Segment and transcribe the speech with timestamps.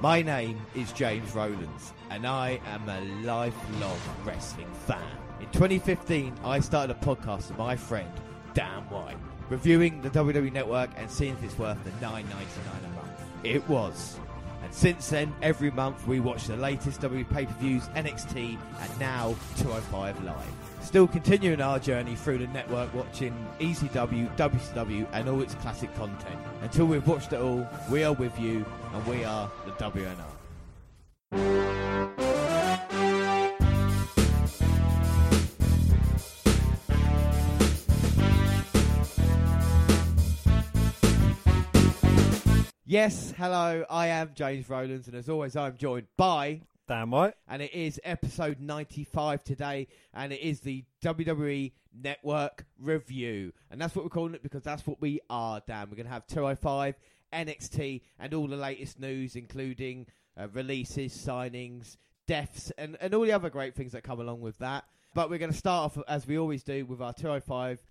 [0.00, 5.02] My name is James Rowlands, and I am a lifelong wrestling fan.
[5.40, 8.08] In 2015, I started a podcast with my friend
[8.54, 9.16] Dan White,
[9.48, 13.10] reviewing the WWE Network and seeing if it's worth the $9.99 a month.
[13.42, 14.20] It was.
[14.62, 20.22] And since then, every month we watch the latest WWE pay-per-views, NXT, and now 205
[20.22, 20.67] Live.
[20.80, 26.40] Still continuing our journey through the network watching ECW, WCW, and all its classic content.
[26.62, 28.64] Until we've watched it all, we are with you,
[28.94, 30.24] and we are the WNR.
[42.90, 47.34] Yes, hello, I am James Rowlands, and as always, I'm joined by Damn right.
[47.46, 53.52] and it is episode 95 today, and it is the WWE Network Review.
[53.70, 55.88] And that's what we're calling it because that's what we are, Dan.
[55.90, 56.94] We're going to have 205,
[57.30, 60.06] NXT, and all the latest news, including
[60.40, 64.56] uh, releases, signings, deaths, and, and all the other great things that come along with
[64.60, 64.84] that.
[65.14, 67.82] But we're going to start off, as we always do, with our 205.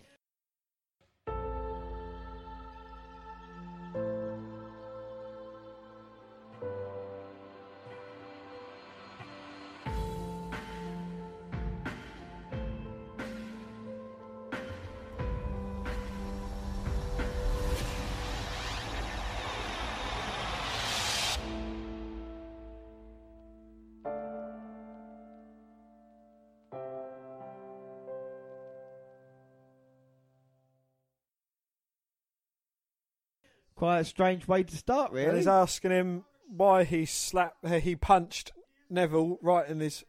[33.78, 35.38] Quite a strange way to start, And really.
[35.38, 38.52] he's asking him why he slapped, uh, he punched
[38.90, 40.04] Neville right in his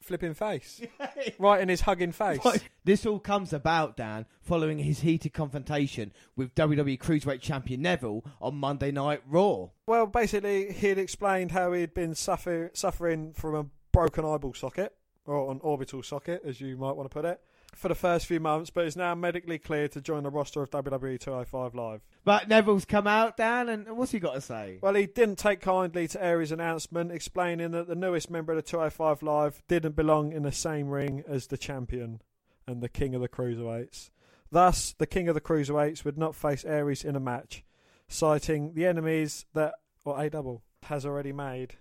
[0.00, 0.80] flipping face,
[1.38, 2.40] right in his hugging face.
[2.84, 8.54] This all comes about, Dan, following his heated confrontation with WWE Cruiserweight Champion Neville on
[8.56, 9.68] Monday Night Raw.
[9.86, 14.94] Well, basically, he'd explained how he'd been suffer, suffering from a broken eyeball socket,
[15.26, 17.40] or an orbital socket, as you might want to put it,
[17.76, 20.70] for the first few months, but is now medically cleared to join the roster of
[20.70, 22.02] WWE 205 Live.
[22.24, 24.78] But Neville's come out, Dan, and what's he got to say?
[24.80, 28.62] Well, he didn't take kindly to Aries' announcement, explaining that the newest member of the
[28.62, 32.20] 205 Live didn't belong in the same ring as the champion
[32.66, 34.10] and the king of the cruiserweights.
[34.50, 37.64] Thus, the king of the cruiserweights would not face Aries in a match,
[38.08, 39.74] citing the enemies that
[40.04, 41.76] or A double has already made.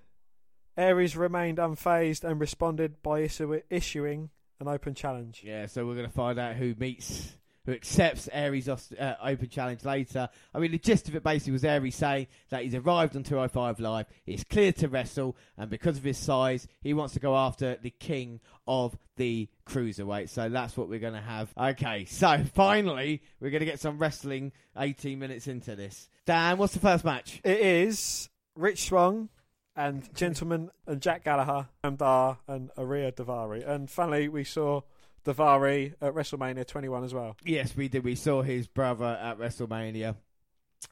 [0.77, 5.41] Aries remained unfazed and responded by issu- issuing an open challenge.
[5.43, 7.33] Yeah, so we're going to find out who meets,
[7.65, 10.29] who accepts Aries' uh, open challenge later.
[10.53, 13.79] I mean, the gist of it basically was Aries saying that he's arrived on 205
[13.79, 17.77] Live, he's cleared to wrestle, and because of his size, he wants to go after
[17.81, 20.29] the king of the cruiserweight.
[20.29, 21.53] So that's what we're going to have.
[21.57, 26.09] Okay, so finally, we're going to get some wrestling 18 minutes into this.
[26.25, 27.41] Dan, what's the first match?
[27.43, 29.29] It is Rich Swann
[29.75, 33.67] and Gentleman and Jack Gallagher and Dar and Ariya Daivari.
[33.67, 34.81] And finally, we saw
[35.25, 37.37] Daivari at WrestleMania 21 as well.
[37.43, 38.03] Yes, we did.
[38.03, 40.15] We saw his brother at WrestleMania.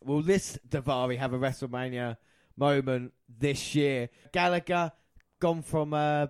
[0.04, 2.18] Will this Daivari have a WrestleMania
[2.58, 4.10] moment this year?
[4.32, 4.92] Gallagher
[5.40, 6.28] gone from uh,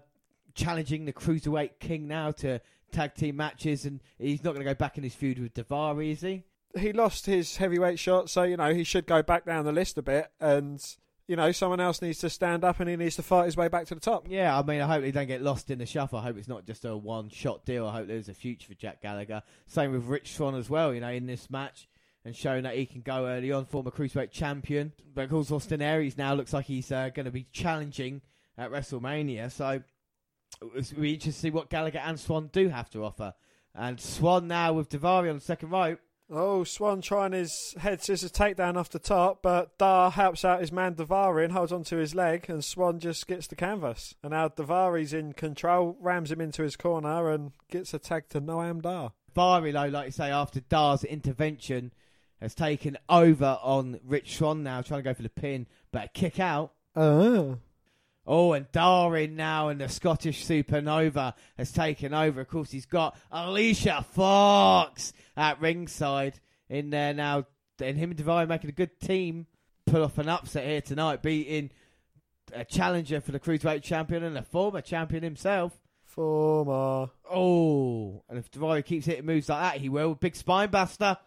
[0.53, 2.59] challenging the Cruiserweight King now to
[2.91, 6.11] tag team matches, and he's not going to go back in his feud with Daivari,
[6.11, 6.43] is he?
[6.77, 9.97] He lost his heavyweight shot, so, you know, he should go back down the list
[9.97, 10.31] a bit.
[10.39, 10.83] And,
[11.31, 13.69] you know, someone else needs to stand up and he needs to fight his way
[13.69, 14.27] back to the top.
[14.29, 16.19] Yeah, I mean, I hope he don't get lost in the shuffle.
[16.19, 17.87] I hope it's not just a one-shot deal.
[17.87, 19.41] I hope there's a future for Jack Gallagher.
[19.65, 20.93] Same with Rich Swann as well.
[20.93, 21.87] You know, in this match.
[22.25, 24.91] And showing that he can go early on, former cruiserweight champion.
[25.15, 28.19] But of course, Austin Aries now looks like he's uh, going to be challenging
[28.57, 29.53] at WrestleMania.
[29.53, 29.83] So
[30.97, 33.35] we to see what Gallagher and Swann do have to offer.
[33.73, 36.01] And Swann now with Daivari on the second rope.
[36.33, 40.71] Oh, Swann trying his head scissors takedown off the top, but Dar helps out his
[40.71, 44.15] man Daivari and holds onto his leg, and Swann just gets the canvas.
[44.23, 48.39] And now Daivari's in control, rams him into his corner, and gets a tag to
[48.39, 49.11] Noam Dar.
[49.35, 51.91] Daivari, though, like you say, after Dar's intervention,
[52.39, 56.07] has taken over on Rich Swann now, trying to go for the pin, but a
[56.07, 56.71] kick out.
[56.95, 57.57] Oh.
[58.27, 62.41] Oh, and Darwin now and the Scottish Supernova has taken over.
[62.41, 66.39] Of course, he's got Alicia Fox at ringside
[66.69, 67.45] in there now.
[67.81, 69.47] And him and Daivari making a good team.
[69.87, 71.71] Pull off an upset here tonight, beating
[72.53, 75.81] a challenger for the Cruiserweight champion and a former champion himself.
[76.03, 77.09] Former.
[77.29, 80.13] Oh, and if Daivari keeps hitting moves like that, he will.
[80.13, 81.17] Big spine buster.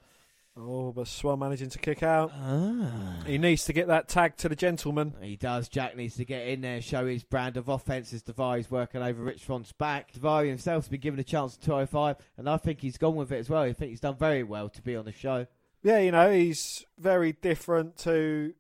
[0.57, 2.31] Oh, but Swann managing to kick out.
[2.33, 3.25] Ah.
[3.27, 5.15] He needs to get that tag to the gentleman.
[5.21, 5.69] He does.
[5.69, 8.23] Jack needs to get in there, show his brand of offense as
[8.71, 10.13] working over Rich Swann's back.
[10.13, 13.39] Daivari himself's been given a chance at 205, and I think he's gone with it
[13.39, 13.63] as well.
[13.63, 15.47] I think he's done very well to be on the show.
[15.83, 18.55] Yeah, you know, he's very different to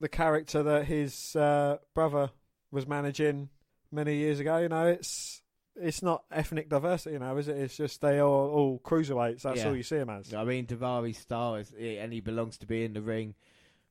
[0.00, 2.30] the character that his uh, brother
[2.72, 3.50] was managing
[3.92, 4.58] many years ago.
[4.58, 5.42] You know, it's
[5.76, 7.56] it's not ethnic diversity now, is it?
[7.56, 9.42] It's just they are all cruiserweights.
[9.42, 9.68] That's Yeah.
[9.68, 10.32] all you see him as.
[10.34, 13.34] I mean, Daivari's star is, and he belongs to be in the ring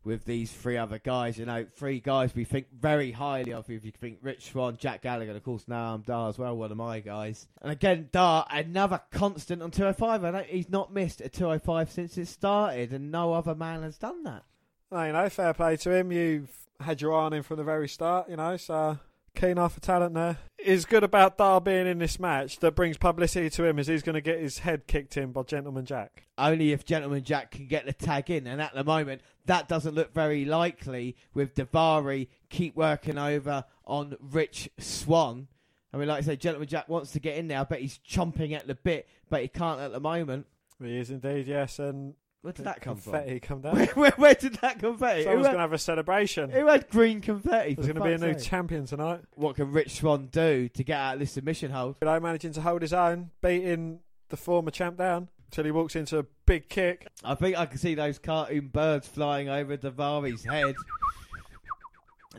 [0.05, 1.37] with these three other guys.
[1.37, 3.69] You know, three guys we think very highly of.
[3.69, 6.57] If you think Rich Swann, Jack Gallagher, and of course now I'm Dar as well,
[6.57, 7.47] one of my guys.
[7.61, 10.23] And again, Dar, another constant on 205.
[10.23, 13.97] I don't, he's not missed a 205 since it started, and no other man has
[13.97, 14.43] done that.
[14.91, 16.11] No, you know, fair play to him.
[16.11, 18.99] You've had your eye on him from the very start, you know, so
[19.35, 20.37] keen eye for talent there.
[20.57, 24.03] Is good about Dar being in this match that brings publicity to him as he's
[24.03, 26.27] going to get his head kicked in by Gentleman Jack.
[26.37, 29.95] Only if Gentleman Jack can get the tag in, and at the moment that doesn't
[29.95, 31.15] look very likely.
[31.33, 35.47] With Daivari keep working over on Rich Swann.
[35.93, 37.59] I mean, like I say, Gentleman Jack wants to get in there.
[37.59, 40.47] I bet he's chomping at the bit, but he can't at the moment.
[40.81, 43.13] He is indeed, yes, and Where did that come from?
[43.13, 43.75] confetti come down.
[43.77, 45.23] Where, where, where did that confetti?
[45.23, 46.49] Someone's had, going to have a celebration.
[46.49, 47.73] who had green confetti?
[47.73, 48.49] There's for going to be a fuck's new sake?
[48.49, 49.21] champion tonight.
[49.35, 51.95] what can Rich Swann do to get out of this submission hold?
[52.01, 56.19] Know, managing to hold his own, beating the former champ down until he walks into
[56.19, 57.07] a big kick.
[57.23, 60.75] I think I can see those cartoon birds flying over Daivari's head.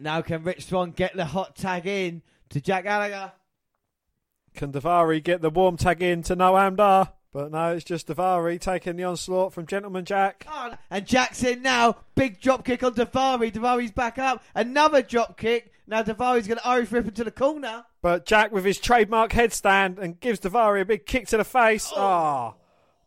[0.00, 2.20] Now can Rich Swann get the hot tag in
[2.50, 3.32] to Jack Gallagher?
[4.54, 7.12] Can Daivari get the warm tag in to Noam Dar?
[7.34, 10.46] But no, it's just Daivari taking the onslaught from Gentleman Jack.
[10.48, 11.96] Oh, and Jack's in now.
[12.14, 13.52] Big drop kick on Daivari.
[13.52, 14.40] Daivari's back up.
[14.54, 15.72] Another drop kick.
[15.88, 17.86] Now Daivari's going to Irish whip into the corner.
[18.02, 21.92] But Jack with his trademark headstand and gives Daivari a big kick to the face.
[21.96, 22.54] Ah.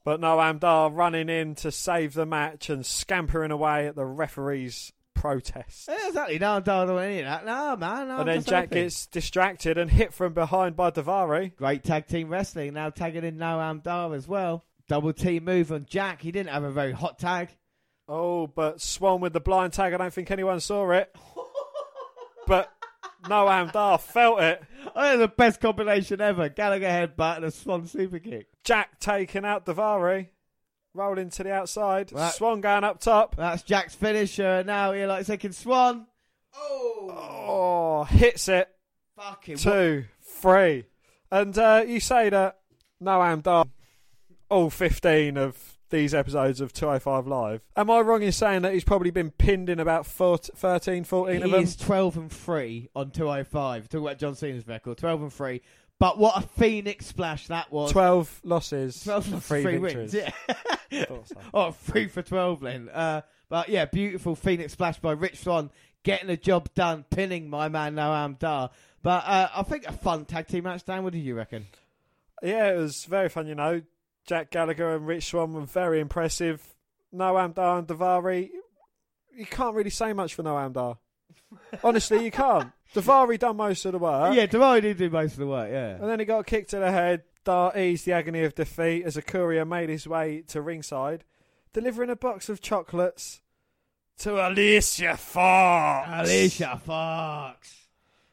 [0.04, 4.92] But Noam Amdar running in to save the match and scampering away at the referee's
[5.18, 5.88] protest.
[5.90, 6.40] Yeah, exactly.
[6.40, 7.46] No, I don't any of that.
[7.46, 8.08] No, man.
[8.08, 8.82] No, and then Jack happy.
[8.82, 11.56] gets distracted and hit from behind by Daivari.
[11.56, 12.74] Great tag team wrestling.
[12.74, 14.64] Now tagging in Noam Dar as well.
[14.88, 16.22] Double team move on Jack.
[16.22, 17.50] He didn't have a very hot tag.
[18.08, 21.14] Oh, but Swann with the blind tag, I don't think anyone saw it.
[22.48, 22.72] but
[23.24, 24.62] Noam Dar felt it.
[24.96, 26.48] Oh, the best combination ever.
[26.48, 28.48] Gallagher headbutt and a Swann super kick.
[28.64, 30.30] Jack taking out Daivari,
[30.98, 32.12] rolling to the outside.
[32.12, 32.34] Right.
[32.34, 33.36] Swann going up top.
[33.36, 34.64] That's Jack's finisher.
[34.66, 36.08] Now here, like second Swann.
[36.56, 37.14] Oh,
[37.50, 38.68] Oh, hits it.
[39.16, 40.86] fucking what- Two, three.
[41.32, 42.58] And uh, you say that
[43.04, 43.66] Noam Dar,
[44.50, 47.62] all 15 of these episodes of 205 Live.
[47.76, 51.38] Am I wrong in saying that he's probably been pinned in about 14, 13, 14
[51.38, 51.64] of He them?
[51.64, 53.88] is 12 and 3 on 205.
[53.90, 54.98] Talk about John Cena's record.
[54.98, 55.62] 12 and 3.
[56.00, 57.92] But what a phoenix splash that was.
[57.92, 60.14] 12 losses, 12 and three, 3 wins.
[60.14, 60.32] Yeah.
[61.54, 62.90] Oh, 3 for 12 then.
[62.90, 65.70] Uh, but yeah, beautiful phoenix splash by Rich Swann.
[66.04, 68.70] Getting the job done, pinning my man Noam Dar.
[69.04, 71.04] But uh, I think a fun tag team match, Dan.
[71.04, 71.66] What do you reckon?
[72.42, 73.82] Yeah, it was very fun, you know.
[74.26, 76.62] Jack Gallagher and Rich Swann were very impressive.
[77.14, 78.50] Noam Dar and Daivari,
[79.36, 80.98] you can't really say much for Noam Dar.
[81.84, 82.72] Honestly, you can't.
[82.94, 84.34] Daivari done most of the work.
[84.36, 85.96] yeah, Daivari did do most of the work, yeah.
[85.96, 87.24] And then he got kicked to the head.
[87.44, 91.24] Dar eased the agony of defeat as a courier made his way to ringside,
[91.74, 93.42] delivering a box of chocolates
[94.20, 96.10] to Alicia Fox.
[96.12, 97.74] Alicia Fox.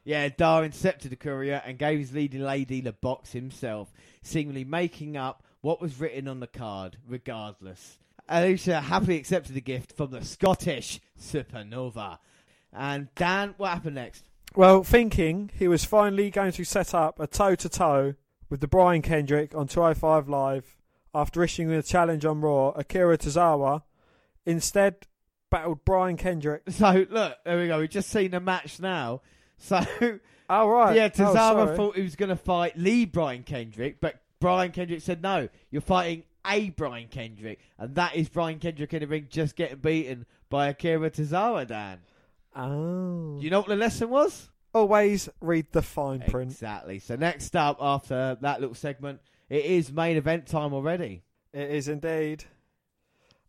[0.03, 3.91] Yeah, Dar intercepted the courier and gave his leading lady the box himself,
[4.21, 7.97] seemingly making up what was written on the card, regardless.
[8.27, 12.17] Alicia happily accepted the gift from the Scottish Supernova.
[12.77, 14.25] And Dan, what happened next?
[14.55, 18.15] Well, thinking he was finally going to set up a toe to toe
[18.49, 20.77] with the Brian Kendrick on 205 Live
[21.13, 23.83] after issuing a challenge on Raw, Akira Tozawa
[24.45, 25.07] instead
[25.49, 26.63] battled Brian Kendrick.
[26.71, 27.79] So, look, there we go.
[27.79, 29.21] We've just seen the match now.
[29.57, 29.79] So,
[30.49, 30.95] Oh, right.
[30.97, 31.77] yeah, Oh, Tozawa sorry.
[31.77, 35.81] thought he was going to fight Lee Brian Kendrick, but Brian Kendrick said, no, you're
[35.81, 37.59] fighting a Brian Kendrick.
[37.79, 41.99] And that is Brian Kendrick in the ring just getting beaten by Akira Tozawa, Dan.
[42.55, 43.37] Oh.
[43.37, 44.49] Do you know what the lesson was?
[44.73, 46.51] Always read the fine print.
[46.51, 46.99] Exactly.
[46.99, 51.23] So next up, after that little segment, it is main event time already.
[51.53, 52.45] It is indeed.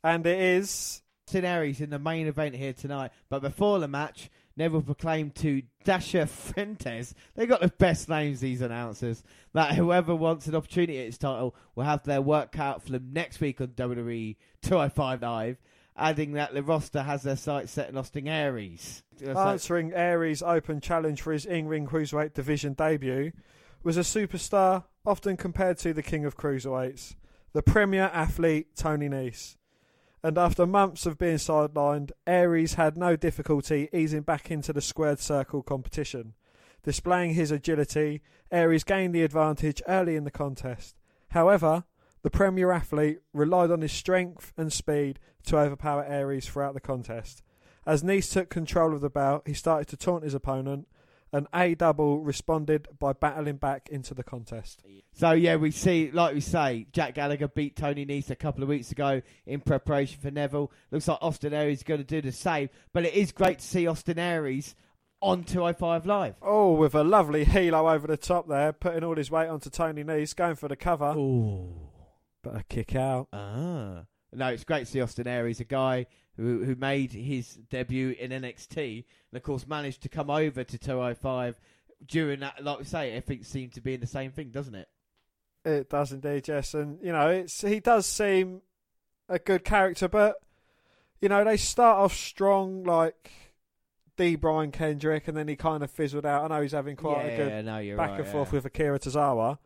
[0.04, 1.02] And it is.
[1.34, 3.10] Aries in the main event here tonight.
[3.28, 8.62] But before the match, Neville proclaimed to Dasha Fuentes, they got the best names, these
[8.62, 9.22] announcers,
[9.52, 12.92] that whoever wants an opportunity at his title will have their work cut out for
[12.92, 15.58] them next week on WWE 205 Live,
[15.97, 19.03] adding that the roster has their sights set on Austin Aries.
[19.25, 23.33] Answering Aries' open challenge for his in ring cruiserweight division debut
[23.83, 27.15] was a superstar often compared to the king of cruiserweights,
[27.53, 29.57] the premier athlete Tony Nese.
[30.23, 35.21] And after months of being sidelined, Aries had no difficulty easing back into the squared
[35.21, 36.35] circle competition.
[36.83, 40.97] Displaying his agility, Aries gained the advantage early in the contest.
[41.31, 41.85] However,
[42.26, 47.40] the premier athlete relied on his strength and speed to overpower Aries throughout the contest
[47.87, 50.88] As Nese took control of the bout, he started to taunt his opponent,
[51.33, 54.83] and A Double responded by battling back into the contest.
[55.12, 58.68] So yeah, we see, like we say, Jack Gallagher beat Tony Nese a couple of
[58.71, 60.73] weeks ago in preparation for Neville.
[60.90, 63.64] Looks like Austin Aries is going to do the same, but it is great to
[63.64, 64.75] see Austin Aries
[65.23, 66.35] on 205 Live.
[66.42, 70.02] Oh, with a lovely helo over the top there, putting all his weight onto Tony
[70.02, 71.92] Nese, going for the cover, Oh.
[72.43, 73.28] But a kick out.
[73.33, 74.05] Ah.
[74.33, 78.31] No, it's great to see Austin Aries, a guy who who made his debut in
[78.31, 81.61] NXT and of course managed to come over to 205
[82.07, 82.62] during that.
[82.62, 84.88] Like we say, everything seemed to be in the same thing, doesn't it?
[85.64, 88.62] It does indeed, yes, and you know, it's he does seem
[89.28, 90.37] a good character, but
[91.21, 93.33] you know, they start off strong like
[94.16, 94.37] D.
[94.37, 96.45] Brian Kendrick, and then he kind of fizzled out.
[96.45, 98.99] I know he's having quite yeah, a good no, back right, and forth with Akira
[98.99, 99.59] Tozawa.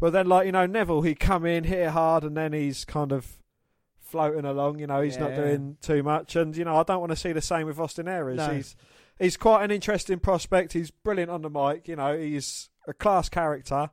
[0.00, 2.84] But then, like you know, Neville, he come in, hit it hard, and then he's
[2.84, 3.38] kind of
[4.00, 4.78] floating along.
[4.78, 7.32] You know, he's not doing too much, and you know, I don't want to see
[7.32, 8.38] the same with Austin Aries.
[8.38, 8.50] No.
[8.50, 8.76] He's
[9.18, 10.72] he's quite an interesting prospect.
[10.72, 11.88] He's brilliant on the mic.
[11.88, 13.90] You know, he's a class character,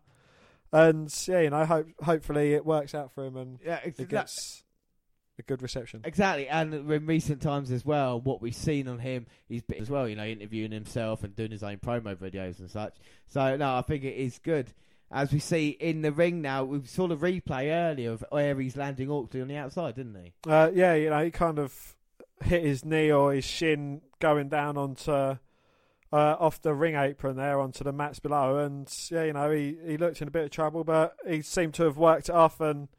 [0.72, 4.10] and yeah, you know, hope hopefully it works out for him and Yeah, it's it
[4.10, 4.64] gets
[5.40, 6.02] a good reception.
[6.04, 9.90] Exactly, and in recent times as well, what we've seen on him, he's been as
[9.90, 12.96] well, you know, interviewing himself and doing his own promo videos and such.
[13.28, 14.72] So no, I think it is good.
[15.16, 19.10] As we see in the ring now, we saw the replay earlier of Aries landing
[19.10, 20.34] awkwardly on the outside, didn't he?
[20.46, 21.96] Uh, yeah, you know, he kind of
[22.44, 25.38] hit his knee or his shin going down onto uh,
[26.12, 29.96] off the ring apron there onto the mats below, and yeah, you know, he, he
[29.96, 32.90] looked in a bit of trouble, but he seemed to have worked it off, and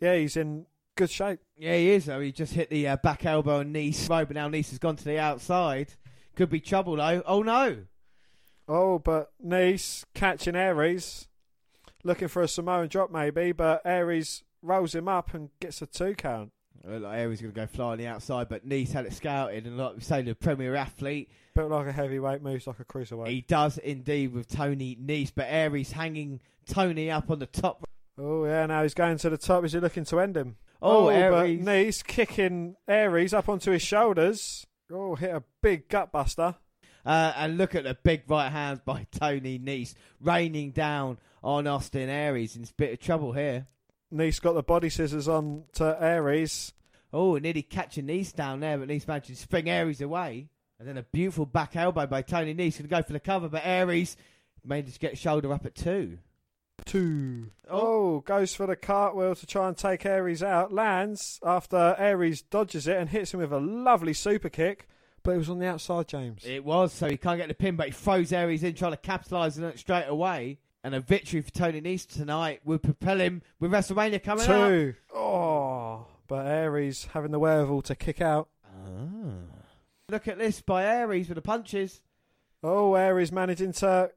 [0.00, 1.38] yeah, he's in good shape.
[1.56, 2.06] Yeah, he is.
[2.06, 2.20] though.
[2.20, 4.96] He just hit the uh, back elbow and knee Right, but now Nese has gone
[4.96, 5.94] to the outside.
[6.34, 7.22] Could be trouble though.
[7.24, 7.84] Oh no!
[8.68, 11.28] Oh, but Nese catching Aries,
[12.06, 16.14] looking for a Samoan drop maybe, but Aries rolls him up and gets a two
[16.14, 16.52] count.
[16.84, 19.66] Well, like Aries going to go fly on the outside, but Nese had it scouted,
[19.66, 23.28] and like we say, the premier athlete, Built like a heavyweight, moves like a cruiserweight.
[23.28, 27.84] he does indeed with Tony Nese, but Aries hanging Tony up on the top.
[28.18, 29.64] Oh yeah, now he's going to the top.
[29.64, 30.56] Is he looking to end him?
[30.80, 31.64] Oh, but Aries.
[31.64, 34.66] Nese kicking Aries up onto his shoulders.
[34.92, 36.54] Oh, hit a big gut buster.
[37.04, 42.08] Uh, and look at the big right hands by Tony Nese raining down on Austin
[42.08, 43.68] Aries in a bit of trouble here.
[44.12, 46.72] Nese got the body scissors on to Aries.
[47.12, 50.48] Oh, nearly catching Nese down there, but Nese managed to spring Aries away.
[50.80, 53.48] And then a beautiful back elbow by Tony Nese going to go for the cover,
[53.48, 54.16] but Aries
[54.64, 56.18] managed to get shoulder up at two.
[56.84, 57.50] Two.
[57.70, 58.16] Oh.
[58.16, 60.72] oh, goes for the cartwheel to try and take Aries out.
[60.72, 64.88] Lands after Aries dodges it and hits him with a lovely super kick.
[65.22, 66.44] But it was on the outside, James.
[66.44, 68.96] It was, so he can't get the pin, but he throws Aries in, trying to
[68.96, 70.58] capitalise on it straight away.
[70.86, 74.68] And a victory for Tony Nese tonight will propel him with WrestleMania coming up.
[74.68, 74.94] Two.
[75.12, 78.48] Oh, but Aries having the wherewithal to kick out.
[78.64, 79.32] Ah.
[80.08, 82.02] Look at this by Aries with the punches.
[82.62, 84.12] Oh, Aries managing to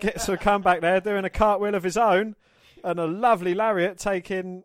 [0.00, 2.34] get some comeback there, doing a cartwheel of his own,
[2.82, 4.64] and a lovely lariat taking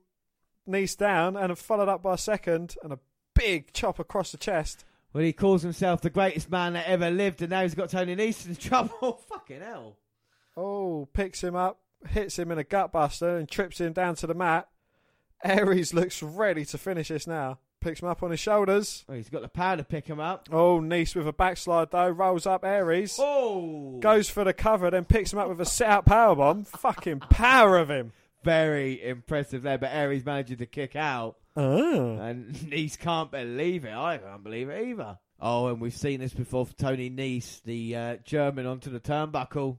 [0.68, 3.00] Nese down, and followed up by a second and a
[3.36, 4.86] big chop across the chest.
[5.14, 8.16] Well, he calls himself the greatest man that ever lived, and now he's got Tony
[8.16, 9.22] Nese in trouble.
[9.30, 9.98] Fucking hell.
[10.58, 14.28] Oh, picks him up, hits him in a gut buster, and trips him down to
[14.28, 14.68] the mat.
[15.44, 17.60] Aries looks ready to finish this now.
[17.80, 19.06] Picks him up on his shoulders.
[19.08, 20.50] Well, he's got the power to pick him up.
[20.52, 23.18] Oh, Nese with a backslide though, rolls up Aries.
[23.20, 24.00] Oh!
[24.00, 26.66] Goes for the cover, then picks him up with a sit out powerbomb.
[26.66, 28.14] Fucking power of him.
[28.44, 31.36] Very impressive there, but Aries managing to kick out.
[31.56, 32.18] Oh.
[32.18, 33.94] And Nese can't believe it.
[33.94, 35.20] I can't believe it either.
[35.40, 39.78] Oh, and we've seen this before for Tony Nese, the uh, German onto the turnbuckle.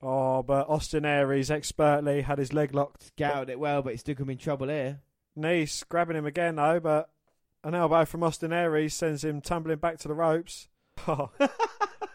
[0.00, 3.04] Oh, but Austin Aries expertly had his leg locked.
[3.08, 5.00] Scouted it well, but he's still going to be in trouble here.
[5.36, 7.10] Nese grabbing him again though, but
[7.64, 10.68] an elbow from Austin Aries sends him tumbling back to the ropes.
[11.06, 11.30] Oh.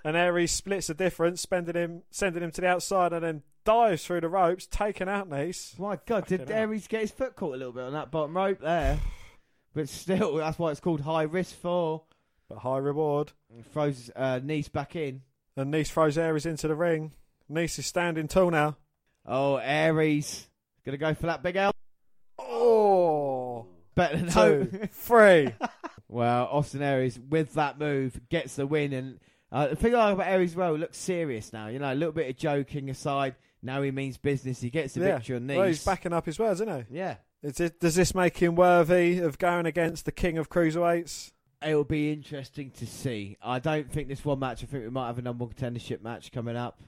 [0.04, 4.06] and Aries splits the difference, spending him, sending him to the outside, and then dives
[4.06, 5.80] through the ropes, taking out Nese.
[5.80, 6.64] My God, did Fucking hell.
[6.64, 9.00] Aries get his foot caught a little bit on that bottom rope there?
[9.74, 12.04] But still, that's why it's called high risk for.
[12.50, 13.32] But high reward.
[13.50, 15.22] And throws uh, Nese back in.
[15.56, 17.14] And Nese throws Aries into the ring.
[17.54, 18.78] Nese is standing tall now.
[19.26, 20.48] Oh, Aries.
[20.86, 21.72] Gonna go for that big L.
[22.38, 25.54] Oh, Better than two, three.
[26.10, 29.20] Well, Austin Aries with that move gets the win, and
[29.52, 31.68] uh, the thing I like about Aries as well looks serious now.
[31.68, 33.36] You know, a little bit of joking aside.
[33.62, 34.60] Now he means business.
[34.60, 35.16] He gets the yeah.
[35.18, 35.58] victory on Nese.
[35.58, 36.98] Well, he's backing up his words, isn't he?
[36.98, 41.32] Yeah, Is it, does this make him worthy of going against the king of cruiserweights?
[41.66, 43.38] it'll be interesting to see.
[43.42, 44.64] I don't think this one match.
[44.64, 46.82] I think we might have a number one contendership match coming up,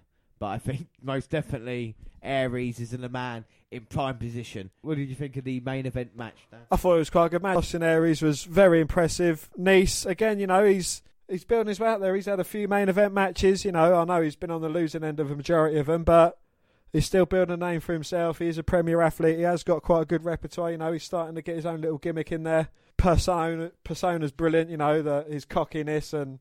[0.46, 4.70] but I think most definitely Aries is in the man in prime position.
[4.82, 6.38] What did you think of the main event match?
[6.52, 6.62] Dan?
[6.72, 7.58] I thought it was quite a good match.
[7.58, 9.50] Austin Aries was very impressive.
[9.60, 12.16] Nese, again, you know, he's he's building his way out there.
[12.16, 13.66] He's had a few main event matches.
[13.66, 16.04] You know, I know he's been on the losing end of a majority of them,
[16.04, 16.38] but
[16.94, 18.38] he's still building a name for himself.
[18.38, 19.38] He's a premier athlete.
[19.38, 20.72] He has got quite a good repertoire.
[20.72, 22.70] You know, he's starting to get his own little gimmick in there.
[22.98, 24.70] Persona, persona's brilliant.
[24.70, 26.38] You know, the, his cockiness and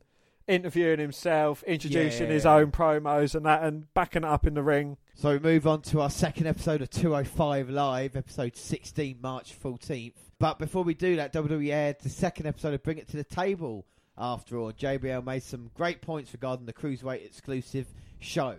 [0.46, 2.32] interviewing himself, introducing Yeah.
[2.32, 4.96] his own promos and that, and backing it up in the ring.
[5.14, 10.30] So we move on to our second episode of 205 Live, episode 16, March 14th.
[10.38, 13.24] But before we do that, WWE aired the second episode of Bring It to the
[13.24, 13.86] Table.
[14.18, 17.86] After all, JBL made some great points regarding the Cruiserweight exclusive
[18.20, 18.56] show.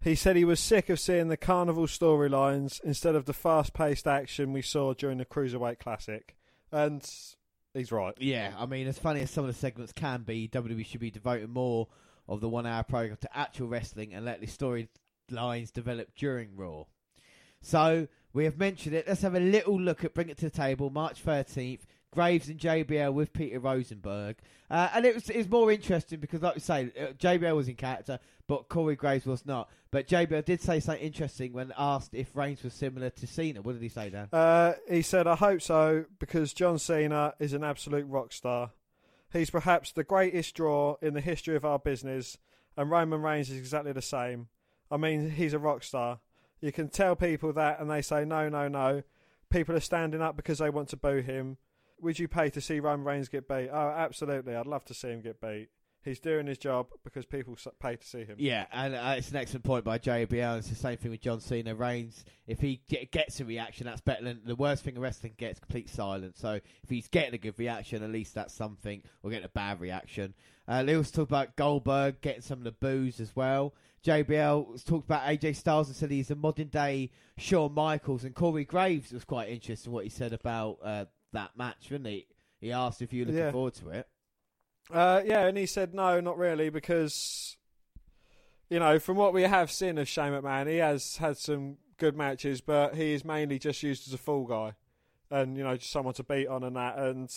[0.00, 4.06] He said he was sick of seeing the carnival storylines instead of the fast paced
[4.06, 6.36] action we saw during the Cruiserweight Classic.
[6.70, 7.08] And
[7.78, 8.14] he's right.
[8.18, 11.10] Yeah, I mean, as funny as some of the segments can be, WWE should be
[11.10, 11.88] devoting more
[12.28, 16.84] of the one hour program to actual wrestling and let the storylines develop during Raw.
[17.60, 19.08] So, we have mentioned it.
[19.08, 21.80] Let's have a little look at Bring It to the Table, March 13th.
[22.10, 24.36] Graves and JBL with Peter Rosenberg.
[24.70, 27.68] Uh, and it was, it was more interesting because, like we say, uh, JBL was
[27.68, 29.70] in character, but Corey Graves was not.
[29.90, 33.62] But JBL did say something interesting when asked if Reigns was similar to Cena.
[33.62, 34.28] What did he say, Dan?
[34.32, 38.70] Uh, he said, I hope so, because John Cena is an absolute rock star.
[39.32, 42.38] He's perhaps the greatest draw in the history of our business,
[42.76, 44.48] and Roman Reigns is exactly the same.
[44.90, 46.20] I mean, he's a rock star.
[46.60, 49.02] You can tell people that, and they say, no, no, no.
[49.50, 51.58] People are standing up because they want to boo him.
[52.00, 53.68] Would you pay to see Roman Reigns get beat?
[53.72, 54.54] Oh, absolutely.
[54.54, 55.68] I'd love to see him get beat.
[56.04, 58.36] He's doing his job because people pay to see him.
[58.38, 60.58] Yeah, and uh, it's an excellent point by JBL.
[60.58, 61.74] It's the same thing with John Cena.
[61.74, 65.34] Reigns, if he get, gets a reaction, that's better than the worst thing a wrestling
[65.36, 66.38] gets complete silence.
[66.40, 69.02] So if he's getting a good reaction, at least that's something.
[69.22, 70.34] Or getting a bad reaction.
[70.68, 73.74] Uh, talked about Goldberg getting some of the boos as well.
[74.04, 78.24] JBL talked about AJ Styles and said he's a modern day Shawn Michaels.
[78.24, 82.26] And Corey Graves was quite interesting what he said about uh, that match, wasn't he?
[82.60, 83.52] He asked if you were looking Yeah.
[83.52, 84.08] forward to it.
[84.90, 87.56] Uh, yeah, and he said no, not really, because
[88.70, 92.16] you know, from what we have seen of Shane McMahon, he has had some good
[92.16, 94.74] matches, but he is mainly just used as a fool guy,
[95.30, 96.98] and you know, just someone to beat on and that.
[96.98, 97.28] And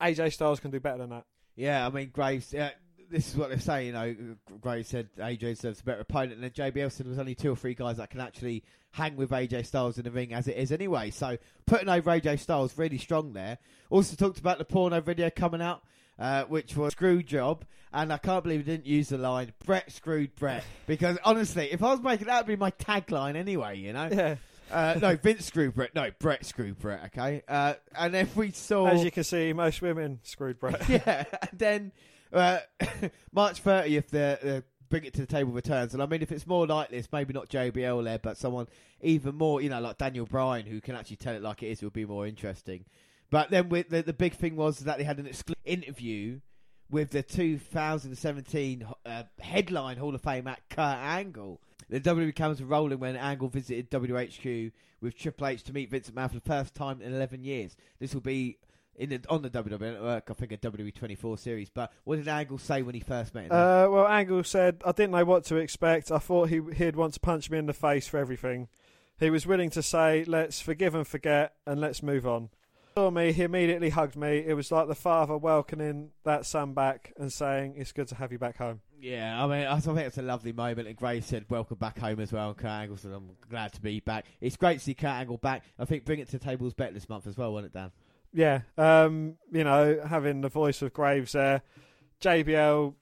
[0.00, 1.24] AJ Styles can do better than that.
[1.54, 2.52] Yeah, I mean, Graves.
[2.54, 2.70] Uh,
[3.10, 3.88] this is what they're saying.
[3.88, 4.16] You know,
[4.60, 7.56] Gray said AJ deserves a better opponent, and then JBL said there's only two or
[7.56, 10.72] three guys that can actually hang with AJ Styles in the ring as it is
[10.72, 11.10] anyway.
[11.10, 13.58] So putting over AJ Styles really strong there.
[13.90, 15.82] Also talked about the porno video coming out.
[16.18, 19.92] Uh, which was screw job, and I can't believe he didn't use the line "Brett
[19.92, 23.76] screwed Brett" because honestly, if I was making that, would be my tagline anyway.
[23.76, 24.36] You know, Yeah,
[24.70, 27.04] uh, no, Vince screwed Brett, no, Brett screwed Brett.
[27.06, 30.88] Okay, uh, and then we saw as you can see, most women screwed Brett.
[30.88, 31.92] yeah, and then
[32.32, 32.58] uh,
[33.32, 35.94] March 30th, the, the Bring It to the Table returns.
[35.94, 38.68] And I mean, if it's more like this, maybe not JBL there, but someone
[39.00, 41.82] even more, you know, like Daniel Bryan, who can actually tell it like it is,
[41.82, 42.84] would be more interesting.
[43.30, 46.40] But then with the, the big thing was that they had an exclusive interview
[46.90, 51.60] with the 2017 uh, headline Hall of Fame at Kurt Angle.
[51.88, 56.28] The WWE were rolling when Angle visited WHQ with Triple H to meet Vince McMahon
[56.28, 57.76] for the first time in 11 years.
[57.98, 58.58] This will be
[58.98, 61.70] in the, on the WWE network, I think a WWE 24 series.
[61.70, 63.52] But what did Angle say when he first met him?
[63.52, 66.10] Uh, well, Angle said, I didn't know what to expect.
[66.10, 68.68] I thought he, he'd want to punch me in the face for everything.
[69.18, 72.50] He was willing to say, let's forgive and forget and let's move on.
[72.96, 74.38] Saw me, he immediately hugged me.
[74.46, 78.32] It was like the father welcoming that son back and saying, it's good to have
[78.32, 78.80] you back home.
[78.98, 80.88] yeah, I mean, I think it's a lovely moment.
[80.88, 82.48] And Gray said, "Welcome back home" as well.
[82.48, 85.36] And Kurt Angle said, "I'm glad to be back." It's great to see Kurt Angle
[85.36, 85.62] back.
[85.78, 87.78] I think Bring It to the Table was better this month as well, wasn't it,
[87.78, 87.90] Dan?
[88.36, 91.62] Yeah, um, you know, having the voice of Graves there.
[92.20, 92.94] JBL,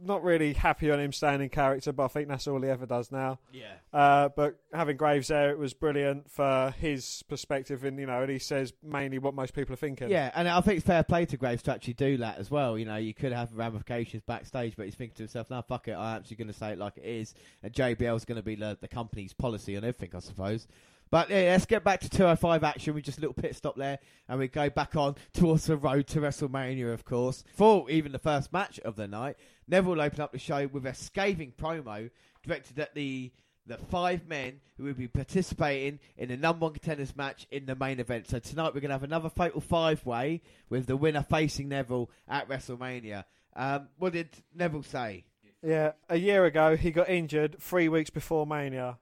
[0.00, 2.86] not really happy on him staying in character, but I think that's all he ever
[2.86, 3.38] does now.
[3.52, 3.74] Yeah.
[3.92, 8.32] Uh, but having Graves there, it was brilliant for his perspective, and you know, and
[8.32, 10.10] he says mainly what most people are thinking.
[10.10, 12.76] Yeah, and I think it's fair play to Graves to actually do that as well.
[12.76, 15.92] You know, you could have ramifications backstage, but he's thinking to himself, "No, fuck it,
[15.92, 18.76] I'm actually going to say it like it is." And JBL's going to be the,
[18.80, 20.66] the company's policy on everything, I suppose.
[21.10, 22.94] But yeah, let's get back to 205 action.
[22.94, 26.06] We just a little pit stop there, and we go back on towards the road
[26.08, 27.42] to WrestleMania, of course.
[27.54, 30.94] For even the first match of the night, Neville opened up the show with a
[30.94, 32.10] scathing promo
[32.42, 33.32] directed at the
[33.66, 37.76] the five men who will be participating in the number one contenders match in the
[37.76, 38.26] main event.
[38.26, 42.10] So tonight we're going to have another fatal five way with the winner facing Neville
[42.26, 43.24] at WrestleMania.
[43.54, 45.24] Um, what did Neville say?
[45.62, 48.98] Yeah, a year ago he got injured three weeks before Mania.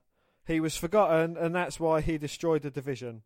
[0.49, 3.21] He was forgotten, and that's why he destroyed the division.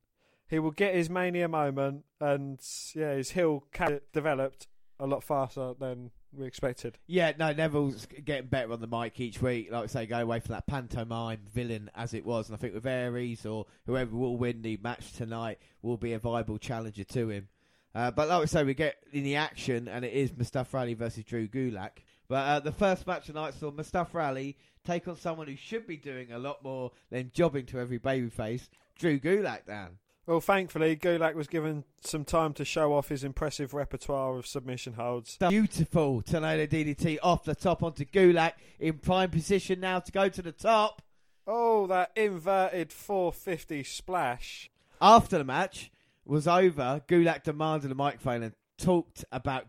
[0.50, 2.60] He will get his Mania moment, and
[2.94, 3.64] yeah, his heel
[4.12, 4.68] developed
[5.00, 6.98] a lot faster than we expected.
[7.08, 9.72] Yeah, no, Neville's getting better on the mic each week.
[9.72, 12.50] Like I say, go away from that pantomime villain as it was.
[12.50, 16.20] And I think with Aries or whoever will win the match tonight will be a
[16.20, 17.48] viable challenger to him.
[17.96, 20.94] Uh, but like I say, we get in the action, and it is Mustafa Ali
[20.94, 22.03] versus Drew Gulak.
[22.28, 25.98] But uh, the first match tonight saw Mustafa Ali take on someone who should be
[25.98, 29.98] doing a lot more than jobbing to every babyface, Drew Gulak, Dan.
[30.26, 34.94] Well, thankfully, Gulak was given some time to show off his impressive repertoire of submission
[34.94, 35.38] holds.
[35.50, 40.42] Beautiful tornado DDT off the top onto Gulak in prime position now to go to
[40.42, 41.02] the top.
[41.46, 44.70] Oh, that inverted 450 splash.
[45.02, 45.92] After the match
[46.24, 49.68] was over, Gulak demanded a microphone and talked about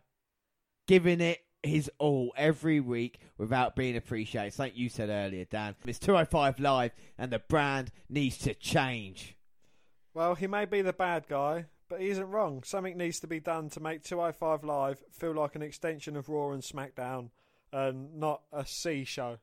[0.86, 4.48] giving it his all every week without being appreciated.
[4.48, 5.74] It's like you said earlier, Dan.
[5.86, 9.36] It's 205 Live and the brand needs to change.
[10.12, 12.62] Well, he may be the bad guy, but he isn't wrong.
[12.62, 16.52] Something needs to be done to make 205 Live feel like an extension of Raw
[16.52, 17.30] and SmackDown
[17.72, 19.38] and not a C show.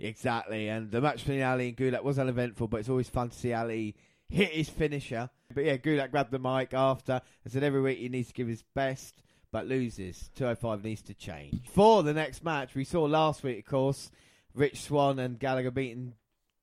[0.00, 3.38] Exactly, and the match between Ali and Gulak was uneventful, but it's always fun to
[3.38, 3.94] see Ali
[4.28, 5.30] hit his finisher.
[5.54, 8.48] But yeah, Gulak grabbed the mic after and said every week he needs to give
[8.48, 9.22] his best,
[9.54, 10.30] but loses.
[10.34, 11.68] 205 needs to change.
[11.68, 14.10] For the next match, we saw last week, of course,
[14.52, 16.14] Rich Swann and Gallagher beating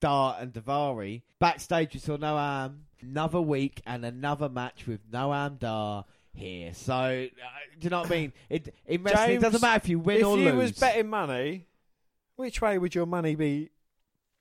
[0.02, 1.22] Dart and Daivari.
[1.40, 2.80] Backstage, we saw Noam.
[3.02, 6.74] Another week and another match with Noam Dar here.
[6.74, 7.28] So, uh,
[7.80, 8.34] do you know what I mean?
[8.50, 10.48] It, in wrestling, it doesn't matter if you win if or lose.
[10.48, 11.68] If you was betting money,
[12.36, 13.70] which way would your money be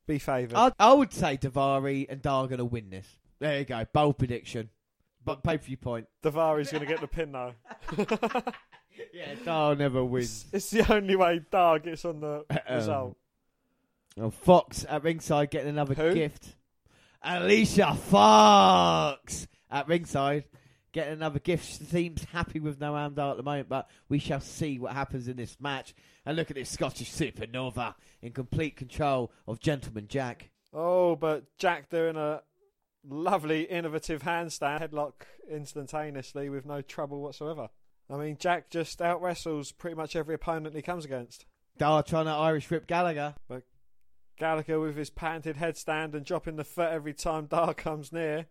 [0.08, 0.56] be favoured?
[0.56, 3.06] I, I would say Daivari and Dar are going to win this.
[3.38, 3.86] There you go.
[3.92, 4.70] Bold prediction.
[5.24, 6.06] But pay per view point.
[6.22, 7.52] Daivari's going to get the pin though.
[9.14, 10.44] Yeah, Dar never wins.
[10.52, 13.16] it's the only way Dar gets on the result.
[14.18, 16.12] Oh, Fox at ringside getting another Who?
[16.12, 16.54] gift.
[17.22, 20.44] Alicia Fox at ringside
[20.92, 21.66] getting another gift.
[21.78, 25.28] She seems happy with Noam Dar at the moment, but we shall see what happens
[25.28, 25.94] in this match.
[26.26, 30.50] And look at this Scottish supernova in complete control of Gentleman Jack.
[30.74, 32.42] Oh, but Jack doing a
[33.08, 35.12] lovely, innovative handstand headlock
[35.50, 37.68] instantaneously with no trouble whatsoever.
[38.08, 41.46] I mean, Jack just out wrestles pretty much every opponent he comes against.
[41.78, 43.34] Dar trying to Irish whip Gallagher.
[43.48, 43.62] But
[44.36, 48.46] Gallagher with his patented headstand and dropping the foot every time Dar comes near,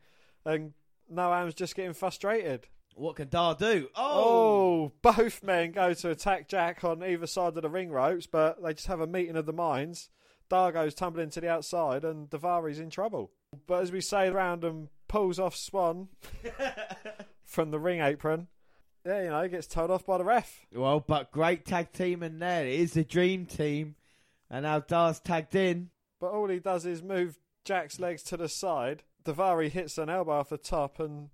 [0.45, 0.73] and
[1.11, 2.67] Noam's just getting frustrated.
[2.95, 3.89] What can Dar do?
[3.95, 4.91] Oh!
[4.91, 8.61] oh, both men go to attack Jack on either side of the ring ropes, but
[8.61, 10.09] they just have a meeting of the minds.
[10.49, 13.31] Dar goes tumbling to the outside, and Daivari's in trouble.
[13.67, 16.09] But as we say around and pulls off Swann
[17.45, 18.47] from the ring apron,
[19.05, 20.67] yeah, you know, he gets told off by the ref.
[20.73, 22.65] Well, but great tag team in there.
[22.65, 23.95] It is the dream team.
[24.49, 25.89] And now Dar's tagged in.
[26.19, 29.03] But all he does is move Jack's legs to the side.
[29.25, 31.29] Daivari hits an elbow off the top, and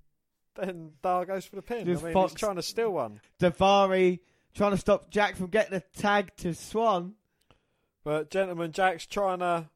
[0.56, 1.86] then Dar goes for the pin.
[1.86, 3.22] Just I mean, Fox- he's trying to steal one.
[3.40, 4.20] Daivari
[4.54, 7.14] trying to stop Jack from getting a tag to Swann.
[8.04, 9.70] But Gentleman Jack's trying to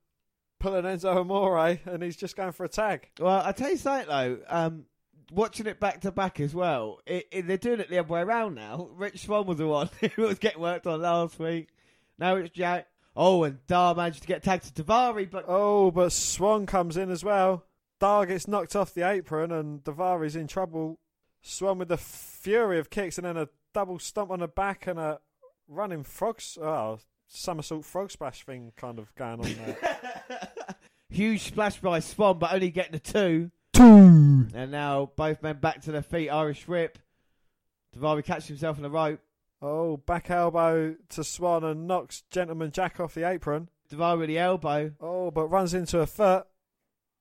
[0.60, 3.10] pull an Enzo Amore, and he's just going for a tag.
[3.20, 4.40] Well, I tell you something though.
[4.48, 4.86] Um,
[5.32, 8.22] watching it back to back as well, it, it, they're doing it the other way
[8.22, 8.90] around now.
[8.96, 11.70] Rich Swann was the one who was getting worked on last week.
[12.18, 12.88] Now it's Jack.
[13.16, 17.10] Oh, and Dar managed to get tagged to Daivari, but Oh, but Swann comes in
[17.10, 17.66] as well.
[18.00, 21.00] Dar gets knocked off the apron, and Daivari's in trouble.
[21.42, 25.00] Swann with the fury of kicks, and then a double stomp on the back, and
[25.00, 25.20] a
[25.68, 26.58] running frogs.
[26.62, 29.78] Oh, somersault frog splash thing kind of going on there.
[31.10, 33.52] huge splash by Swann, but only getting a two.
[33.74, 34.48] Two.
[34.54, 36.30] And now both men back to their feet.
[36.30, 37.00] Irish whip.
[37.96, 39.20] Daivari catches himself on the rope.
[39.62, 43.70] Oh, back elbow to Swann and knocks Gentleman Jack off the apron.
[43.92, 44.92] Daivari with the elbow.
[45.00, 46.46] Oh, but runs into a foot.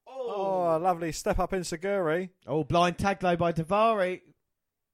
[0.06, 2.30] Oh, Oh, a lovely step up enzuigiri.
[2.46, 4.20] oh blind tag low by Daivari.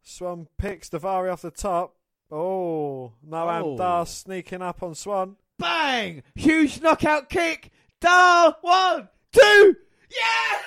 [0.02, 1.96] Swann picks Daivari off the top.
[2.30, 3.76] Oh, Noam Oh.
[3.76, 5.36] Dar sneaking up on Swann.
[5.58, 6.22] Bang!
[6.34, 7.70] Huge knockout kick.
[8.00, 9.76] Dar one, two,
[10.10, 10.58] yeah!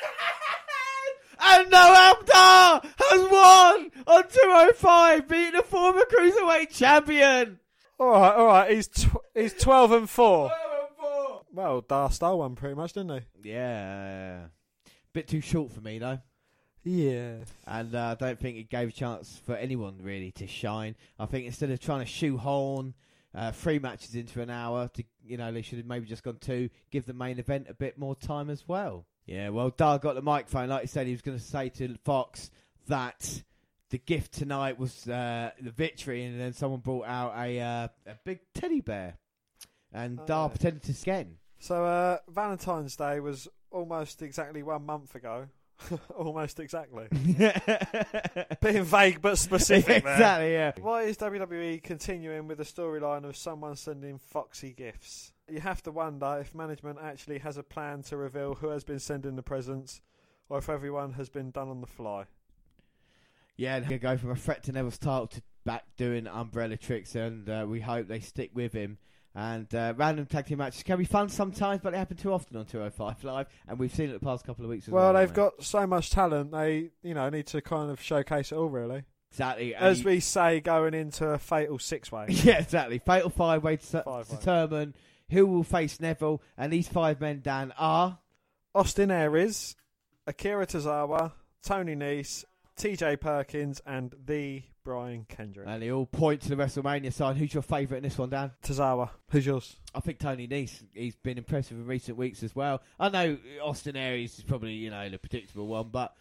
[1.40, 7.60] and Noam Dar has won on 205, beating the former cruiserweight champion.
[8.00, 8.72] All right, all right.
[8.72, 10.52] He's tw- he's twelve and four.
[11.52, 13.50] Well, Dar stole one pretty much, didn't he?
[13.50, 14.46] Yeah,
[15.14, 16.20] bit too short for me though.
[16.88, 17.10] He?
[17.12, 17.36] Yeah.
[17.66, 20.96] And uh, I don't think it gave a chance for anyone really to shine.
[21.20, 22.94] I think instead of trying to shoehorn
[23.36, 26.38] uh, three matches into an hour, to you know, they should have maybe just gone
[26.40, 29.06] two, give the main event a bit more time as well.
[29.26, 30.70] Yeah, well, Dar got the microphone.
[30.70, 32.50] Like he said, he was going to say to Fox
[32.88, 33.44] that
[33.90, 38.16] the gift tonight was uh, the victory, and then someone brought out a uh, a
[38.24, 39.18] big teddy bear,
[39.94, 40.50] and Oh, Dar yeah.
[40.50, 41.36] pretended to scan.
[41.60, 45.48] So uh, Valentine's Day was almost exactly one month ago.
[46.18, 47.08] Almost exactly.
[48.62, 50.04] Being vague but specific.
[50.04, 50.14] there.
[50.14, 50.72] exactly, yeah.
[50.80, 55.34] Why is WWE continuing with the storyline of someone sending Foxy gifts?
[55.50, 59.00] You have to wonder if management actually has a plan to reveal who has been
[59.00, 60.02] sending the presents,
[60.50, 62.26] or if everyone has been done on the fly.
[63.56, 67.50] Yeah, they go from a threat to Neville's title to back doing umbrella tricks, and
[67.50, 68.98] uh, we hope they stick with him.
[69.40, 72.58] And uh, random tag team matches can be fun sometimes, but they happen too often
[72.58, 75.04] on 205 Live, and we've seen it the past couple of weeks as well.
[75.04, 78.56] Well, they've got so much talent, they you know need to kind of showcase it
[78.56, 79.04] all, really.
[79.30, 82.26] exactly As we say, going into a fatal six way.
[82.30, 82.98] Yeah, exactly.
[82.98, 84.24] Fatal five way to Five-way.
[84.38, 84.96] determine
[85.30, 88.18] who will face Neville, and these five men, Dan, are
[88.74, 89.76] Austin Aries,
[90.26, 92.44] Akira Tozawa, Tony Nese,
[92.76, 95.68] TJ Perkins, and the Brian Kendrick.
[95.68, 97.36] and they all point to the WrestleMania side.
[97.36, 98.52] Who's your favourite in this one, Dan?
[98.64, 99.10] Tozawa.
[99.32, 99.76] who's yours?
[99.94, 100.82] I think Tony Nese.
[100.94, 102.82] He's been impressive in recent weeks as well.
[102.98, 106.14] I know Austin Aries is probably you know the predictable one, but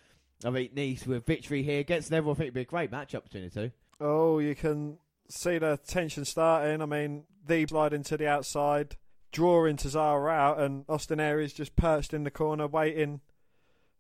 [0.45, 2.33] I think Nese with victory here against Neville.
[2.33, 3.71] I think it'd be a great matchup between the two.
[4.01, 4.99] Oh, you can
[5.29, 6.83] see the tension starting.
[6.83, 8.97] I mean, the sliding to the outside,
[9.31, 13.21] drawing Tozawa out, and Austin Aries just perched in the corner waiting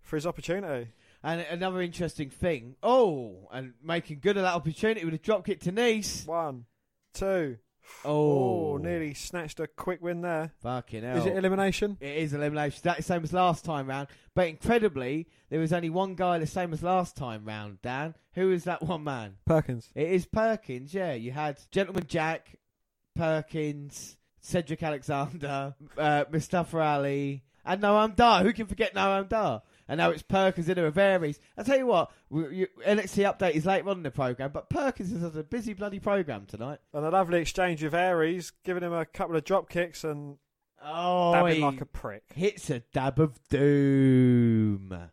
[0.02, 0.90] for his opportunity.
[1.26, 2.76] And another interesting thing.
[2.84, 6.24] Oh, and making good of that opportunity with a drop kick to Nese.
[6.24, 6.66] One,
[7.14, 7.58] two.
[8.04, 10.52] Oh, Oh, nearly snatched a quick win there.
[10.62, 11.16] Fucking hell.
[11.18, 11.96] Is it elimination?
[12.00, 12.80] It is elimination.
[12.84, 14.06] That's the same as last time round.
[14.36, 18.14] But incredibly, there was only one guy the same as last time round, Dan.
[18.34, 19.34] Who is that one man?
[19.46, 19.90] Perkins.
[19.96, 21.14] It is Perkins, yeah.
[21.14, 22.56] You had Gentleman Jack,
[23.16, 28.42] Perkins, Cedric Alexander, uh, Mustafa Ali, and Noam Dar.
[28.44, 29.62] Who can forget Noam Dar?
[29.88, 31.38] And now it's Perkins in with Aries.
[31.56, 34.68] I tell you what, we, you, NXT update is later on in the program, but
[34.68, 36.80] Perkins is a busy bloody program tonight.
[36.92, 40.38] And a lovely exchange with Aries, giving him a couple of drop kicks and
[40.84, 42.24] Oh, dabbing like a prick.
[42.34, 45.10] hits a dab of doom.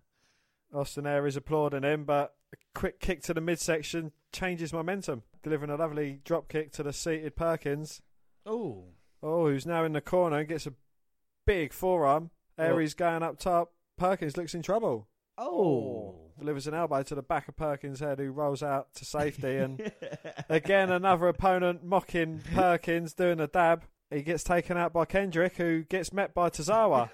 [0.74, 5.76] Austin Aries applauding him, but a quick kick to the midsection changes momentum, delivering a
[5.76, 8.02] lovely drop kick to the seated Perkins.
[8.46, 8.86] Oh,
[9.22, 10.74] Oh, who's now in the corner and gets a
[11.46, 12.32] big forearm.
[12.58, 13.72] Aries going up top.
[13.97, 15.08] Perkins looks in trouble.
[15.38, 16.15] oh.
[16.39, 19.58] Delivers an elbow to the back of Perkins' head, who rolls out to safety.
[19.58, 19.91] And
[20.49, 23.84] again, another opponent mocking Perkins, doing a dab.
[24.10, 27.10] He gets taken out by Kendrick, who gets met by Tozawa.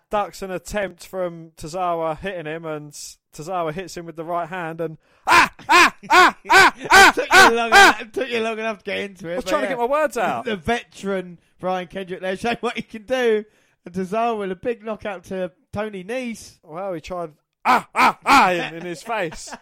[0.10, 2.92] Ducks an attempt from Tozawa hitting him, and
[3.34, 4.80] Tozawa hits him with the right hand.
[4.80, 7.88] And ah, ah, ah, ah, ah, it took, ah, you long ah.
[7.88, 9.32] enough, it took you long enough to get into it.
[9.32, 10.44] I was trying to get my words out.
[10.44, 13.44] the veteran Brian Kendrick there showing what he can do.
[13.84, 16.58] And Tozawa with a big knockout to Tony Nese.
[16.62, 17.32] Well, he tried
[17.64, 19.54] ah, ah, ah in, in his face.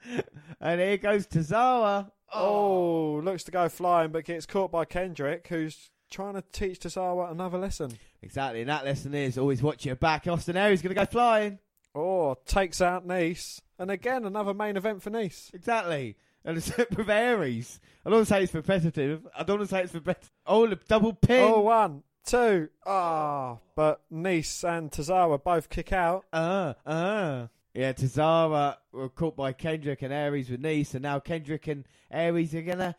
[0.60, 2.10] and here goes Tozawa.
[2.32, 7.30] Oh, looks to go flying, but gets caught by Kendrick, who's trying to teach Tozawa
[7.30, 7.92] another lesson.
[8.22, 10.26] Exactly, and that lesson is always watch your back.
[10.26, 11.58] Austin Aries going to go flying.
[11.94, 13.60] Oh, takes out Nese.
[13.78, 15.52] And again, another main event for Nese.
[15.54, 16.16] Exactly.
[16.44, 17.80] And it's with Aries.
[18.04, 19.26] I don't want to say it's repetitive.
[19.36, 20.30] I don't want to say it's repetitive.
[20.46, 21.42] Oh, the double pin.
[21.42, 22.68] Oh, one, two.
[22.84, 26.24] Ah, but Nese and Tozawa both kick out.
[26.32, 27.46] Uh, uh.
[27.74, 32.54] Yeah, Tozawa were caught by Kendrick and Aries with Nese, and now Kendrick and Aries
[32.54, 32.94] are going to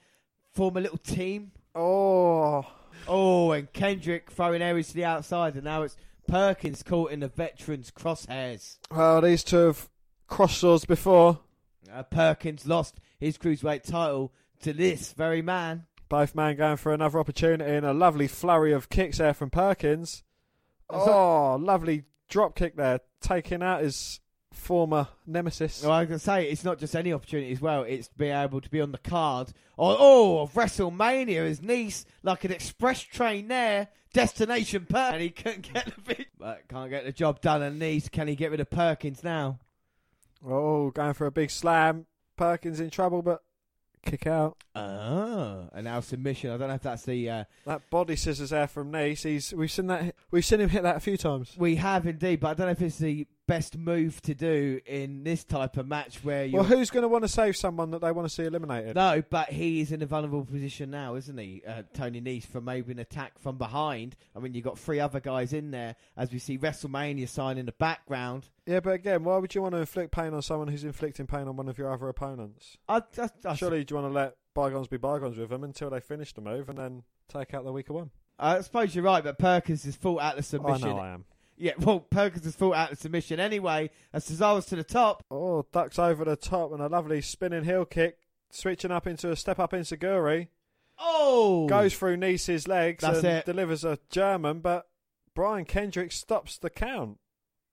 [0.54, 1.52] form a little team.
[1.76, 2.66] Oh,
[3.08, 5.96] Oh, and Kendrick throwing Aries to the outside, and now it's
[6.28, 8.78] Perkins caught in the veterans' crosshairs.
[8.92, 9.90] well, these two have
[10.28, 11.40] crossed swords before.
[11.92, 15.86] Uh, Perkins lost his cruiserweight title to this very man.
[16.10, 20.10] Both men going for another opportunity and a lovely flurry of kicks there from Perkins.
[20.10, 20.24] Is
[20.90, 24.20] Oh, lovely drop kick there, taking out his
[24.52, 25.84] former nemesis.
[25.84, 28.70] Well, I can say, it's not just any opportunity as well, it's being able to
[28.70, 29.50] be on the card.
[29.78, 35.14] Oh, oh of WrestleMania, his Nese, like an express train there, destination Perkins.
[35.14, 37.62] And he couldn't get the big, but can't get the job done.
[37.62, 39.60] And Nese, can he get rid of Perkins now?
[40.46, 42.06] Oh, going for a big slam.
[42.36, 43.42] Perkins in trouble, but
[44.10, 44.58] kick out.
[44.76, 46.52] Ah, and now submission.
[46.52, 47.30] I don't know if that's the.
[47.30, 49.24] Uh, That body scissors there from Nese.
[49.24, 51.54] He's we've seen that we've seen him hit that a few times.
[51.58, 55.24] we have indeed, but I don't know if it's the best move to do in
[55.24, 56.56] this type of match where you.
[56.56, 58.96] Well, who's going to want to save someone that they want to see eliminated?
[58.96, 62.66] No, but he is in a vulnerable position now, isn't he, uh, Tony Nese, from
[62.66, 64.16] maybe an attack from behind.
[64.36, 67.66] I mean, you've got three other guys in there, as we see WrestleMania sign in
[67.66, 68.50] the background.
[68.66, 71.48] Yeah, but again, why would you want to inflict pain on someone who's inflicting pain
[71.48, 72.78] on one of your other opponents?
[72.88, 75.90] I, I, I, Surely do you want to let bygones be bygones with them until
[75.90, 78.12] they finish the move and then take out the weaker one?
[78.40, 80.90] I suppose you're right, but Perkins is fought out the submission.
[80.90, 81.26] I know I am.
[81.58, 85.24] Yeah, well, Perkins has fought out the submission anyway, as Cesaro's to the top.
[85.32, 88.20] Oh, ducks over the top and a lovely spinning heel kick,
[88.52, 90.48] switching up into a step up enzuigiri.
[91.00, 91.68] Oh!
[91.68, 93.46] Goes through Nese's legs That's and it.
[93.46, 94.88] delivers a German, but
[95.36, 97.20] Brian Kendrick stops the count.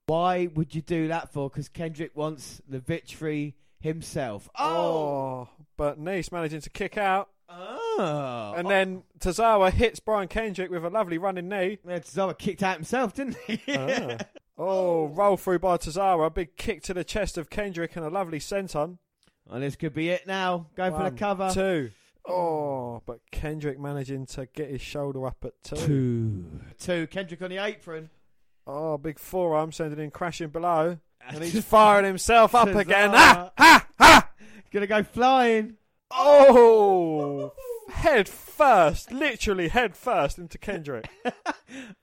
[0.06, 1.48] Why would you do that for?
[1.48, 4.50] Because Kendrick wants the victory himself.
[4.58, 4.66] Oh!
[4.66, 7.30] oh, but Nese managing to kick out.
[7.56, 8.54] Oh.
[8.56, 11.78] And then Tozawa hits Brian Kendrick with a lovely running knee.
[11.86, 13.60] Yeah, Tozawa kicked out himself, didn't he?
[13.68, 14.18] Ah.
[14.56, 16.32] Oh, roll through by Tozawa.
[16.32, 18.98] Big kick to the chest of Kendrick and a lovely senton.
[19.48, 20.66] Well, this could be it now.
[20.76, 21.50] Go for the cover.
[21.52, 21.90] Two.
[22.24, 25.74] Oh, but Kendrick managing to get his shoulder up at two.
[25.76, 26.60] Two.
[26.78, 27.06] Two.
[27.08, 28.10] Kendrick on the apron.
[28.64, 30.98] Oh, big forearm sending him crashing below.
[31.26, 32.80] And he's firing himself up Tozawa.
[32.80, 33.10] again.
[33.10, 33.50] Ha!
[33.58, 33.86] Ha!
[33.98, 34.30] Ha!
[34.70, 35.78] Gonna go flying.
[36.10, 37.52] Oh!
[37.90, 39.12] Head first.
[39.12, 41.08] Literally head first into Kendrick.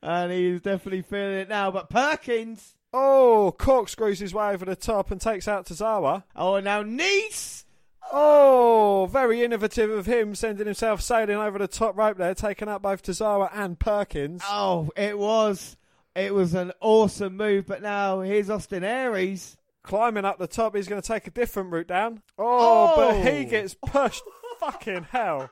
[0.04, 1.72] And he's definitely feeling it now.
[1.72, 2.76] But Perkins.
[2.92, 6.24] Oh, corkscrews his way over the top and takes out Tozawa.
[6.36, 7.66] Oh, now Nice.
[8.12, 12.82] Oh, very innovative of him, sending himself sailing over the top rope there, taking out
[12.82, 14.42] both Tozawa and Perkins.
[14.46, 15.78] Oh, it was.
[16.16, 17.68] It was an awesome move.
[17.68, 19.56] But now here's Austin Aries.
[19.84, 22.22] Climbing up the top, he's going to take a different route down.
[22.38, 23.22] Oh, but Oh.
[23.32, 24.24] he gets pushed.
[24.60, 25.50] Fucking hell.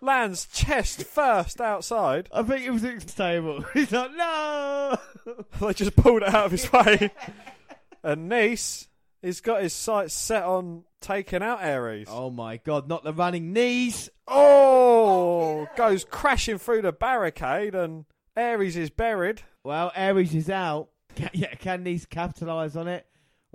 [0.00, 2.28] Lands chest first outside.
[2.32, 3.62] I think it was stable.
[3.74, 4.96] He's like, no.
[5.60, 7.10] They just pulled it out of his way.
[8.02, 8.88] and Nice,
[9.22, 12.06] he's got his sights set on taking out Aries.
[12.10, 14.08] Oh my god, not the running knees.
[14.28, 18.04] Oh, goes crashing through the barricade, and
[18.36, 19.42] Aries is buried.
[19.64, 20.88] Well, Aries is out.
[21.16, 23.06] Can, yeah, can Nice capitalise on it?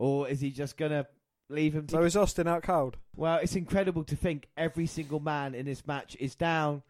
[0.01, 1.05] Or is he just going to
[1.47, 1.91] leave him to.
[1.91, 2.97] So is Austin out cold?
[3.15, 6.81] well, it's incredible to think every single man in this match is down,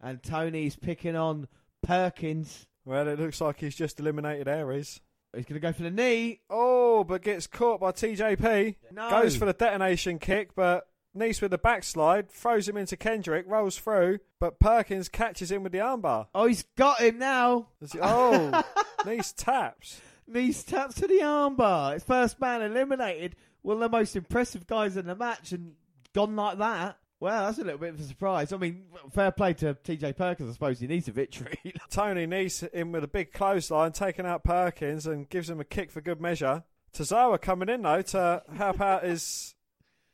[0.00, 1.46] and Tony's picking on
[1.82, 2.66] Perkins.
[2.86, 5.00] Well, it looks like he's just eliminated Aries.
[5.34, 6.40] He's going to go for the knee.
[6.48, 8.76] Oh, but gets caught by TJP.
[8.92, 9.10] No.
[9.10, 13.76] Goes for the detonation kick, but Nice with the backslide, throws him into Kendrick, rolls
[13.78, 16.26] through, but Perkins catches him with the armbar.
[16.34, 17.68] Oh, he's got him now.
[17.92, 18.62] He- Oh,
[19.06, 20.00] Nice taps.
[20.26, 21.96] Nice taps to the armbar.
[21.96, 23.36] It's first man eliminated.
[23.62, 25.74] One of the most impressive guys in the match, and
[26.14, 26.98] gone like that.
[27.20, 28.52] Well, that's a little bit of a surprise.
[28.52, 30.50] I mean, fair play to TJ Perkins.
[30.50, 31.58] I suppose he needs a victory.
[31.90, 35.90] Tony Nice in with a big clothesline, taking out Perkins and gives him a kick
[35.90, 36.64] for good measure.
[36.94, 39.54] Tozawa coming in though to help out his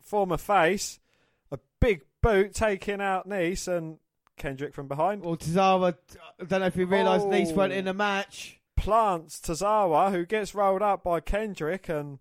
[0.00, 1.00] former face.
[1.50, 3.98] A big boot taking out Nice and
[4.36, 5.22] Kendrick from behind.
[5.22, 5.96] well, Tozawa,
[6.40, 7.30] I don't know if he realised Oh.
[7.30, 7.94] Nice weren't in the oh.
[7.94, 8.59] match.
[8.80, 12.18] Plants Tozawa, who gets rolled up by Kendrick and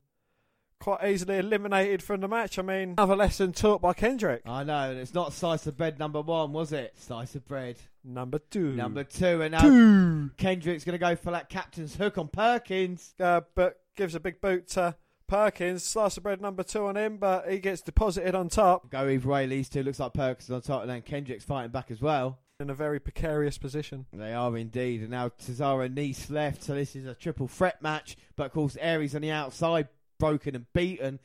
[0.79, 2.57] quite easily eliminated from the match.
[2.59, 4.41] I mean, another lesson taught by Kendrick.
[4.45, 6.93] I know, and it's not slice of bread number one, was it?
[6.97, 8.73] Slice of bread Number two.
[8.75, 10.31] number two, and now two.
[10.37, 13.13] Kendrick's going to go for that captain's hook on Perkins.
[13.19, 14.95] Uh, but gives a big boot to
[15.27, 15.83] Perkins.
[15.83, 19.27] Slice of bread number two on him, but he gets deposited on top Go either
[19.27, 19.45] way.
[19.45, 22.39] These two looks like Perkins on top, and then Kendrick's fighting back as well.
[22.59, 24.05] In a very precarious position.
[24.11, 27.81] They are indeed, and now Cesaro and Nice left, so this is a triple threat
[27.81, 28.17] match.
[28.35, 29.87] But of course, Aries on the outside,
[30.19, 31.19] broken and beaten.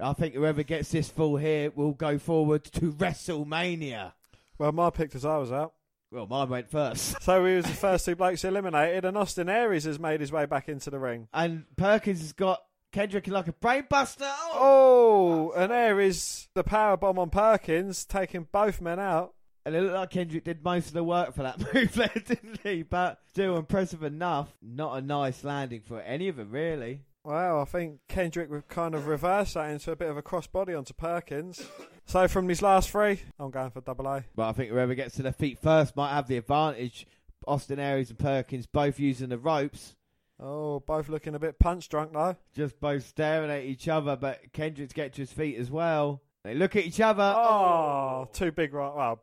[0.00, 4.12] I think whoever gets this full here will go forward to WrestleMania.
[4.58, 5.72] Well, my pick Tozawa's out.
[6.10, 9.84] Well, mine went first, So he was the first two blokes eliminated, and Austin Aries
[9.84, 11.28] has made his way back into the ring.
[11.32, 14.30] and Perkins has got Kendrick in like a brainbuster.
[14.52, 19.34] Oh, and Aries, the power bomb on Perkins, taking both men out.
[19.68, 22.60] And it looked like Kendrick did most of the work for that move there, didn't
[22.62, 22.82] he?
[22.82, 24.48] But still impressive enough.
[24.62, 27.02] Not a nice landing for any of them, really.
[27.22, 30.76] Well, I think Kendrick would kind of reverse that into a bit of a crossbody
[30.76, 31.68] onto Perkins.
[32.06, 34.24] So from these last three, I'm going for double A.
[34.34, 37.06] But I think whoever gets to their feet first might have the advantage.
[37.46, 39.96] Austin Aries and Perkins both using the ropes,
[40.40, 42.36] Oh, both looking a bit punch drunk though.
[42.54, 44.16] just both staring at each other.
[44.16, 46.22] But Kendrick's get to his feet as well.
[46.44, 47.34] They look at each other.
[47.36, 48.28] Oh, oh.
[48.32, 49.20] two big right, well,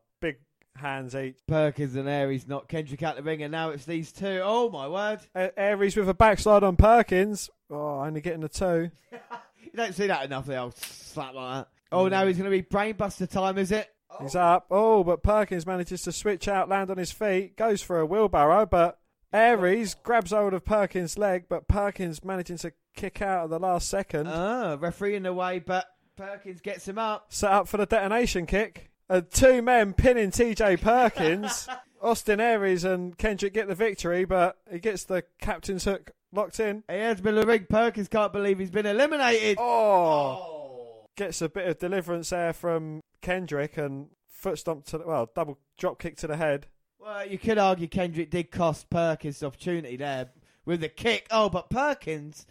[0.75, 1.37] hands each.
[1.47, 4.41] Perkins and Aries knock Kendrick out the ring, and now it's these two.
[4.43, 5.19] Oh my word!
[5.35, 7.49] A- Aries with a backslide on Perkins.
[7.69, 8.91] Oh, only getting the two.
[9.63, 10.45] You don't see that enough.
[10.45, 11.67] The old slap like that.
[11.91, 13.89] Oh, now he's going to be brainbuster time, is it?
[14.21, 14.67] He's up.
[14.71, 18.65] Oh, but Perkins manages to switch out, land on his feet, goes for a wheelbarrow,
[18.65, 18.99] but
[19.33, 23.89] Aries grabs hold of Perkins' leg, but Perkins managing to kick out at the last
[23.89, 24.27] second.
[24.27, 27.25] Ah, referee in the way, but Perkins gets him up.
[27.33, 28.91] Set up for the detonation kick.
[29.07, 31.67] And two men pinning TJ Perkins.
[32.01, 36.83] Austin Aries and Kendrick get the victory, but he gets the captain's hook locked in.
[36.89, 37.65] He has been the ring.
[37.67, 39.57] Perkins can't believe he's been eliminated.
[39.59, 39.63] Oh.
[39.63, 45.29] oh, gets a bit of deliverance there from Kendrick and foot stomp to the, well,
[45.33, 46.67] double drop kick to the head.
[46.99, 50.29] Well, you could argue Kendrick did cost Perkins the opportunity there
[50.65, 51.27] with the kick.
[51.31, 52.45] Oh, but Perkins,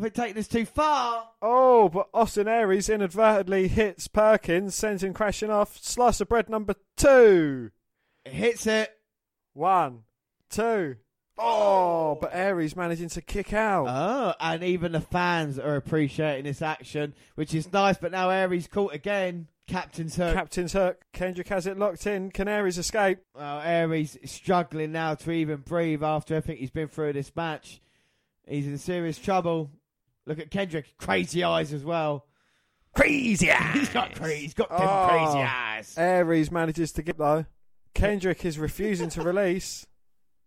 [0.00, 1.28] I think taking this too far.
[1.42, 5.76] Oh, but Austin Aries inadvertently hits Perkins, sends him crashing off.
[5.76, 7.70] Slice of bread number two.
[8.24, 8.96] It hits it.
[9.52, 10.04] One,
[10.48, 10.96] two,
[11.36, 13.86] Oh, but Aries managing to kick out.
[13.88, 17.98] Oh, and even the fans are appreciating this action, which is nice.
[17.98, 19.48] But now Aries caught again.
[19.66, 20.34] Captain's hook.
[20.34, 20.98] Captain's hurt.
[21.12, 22.30] Kendrick has it locked in.
[22.30, 23.18] Can Aries escape?
[23.34, 27.80] well, Aries struggling now to even breathe after everything he's been through this match.
[28.48, 29.70] He's in serious trouble.
[30.30, 32.24] Look at Kendrick, crazy eyes as well.
[32.94, 33.74] Crazy eyes.
[33.74, 35.08] He's got crazy, he's got them Oh.
[35.08, 35.94] crazy eyes.
[35.98, 37.46] Aries manages to get though.
[37.94, 39.88] Kendrick is refusing to release.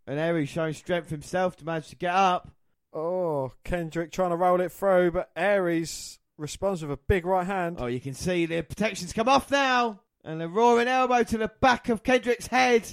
[0.08, 2.50] And Aries showing strength himself to manage to get up.
[2.94, 7.76] Oh, Kendrick trying to roll it through, but Aries responds with a big right hand.
[7.78, 10.00] Oh, you can see the protections come off now.
[10.24, 12.88] And a roaring elbow to the back of Kendrick's head.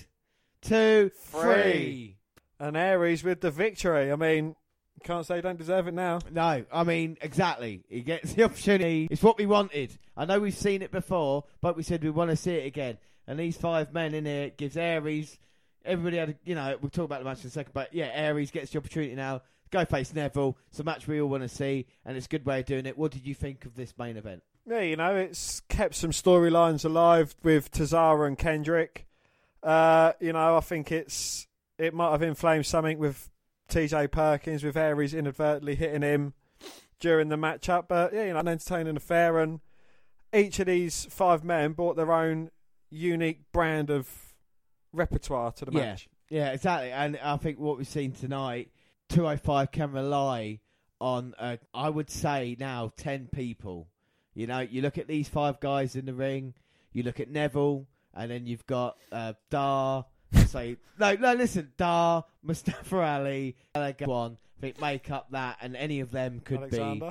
[0.60, 2.16] Two, three.
[2.58, 4.10] And Aries with the victory.
[4.10, 4.56] I mean,
[5.02, 6.20] can't say don't deserve it now.
[6.30, 7.82] No, I mean, exactly.
[7.88, 9.08] He gets the opportunity.
[9.10, 9.98] It's what we wanted.
[10.16, 12.98] I know we've seen it before, but we said we want to see it again.
[13.26, 15.38] And these five men in here gives Aries.
[15.84, 18.10] Everybody had, a, you know, we'll talk about the match in a second, but yeah,
[18.12, 19.42] Aries gets the opportunity now.
[19.70, 20.58] Go face Neville.
[20.70, 22.86] It's a match we all want to see, and it's a good way of doing
[22.86, 22.98] it.
[22.98, 24.42] What did you think of this main event?
[24.66, 29.06] Yeah, you know, it's kept some storylines alive with Tozawa and Kendrick.
[29.62, 31.46] Uh, you know, I think it's
[31.78, 33.29] it might have inflamed something with
[33.70, 36.34] TJ Perkins, with Aries inadvertently hitting him
[36.98, 37.88] during the matchup.
[37.88, 39.60] But yeah, you know, an entertaining affair, and
[40.34, 42.50] each of these five men brought their own
[42.90, 44.34] unique brand of
[44.92, 45.80] repertoire to the Yeah.
[45.80, 46.08] match.
[46.28, 46.92] Yeah, exactly.
[46.92, 48.70] And I think what we've seen tonight,
[49.08, 50.60] 205 can rely
[51.00, 53.88] on, uh, I would say now, 10 people.
[54.34, 56.54] You know, you look at these five guys in the ring,
[56.92, 60.06] you look at Neville, and then you've got uh, Dar.
[60.46, 61.34] Say no, no.
[61.34, 64.38] Listen, Dar, Mustafa Ali, One.
[64.58, 67.02] I think make up that, and any of them could be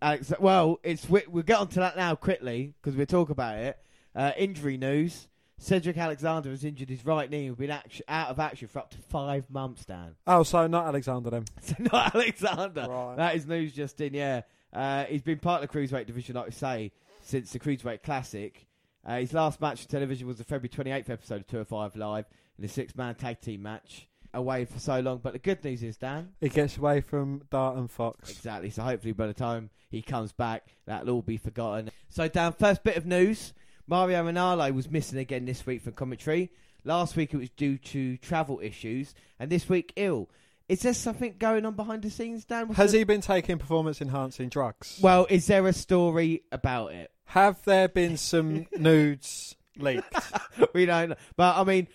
[0.00, 3.78] Alex, well, it's we, we'll get onto that now quickly because we'll talk about it.
[4.14, 5.28] Uh, injury news:
[5.58, 7.46] Cedric Alexander has injured his right knee.
[7.46, 9.84] and been act- out of action for up to five months.
[9.84, 11.44] Dan, Oh, so not Alexander then.
[11.60, 12.86] so not Alexander.
[12.88, 13.16] Right.
[13.16, 14.14] That is news just in.
[14.14, 14.42] Yeah,
[14.72, 16.92] uh, he's been part of the cruiserweight division, like I say,
[17.22, 18.66] since the cruiserweight classic.
[19.04, 22.26] Uh, his last match on television was the February 28th episode of 205 Live
[22.58, 24.06] in a six-man tag team match.
[24.34, 27.76] Away for so long, but the good news is, Dan, He gets away from Dar
[27.78, 28.30] and Fox.
[28.30, 28.68] Exactly.
[28.68, 31.90] So hopefully by the time he comes back, that'll all be forgotten.
[32.10, 33.54] So Dan, first bit of news:
[33.86, 36.50] Mauro Ranallo was missing again this week from commentary.
[36.84, 40.28] Last week it was due to travel issues, and this week ill.
[40.68, 42.68] Is there something going on behind the scenes, Dan?
[42.74, 44.98] Has he been taking performance enhancing drugs?
[45.02, 47.10] Well, is there a story about it?
[47.24, 50.14] Have there been some nudes leaked?
[50.74, 51.08] we don't.
[51.10, 51.16] know.
[51.36, 51.88] But I mean,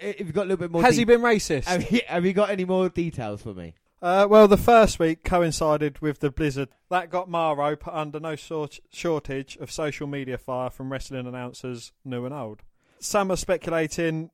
[0.00, 1.64] if you've got a little bit more, Has he been racist?
[1.64, 3.74] Have you, have you got any more details for me?
[4.02, 6.68] Uh, well, the first week coincided with the blizzard.
[6.90, 11.92] That got Mauro put under no sort- shortage of social media fire from wrestling announcers
[12.04, 12.62] new and old.
[12.98, 14.30] Some are speculating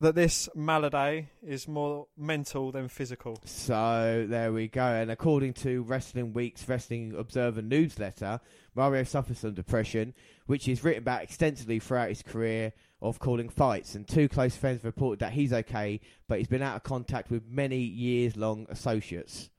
[0.00, 3.40] that this malady is more mental than physical.
[3.44, 4.84] So there we go.
[4.84, 8.40] And according to Wrestling Week's Wrestling Observer newsletter,
[8.74, 10.14] Mauro suffers from depression,
[10.46, 13.94] which he's written about extensively throughout his career of calling fights.
[13.94, 17.46] And two close friends reported that he's okay, but he's been out of contact with
[17.48, 19.50] many years long associates.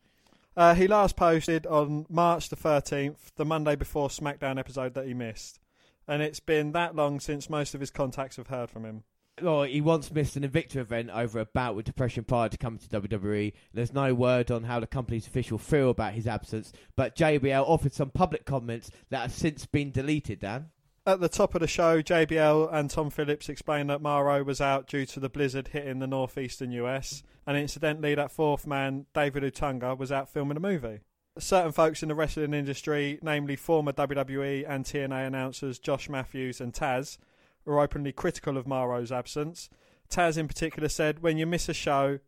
[0.57, 5.13] Uh, he last posted on March the 13th, the Monday before SmackDown episode that he
[5.13, 5.59] missed.
[6.07, 9.03] And it's been that long since most of his contacts have heard from him.
[9.41, 12.79] Well, he once missed an Invicta event over a bout with depression prior to coming
[12.79, 13.53] to WWE.
[13.73, 17.93] There's no word on how the company's official feel about his absence, but JBL offered
[17.93, 20.71] some public comments that have since been deleted, Dan.
[21.09, 24.85] At the top of the show, JBL and Tom Phillips explained that Mauro was out
[24.85, 29.97] due to the blizzard hitting the northeastern US, and incidentally, that fourth man, David Otunga,
[29.97, 30.99] was out filming a movie.
[31.39, 36.73] Certain folks in the wrestling industry, namely former WWE and TNA announcers Josh Matthews and
[36.73, 37.17] Taz,
[37.65, 39.67] were openly critical of Mauro's absence.
[40.11, 42.19] Taz, in particular, said, When you miss a show,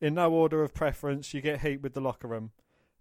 [0.00, 2.52] in no order of preference, you get heat with the locker room.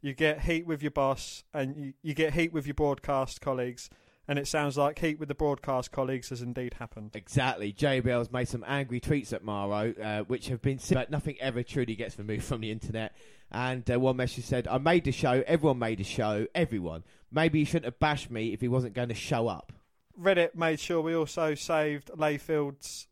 [0.02, 3.92] You get heat with your boss, and you, you get heat with your broadcast colleagues,
[4.28, 7.12] and it sounds like heat with the broadcast colleagues has indeed happened.
[7.16, 7.72] Exactly.
[7.72, 11.96] JBL's made some angry tweets at Mauro, uh, which have been, but nothing ever truly
[11.96, 13.16] gets removed from the internet.
[13.52, 15.44] And uh, one message said, "I made the show.
[15.48, 16.48] Everyone made the show.
[16.54, 17.04] Everyone.
[17.32, 19.72] Maybe he shouldn't have bashed me if he wasn't going to show up."
[20.20, 23.08] Reddit made sure we also saved Layfield's.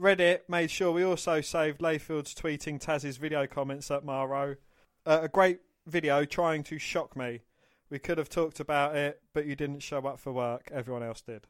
[0.00, 4.56] Reddit made sure we also saved Layfield's tweeting Taz's video comments at Mauro.
[5.04, 7.40] Uh, a great video trying to shock me.
[7.92, 10.70] We could have talked about it, but you didn't show up for work.
[10.72, 11.46] Everyone else did.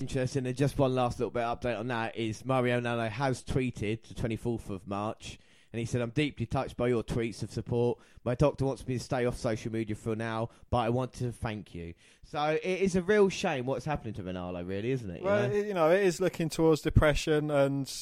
[0.00, 0.46] Interesting.
[0.46, 4.02] And just one last little bit of update on that is Mauro Ranallo has tweeted
[4.04, 5.38] the 24th of March,
[5.70, 7.98] and he said, "I'm deeply touched by your tweets of support.
[8.24, 11.30] My doctor wants me to stay off social media for now, but I want to
[11.30, 11.92] thank you."
[12.24, 15.20] So it is a real shame what's happening to Ranallo, really, isn't it?
[15.20, 15.54] You Well, know?
[15.54, 17.92] it, you know, it is looking towards depression, and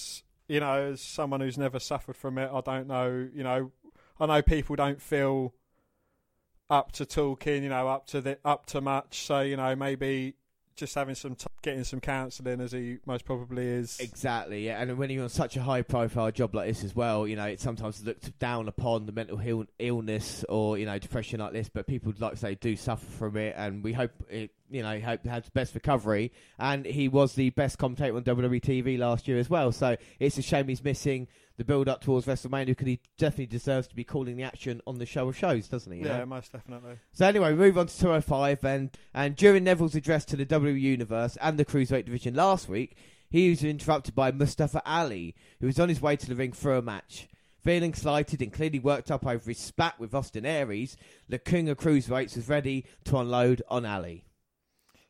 [0.46, 3.28] you know, as someone who's never suffered from it, I don't know.
[3.34, 3.72] You know,
[4.20, 5.54] I know people don't feel
[6.70, 9.26] up to talking, you know, up to the up to much.
[9.26, 10.34] So you know, maybe
[10.80, 14.00] just having some t- getting some counselling, as he most probably is.
[14.00, 14.80] Exactly, yeah.
[14.80, 17.44] And when you're on such a high profile job like this as well, you know,
[17.44, 21.68] it's sometimes looked down upon the mental Ill- illness or, you know, depression like this,
[21.68, 23.54] but people, like I say, do suffer from it.
[23.56, 26.32] And we hope it, you know, hope has the best recovery.
[26.58, 29.72] And he was the best commentator on WWE TV last year as well.
[29.72, 31.28] So it's a shame he's missing
[31.60, 34.96] the build up towards WrestleMania because he definitely deserves to be calling the action on
[34.96, 36.00] the show of shows, doesn't he?
[36.00, 36.24] yeah, know?
[36.24, 36.94] most definitely.
[37.12, 40.80] So anyway, we move on to 205, and and during Neville's address to the WWE
[40.80, 42.96] Universe and the Cruiserweight division last week,
[43.28, 46.74] he was interrupted by Mustafa Ali, who was on his way to the ring for
[46.74, 47.28] a match.
[47.62, 50.96] Feeling slighted and clearly worked up over his spat with Austin Aries,
[51.28, 54.24] the King of Cruiserweights was ready to unload on Ali.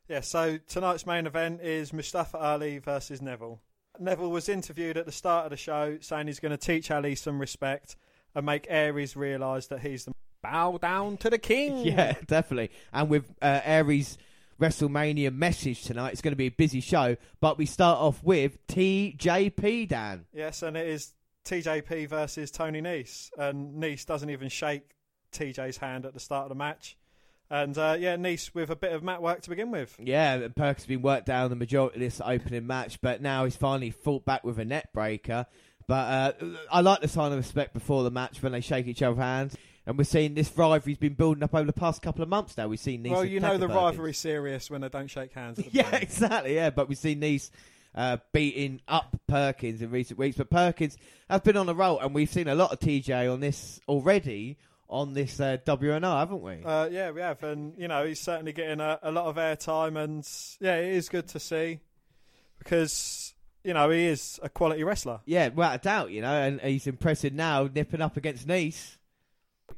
[0.09, 3.61] Yeah, so tonight's main event is Mustafa Ali versus Neville.
[3.99, 7.15] Neville was interviewed at the start of the show saying he's going to teach Ali
[7.15, 7.97] some respect
[8.35, 10.13] and make Aries realise that he's the
[10.43, 11.79] bow down to the king.
[11.85, 12.71] Yeah, definitely.
[12.93, 14.19] And with uh, Aries'
[14.61, 17.17] WrestleMania message tonight, it's going to be a busy show.
[17.41, 20.27] But we start off with TJP, Dan.
[20.33, 21.13] Yes, and it is
[21.45, 23.31] TJP versus Tony Nese.
[23.37, 24.95] And Nese doesn't even shake
[25.33, 26.97] TJ's hand at the start of the match.
[27.51, 29.97] And uh, yeah, Nice with a bit of mat work to begin with.
[29.99, 33.57] Yeah, Perkins has been worked down the majority of this opening match, but now he's
[33.57, 35.47] finally fought back with a neck breaker.
[35.89, 36.33] But uh,
[36.71, 39.57] I like the sign of respect before the match when they shake each other's hands.
[39.87, 42.69] And we're seeing this rivalry's been building up over the past couple of months now.
[42.69, 43.11] We've seen these.
[43.11, 45.59] well, you know the rivalry's serious when they don't shake hands.
[45.59, 46.55] At the Yeah, exactly.
[46.55, 47.51] Yeah, but we've seen these
[47.97, 50.37] uh, beating up Perkins in recent weeks.
[50.37, 50.97] But Perkins
[51.29, 54.59] has been on a roll, and we've seen a lot of TJ on this already
[54.91, 56.65] on this uh, WNR, haven't we?
[56.65, 59.97] Uh, yeah, we have, and you know he's certainly getting a, a lot of airtime,
[59.97, 60.29] and
[60.61, 61.81] yeah, it is good to see
[62.59, 63.33] because
[63.65, 65.21] you know he is a quality wrestler.
[65.25, 68.99] yeah, without a doubt, you know, and he's impressive now, nipping up against Nice.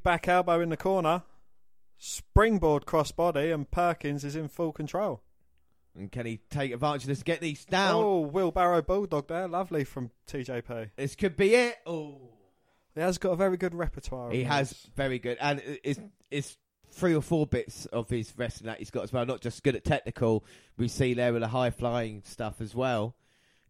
[0.01, 1.21] Back elbow in the corner,
[1.99, 5.21] springboard crossbody, and Perkins is in full control.
[5.95, 7.19] And can he take advantage of this?
[7.19, 7.93] To get these down.
[8.03, 10.89] Oh, wheelbarrow bulldog there, lovely from TJP.
[10.95, 11.75] This could be it.
[11.85, 12.32] Oh,
[12.95, 14.31] He has got a very good repertoire.
[14.31, 14.89] he has moves.
[14.95, 16.57] very good, and it's it's
[16.91, 19.25] three or four bits of his wrestling that he's got as well.
[19.25, 20.45] Not just good at technical.
[20.77, 23.15] We see there with the high flying stuff as well.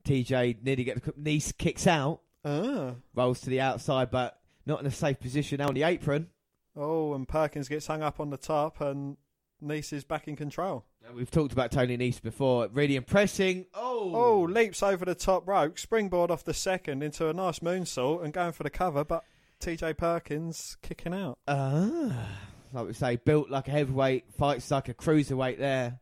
[0.03, 2.95] TJ nearly gets Nice kicks out, Ah.
[3.15, 6.27] rolls to the outside, but not in a safe position now on the apron.
[6.75, 9.15] Oh, and Perkins gets hung up on the top, and
[9.61, 10.83] Nice is back in control.
[11.15, 12.67] We've talked about Tony Nice before.
[12.71, 13.65] Really impressing.
[13.73, 18.23] Oh, Oh, leaps over the top rope, springboard off the second into a nice moonsault
[18.23, 19.23] and going for the cover, but
[19.61, 21.37] TJ Perkins kicking out.
[21.47, 22.27] Ah,
[22.73, 25.99] like we say, built like a heavyweight, fights like a cruiserweight there.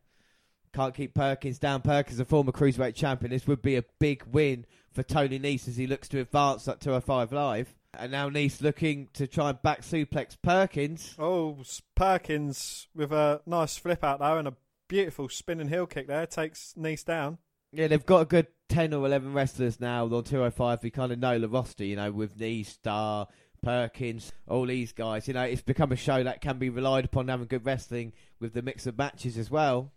[0.74, 1.82] Can't keep Perkins down.
[1.82, 3.30] Perkins, a former cruiserweight champion.
[3.30, 6.80] This would be a big win for Tony Nese as he looks to advance at
[6.80, 7.74] 205 Live.
[7.94, 11.14] And now Nese looking to try and back suplex Perkins.
[11.18, 11.58] Oh,
[11.94, 14.54] Perkins with a nice flip out there and a
[14.92, 17.38] beautiful spinning heel kick there takes Nice down.
[17.72, 20.82] Yeah, they've got a good 10 or 11 wrestlers now on 205.
[20.82, 23.26] We kind of know the roster, you know, with Nice, Star,
[23.62, 25.26] Perkins, all these guys.
[25.26, 28.52] You know, it's become a show that can be relied upon having good wrestling with
[28.52, 29.92] the mix of matches as well.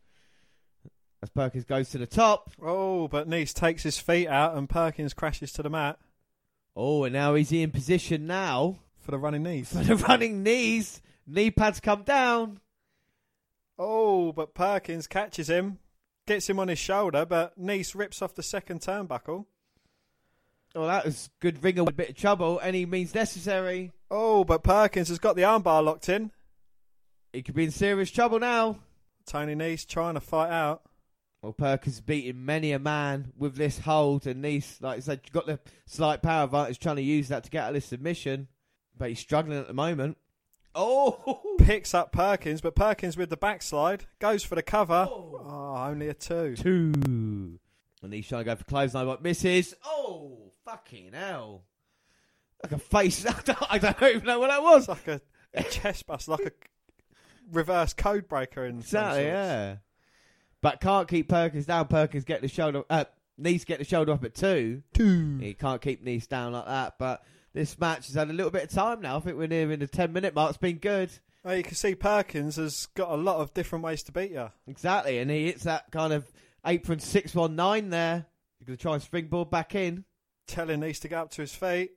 [1.21, 2.51] As Perkins goes to the top.
[2.61, 5.99] Oh, but Nice takes his feet out and Perkins crashes to the mat
[6.73, 9.73] Oh, and now he's in position now for the running knees.
[9.73, 11.01] for the running knees?
[11.27, 12.61] Knee pads come down.
[13.77, 15.79] Oh, but Perkins catches him,
[16.25, 19.45] gets him on his shoulder, but Nice rips off the second turnbuckle.
[20.73, 22.59] Oh, that was good ringer with a bit of trouble.
[22.61, 23.91] Any means necessary.
[24.11, 26.31] Oh, but Perkins has got the armbar locked in.
[27.31, 28.79] He could be in serious trouble now.
[29.25, 30.83] Tony Nice trying to fight out.
[31.41, 35.45] Well, Perkins beating many a man with this hold, and Nice, like I said, got
[35.45, 38.47] the slight power advantage, trying to use that to get out of this submission.
[38.97, 40.17] But he's struggling at the moment.
[40.75, 45.07] Oh, Picks up Perkins, but Perkins with the backslide goes for the cover.
[45.09, 46.55] Oh, only a two.
[46.55, 46.91] two.
[48.03, 49.73] And he's trying to go for clothesline, but misses.
[49.85, 51.63] Oh, fucking hell!
[52.61, 53.25] Like a face.
[53.27, 54.87] I don't, I don't even know what that was.
[54.87, 55.21] It's like a,
[55.53, 56.51] a chest bust, like a
[57.51, 59.33] reverse code breaker in some Exactly, sorts.
[59.33, 59.75] yeah.
[60.61, 61.87] But can't keep Perkins down.
[61.87, 62.83] Perkins get the shoulder.
[62.89, 63.05] Uh,
[63.37, 64.81] Nice get the shoulder up at two.
[64.93, 65.37] Two.
[65.41, 66.95] He can't keep Nice down like that.
[66.97, 67.21] But
[67.55, 69.15] this match has had a little bit of time now.
[69.17, 70.49] I think we're nearing the ten minute mark.
[70.49, 71.09] It's been good.
[71.43, 74.51] Well, you can see Perkins has got a lot of different ways to beat you.
[74.67, 76.29] Exactly, and he hits that kind of
[76.65, 78.25] apron six one nine there.
[78.59, 80.03] You're gonna try and springboard back in.
[80.47, 81.91] Telling Nice to get up to his feet.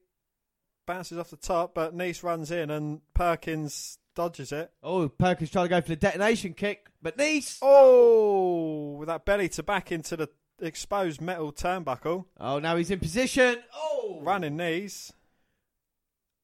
[0.86, 4.70] Bounces off the top, but Nice runs in and Perkins dodges it.
[4.82, 7.58] Oh, Perkins trying to go for the detonation kick, but Nice.
[7.62, 10.28] Oh, with that belly to back into the
[10.60, 12.24] exposed metal turnbuckle.
[12.38, 13.58] Oh, now he's in position.
[13.74, 14.20] Oh, Oh!
[14.22, 15.12] Running knees.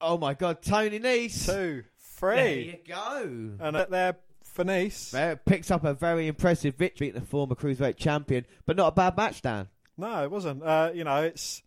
[0.05, 1.46] Oh my God, Tony Nese.
[1.46, 2.36] Two, three.
[2.36, 3.66] There you go.
[3.66, 4.16] And there
[4.55, 5.11] for Nice.
[5.11, 8.92] There, picks up a very impressive victory at the former cruiserweight champion, but not a
[8.92, 9.68] bad match, Dan.
[9.96, 10.62] No, it wasn't.
[10.62, 11.62] Uh, you know, it's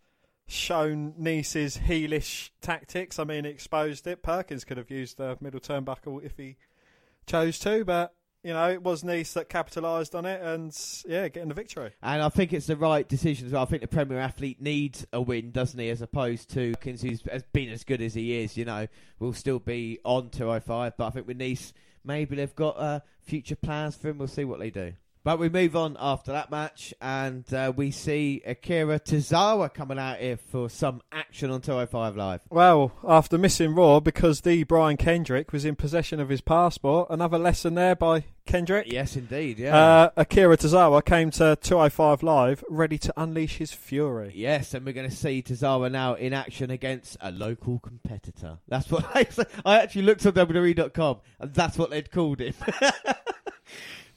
[0.46, 3.18] shown Nice's heelish tactics.
[3.18, 4.22] I mean, exposed it.
[4.22, 6.56] Perkins could have used the middle turnbuckle if he
[7.26, 10.76] chose to, but you know, it was Nice that capitalised on it, and
[11.06, 11.92] yeah, getting the victory.
[12.02, 13.62] And I think it's the right decision as well.
[13.62, 17.22] I think the Premier Athlete needs a win, doesn't he, as opposed to Kins, who's
[17.52, 18.56] been as good as he is.
[18.56, 18.86] You know,
[19.18, 21.72] will still be on 205, but I think with Nice,
[22.04, 24.18] maybe they've got uh, future plans for him.
[24.18, 24.94] We'll see what they do.
[25.24, 30.18] But we move on after that match, and uh, we see Akira Tozawa coming out
[30.18, 32.40] here for some action on 205 Live.
[32.50, 37.38] Well, after missing Raw because the Brian Kendrick was in possession of his passport, another
[37.38, 38.90] lesson there by Kendrick.
[38.90, 39.58] Yes, indeed.
[39.58, 39.76] Yeah.
[39.76, 44.32] Uh, Akira Tozawa came to 205 Live ready to unleash his fury.
[44.34, 48.58] Yes, and we're going to see Tozawa now in action against a local competitor.
[48.66, 49.44] That's what say.
[49.66, 52.54] I actually looked on WWE.com, and that's what they'd called him.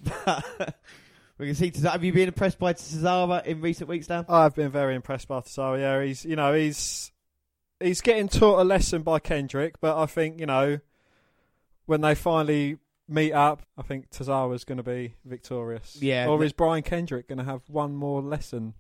[0.04, 0.76] but
[1.38, 1.72] we can see.
[1.84, 4.26] Have you been impressed by Tozawa in recent weeks, Dan?
[4.28, 5.80] I've been very impressed by Tozawa.
[5.80, 7.12] Yeah, he's you know he's
[7.80, 10.80] he's getting taught a lesson by Kendrick, but I think you know
[11.86, 12.78] when they finally
[13.08, 15.98] meet up, I think Tozawa's going to be victorious.
[16.02, 18.74] Yeah, or is Brian Kendrick going to have one more lesson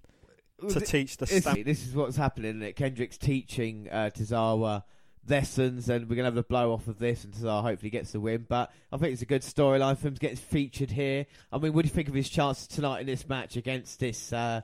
[0.69, 1.25] to teach the
[1.65, 2.51] This, is what's happening.
[2.51, 2.75] Isn't it?
[2.75, 4.83] Kendrick's teaching uh, Tozawa
[5.27, 8.11] lessons, and we're going to have the blow off of this, and Tozawa hopefully gets
[8.11, 8.45] the win.
[8.47, 11.25] But I think it's a good storyline for him to get featured here.
[11.51, 14.33] I mean, what do you think of his chances tonight in this match against this
[14.33, 14.61] uh,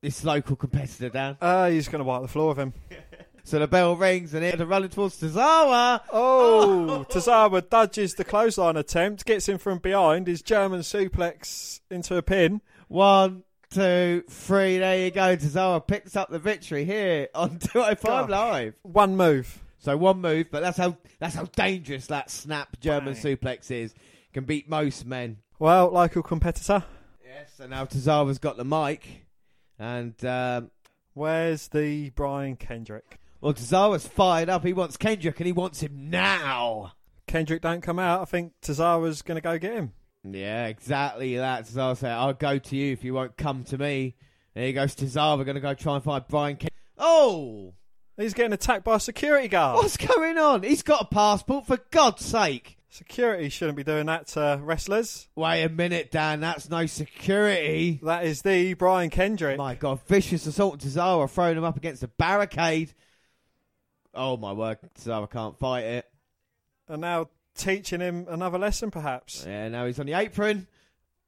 [0.00, 1.36] this local competitor, Dan?
[1.40, 2.72] Uh, he's going to wipe the floor with him.
[3.46, 6.00] So the bell rings, and they're running towards Tozawa.
[6.10, 12.22] Oh, Tozawa dodges the clothesline attempt, gets him from behind, his German suplex into a
[12.22, 12.62] pin.
[12.88, 13.44] One,
[13.74, 14.78] two, three.
[14.78, 15.36] There you go.
[15.36, 18.30] Tozawa picks up the victory here on 205 God.
[18.30, 18.74] Live.
[18.82, 19.60] One move.
[19.78, 23.22] So one move, but that's how that's how dangerous that snap German Bang.
[23.22, 23.94] suplex is.
[24.32, 25.38] Can beat most men.
[25.58, 26.84] Well, local competitor.
[27.24, 29.26] Yes, and now Tozawa's got the mic,
[29.78, 30.70] and um,
[31.12, 33.18] Where's the Brian Kendrick?
[33.40, 34.64] well, Tozawa's fired up.
[34.64, 36.92] He wants Kendrick, and he wants him now.
[37.26, 38.22] Kendrick don't come out.
[38.22, 39.92] I think Tozawa's going to go get him.
[40.24, 41.64] Yeah, exactly that.
[41.66, 42.08] Tozawa say.
[42.10, 44.14] "I'll go to you if you won't come to me."
[44.54, 45.44] There he goes, Tozawa.
[45.44, 46.56] Going to go try and find Brian.
[46.56, 47.74] Ken- oh,
[48.16, 49.76] He's getting attacked by a security guard.
[49.76, 50.62] what's going on?
[50.62, 52.78] He's got a passport, for God's sake.
[52.88, 55.28] Security shouldn't be doing that to wrestlers.
[55.34, 56.38] Wait a minute, Dan.
[56.38, 57.98] That's no security.
[58.04, 59.58] That is the Brian Kendrick.
[59.58, 62.94] My God, vicious assault on Tozawa, throwing him up against a barricade.
[64.14, 66.06] Oh my word, Tozawa can't fight it.
[66.88, 69.44] And now teaching him another lesson, perhaps.
[69.46, 70.66] Yeah, now he's on the apron.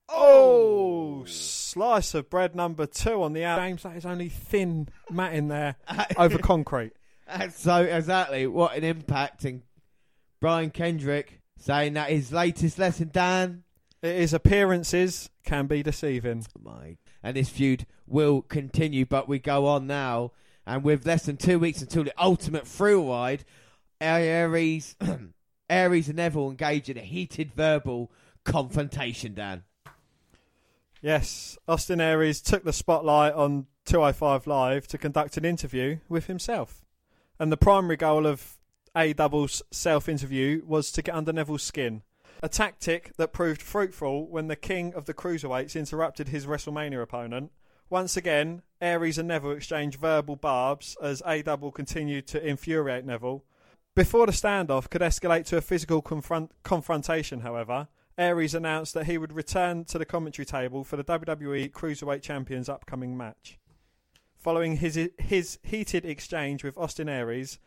[0.08, 3.58] Oh, slice of bread number two on the out.
[3.58, 5.76] James, that is only thin mat in there
[6.16, 6.92] over concrete.
[7.26, 9.44] And so exactly what an impact.
[9.44, 9.62] And
[10.40, 13.62] Brian Kendrick saying that his latest lesson, Dan.
[14.02, 16.44] It is appearances can be deceiving.
[16.56, 16.96] Oh my
[17.26, 20.30] and this feud will continue, but we go on now,
[20.64, 23.44] and with less than two weeks until the ultimate thrill ride,
[24.00, 24.94] Aries,
[25.68, 28.10] Aries and Neville engage in a heated verbal
[28.44, 29.34] confrontation.
[29.34, 29.64] Dan.
[31.02, 36.84] Yes, Austin Aries took the spotlight on 205 Live to conduct an interview with himself.
[37.38, 38.58] And the primary goal of
[38.96, 42.02] A Double's self interview was to get under Neville's skin.
[42.42, 47.50] A tactic that proved fruitful when the king of the cruiserweights interrupted his WrestleMania opponent.
[47.88, 53.44] Once again, Aries and Neville exchanged verbal barbs as A Double continued to infuriate Neville.
[53.96, 57.88] Before the standoff could escalate to a physical confront- confrontation, however,
[58.18, 62.68] Aries announced that he would return to the commentary table for the WWE Cruiserweight Champions
[62.68, 63.58] upcoming match.
[64.36, 67.58] Following his his heated exchange with Austin Aries,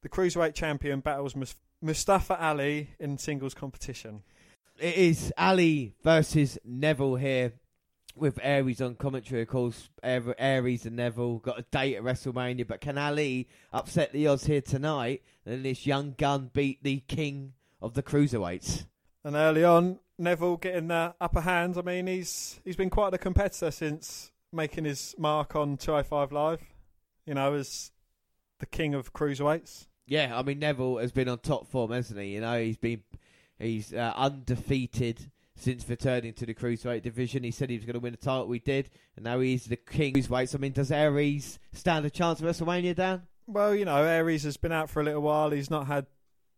[0.00, 1.36] the Cruiserweight Champion battles
[1.82, 4.22] Mustafa Ali in singles competition.
[4.78, 7.52] It is Ali versus Neville here
[8.16, 9.42] with Aries on commentary.
[9.42, 14.26] Of course, Aries and Neville got a date at WrestleMania, but can Ali upset the
[14.26, 18.86] odds here tonight and this young gun beat the king of the cruiserweights?
[19.24, 21.76] And early on, Neville getting the upper hand.
[21.76, 26.62] I mean, he's he's been quite a competitor since making his mark on 205 Live.
[27.26, 27.90] You know, as
[28.60, 29.86] the king of cruiserweights.
[30.06, 32.34] Yeah, I mean Neville has been on top form, hasn't he?
[32.34, 33.02] You know, he's been
[33.58, 37.42] he's uh, undefeated since returning to the cruiserweight division.
[37.42, 38.46] He said he was going to win the title.
[38.46, 40.54] We did, and now he's the king of cruiserweights.
[40.54, 43.22] I mean, does Aries stand a chance at WrestleMania, Dan?
[43.46, 45.50] Well, you know, Aries has been out for a little while.
[45.50, 46.06] He's not had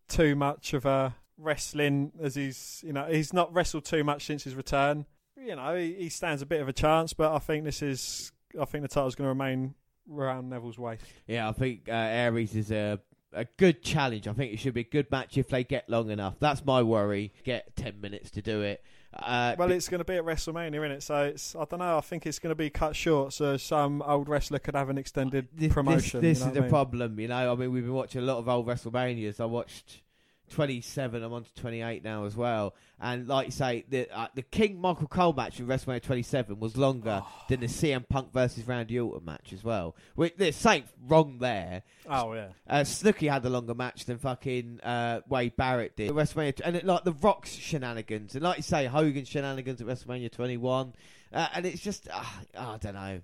[0.08, 4.44] too much of a wrestling as he's, you know, he's not wrestled too much since
[4.44, 5.06] his return.
[5.36, 8.32] You know, he, he stands a bit of a chance, but I think this is,
[8.60, 9.74] I think the title's going to remain
[10.12, 11.04] around Neville's waist.
[11.26, 12.98] Yeah, I think uh, Aries is a
[13.32, 14.26] a good challenge.
[14.26, 16.36] I think it should be a good match if they get long enough.
[16.40, 17.32] That's my worry.
[17.44, 18.82] Get ten minutes to do it.
[19.14, 21.02] Uh, Well, it's going to be at WrestleMania, isn't it?
[21.02, 21.96] So it's I don't know.
[21.98, 24.98] I think it's going to be cut short, so some old wrestler could have an
[24.98, 26.20] extended this, promotion.
[26.20, 26.70] This, this you know is I the mean?
[26.70, 27.52] problem, you know.
[27.52, 29.40] I mean, we've been watching a lot of old WrestleManias.
[29.40, 30.02] I watched
[30.48, 31.22] 27.
[31.22, 32.74] I'm on to 28 now as well.
[33.00, 36.76] And like you say, the uh, the King Michael Cole match in WrestleMania 27 was
[36.76, 37.44] longer Oh.
[37.48, 39.94] than the CM Punk versus Randy Orton match as well.
[40.16, 41.82] Which, there's something wrong there.
[42.08, 42.48] Oh yeah.
[42.68, 46.10] Uh, Snooki had a longer match than fucking uh, Wade Barrett did.
[46.10, 50.32] WrestleMania, and it, like the Rock's shenanigans, and like you say, Hogan's shenanigans at WrestleMania
[50.32, 50.94] 21,
[51.32, 52.22] uh, and it's just, uh,
[52.58, 53.20] I don't know.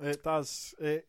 [0.00, 0.74] It does.
[0.80, 1.06] It.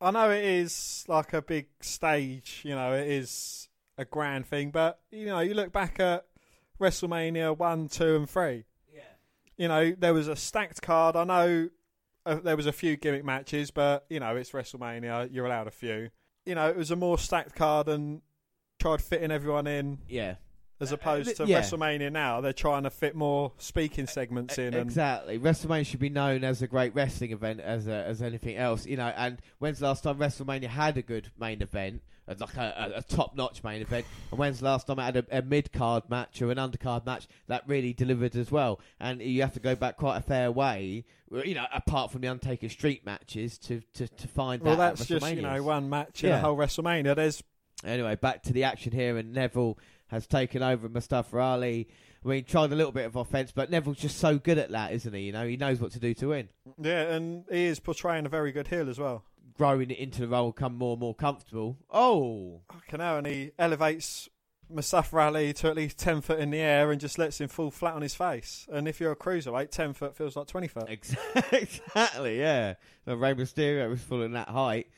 [0.00, 2.60] I know it is like a big stage.
[2.64, 3.65] You know, it is
[3.98, 4.70] a grand thing.
[4.70, 6.26] But you know, you look back at
[6.80, 8.64] WrestleMania one, two, and three.
[8.92, 9.00] Yeah.
[9.56, 11.16] You know, there was a stacked card.
[11.16, 11.68] I know
[12.24, 15.28] uh, there was a few gimmick matches, but you know, it's WrestleMania.
[15.32, 16.10] You're allowed a few.
[16.44, 18.22] You know, it was a more stacked card and
[18.78, 20.34] tried fitting everyone in Yeah.
[20.80, 21.60] as Uh, opposed to yeah.
[21.60, 22.40] WrestleMania now.
[22.40, 24.66] They're trying to fit more speaking segments in.
[24.74, 25.38] And Exactly.
[25.38, 28.96] WrestleMania should be known as a great wrestling event as a, as anything else, you
[28.96, 29.08] know.
[29.16, 32.98] And when's the last time WrestleMania had a good main event, uh, like a, a,
[32.98, 34.06] a top-notch main event?
[34.30, 37.28] And when's the last time I had a, a mid-card match or an undercard match
[37.46, 38.80] that really delivered as well?
[39.00, 42.28] And you have to go back quite a fair way, you know, apart from the
[42.28, 44.92] Undertaker Street matches to to, to find well, that.
[44.92, 46.36] at that's just you know one match in Yeah.
[46.36, 47.14] a whole WrestleMania.
[47.14, 47.42] There's
[47.84, 51.88] Anyway, back to the action here, and Neville has taken over Mustafa Ali.
[52.24, 54.92] I mean, tried a little bit of offense, but Neville's just so good at that,
[54.92, 55.20] isn't he?
[55.22, 56.48] You know, he knows what to do to win.
[56.80, 59.24] yeah, and he is portraying a very good heel as well.
[59.54, 61.78] Growing it into the role, come more and more comfortable.
[61.90, 64.28] Oh, can hell, and he elevates
[64.68, 67.70] Mustafa Ali to at least 10 foot in the air and just lets him fall
[67.70, 68.66] flat on his face.
[68.70, 70.88] And if you're a cruiserweight, 10 foot feels like 20 foot.
[71.52, 72.74] exactly, yeah.
[73.04, 74.88] The Rey Mysterio was falling that height.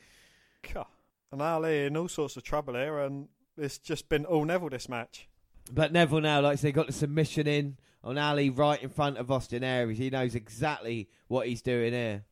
[0.73, 0.87] God.
[1.31, 3.27] And Ali in all sorts of trouble here, and
[3.57, 5.27] it's just been all Neville this match.
[5.71, 9.17] But Neville now, like I say, got the submission in on Ali right in front
[9.17, 9.99] of Austin Aries.
[9.99, 12.23] He knows exactly what he's doing here.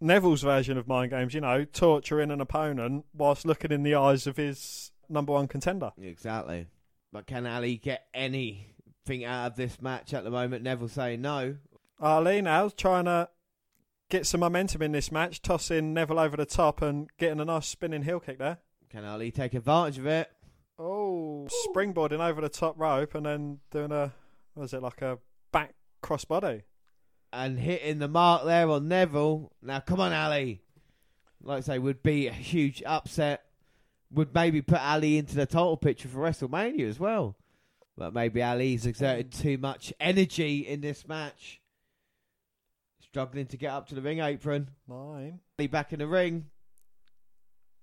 [0.00, 4.26] Neville's version of mind games, you know, torturing an opponent whilst looking in the eyes
[4.26, 5.92] of his number one contender.
[6.00, 6.66] Exactly.
[7.12, 10.62] But can Ali get anything out of this match at the moment?
[10.64, 11.56] Neville saying no.
[12.00, 13.28] Ali now trying to
[14.10, 17.66] get some momentum in this match, tossing Neville over the top and getting a nice
[17.66, 18.58] spinning heel kick there.
[18.90, 20.30] Can Ali take advantage of it?
[20.78, 24.12] Oh, springboarding over the top rope and then doing a,
[24.54, 25.18] what was it, like a
[25.52, 26.62] back crossbody?
[27.36, 29.52] And hitting the mark there on Neville.
[29.60, 30.62] Now, come on, Ali.
[31.42, 33.44] Like I say, would be a huge upset.
[34.10, 37.36] Would maybe put Ali into the title picture for WrestleMania as well.
[37.94, 41.60] But maybe Ali's exerted too much energy in this match.
[43.00, 44.70] Struggling to get up to the ring apron.
[44.88, 45.40] Nine.
[45.58, 46.46] Ali back in the ring.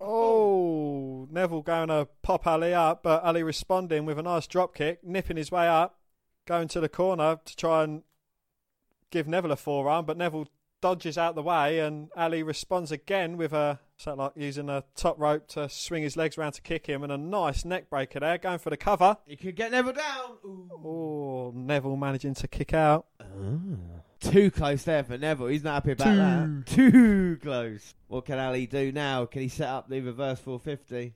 [0.02, 5.04] Oh, Neville going to pop Ali up, but Ali responding with a nice drop kick,
[5.04, 6.00] nipping his way up,
[6.48, 8.02] going to the corner to try and
[9.14, 10.48] give Neville a forearm, but Neville
[10.82, 15.48] dodges out the way, and Ali responds again with a like using a top rope
[15.48, 18.60] to swing his legs around to kick him, and a nice neck breaker there, going
[18.60, 19.16] for the cover.
[19.26, 20.32] You could get Neville down.
[20.44, 20.70] Ooh.
[20.84, 23.06] Oh, Neville managing to kick out.
[23.22, 23.26] Ah.
[24.20, 25.48] Too close there for Neville.
[25.48, 26.16] He's not happy about Too.
[26.16, 26.92] that.
[26.92, 27.94] Too close.
[28.08, 29.26] What can Ali do now?
[29.26, 31.14] Can he set up the reverse 450?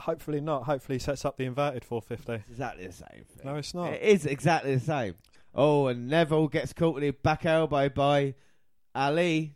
[0.00, 0.64] Hopefully not.
[0.64, 2.32] Hopefully he sets up the inverted 450.
[2.32, 3.46] It's exactly the same thing.
[3.46, 3.92] No, it's not.
[3.92, 5.14] It is exactly the same.
[5.54, 8.34] Oh, and Neville gets caught with a back elbow by
[8.94, 9.54] Ali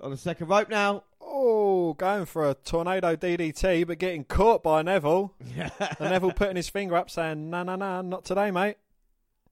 [0.00, 1.04] on the second rope now.
[1.20, 5.34] Oh, going for a tornado DDT, but getting caught by Neville.
[5.80, 8.76] And Neville putting his finger up, saying, "No, no, no, not today, mate."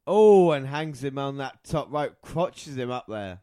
[0.06, 3.40] oh, and hangs him on that top rope, crotches him up there.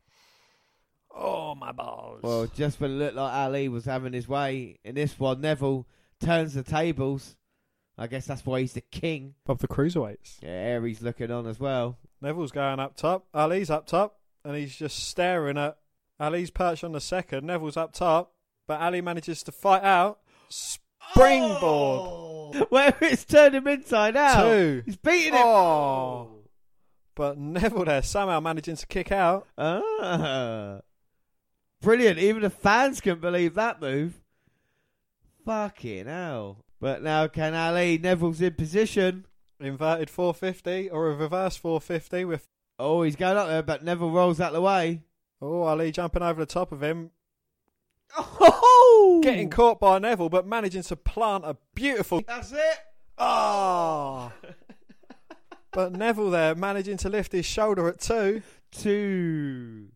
[1.14, 2.22] Oh, my balls.
[2.22, 5.88] Well, just when it looked like Ali was having his way in this one, Neville
[6.20, 7.36] turns the tables.
[8.00, 9.36] I guess that's why he's the king.
[9.48, 10.38] of the cruiserweights.
[10.42, 11.98] Yeah, Aries looking on as well.
[12.22, 13.26] Neville's going up top.
[13.34, 15.78] Ali's up top, and he's just staring at
[16.20, 17.46] Ali's perched on the second.
[17.46, 18.32] Neville's up top,
[18.68, 20.20] but Ali manages to fight out.
[20.48, 22.66] Springboard Oh!
[22.70, 24.44] Where it's turned him inside out.
[24.44, 24.84] two.
[24.86, 25.42] He's beating him.
[25.44, 26.32] Oh.
[27.16, 29.46] But Neville there somehow managing to kick out.
[29.58, 30.80] Ah.
[31.82, 32.18] Brilliant.
[32.18, 34.22] Even the fans couldn't believe that move.
[35.46, 36.64] Fucking hell.
[36.80, 37.98] But now can Ali?
[37.98, 39.26] Neville's in position.
[39.60, 42.48] Inverted 450 or a reverse 450 with
[42.82, 45.02] Oh, he's going up there, but Neville rolls out the way.
[45.42, 47.12] oh Ali jumping over the top of him,
[48.18, 49.20] Oh!
[49.22, 52.78] getting caught by Neville, but managing to plant a beautiful That's it.
[53.18, 54.32] ah.
[55.74, 58.42] but Neville there managing to lift his shoulder at two.
[58.72, 59.88] Two.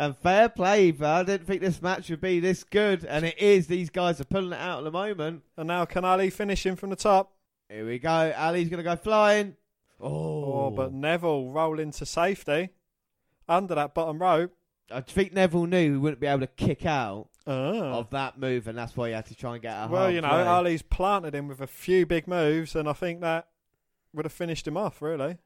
[0.00, 3.36] And fair play, but I didn't think this match would be this good, and it
[3.38, 3.66] is.
[3.66, 5.42] These guys are pulling it out at the moment.
[5.56, 7.32] And now can Ali finish him from the top?
[7.68, 8.32] Here we go.
[8.36, 9.56] Ali's going to go flying.
[10.00, 10.08] Oh.
[10.66, 12.68] Oh, but Neville rolling to safety
[13.48, 14.52] under that bottom rope.
[14.90, 17.80] I think Neville knew he wouldn't be able to kick out Oh.
[17.92, 19.90] of that move, and that's why he had to try and get out.
[19.90, 20.44] Well, you know, halfway.
[20.44, 23.48] Ali's planted him with a few big moves, and I think that
[24.14, 25.38] would have finished him off, really.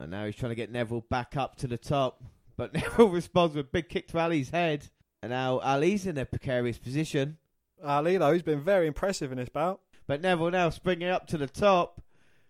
[0.00, 2.22] And now he's trying to get Neville back up to the top.
[2.56, 4.90] But Neville responds with a big kick to Ali's head.
[5.22, 7.38] And now Ali's in a precarious position.
[7.84, 9.80] Ali, though, he's been very impressive in this bout.
[10.06, 12.00] But Neville now springing up to the top.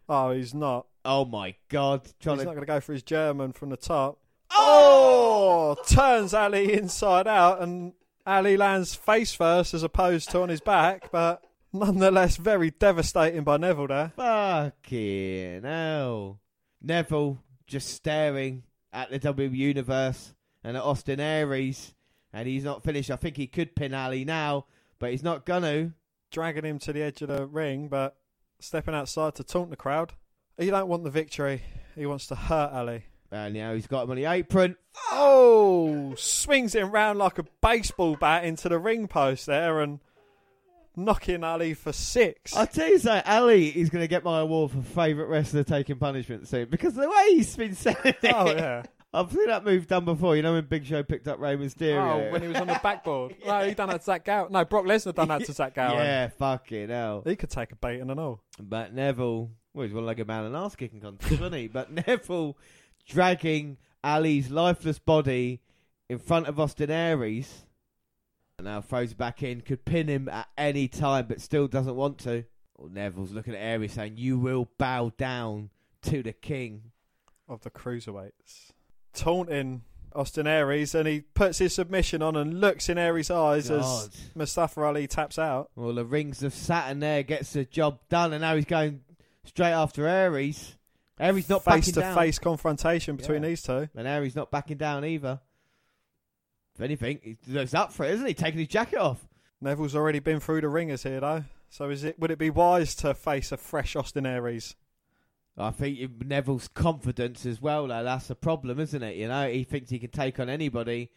[0.08, 0.86] Oh, he's not.
[1.04, 2.08] Oh my god.
[2.20, 2.46] Trying He's to...
[2.46, 4.18] not going to go for his German from the top.
[4.50, 5.06] Oh!
[5.38, 7.92] Oh, turns Ali inside out, and
[8.24, 13.56] Ali lands face first as opposed to on his back, but nonetheless, very devastating by
[13.56, 14.12] Neville there.
[14.16, 16.40] Fucking hell.
[16.80, 18.62] Neville just staring
[18.92, 20.34] at the W Universe
[20.64, 21.94] and at Austin Aries.
[22.32, 23.10] And he's not finished.
[23.10, 24.66] I think he could pin Ali now,
[24.98, 25.92] but he's not gonna.
[26.30, 28.16] Dragging him to the edge of the ring, but
[28.58, 30.12] stepping outside to taunt the crowd.
[30.58, 31.62] He don't want the victory.
[31.94, 33.04] He wants to hurt Ali.
[33.30, 34.76] And now he's got him on the apron.
[35.12, 40.00] Oh, swings him round like a baseball bat into the ring post there and
[40.96, 42.56] knocking Ali for six.
[42.56, 45.96] I tell you so, Ali is going to get my award for favourite wrestler taking
[45.96, 48.34] punishment soon because the way he's been selling it.
[48.34, 48.82] oh yeah.
[49.14, 50.36] I've seen that move done before.
[50.36, 52.28] You know when Big Show picked up Rey Mysterio?
[52.28, 53.34] Oh, when he was on the backboard.
[53.46, 54.52] No, he done that to Zach Gowen.
[54.52, 55.96] No, Brock Lesnar done that to Zach Gowen.
[56.04, 57.22] Yeah, fucking hell.
[57.24, 58.42] He could take a beating and all.
[58.60, 61.68] But Neville, well, he's one like a man and ass kicking contest, wasn't he?
[61.68, 62.58] But Neville
[63.08, 65.60] dragging Ali's lifeless body
[66.10, 67.64] in front of Austin Aries.
[68.58, 72.16] And now throws back in, could pin him at any time, but still doesn't want
[72.20, 72.44] to.
[72.78, 75.68] Well, Neville's looking at Aries saying, You will bow down
[76.02, 76.92] to the king.
[77.48, 78.72] Of the cruiserweights.
[79.12, 79.82] Taunting
[80.14, 83.78] Austin Aries and he puts his submission on and looks in Aries' eyes God.
[83.78, 85.70] as Mustafa Ali taps out.
[85.76, 89.02] Well, the rings of Saturn there gets the job done, and now he's going
[89.44, 90.76] straight after Aries.
[91.20, 92.16] Aries not face backing to down.
[92.16, 93.50] face confrontation between Yeah.
[93.50, 93.88] these two.
[93.94, 95.40] And Aries not backing down either.
[96.76, 98.34] If anything, he looks up for it, isn't he?
[98.34, 99.26] Taking his jacket off.
[99.62, 101.44] Neville's already been through the ringers here though.
[101.70, 104.76] So is it would it be wise to face a fresh Austin Aries?
[105.58, 109.16] I think Neville's confidence as well, though, that's the problem, isn't it?
[109.16, 111.10] You know, he thinks he can take on anybody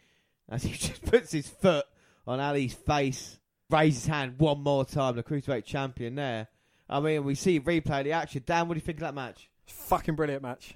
[0.48, 1.84] as he just puts his foot
[2.26, 3.38] on Ali's face,
[3.68, 6.48] raises his hand one more time, the Cruiserweight champion there.
[6.88, 8.42] I mean, we see replay of the action.
[8.46, 9.50] Dan, what do you think of that match?
[9.66, 10.74] Fucking brilliant match.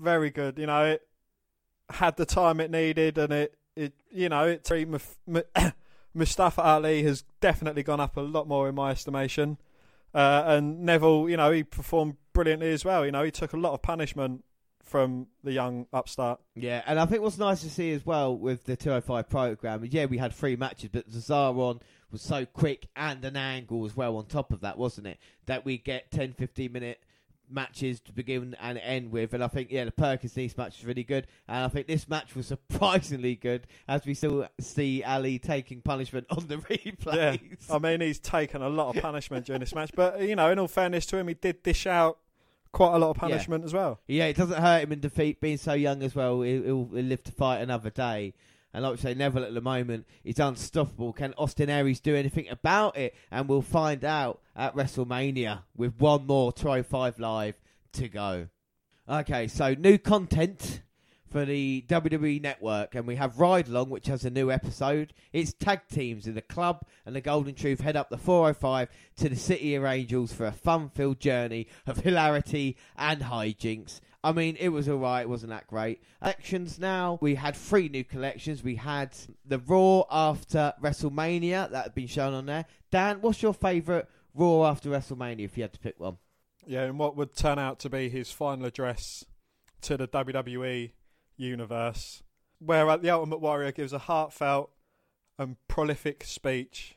[0.00, 0.58] Very good.
[0.58, 1.02] You know, it
[1.88, 5.42] had the time it needed and it, it you know, it Muf- Mu-
[6.14, 9.58] Mustafa Ali has definitely gone up a lot more in my estimation.
[10.14, 13.04] Uh, and Neville, you know, he performed brilliantly as well.
[13.04, 14.44] You know, he took a lot of punishment
[14.82, 16.40] from the young upstart.
[16.54, 20.06] Yeah, and I think what's nice to see as well with the 205 program yeah,
[20.06, 24.16] we had three matches, but the Zaron was so quick and an angle as well
[24.16, 25.18] on top of that, wasn't it?
[25.46, 27.00] That we get 10, 15 minute
[27.50, 29.34] matches to begin and end with.
[29.34, 31.26] And I think, yeah, the Perkins East match is really good.
[31.48, 36.26] And I think this match was surprisingly good as we still see Ali taking punishment
[36.30, 37.68] on the replays.
[37.68, 37.74] Yeah.
[37.74, 40.58] I mean, he's taken a lot of punishment during this match, but you know, in
[40.58, 42.18] all fairness to him, he did dish out
[42.72, 44.00] quite a lot of punishment as well.
[44.06, 46.42] Yeah, it doesn't hurt him in defeat, being so young as well.
[46.42, 48.34] He'll, he'll live to fight another day.
[48.76, 51.14] And like we say, Neville at the moment is unstoppable.
[51.14, 53.14] Can Austin Aries do anything about it?
[53.30, 57.54] And we'll find out at WrestleMania with one more Try 5 Live
[57.94, 58.48] to go.
[59.08, 60.82] Okay, so new content
[61.30, 65.14] for the WWE Network, and we have Ride Along, which has a new episode.
[65.32, 69.28] It's tag teams in the club and the Golden Truth head up the 405 to
[69.30, 74.00] the City of Angels for a fun-filled journey of hilarity and hijinks.
[74.26, 76.02] I mean, it was alright, It wasn't that great?
[76.18, 78.64] Collections now, we had three new collections.
[78.64, 82.64] We had the Raw after WrestleMania that had been shown on there.
[82.90, 86.18] Dan, what's your favourite Raw after WrestleMania if you had to pick one?
[86.66, 89.24] Yeah, and what would turn out to be his final address
[89.82, 90.90] to the WWE
[91.36, 92.24] universe,
[92.58, 94.72] where the Ultimate Warrior gives a heartfelt
[95.38, 96.96] and prolific speech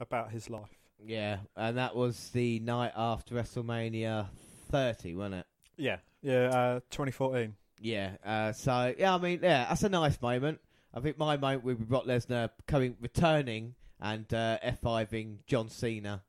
[0.00, 0.76] about his life.
[0.98, 4.26] Yeah, and that was the night after WrestleMania
[4.72, 5.46] 30, wasn't it?
[5.76, 7.54] Yeah, yeah, uh, 2014.
[7.80, 10.58] Yeah, uh, so, yeah, I mean, yeah, that's a nice moment.
[10.94, 16.22] I think my moment would be Brock Lesnar coming, returning and uh, F5ing John Cena.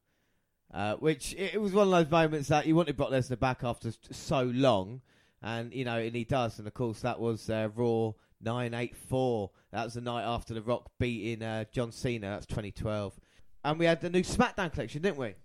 [0.73, 3.63] Uh, which it, it was one of those moments that you wanted Brock Lesnar back
[3.63, 4.99] after so long,
[5.41, 6.57] and you know, and he does.
[6.59, 9.51] And of course, that was uh, Raw nine eight four.
[9.71, 12.31] That was the night after The Rock beating uh, John Cena.
[12.31, 13.17] That's twenty twelve,
[13.63, 15.35] and we had the new SmackDown collection, didn't we?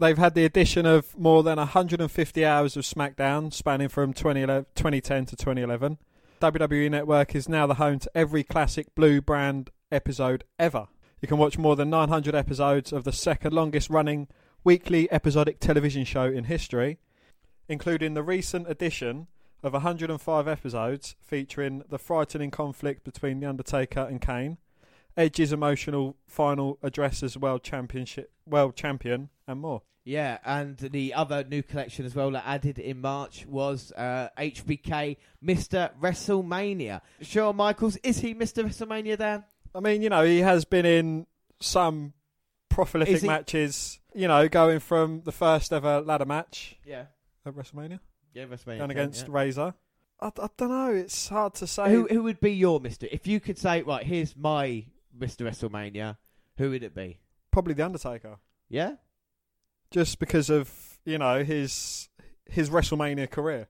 [0.00, 5.36] They've had the addition of more than 150 hours of SmackDown, spanning from 2010 to
[5.36, 5.98] 2011.
[6.40, 10.88] WWE Network is now the home to every classic Blue brand episode ever.
[11.22, 14.26] You can watch more than 900 episodes of the second longest running
[14.64, 16.98] weekly episodic television show in history,
[17.68, 19.28] including the recent addition
[19.62, 24.58] of 105 episodes featuring the frightening conflict between The Undertaker and Kane,
[25.16, 29.82] Edge's emotional final address as world championship world champion, and more.
[30.04, 35.16] Yeah, and the other new collection as well that added in March was uh, HBK
[35.42, 35.90] Mr.
[35.98, 37.00] WrestleMania.
[37.22, 38.64] Shawn Michaels, is he Mr.
[38.64, 39.44] WrestleMania, Dan?
[39.74, 41.26] I mean, you know, he has been in
[41.60, 42.12] some
[42.68, 43.98] prolific he- matches.
[44.14, 47.06] You know, going from the first ever ladder match Yeah.
[47.44, 47.98] at WrestleMania
[48.32, 48.82] Yeah, WrestleMania.
[48.82, 49.34] and against yeah.
[49.34, 49.74] Razor.
[50.20, 50.92] I, I don't know.
[50.94, 51.90] It's hard to say.
[51.90, 53.08] Who, who would be your Mr.
[53.10, 54.84] If you could say, right, here's my
[55.18, 55.46] Mr.
[55.46, 56.16] WrestleMania,
[56.58, 57.18] who would it be?
[57.50, 58.36] Probably the Undertaker,
[58.68, 58.94] Yeah?
[59.90, 62.08] just because of you know his
[62.46, 63.68] his WrestleMania career.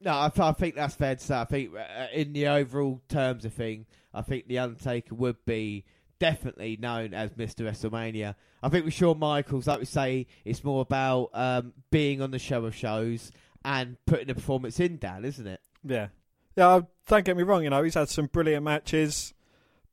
[0.00, 1.34] No, I, I think that's fair to say.
[1.36, 3.84] I think uh, in the overall terms of thing,
[4.14, 5.84] I think The Undertaker would be
[6.20, 7.66] definitely known as Mr.
[7.68, 8.34] WrestleMania.
[8.62, 12.38] I think with Shawn Michaels, like we say, it's more about um, being on the
[12.38, 13.30] show of shows
[13.64, 15.60] and putting the performance in, Dan, isn't it?
[15.84, 16.08] Yeah,
[16.56, 16.80] yeah.
[17.08, 17.64] Don't get me wrong.
[17.64, 19.34] You know, he's had some brilliant matches,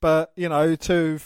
[0.06, 1.18] but you know, two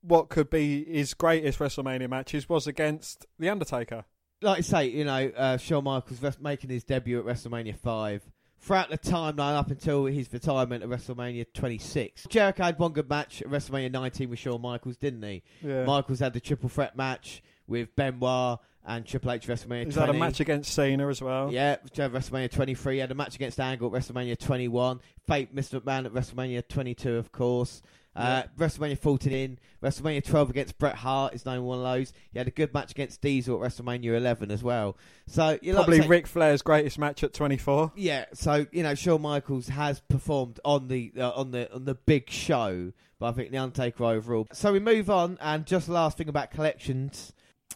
[0.00, 4.04] what could be his greatest WrestleMania matches was against the Undertaker.
[4.40, 8.30] Like I say, you know, uh, Shawn Michaels res- making his debut at WrestleMania 5.
[8.60, 12.26] Throughout the timeline up until his retirement at WrestleMania 26.
[12.28, 15.42] Jericho had one good match at WrestleMania 19 with Shawn Michaels, didn't he?
[15.60, 20.06] Yeah, Michaels had the triple threat match with Benoit and Triple H WrestleMania he's 20.
[20.06, 21.52] had a match against Cena as well.
[21.52, 22.94] Yeah, WrestleMania 23.
[22.94, 25.00] He Had a match against Angle at WrestleMania 21.
[25.26, 25.80] Fake Mr.
[25.80, 27.82] McMahon at WrestleMania 22, of course.
[28.16, 29.58] Uh, WrestleMania 14 in.
[29.82, 32.12] WrestleMania 12 against Bret Hart is known one of those.
[32.32, 34.96] He had a good match against Diesel at WrestleMania 11 as well.
[35.26, 37.92] So you Probably like Ric Flair's greatest match at 24.
[37.96, 41.94] yeah, so you know, Shawn Michaels has performed on the uh, on the on the
[41.96, 44.46] big show, but I think the Undertaker overall.
[44.52, 47.32] So we move on, and just last thing about collections,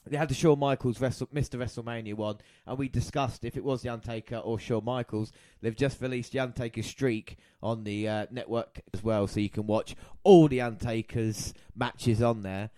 [0.07, 1.59] they had the Shawn Michaels Wrestle, Mr.
[1.59, 5.33] WrestleMania one, and we discussed if it was the Undertaker or Shawn Michaels.
[5.61, 9.67] They've just released the Undertaker streak on the uh, network as well, so you can
[9.67, 12.71] watch all the Undertaker's matches on there.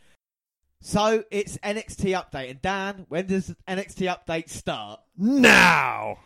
[0.82, 5.00] So it's NXT update, and Dan, when does NXT update start?
[5.16, 6.18] Now!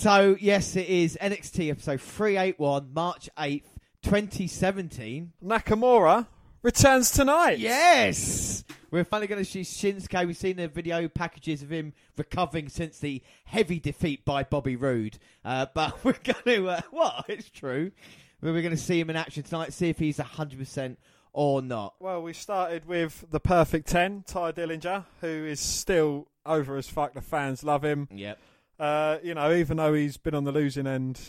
[0.00, 5.34] So yes, it is NXT episode three eight one, March eighth, twenty seventeen.
[5.44, 6.26] Nakamura
[6.62, 7.58] returns tonight.
[7.58, 10.26] Yes, we're finally going to see Shinsuke.
[10.26, 15.18] We've seen the video packages of him recovering since the heavy defeat by Bobby Roode.
[15.44, 17.26] Uh, but we're going to uh, what?
[17.28, 17.92] It's true.
[18.40, 19.74] We're going to see him in action tonight.
[19.74, 20.98] See if he's hundred percent
[21.34, 21.96] or not.
[22.00, 27.12] Well, we started with the perfect 10, Tye Dillinger, who is still over as fuck.
[27.12, 28.08] The fans love him.
[28.10, 28.38] Yep.
[28.80, 31.20] Uh, you know, even though he's been on the losing end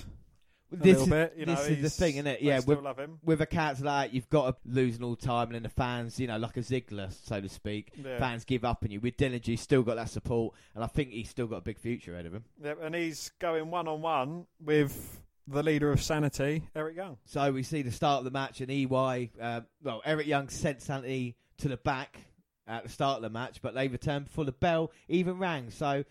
[0.71, 2.41] a This little is, bit, you know, this is the thing, isn't it?
[2.41, 3.19] Yeah, still with, love him.
[3.25, 6.27] with accounts like that, you've got to losing all time, and then the fans, you
[6.27, 8.17] know, like a Ziggler, so to speak, Yeah.
[8.19, 9.01] fans give up on you.
[9.01, 11.77] With Dillinger, he's still got that support, and I think he's still got a big
[11.77, 12.45] future ahead of him.
[12.63, 17.17] Yep, and he's going one on one with the leader of Sanity, Eric Young.
[17.25, 20.81] So we see the start of the match, and EY, uh, well, Eric Young sent
[20.81, 22.17] Sanity to the back
[22.65, 25.69] at the start of the match, but they returned before the bell even rang.
[25.69, 26.05] So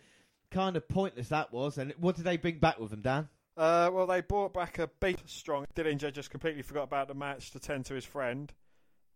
[0.50, 1.78] kind of pointless that was.
[1.78, 3.28] And what did they bring back with them, Dan?
[3.56, 5.66] Uh, well, they brought back a beat strong.
[5.74, 8.52] Dillinger just completely forgot about the match to tend to his friend,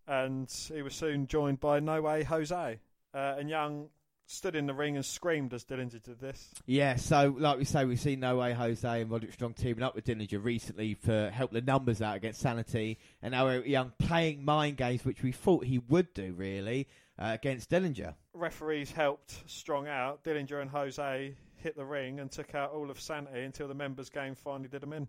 [0.07, 2.79] and he was soon joined by No Way Jose.
[3.15, 3.89] Uh, and Young
[4.27, 6.51] stood in the ring and screamed as Dillinger did this.
[6.67, 9.95] Yeah, so like we say, we've seen No Way Jose and Roderick Strong teaming up
[9.95, 14.77] with Dillinger recently for help the numbers out against Sanity, and now Young playing mind
[14.77, 18.15] games, which we thought he would do really uh, against Dillinger.
[18.35, 20.25] Referees helped Strong out.
[20.25, 24.11] Dillinger and Jose hit the ring and took out all of Sanity until the members'
[24.11, 25.09] game finally did them in.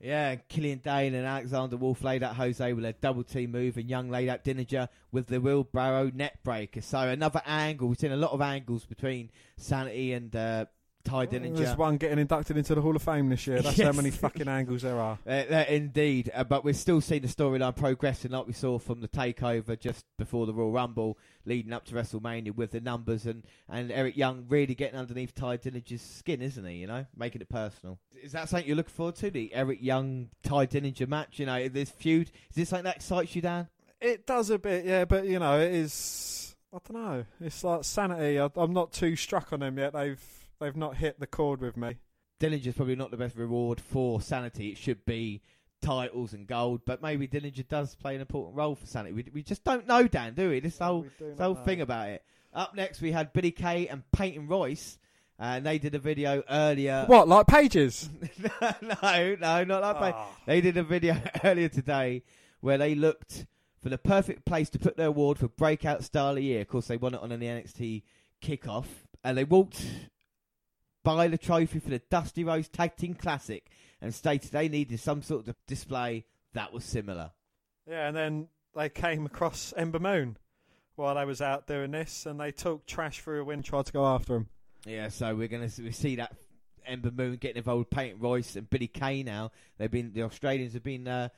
[0.00, 3.88] Yeah, Killian Dain and Alexander Wolfe laid out Jose with a double team move, and
[3.88, 6.80] Young laid out Dillinger with the wheelbarrow neck breaker.
[6.80, 7.86] So another angle.
[7.88, 10.66] We've seen a lot of angles between Sanity and uh,
[11.04, 13.60] Ty There's one getting inducted into the Hall of Fame this year.
[13.60, 15.18] That's how many fucking angles there are.
[15.26, 19.00] Uh, uh, indeed, uh, but we're still seeing the storyline progressing like we saw from
[19.00, 23.44] the takeover just before the Royal Rumble, leading up to WrestleMania with the numbers and,
[23.68, 26.76] and Eric Young really getting underneath Tye Dillinger's skin, isn't he?
[26.76, 27.98] You know, making it personal.
[28.22, 29.30] Is that something you're looking forward to?
[29.30, 31.38] The Eric Young Tye Dillinger match?
[31.38, 32.30] You know, this feud.
[32.50, 33.68] Is this something that excites you, Dan?
[34.00, 36.56] It does a bit, yeah, but you know, it is.
[36.72, 37.24] I don't know.
[37.40, 38.40] It's like sanity.
[38.40, 39.92] I, I'm not too struck on them yet.
[39.92, 40.20] They've
[40.62, 41.96] they've not hit the chord with me.
[42.40, 44.70] Dillinger's probably not the best reward for sanity.
[44.70, 45.42] It should be
[45.80, 49.12] titles and gold, but maybe Dillinger does play an important role for sanity.
[49.14, 50.60] We, we just don't know, Dan, do we?
[50.60, 51.64] This whole We this whole know.
[51.64, 52.24] thing about it.
[52.54, 54.98] Up next, we had Billie Kay and Peyton Royce,
[55.38, 57.04] and they did a video earlier.
[57.06, 58.10] What, like pages?
[58.82, 60.14] no, no, not like bad.
[60.16, 60.26] Ah.
[60.46, 62.22] They did a video earlier today
[62.60, 63.46] where they looked
[63.82, 66.60] for the perfect place to put their award for breakout star of the year.
[66.60, 68.02] Of course, they won it on the NXT
[68.42, 68.86] kickoff,
[69.24, 69.84] and they walked
[71.04, 73.68] by the trophy for the Dusty Rhodes Tag Team Classic
[74.00, 76.24] and stated they needed some sort of display
[76.54, 77.30] that was similar.
[77.88, 80.36] Yeah, and then they came across Ember Moon
[80.96, 83.92] while I was out doing this, and they took trash through a wind, tried to
[83.92, 84.48] go after him.
[84.84, 86.36] Yeah, so we're gonna we see that
[86.86, 89.50] Ember Moon getting involved with Peyton Royce and Billie Kay now.
[89.78, 91.28] They've been the Australians have been uh,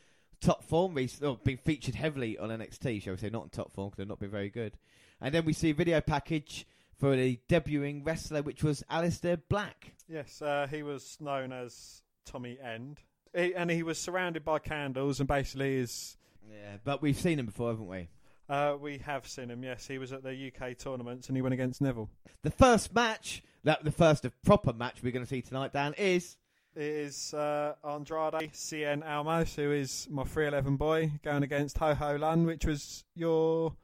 [0.41, 3.03] top form recently, or been featured heavily on NXT.
[3.03, 4.77] Shall we say not in top form because they've not been very good.
[5.21, 6.67] And then we see a video package
[6.99, 9.93] for the debuting wrestler, which was Aleister Black.
[10.09, 13.01] Yes, uh, he was known as Tommy End,
[13.35, 16.17] he, and he was surrounded by candles, and basically is.
[16.49, 18.09] Yeah, but we've seen him before, haven't we?
[18.49, 19.63] Uh, we have seen him.
[19.65, 22.11] Yes, he was at the UK tournaments, and he went against Neville.
[22.43, 25.95] The first match, that the first of proper match we're going to see tonight, Dan,
[25.95, 26.37] is
[26.77, 32.17] It is uh, Andrade Cien Almas, who is my 311 boy, going against Ho Ho
[32.17, 33.75] Lun, which was your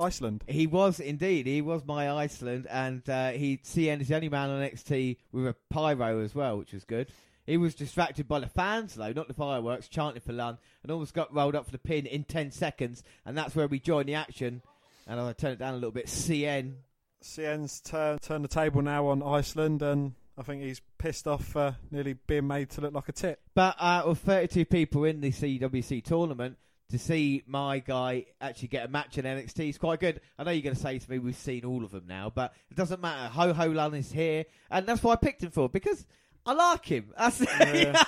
[0.00, 0.44] Iceland.
[0.48, 1.46] He was indeed.
[1.46, 5.46] He was my Iceland, and uh, he Cien is the only man on NXT with
[5.46, 7.12] a pyro as well, which was good.
[7.46, 11.14] He was distracted by the fans, though, not the fireworks, chanting for Lun, and almost
[11.14, 14.14] got rolled up for the pin in 10 seconds, and that's where we join the
[14.14, 14.62] action.
[15.06, 16.06] And I turn it down a little bit.
[16.06, 16.74] Cien.
[17.22, 21.76] Cien's turn turned the table now on Iceland, and I think he's pissed off for
[21.90, 23.40] nearly being made to look like a tit.
[23.54, 26.56] But out of 32 people in the CWC tournament,
[26.90, 30.20] to see my guy actually get a match in NXT is quite good.
[30.38, 32.52] I know you're going to say to me, we've seen all of them now, but
[32.70, 33.28] it doesn't matter.
[33.32, 36.06] Ho Ho Lun is here, and that's why I picked him for, because
[36.46, 37.12] I like him.
[37.18, 37.52] That's, you know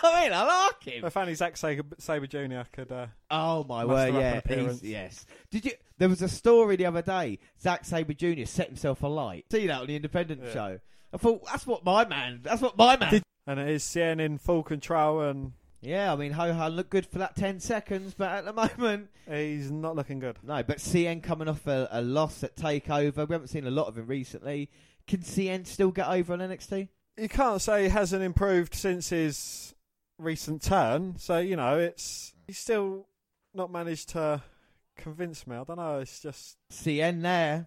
[0.03, 0.33] I mean?
[0.33, 1.05] I like him.
[1.05, 2.63] If only Zack Sabre, Sabre Jr.
[2.73, 2.91] could.
[2.91, 4.15] Uh, Oh my word!
[4.15, 4.81] Yeah, an appearance.
[4.81, 5.27] he's, yes.
[5.51, 5.73] Did you?
[5.99, 7.39] There was a story the other day.
[7.61, 8.45] Zack Sabre Jr.
[8.47, 9.45] set himself alight.
[9.53, 10.53] See that on the Independent Yeah.
[10.53, 10.79] show?
[11.13, 12.41] I thought that's what my man.
[12.43, 13.11] That's what my man.
[13.11, 15.53] Did- and it is Cien in full control, and
[15.83, 19.11] yeah, I mean, Ho Ho looked good for that ten seconds, but at the moment,
[19.29, 20.39] he's not looking good.
[20.43, 20.63] no.
[20.63, 23.29] But Cien coming off a, a loss at Takeover.
[23.29, 24.71] We haven't seen a lot of him recently.
[25.07, 26.89] Can Cien still get over on NXT?
[27.19, 29.75] You can't say he hasn't improved since his
[30.19, 31.17] recent turn.
[31.19, 33.07] So you know, it's he's still
[33.53, 34.41] not managed to
[34.97, 35.57] convince me.
[35.57, 35.99] I don't know.
[35.99, 37.67] It's just Cien there.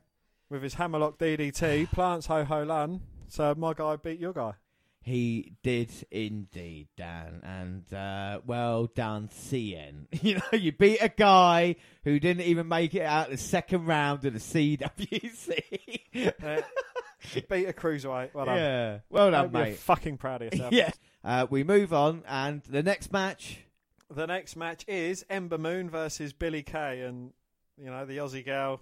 [0.50, 3.02] with his hammerlock DDT, plants Ho Ho Lun.
[3.28, 4.54] So my guy beat your guy.
[5.06, 10.08] He did indeed, Dan, and uh, well done, Cien.
[10.24, 14.26] You know, you beat a guy who didn't even make it out the second round
[14.26, 15.60] of the CWC.
[16.44, 16.62] Uh,
[17.50, 18.34] beat a cruiserweight.
[18.34, 18.58] Well done.
[18.58, 19.78] yeah, well done, mate.
[19.78, 20.74] fucking proud of yourself.
[20.74, 20.90] yeah.
[21.24, 23.60] Uh, we move on, and the next match.
[24.10, 27.32] The next match is Ember Moon versus Billie Kay, and
[27.78, 28.82] you know the Aussie girl.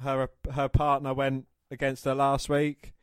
[0.00, 2.93] Her her partner went against her last week.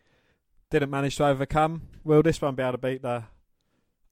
[0.71, 1.81] Didn't manage to overcome.
[2.05, 3.23] Will this one be able to beat the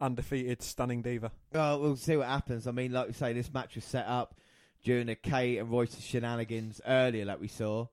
[0.01, 1.31] undefeated stunning diva?
[1.53, 2.67] Well, we'll see what happens.
[2.67, 4.35] I mean, like we say, this match was set up
[4.83, 7.87] during the Kay and Royce shenanigans earlier, like we saw,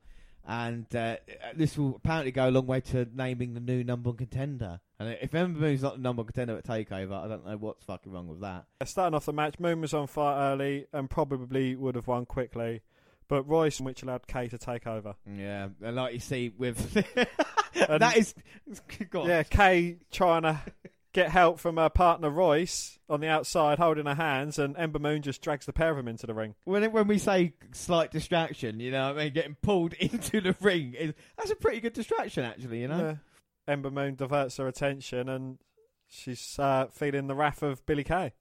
[0.47, 1.17] and uh,
[1.55, 4.81] this will apparently go a long way to naming the new number one contender.
[4.99, 7.85] And if Ember Moon's not the number one contender at Takeover, I don't know what's
[7.85, 8.65] fucking wrong with that.
[8.85, 12.83] Starting off the match, Moon was on fire early and probably would have won quickly,
[13.29, 15.15] but Royce, which allowed Kay to take over.
[15.25, 17.05] Yeah, and like you see with
[17.89, 18.35] And- that is,
[19.11, 19.29] go on.
[19.29, 20.61] Yeah, Kay trying to
[21.13, 25.23] get help from her partner Royce on the outside, holding her hands, and Ember Moon
[25.23, 26.55] just drags the pair of them into the ring.
[26.65, 30.55] When when we say slight distraction, you know, what I mean, getting pulled into the
[30.61, 32.81] ring, is, that's a pretty good distraction, actually.
[32.81, 32.99] You know.
[32.99, 33.15] Yeah.
[33.69, 35.59] Ember Moon diverts her attention, and
[36.07, 38.33] she's uh, feeling the wrath of Billie Kay.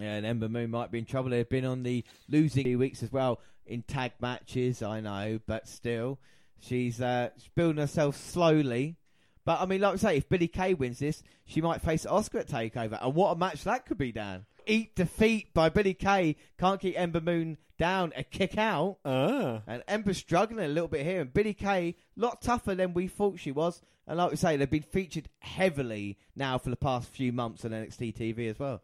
[0.00, 1.30] Yeah, and Ember Moon might be in trouble.
[1.30, 5.68] They've been on the losing few weeks as well in tag matches, I know, but
[5.68, 6.18] still,
[6.66, 8.96] she's uh, she's building herself slowly.
[9.44, 12.40] But I mean, like I say, if Billie Kay wins this, she might face Asuka
[12.40, 14.46] at Takeover, and what a match that could be, Dan.
[14.66, 18.12] Eat defeat by Billie Kay can't keep Ember Moon down.
[18.16, 19.60] A kick out, Ah.
[19.66, 23.06] and Ember's struggling a little bit here, and Billie Kay a lot tougher than we
[23.06, 23.82] thought she was.
[24.06, 27.72] And like we say, they've been featured heavily now for the past few months on
[27.72, 28.82] NXT TV as well.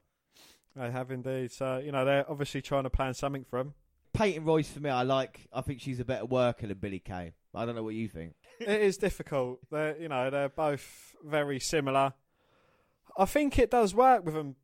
[0.76, 1.52] They have indeed.
[1.52, 3.74] So, you know, they're obviously trying to plan something for him.
[4.12, 5.46] Peyton Royce for me, I like.
[5.52, 7.32] I think she's a better worker than Billie Kay.
[7.54, 8.34] I don't know what you think.
[8.60, 9.60] it is difficult.
[9.70, 12.14] They're, you know, they're both very similar.
[13.18, 14.56] I think it does work with them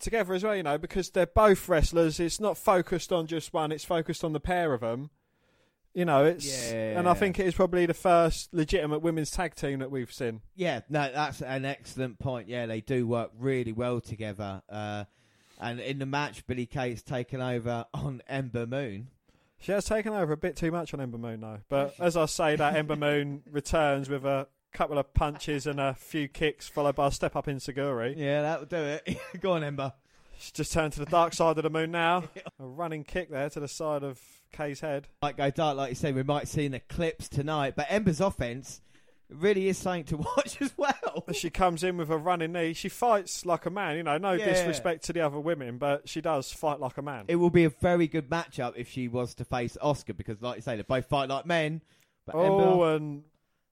[0.00, 2.20] together as well, you know, because they're both wrestlers.
[2.20, 5.10] It's not focused on just one; it's focused on the pair of them.
[5.94, 9.78] You know, it's and I think it is probably the first legitimate women's tag team
[9.78, 10.42] that we've seen.
[10.54, 12.48] Yeah, no, that's an excellent point.
[12.48, 14.60] Yeah, they do work really well together.
[14.68, 15.04] Uh,
[15.58, 19.08] and in the match, Billy Kate's taken over on Ember Moon.
[19.58, 21.60] She has taken over a bit too much on Ember Moon, though.
[21.68, 25.94] But as I say, that Ember Moon returns with a couple of punches and a
[25.94, 28.14] few kicks, followed by a step up enzuigiri.
[28.16, 29.18] Yeah, that'll do it.
[29.40, 29.92] Go on, Ember.
[30.38, 32.24] She's just turned to the dark side of the moon now.
[32.60, 34.20] A running kick there to the side of
[34.52, 35.08] Kay's head.
[35.22, 36.12] Might go dark, like you say.
[36.12, 37.74] We might see in the clips tonight.
[37.74, 38.82] But Ember's offense
[39.28, 41.24] really is something to watch as well.
[41.32, 43.96] She comes in with a running knee, she fights like a man.
[43.96, 44.46] You know, no Yeah.
[44.46, 47.24] disrespect to the other women, but she does fight like a man.
[47.28, 50.56] It will be a very good matchup if she was to face Asuka because, like
[50.56, 51.82] you say, they both fight like men.
[52.32, 53.22] Oh, Ember, and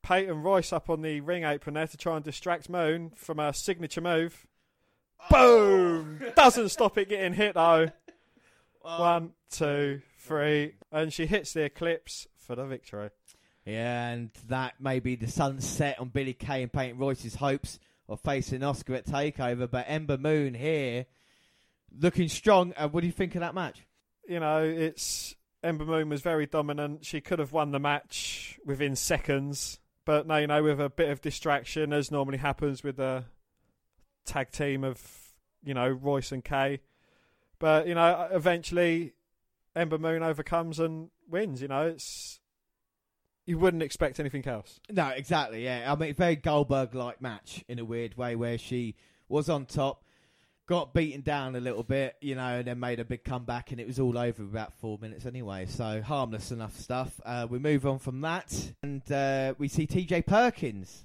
[0.02, 3.52] Peyton Royce up on the ring apron there to try and distract Moon from her
[3.52, 4.46] signature move.
[5.30, 6.20] Boom!
[6.36, 7.90] Doesn't stop it getting hit though.
[8.86, 9.00] Oh.
[9.00, 13.08] One, two, three, and she hits the eclipse for the victory.
[13.64, 17.78] Yeah, and that may be the sunset on Billie Kay and Peyton Royce's hopes
[18.08, 19.70] of facing Asuka at Takeover.
[19.70, 21.06] But Ember Moon here,
[21.98, 22.74] looking strong.
[22.76, 23.86] Uh, what do you think of that match?
[24.28, 27.06] You know, it's Ember Moon was very dominant.
[27.06, 31.08] She could have won the match within seconds, but no, you know, with a bit
[31.08, 33.24] of distraction, as normally happens with a
[34.26, 35.00] tag team of
[35.62, 36.80] you know Royce and Kay.
[37.58, 39.14] But you know, eventually,
[39.74, 41.62] Ember Moon overcomes and wins.
[41.62, 42.40] You know, it's
[43.46, 44.80] you wouldn't expect anything else.
[44.90, 45.64] No, exactly.
[45.64, 48.94] Yeah, I mean, very Goldberg-like match in a weird way, where she
[49.28, 50.02] was on top,
[50.66, 53.80] got beaten down a little bit, you know, and then made a big comeback, and
[53.80, 55.66] it was all over in about four minutes anyway.
[55.66, 57.20] So harmless enough stuff.
[57.24, 60.22] Uh, we move on from that, and uh, we see T.J.
[60.22, 61.04] Perkins.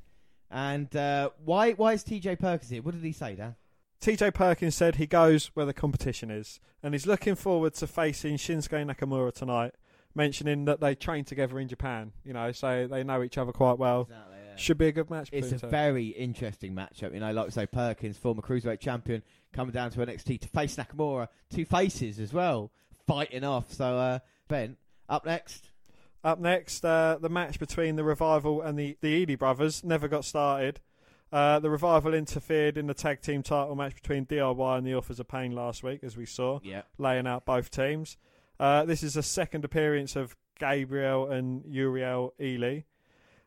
[0.52, 1.74] And uh, why?
[1.74, 2.38] Why is T.J.
[2.38, 2.82] Perkins here?
[2.82, 3.56] What did he say, Dan?
[4.02, 8.38] TJ Perkins said he goes where the competition is, and he's looking forward to facing
[8.38, 9.74] Shinsuke Nakamura tonight.
[10.15, 13.77] Mentioning that they train together in Japan, you know, so they know each other quite
[13.77, 14.02] well.
[14.02, 14.36] Exactly.
[14.48, 14.56] Yeah.
[14.56, 15.30] Should be a good match.
[15.31, 15.68] It's a two.
[15.68, 17.14] very interesting matchup.
[17.14, 19.22] You know, like I say, Perkins, former cruiserweight champion,
[19.53, 21.27] coming down to NXT to face Nakamura.
[21.49, 22.72] Two faces as well,
[23.07, 23.72] fighting off.
[23.72, 24.77] So, uh, Ben,
[25.07, 25.69] up next.
[26.23, 30.26] Up next, uh, the match between the Revival and the the Ealy brothers never got
[30.26, 30.81] started.
[31.31, 35.19] Uh, the Revival interfered in the tag team title match between DIY and the Authors
[35.19, 36.81] of Pain last week, as we saw, Yeah.
[36.98, 38.18] laying out both teams.
[38.60, 42.84] Uh, this is a second appearance of Gabriel and Uriel Ealy.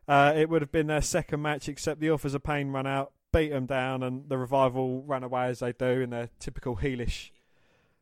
[0.07, 3.13] Uh, it would have been their second match, except the Authors of Pain run out,
[3.31, 7.31] beat them down, and the Revival ran away as they do in their typical heelish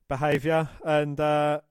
[0.08, 0.70] behaviour.
[0.84, 1.62] And uh,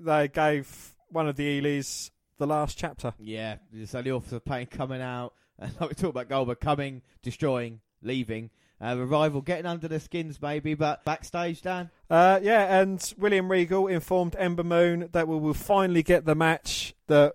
[0.00, 3.14] they gave one of the Ealys the last chapter.
[3.18, 3.56] Yeah.
[3.86, 5.34] So the Authors of Pain coming out.
[5.60, 8.50] And like we talked about Goldberg coming, destroying, leaving.
[8.80, 10.74] Uh, revival getting under the skins, maybe.
[10.74, 11.90] But backstage, Dan?
[12.08, 16.94] Uh, yeah, and William Regal informed Ember Moon that we will finally get the match
[17.08, 17.34] that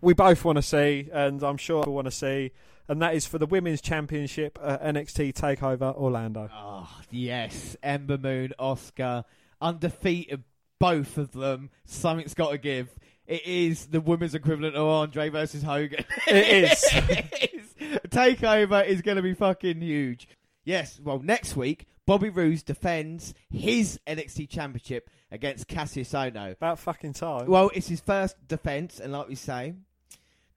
[0.00, 2.52] we both want to see, and I'm sure we want to see,
[2.88, 6.48] and that is for the Women's Championship at NXT Takeover Orlando.
[6.52, 7.76] Oh, yes.
[7.82, 9.24] Ember Moon, Asuka,
[9.60, 10.44] undefeated,
[10.78, 11.70] both of them.
[11.84, 12.88] Something's got to give.
[13.26, 16.04] It is the women's equivalent of Andre versus Hogan.
[16.26, 16.84] It is.
[16.92, 17.98] it is.
[18.08, 20.28] Takeover is going to be fucking huge.
[20.68, 26.52] Yes, well, next week, Bobby Roode defends his NXT Championship against Kassius Ohno.
[26.52, 27.46] About fucking time.
[27.46, 29.72] Well, it's his first defence, and like we say,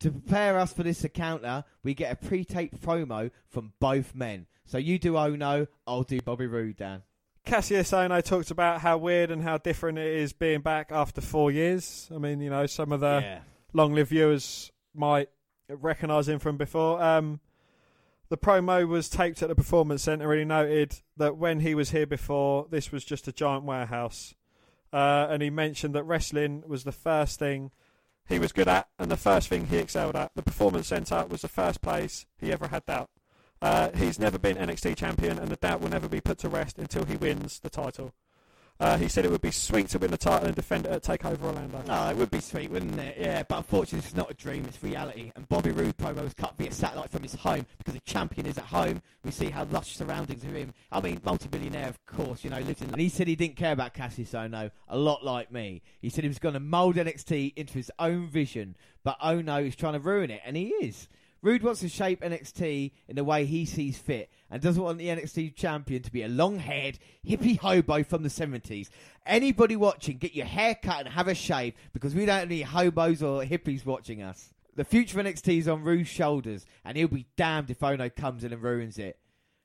[0.01, 4.47] to prepare us for this encounter, we get a pre-taped promo from both men.
[4.65, 7.03] So you do Ohno, I'll do Bobby Roode, Dan.
[7.47, 11.51] Kassius Ohno talked about how weird and how different it is being back after four
[11.51, 12.09] years.
[12.13, 13.39] I mean, you know, some of the yeah.
[13.71, 15.29] long-lived viewers might
[15.69, 17.01] recognise him from before.
[17.01, 17.39] Um,
[18.31, 21.91] the promo was taped at the Performance Centre, and he noted that when he was
[21.91, 24.33] here before, this was just a giant warehouse.
[24.93, 27.71] Uh, and he mentioned that wrestling was the first thing
[28.29, 30.31] he was good at and the first thing he excelled at.
[30.33, 33.09] The Performance Centre was the first place he ever had doubt.
[33.61, 36.79] Uh, he's never been NXT champion, and the doubt will never be put to rest
[36.79, 38.13] until he wins the title.
[38.81, 41.03] Uh, he said it would be sweet to win the title and defend it at
[41.03, 41.83] Takeover Orlando.
[41.87, 43.15] Oh, it would be sweet, wouldn't it?
[43.19, 45.31] Yeah, but unfortunately, it's not a dream; it's reality.
[45.35, 48.57] And Bobby Roode promo was cut via satellite from his home because the champion is
[48.57, 49.03] at home.
[49.23, 50.73] We see how lush surroundings are him.
[50.91, 52.43] I mean, multi-billionaire, of course.
[52.43, 52.89] You know, lives in.
[52.89, 55.83] And he said he didn't care about Kassius Ohno a lot, like me.
[56.01, 59.75] He said he was going to mould NXT into his own vision, but Ohno is
[59.75, 61.07] trying to ruin it, and he is.
[61.43, 65.07] Roode wants to shape NXT in the way he sees fit and doesn't want the
[65.07, 68.89] NXT champion to be a long haired, hippie hobo from the 70s.
[69.25, 73.23] Anybody watching, get your hair cut and have a shave because we don't need hobos
[73.23, 74.53] or hippies watching us.
[74.75, 78.43] The future of NXT is on Roode's shoulders and he'll be damned if Ohno comes
[78.43, 79.17] in and ruins it.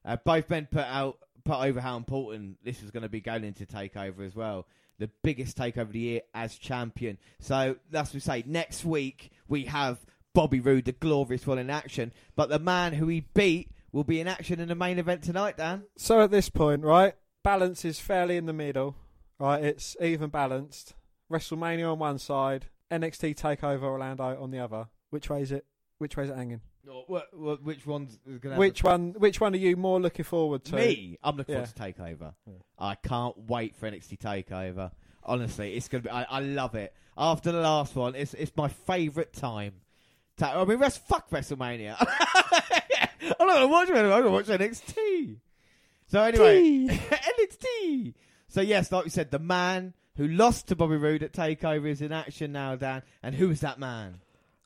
[0.05, 3.44] Uh, both men put out put over how important this was going to be going
[3.44, 4.66] into Takeover as well.
[4.98, 7.19] The biggest takeover of the year as champion.
[7.39, 8.44] So that's what we say.
[8.47, 9.98] Next week we have
[10.37, 14.21] Bobby Roode, the glorious one in action, but the man who he beat will be
[14.21, 15.57] in action in the main event tonight.
[15.57, 15.85] Dan.
[15.97, 18.97] So at this point, right, balance is fairly in the middle.
[19.41, 20.93] Right, it's even balanced.
[21.33, 24.89] WrestleMania on one side, NXT Takeover Orlando on the other.
[25.09, 25.65] Which way is it?
[25.97, 26.61] Which way is it hanging?
[26.85, 29.15] What, what, which one's going to Which one?
[29.17, 30.77] Which one are you more looking forward to?
[30.77, 31.65] Me, I'm looking Yeah.
[31.65, 32.35] forward to Takeover.
[32.47, 32.53] Yeah.
[32.79, 34.91] I can't wait for NXT Takeover.
[35.25, 36.11] Honestly, it's gonna be.
[36.11, 36.95] I, I love it.
[37.17, 39.73] After the last one, it's it's my favourite time.
[40.41, 41.97] I mean, rest, fuck WrestleMania.
[43.41, 43.97] I'm not gonna watch it.
[43.97, 45.37] I'm gonna watch NXT.
[46.09, 48.15] So anyway, NXT.
[48.49, 52.03] So yes, like we said, the man who lost to Bobby Roode at Takeover is
[52.03, 53.03] in action now, Dan.
[53.23, 54.21] And who is that man?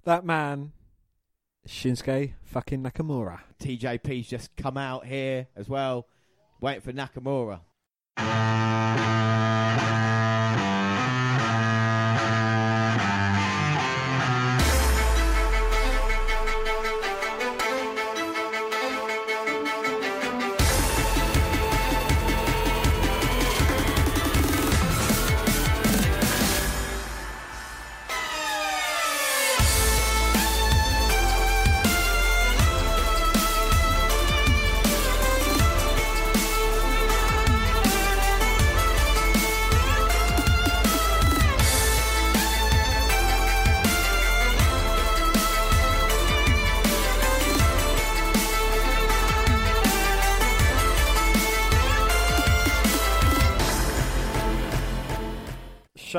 [0.04, 0.72] That man,
[1.66, 3.40] Shinsuke fucking Nakamura.
[3.60, 6.06] TJP's just come out here as well,
[6.60, 7.60] waiting for Nakamura.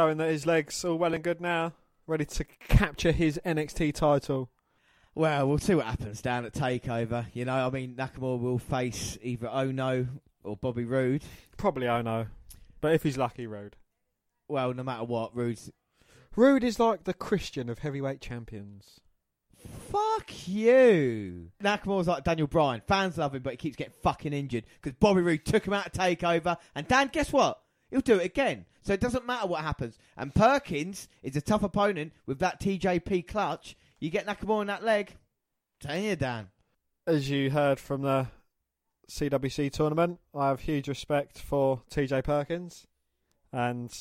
[0.01, 1.73] Showing that his legs all well and good now,
[2.07, 4.49] ready to capture his NXT title.
[5.13, 7.27] Well, we'll see what happens down at Takeover.
[7.35, 10.07] You know, I mean, Nakamura will face either Ohno
[10.43, 11.21] or Bobby Roode.
[11.55, 12.25] Probably know,
[12.81, 13.75] but if he's lucky, Roode.
[14.47, 15.69] Well, no matter what, Roode's
[16.35, 19.01] Roode is like the Christian of heavyweight champions.
[19.91, 21.51] fuck you.
[21.63, 22.81] Nakamura's like Daniel Bryan.
[22.87, 25.85] Fans love him, but he keeps getting fucking injured because Bobby Roode took him out
[25.85, 26.57] of Takeover.
[26.73, 27.61] And Dan, guess what?
[27.91, 28.65] He'll do it again.
[28.81, 29.99] So it doesn't matter what happens.
[30.17, 33.75] And Perkins is a tough opponent with that TJP clutch.
[33.99, 35.15] You get Nakamura in that leg.
[35.79, 36.47] Tell you, Dan.
[37.05, 38.27] As you heard from the
[39.11, 42.87] CWC tournament, I have huge respect for TJ Perkins,
[43.51, 43.93] and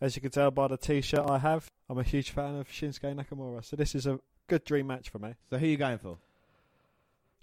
[0.00, 3.14] as you can tell by the T-shirt I have, I'm a huge fan of Shinsuke
[3.14, 3.64] Nakamura.
[3.64, 5.34] So this is a good dream match for me.
[5.50, 6.16] So who are you going for?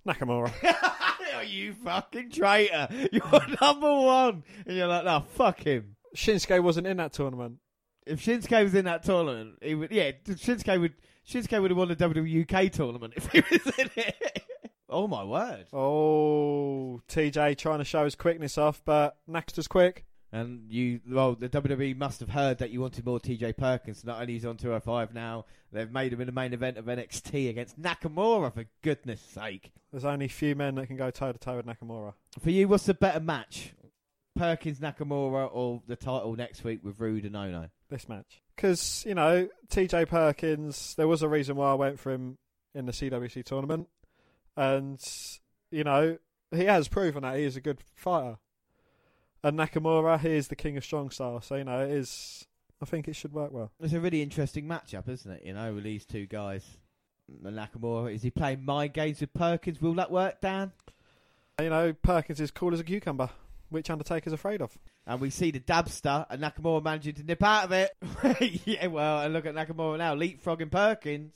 [0.07, 0.51] Nakamura.
[1.37, 2.87] oh, you fucking traitor.
[3.11, 4.43] You're number one.
[4.65, 5.95] And you're like, no, fuck him.
[6.15, 7.57] Shinsuke wasn't in that tournament.
[8.05, 10.93] If Shinsuke was in that tournament, he would, yeah, Shinsuke would,
[11.27, 14.43] Shinsuke would have won the WWE UK tournament if he was in it.
[14.89, 15.65] oh my word.
[15.73, 20.05] Oh, TJ trying to show his quickness off, but Naxter's quick.
[20.31, 24.03] And you, well, the WWE must have heard that you wanted more TJ Perkins.
[24.03, 26.85] Not only is he on 205 now, they've made him in the main event of
[26.85, 29.71] NXT against Nakamura, for goodness sake.
[29.91, 32.13] There's only few men that can go toe to toe with Nakamura.
[32.41, 33.73] For you, what's the better match?
[34.35, 37.69] Perkins Nakamura or the title next week with Roode and Ohno?
[37.89, 40.95] This match, because you know TJ Perkins.
[40.95, 42.37] There was a reason why I went for him
[42.73, 43.87] in the CWC tournament,
[44.57, 44.99] and
[45.71, 46.17] you know
[46.51, 48.37] he has proven that he is a good fighter.
[49.45, 51.39] And Nakamura, he is the king of strong style.
[51.39, 52.47] So you know it is.
[52.81, 53.71] I think it should work well.
[53.79, 55.43] It's a really interesting matchup, isn't it?
[55.45, 56.65] You know, with these two guys.
[57.43, 59.79] Nakamura, is he playing mind games with Perkins?
[59.79, 60.71] Will that work, Dan?
[61.61, 63.29] You know Perkins is cool as a cucumber,
[63.69, 64.75] which Undertaker's afraid of.
[65.05, 68.61] And we see the dabster and Nakamura managing to nip out of it.
[68.65, 71.33] yeah, well, and look at Nakamura now, leapfrogging Perkins.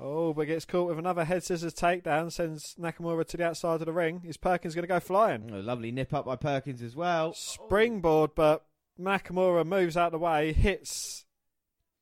[0.00, 3.86] Oh, but gets caught with another head scissors takedown, sends Nakamura to the outside of
[3.86, 4.22] the ring.
[4.24, 5.50] Is Perkins going to go flying?
[5.50, 7.32] A lovely nip up by Perkins as well.
[7.32, 8.64] Springboard, but
[9.00, 11.24] Nakamura moves out of the way, hits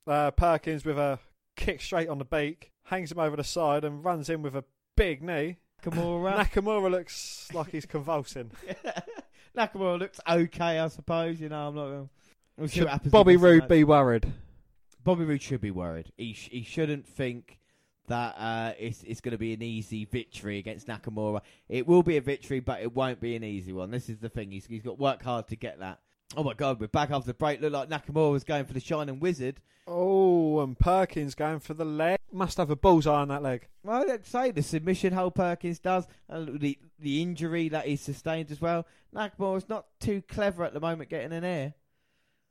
[0.05, 1.19] uh, Perkins with a
[1.55, 4.63] kick straight on the beak, hangs him over the side, and runs in with a
[4.95, 5.57] big knee.
[5.83, 6.37] Nakamura.
[6.45, 8.51] Nakamura looks like he's convulsing.
[9.57, 11.41] Nakamura looks okay, I suppose.
[11.41, 11.85] You know, I'm not.
[11.85, 12.09] Gonna...
[12.57, 14.31] We'll see Should what happens Bobby Roode be worried?
[15.03, 16.11] Bobby Roode should be worried.
[16.17, 17.59] He sh- he shouldn't think
[18.07, 21.41] that uh, it's it's going to be an easy victory against Nakamura.
[21.69, 23.91] It will be a victory, but it won't be an easy one.
[23.91, 24.51] This is the thing.
[24.51, 25.99] He's he's got to work hard to get that.
[26.35, 27.61] Oh my God, we're back after the break.
[27.61, 29.61] Look like Nakamura was going for the Shining Wizard.
[29.87, 32.17] Oh, and Perkins going for the leg.
[32.31, 33.67] Must have a bullseye on that leg.
[33.83, 38.51] Well, let's say the submission hold Perkins does, and the the injury that he sustained
[38.51, 38.85] as well.
[39.15, 41.73] Nakamura's not too clever at the moment getting an air.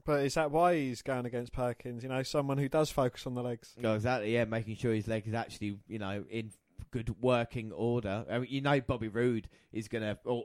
[0.07, 2.05] But is that why he's going against Perkins?
[2.05, 3.74] You know, someone who does focus on the legs.
[3.77, 4.33] No, exactly.
[4.33, 6.53] Yeah, making sure his leg is actually, you know, in
[6.93, 8.24] good working order.
[8.31, 10.45] I mean, you know, Bobby Roode is gonna, or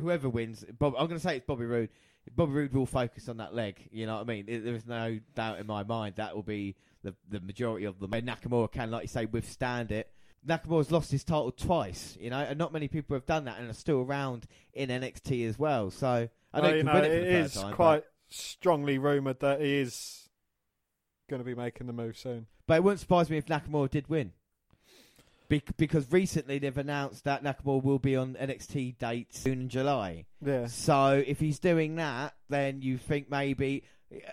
[0.00, 0.64] whoever wins.
[0.78, 1.90] Bob, I'm gonna say it's Bobby Roode.
[2.34, 3.88] Bobby Roode will focus on that leg.
[3.92, 4.46] You know what I mean?
[4.48, 8.00] It, there is no doubt in my mind that will be the the majority of
[8.00, 8.14] them.
[8.14, 10.10] And Nakamura can, like you say, withstand it.
[10.46, 13.70] Nakamura's lost his title twice, you know, and not many people have done that and
[13.70, 15.90] are still around in NXT as well.
[15.90, 20.28] So I Well, don't know, it, it is time, quite strongly rumoured that he is
[21.28, 22.46] going to be making the move soon.
[22.66, 24.32] But it wouldn't surprise me if Nakamura did win.
[25.48, 30.24] Be- because recently they've announced that Nakamura will be on NXT dates soon in July.
[30.44, 30.66] Yeah.
[30.66, 33.84] So if he's doing that, then you think maybe,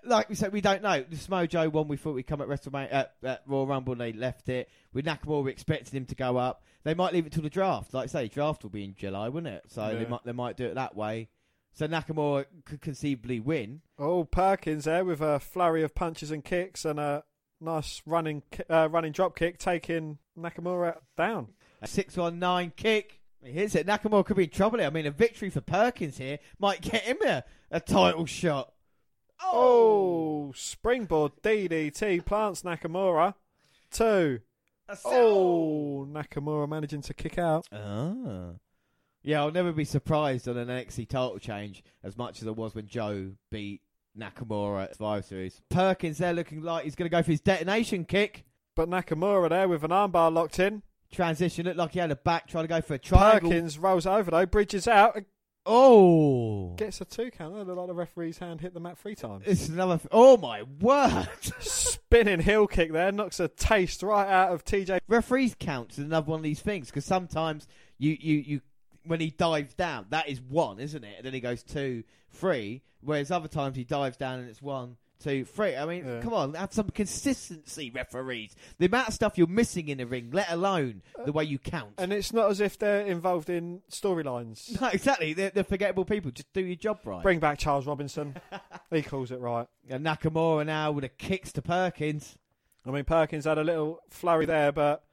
[0.05, 1.03] like we said, we don't know.
[1.09, 4.01] The Samoa Joe one, we thought we'd come at WrestleMania at, at Royal Rumble, and
[4.01, 4.69] they left it.
[4.93, 6.63] With Nakamura, we expected him to go up.
[6.84, 7.93] They might leave it till the draft.
[7.93, 9.63] Like I say, draft will be in July, wouldn't it?
[9.67, 11.27] So they might they might do it that way.
[11.73, 13.81] So Nakamura could conceivably win.
[13.97, 17.23] Oh, Perkins there with a flurry of punches and kicks and a
[17.61, 21.49] nice running uh, running drop kick, taking Nakamura down.
[21.81, 23.21] A 619 kick.
[23.41, 23.87] He hits it.
[23.87, 24.87] Nakamura could be in trouble here.
[24.87, 28.73] I mean, a victory for Perkins here might get him a, a title shot.
[29.41, 33.35] Oh, springboard DDT plants Nakamura.
[33.91, 34.41] Two.
[35.05, 37.65] Oh, Nakamura managing to kick out.
[37.71, 38.53] Ah.
[39.23, 42.73] Yeah, I'll never be surprised on an NXT title change as much as I was
[42.73, 43.81] when Joe beat
[44.17, 45.61] Nakamura at Survivor Series.
[45.69, 48.45] Perkins there looking like he's going to go for his detonation kick.
[48.75, 50.83] But Nakamura there with an armbar locked in.
[51.11, 53.49] Transition looked like he had a back trying to go for a triangle.
[53.49, 55.17] Perkins rolls over though, bridges out,
[55.65, 56.73] Oh.
[56.77, 57.53] gets a two count.
[57.53, 59.43] Looked like the referee's hand hit the mat three times.
[59.45, 59.95] It's another.
[59.95, 61.27] F- oh my word.
[61.59, 64.99] Spinning heel kick there knocks a taste right out of TJ.
[65.07, 67.67] referees counts is another one of these things because sometimes
[67.97, 68.61] you, you, you
[69.10, 72.81] when he dives down that is one isn't it and then he goes two three
[73.02, 76.22] whereas other times he dives down and it's one two three i mean Yeah.
[76.22, 80.30] come on have some consistency referees the amount of stuff you're missing in the ring
[80.31, 84.80] let alone the way you count And it's not as if they're involved in storylines.
[84.81, 88.36] no, exactly they're, they're forgettable people just do your job right Bring back Charles Robinson.
[88.91, 89.68] he calls it right.
[89.90, 92.38] and nakamura now with a kicks to perkins
[92.86, 95.03] I mean, Perkins had a little flurry there, but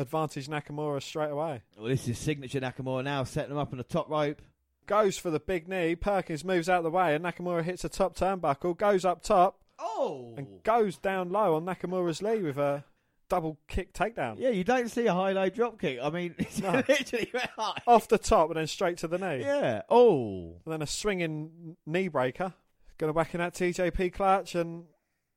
[0.00, 1.62] advantage Nakamura straight away.
[1.76, 4.40] well this is signature nakamura now setting him up on the top rope
[4.86, 5.94] Goes for the big knee.
[5.94, 9.60] Perkins moves out of the way, and Nakamura hits a top turnbuckle, goes up top,
[9.78, 12.82] oh and goes down low on Nakamura's knee with a
[13.28, 14.34] double kick takedown.
[14.40, 16.72] yeah you don't see a high low drop kick i mean it's No.
[16.88, 19.42] literally high Off the top and then straight to the knee.
[19.44, 19.82] Yeah.
[19.88, 20.56] Oh.
[20.64, 22.52] And then a swinging knee breaker.
[22.98, 24.86] Going to whack in that TJP clutch, and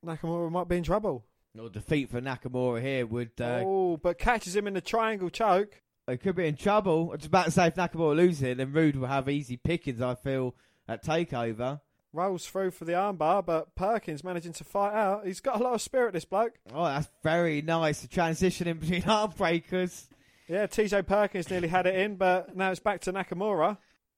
[0.03, 1.23] Nakamura might be in trouble.
[1.55, 5.81] No defeat for Nakamura here would uh, oh, but catches him in the triangle choke.
[6.07, 7.09] they could be in trouble.
[7.11, 10.01] I was about to say if Nakamura loses, then Roode will have easy pickings.
[10.01, 10.55] I feel
[10.87, 11.81] at Takeover.
[12.11, 15.25] Rolls through for the armbar, but Perkins managing to fight out.
[15.25, 16.53] He's got a lot of spirit, this bloke.
[16.73, 18.01] Oh, that's very nice.
[18.01, 20.07] The transition in between arm breakers.
[20.47, 23.77] Yeah, TJ Perkins nearly had it in, but now it's back to Nakamura.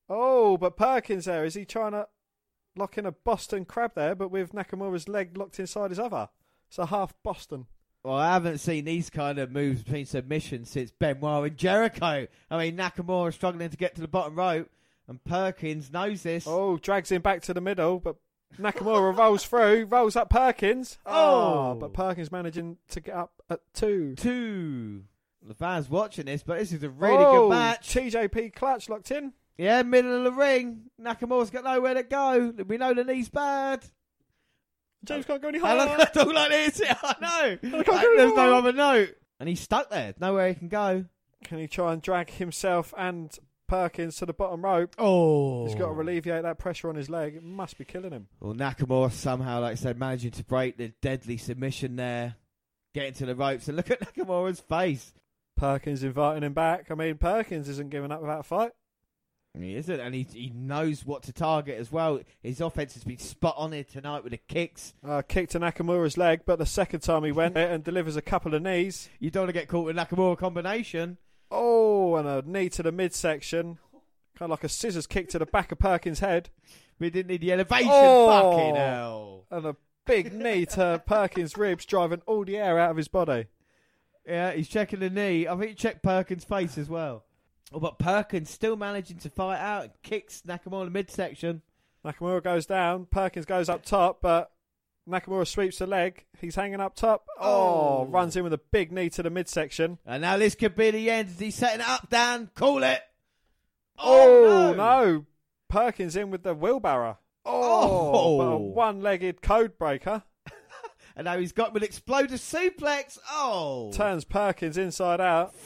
[0.09, 1.45] Oh, but Perkins there.
[1.45, 2.07] Is he trying to
[2.75, 6.29] lock in a Boston crab there, but with Nakamura's leg locked inside his other?
[6.76, 7.68] So half Boston.
[8.03, 12.27] Well, I haven't seen these kind of moves between submissions since Benoit and Jericho.
[12.52, 14.69] I mean, Nakamura struggling to get to the bottom rope,
[15.07, 16.43] and Perkins knows this.
[16.45, 18.18] Oh, drags him back to the middle, but
[18.60, 20.97] Nakamura rolls through, rolls up Perkins.
[21.06, 21.77] Oh, Oh.
[21.80, 24.14] but Perkins managing to get up at two.
[24.18, 25.03] Two.
[25.47, 27.88] The fans watching this, but this is a really oh, good match.
[27.88, 29.31] TJP clutch locked in.
[29.57, 30.89] Yeah, middle of the ring.
[31.02, 32.53] Nakamura's got nowhere to go.
[32.68, 33.85] We know the knee's bad.
[35.06, 35.80] James can't go any higher.
[35.80, 36.82] I talk like this?
[37.03, 37.57] I know.
[37.57, 39.15] can't Like, go there's no other note.
[39.40, 40.14] And he's stuck there.
[40.19, 41.06] Nowhere he can go.
[41.44, 43.38] Can he try and drag himself and
[43.68, 44.95] Perkins to the bottom rope?
[44.98, 45.65] Oh.
[45.65, 47.36] He's got to alleviate that pressure on his leg.
[47.36, 48.27] It must be killing him.
[48.40, 52.36] Well, Nakamura somehow, like I said, managing to break the deadly submission there.
[52.94, 53.68] Getting to the ropes.
[53.68, 55.14] And look at Nakamura's face.
[55.57, 56.91] Perkins inviting him back.
[56.91, 58.72] I mean, Perkins isn't giving up without a fight.
[59.61, 59.99] He isn't.
[59.99, 62.19] And he, he knows what to target as well.
[62.41, 64.94] His offense has been spot on here tonight with the kicks.
[65.07, 68.22] Uh, kick to Nakamura's leg, but the second time he went there and delivers a
[68.22, 69.10] couple of knees.
[69.19, 71.18] You don't want to get caught with Nakamura combination.
[71.52, 73.77] Oh, and a knee to the midsection.
[74.38, 76.49] Kind of like a scissors kick to the back of Perkins' head.
[76.99, 77.90] We didn't need the elevation.
[77.91, 78.52] Oh.
[78.52, 79.45] Fucking hell.
[79.52, 79.76] And a
[80.06, 83.45] big knee to Perkins' ribs, driving all the air out of his body.
[84.26, 85.48] Yeah, he's checking the knee.
[85.48, 87.23] I think he checked Perkins' face as well.
[87.73, 89.89] Oh, but Perkins still managing to fight out.
[90.03, 91.61] Kicks Nakamura in the midsection.
[92.05, 93.05] Nakamura goes down.
[93.05, 94.51] Perkins goes up top, but
[95.09, 96.25] Nakamura sweeps the leg.
[96.39, 97.25] He's hanging up top.
[97.39, 98.05] Oh, Oh.
[98.09, 99.97] runs in with a big knee to the midsection.
[100.05, 101.29] And now this could be the end.
[101.37, 102.49] He's setting it up, Dan.
[102.55, 103.01] Call it.
[103.97, 105.25] Oh, oh no.
[105.67, 107.17] Perkins in with the wheelbarrow.
[107.45, 108.37] Oh, Oh.
[108.37, 110.23] but a one-legged code breaker.
[111.15, 113.17] and now he's got him an exploder suplex.
[113.31, 115.55] Oh, Turns Perkins inside out.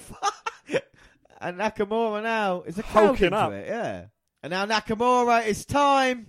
[1.39, 3.51] and Nakamura now is a Hulking up.
[3.51, 4.05] it, yeah.
[4.43, 6.27] And now Nakamura, it's time.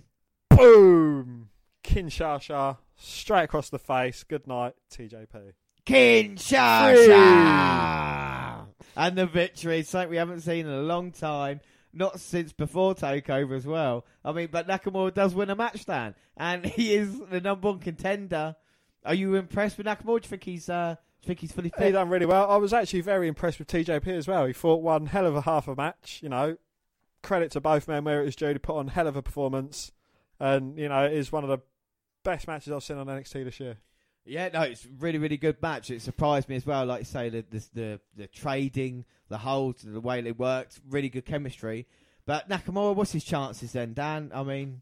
[0.49, 1.49] Boom!
[1.83, 4.23] Kinshasa straight across the face.
[4.23, 5.53] Good night, TJP.
[5.85, 7.55] Kinshasa!
[8.95, 11.61] And the victory, something we haven't seen in a long time.
[11.93, 14.05] Not since before Takeover as well.
[14.23, 17.79] I mean, but Nakamura does win a match, Dan, and he is the number one
[17.79, 18.55] contender.
[19.03, 20.21] Are you impressed with Nakamura?
[20.21, 21.91] Do you think he's, uh, you think he's fully He fit?
[21.91, 22.49] done really well.
[22.49, 24.45] I was actually very impressed with TJP as well.
[24.45, 26.19] He fought one hell of a half a match.
[26.23, 26.57] You know,
[27.23, 28.47] credit to both men where it was due.
[28.49, 29.91] He put on hell of a performance,
[30.39, 31.59] and you know, it is one of the
[32.23, 33.77] best matches I've seen on NXT this year.
[34.23, 35.89] Yeah, no, it's really, really good match.
[35.89, 36.85] It surprised me as well.
[36.85, 41.09] Like you say, the the the, the trading, the holds, the way they worked, really
[41.09, 41.87] good chemistry.
[42.25, 44.31] But Nakamura, what's his chances then, Dan?
[44.33, 44.81] I mean,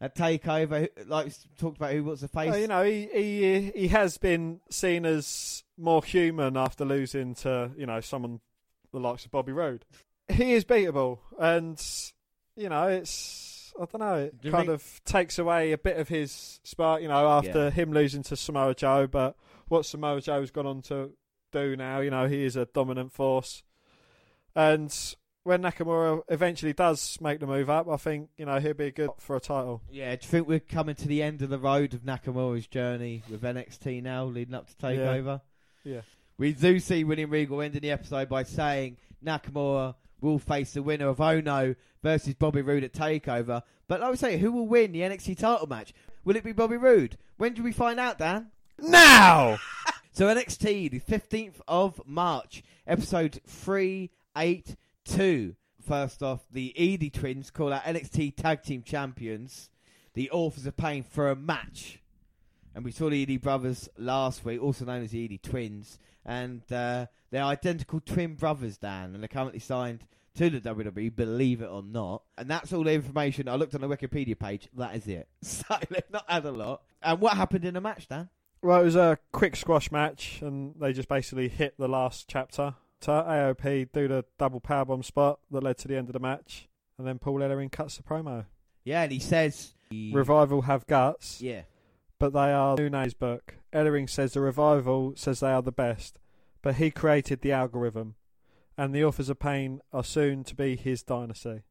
[0.00, 2.50] at Takeover, like we talked about, who what's the face?
[2.50, 7.34] Well, you know, he he uh, he has been seen as more human after losing
[7.36, 8.40] to you know someone
[8.92, 9.84] the likes of Bobby Roode.
[10.28, 11.80] He is beatable, and
[12.56, 14.14] you know it's I don't know.
[14.16, 17.64] It Do kind think- of takes away a bit of his spark, you know, after
[17.64, 17.70] Yeah.
[17.70, 19.06] him losing to Samoa Joe.
[19.06, 19.36] But
[19.68, 21.10] what Samoa Joe's gone on to
[21.52, 23.62] do now, you know, he is a dominant force,
[24.54, 24.94] and.
[25.42, 29.10] When Nakamura eventually does make the move up, I think you know he'll be good
[29.18, 29.80] for a title.
[29.90, 33.22] yeah, do you think we're coming to the end of the road of Nakamura's journey
[33.30, 35.40] with NXT now, leading up to Takeover?
[35.82, 36.02] Yeah.
[36.36, 41.08] We do see William Regal ending the episode by saying Nakamura will face the winner
[41.08, 43.62] of Ohno versus Bobby Roode at Takeover.
[43.88, 45.92] But like we say, who will win the NXT title match?
[46.24, 47.16] Will it be Bobby Roode?
[47.38, 48.50] When do we find out, Dan?
[48.78, 49.58] Now.
[50.12, 53.40] So NXT, the 15th of March, episode
[55.06, 55.56] 382.
[55.86, 59.70] First off, the Edie twins call out NXT Tag Team Champions.
[60.14, 62.00] The Authors of Pain for a match.
[62.74, 65.98] And we saw the Edie brothers last week, also known as the Edie twins.
[66.24, 69.14] And uh, they're identical twin brothers, Dan.
[69.14, 70.04] And they're currently signed
[70.36, 72.22] to the WWE, believe it or not.
[72.36, 73.48] And that's all the information.
[73.48, 74.68] I looked on the Wikipedia page.
[74.76, 75.28] That is it.
[75.42, 76.82] So they've not had a lot.
[77.02, 78.28] And what happened in the match, Dan?
[78.62, 82.74] Well, it was a quick squash match, and they just basically hit the last chapter.
[83.02, 86.68] To AOP do the double powerbomb spot that led to the end of the match,
[86.98, 88.44] and then Paul Ellering cuts the promo.
[88.84, 91.62] Yeah, and he says Revival have guts, Yeah,
[92.18, 93.56] but they are Nunes' book.
[93.72, 96.18] Ellering says the Revival says they are the best,
[96.60, 98.16] but he created the algorithm,
[98.76, 101.62] and the Authors of Pain are soon to be his dynasty.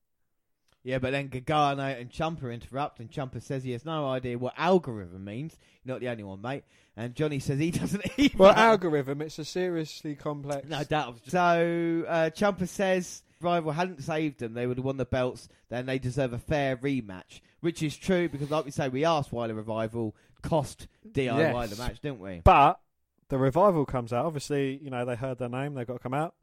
[0.83, 4.53] Yeah, but then Gargano and Ciampa interrupt, and Ciampa says he has no idea what
[4.57, 5.57] algorithm means.
[5.83, 6.63] You're not the only one, mate.
[6.95, 8.37] And Johnny says he doesn't either.
[8.37, 10.67] Well, algorithm, it's a seriously complex.
[10.69, 11.19] no doubt.
[11.27, 15.47] So uh, Ciampa says rival hadn't saved them, they would have won the belts.
[15.69, 19.31] Then they deserve a fair rematch, which is true because, like we say, we asked
[19.31, 21.69] why the revival cost DIY Yes.
[21.69, 22.41] the match, didn't we?
[22.43, 22.79] But
[23.27, 24.25] the revival comes out.
[24.25, 26.35] Obviously, you know they heard their name; they've got to come out,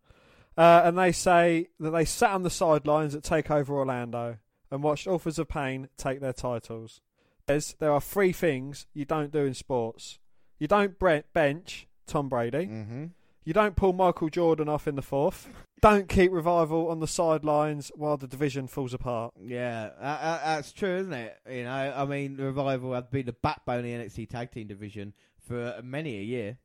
[0.57, 4.39] uh, and they say that they sat on the sidelines at Takeover Orlando
[4.70, 7.01] and watched Authors of Pain take their titles.
[7.49, 10.19] Says there are three things you don't do in sports:
[10.59, 13.05] you don't bre- bench Tom Brady, Mm-hmm.
[13.45, 15.49] you don't pull Michael Jordan off in the fourth,
[15.81, 19.33] don't keep revival on the sidelines while the division falls apart.
[19.41, 21.37] Yeah, uh, that's true, isn't it?
[21.49, 25.12] You know, I mean, revival have been the backbone of the NXT tag team division
[25.47, 26.59] for many a year.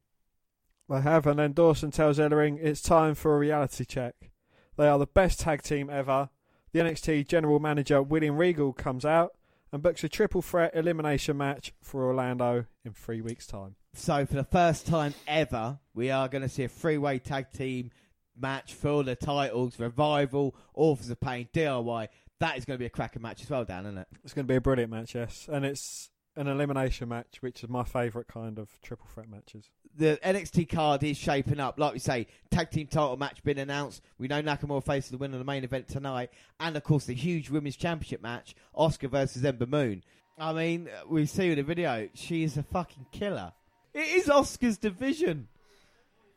[0.89, 4.31] They have, and then Dawson tells Ellering it's time for a reality check.
[4.77, 6.29] They are the best tag team ever.
[6.73, 9.31] The NXT general manager William Regal comes out
[9.71, 13.75] and books a triple threat elimination match for Orlando in three weeks' time.
[13.93, 17.91] So, for the first time ever, we are going to see a three-way tag team
[18.37, 22.07] match for the titles: Revival, Authors of Pain, DIY.
[22.39, 24.07] That is going to be a cracking match as well, Dan, isn't it?
[24.23, 27.69] It's going to be a brilliant match, yes, and it's an elimination match, which is
[27.69, 29.69] my favourite kind of triple threat matches.
[29.97, 31.77] The NXT card is shaping up.
[31.77, 34.01] Like we say, tag team title match been announced.
[34.17, 37.13] We know Nakamura faces the winner of the main event tonight, and of course the
[37.13, 40.03] huge women's championship match: Asuka versus Ember Moon.
[40.37, 43.51] I mean, uh, we see in the video, she is a fucking killer.
[43.93, 45.47] It is Asuka's division.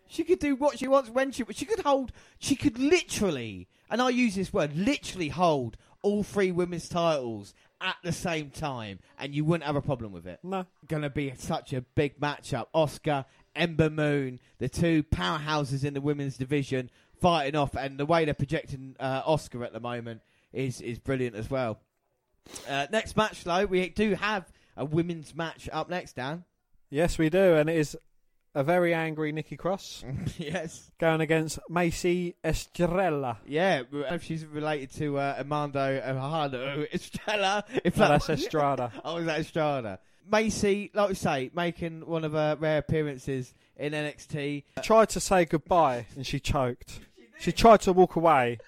[0.09, 1.45] She could do what she wants when she.
[1.53, 2.13] She could hold.
[2.39, 7.97] She could literally, and I use this word, literally hold all three women's titles at
[8.03, 11.73] the same time, and you wouldn't have a problem with it No, to be such
[11.73, 12.67] a big matchup.
[12.75, 13.25] Asuka,
[13.55, 16.91] Ember Moon, the two powerhouses in the women's division
[17.21, 20.21] fighting off, and the way they're projecting uh, Asuka at the moment
[20.53, 21.81] is is brilliant as well.
[22.69, 26.45] Uh, next match, though, we do have a women's match up next, Dan.
[26.91, 27.97] yes, we do, and it is
[28.55, 30.05] a very angry Nikki Cross
[30.39, 30.91] yes.
[30.99, 33.39] going against Macy Estrella.
[33.47, 37.65] Yeah, if she's related to uh, Armando Estrella.
[37.85, 38.93] If No, that's Estrada.
[39.05, 39.99] Oh, is that Estrada?
[40.31, 44.65] Macy, like we say, making one of her rare appearances in NXT.
[44.83, 47.01] Tried to say goodbye and she choked.
[47.39, 48.59] She tried to walk away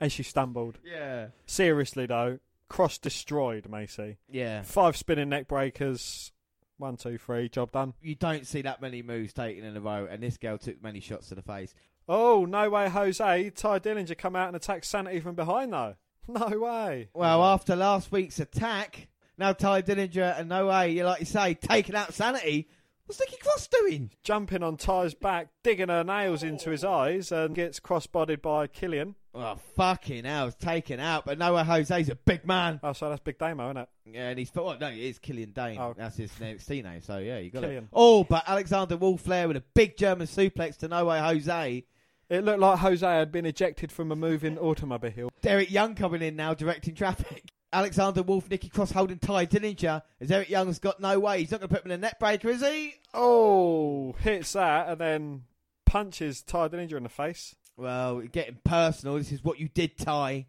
[0.00, 0.78] and she stumbled.
[0.84, 1.28] Yeah.
[1.46, 2.38] Seriously though,
[2.68, 4.18] cross destroyed Macy.
[4.30, 4.62] Yeah.
[4.62, 6.32] Five spinning neck breakers.
[6.78, 7.48] One, two, three.
[7.48, 7.94] Job done.
[8.02, 10.98] You don't see that many moves taken in a row, and this girl took many
[10.98, 11.74] shots to the face.
[12.08, 13.50] Oh, no way, Jose.
[13.50, 15.94] Tye Dillinger come out and attack Sanity from behind though.
[16.28, 17.08] No way.
[17.14, 19.08] Well, after last week's attack,
[19.42, 22.68] now Tye Dillinger and No Way, you like you say, taking out Sanity.
[23.06, 24.10] What's Nikki Cross doing?
[24.22, 29.16] Jumping on Tye's back, digging her nails into his eyes, and gets cross-bodied by Killian.
[29.34, 31.24] Oh, fucking hell, it's taken out.
[31.24, 32.78] But No Way Jose's a big man.
[32.84, 33.88] Oh, so that's Big Damo, isn't it?
[34.06, 35.76] Yeah, and he's well, oh, no, it is Killian Dain.
[35.76, 35.92] Oh.
[35.98, 37.00] That's his NXT name.
[37.00, 37.66] So yeah, you got it.
[37.66, 37.88] Killian.
[37.92, 41.84] Oh, but Alexander Wolfe Flair with a big German suplex to No Way Jose.
[42.30, 45.30] It looked like Jose had been ejected from a moving automobile.
[45.40, 47.50] Derek Young coming in now, directing traffic.
[47.72, 50.02] Alexander Wolfe, Nikki Cross holding Tye Dillinger.
[50.20, 51.40] As Eric Young's got no way.
[51.40, 52.94] He's not going to put him in a neck breaker, is he?
[53.14, 55.42] Oh, hits that and then
[55.86, 57.54] punches Tye Dillinger in the face.
[57.76, 59.16] Well, getting personal.
[59.16, 60.46] This is what you did, Tye.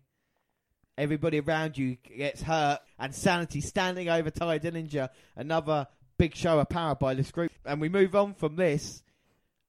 [0.97, 5.09] Everybody around you gets hurt, and Sanity standing over Tye Dillinger.
[5.35, 5.87] Another
[6.17, 7.51] big show of power by this group.
[7.65, 9.01] And we move on from this,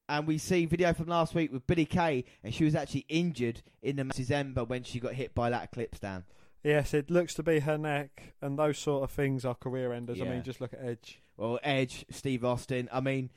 [0.09, 3.63] and we see video from last week with Billie Kay, and she was actually injured
[3.81, 4.33] in the Mrs.
[4.33, 6.25] Ember when she got hit by that Eclipse down.
[6.65, 10.21] Yes, it looks to be her neck, and those sort of things are career enders.
[10.21, 11.21] I mean, just look at Edge.
[11.37, 12.89] Well, Edge, Steve Austin.
[12.91, 13.31] I mean,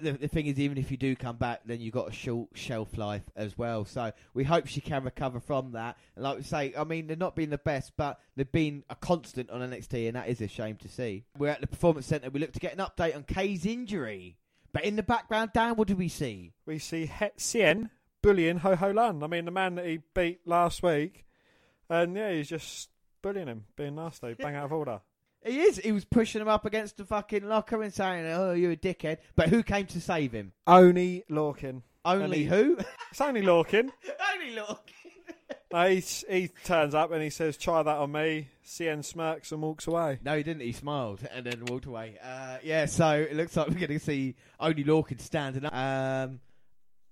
[0.00, 2.48] the, the thing is, even if you do come back, then you've got a short
[2.54, 3.84] shelf life as well.
[3.84, 5.98] So we hope she can recover from that.
[6.16, 8.94] And like we say, I mean, they're not being the best, but they've been a
[8.94, 11.24] constant on NXT, and that is a shame to see.
[11.38, 12.30] We're at the Performance Centre.
[12.30, 14.36] We look to get an update on Kay's injury.
[14.72, 16.52] But in the background, Dan, what do we see?
[16.64, 17.90] We see Het Cien
[18.22, 19.22] bullying Ho Ho Lun.
[19.22, 21.24] I mean, the man that he beat last week,
[21.90, 22.88] and yeah, he's just
[23.20, 25.00] bullying him, being nasty, bang out of order.
[25.44, 25.78] He is.
[25.78, 29.18] He was pushing him up against the fucking locker and saying, "Oh, you're a dickhead."
[29.36, 30.52] But who came to save him?
[30.66, 31.82] Oney Lorcan.
[32.04, 32.78] Only who?
[33.10, 33.90] It's Oney Lorcan.
[34.34, 34.56] Only
[35.72, 39.62] no, he, he turns up and he says, "Try that on me." Cien smirks and
[39.62, 40.18] walks away.
[40.22, 40.62] No, he didn't.
[40.62, 42.18] He smiled and then walked away.
[42.22, 45.74] Uh, yeah, so it looks like we're going to see Oney Lorcan standing up.
[45.74, 46.40] Um,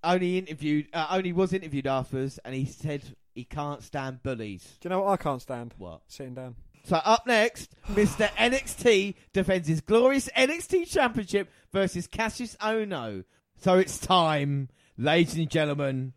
[0.05, 3.03] only interviewed, uh, only was interviewed afterwards, and he said
[3.39, 4.65] he can't stand bullies.
[4.81, 5.73] Do you know what I can't stand?
[5.79, 6.01] What?
[6.09, 6.57] Sitting down.
[6.83, 8.29] So up next, Mr.
[8.31, 13.23] NXT defends his glorious NXT Championship versus Kassius Ohno.
[13.57, 16.15] So it's time, ladies and gentlemen,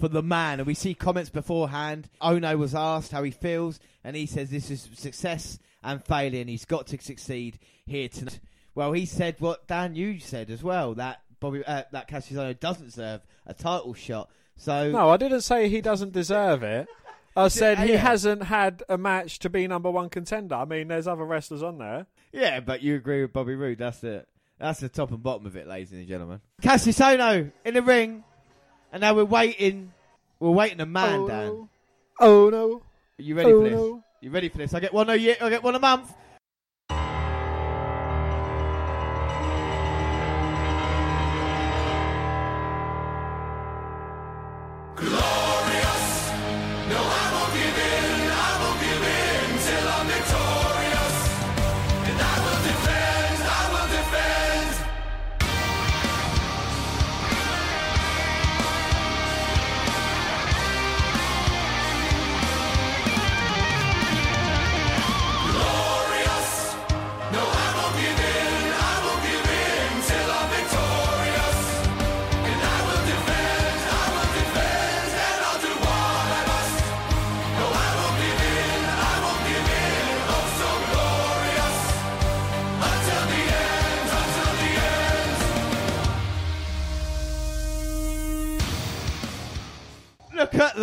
[0.00, 0.58] for the man.
[0.58, 2.08] And we see comments beforehand.
[2.22, 6.48] Ohno was asked how he feels, and he says this is success and failure, and
[6.48, 8.40] he's got to succeed here tonight.
[8.74, 12.58] Well, he said what Dan you said as well that Bobby uh, that Kassius Ohno
[12.58, 14.30] doesn't deserve a title shot.
[14.56, 16.88] So No, I didn't say he doesn't deserve it.
[17.36, 17.98] I said he yeah.
[17.98, 20.54] hasn't had a match to be number one contender.
[20.54, 22.06] I mean, there's other wrestlers on there.
[22.32, 23.78] Yeah, but you agree with Bobby Roode.
[23.78, 24.28] That's it.
[24.58, 26.40] That's the top and bottom of it, ladies and gentlemen.
[26.62, 28.22] Kassius Ohno in the ring,
[28.92, 29.92] and now we're waiting.
[30.38, 31.46] We're waiting a man, oh, Dan.
[31.46, 31.68] no.
[32.20, 32.82] Oh no!
[33.18, 33.72] Are you ready oh for this?
[33.72, 34.04] no!
[34.20, 34.72] You ready for this?
[34.72, 35.36] I get one a year.
[35.40, 36.12] I get one a month.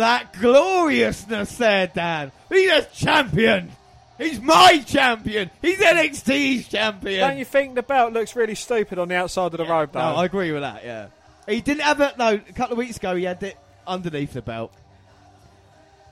[0.02, 2.32] That gloriousness there, Dan.
[2.48, 3.70] He's a champion.
[4.18, 5.50] He's my champion.
[5.60, 7.20] He's NXT's champion.
[7.20, 10.00] Don't you think the belt looks really stupid on the outside of the robe, though?
[10.00, 10.84] No, I agree with that.
[10.84, 11.06] Yeah,
[11.48, 12.18] he didn't have it.
[12.18, 13.56] No, a couple of weeks ago he had it
[13.86, 14.72] underneath the belt,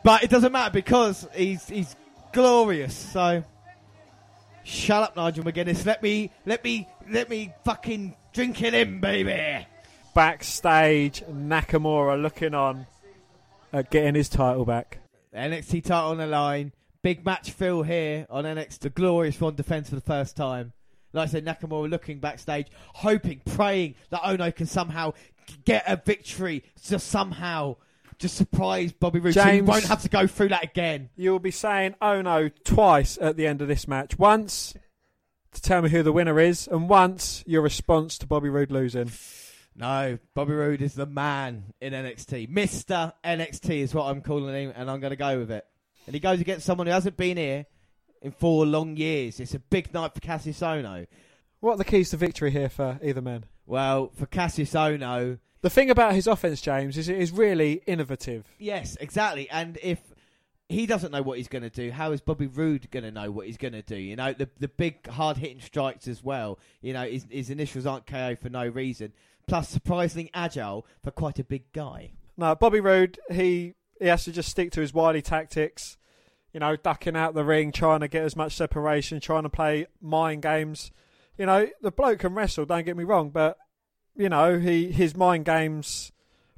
[0.05, 1.95] but it doesn't matter because he's he's
[2.33, 2.95] glorious.
[2.95, 3.43] So
[4.63, 5.85] shut up, Nigel McGuinness.
[5.85, 9.67] Let me let me let me fucking drink it in, baby.
[10.15, 12.87] Backstage, Nakamura looking on
[13.73, 14.99] at getting his title back.
[15.35, 16.73] NXT title on the line.
[17.03, 18.79] Big match feel here on NXT.
[18.81, 20.73] The glorious one defense for the first time.
[21.13, 25.13] Like I said, Nakamura looking backstage, hoping, praying that Ohno can somehow
[25.65, 26.63] get a victory.
[26.83, 27.77] Just somehow,
[28.19, 29.35] just surprise Bobby Roode.
[29.35, 31.09] So he James- won't have to go through that again.
[31.17, 34.19] You'll be saying "Oh no" twice at the end of this match.
[34.19, 34.75] Once
[35.53, 39.11] to tell me who the winner is, and once your response to Bobby Roode losing.
[39.81, 42.51] No, Bobby Roode is the man in NXT.
[42.51, 43.13] Mr.
[43.25, 45.67] NXT is what I'm calling him, and I'm going to go with it.
[46.07, 47.67] And he goes against someone who hasn't been here
[48.23, 49.41] in four long years.
[49.41, 51.07] It's a big night for Kassius Ohno.
[51.61, 53.45] What are the keys to victory here for either man?
[53.67, 58.47] Well, for Kassius Ohno, The thing about his offense, James, is it is really innovative.
[58.59, 59.49] yes, exactly.
[59.51, 59.99] And if
[60.69, 63.31] he doesn't know what he's going to do, how is Bobby Roode going to know
[63.31, 63.97] what he's going to do?
[63.97, 66.59] You know, the the big hard hitting strikes as well.
[66.81, 69.13] You know, his, his initials aren't KO for no reason.
[69.51, 72.13] Plus, surprisingly agile for quite a big guy.
[72.37, 75.99] No, Bobby Roode, he he has to just stick to his wily tactics.
[76.53, 79.87] You know, ducking out the ring, trying to get as much separation, trying to play
[80.01, 80.93] mind games.
[81.37, 82.65] You know, the bloke can wrestle.
[82.65, 83.59] Don't get me wrong, but
[84.17, 86.13] you know, he his mind games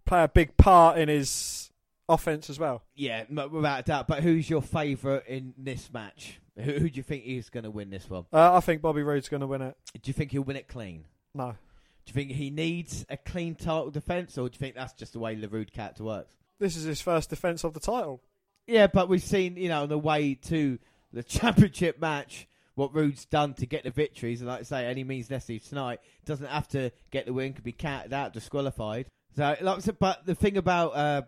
[0.05, 1.71] play a big part in his
[2.11, 2.83] offense as well.
[2.95, 4.07] Yeah, without a doubt.
[4.07, 6.41] But who's your favourite in this match?
[6.57, 8.27] Who, who do you think is going to win this one?
[8.31, 9.77] Uh, I think Bobby Roode's going to win it.
[9.95, 11.07] Do you think he'll win it clean?
[11.35, 11.57] No,
[12.05, 15.13] Do you think he needs a clean title defence, or do you think that's just
[15.13, 16.35] the way the Roode character works?
[16.63, 18.23] this is his first defense of the title.
[18.67, 20.79] Yeah, but we've seen, you know, on the way to
[21.13, 25.05] the championship match, what Roode's done to get the victories, and like I say, any
[25.05, 26.01] means necessary tonight.
[26.25, 29.07] Doesn't have to get the win, could be counted out, disqualified.
[29.37, 31.23] So, like I said, but the thing about uh,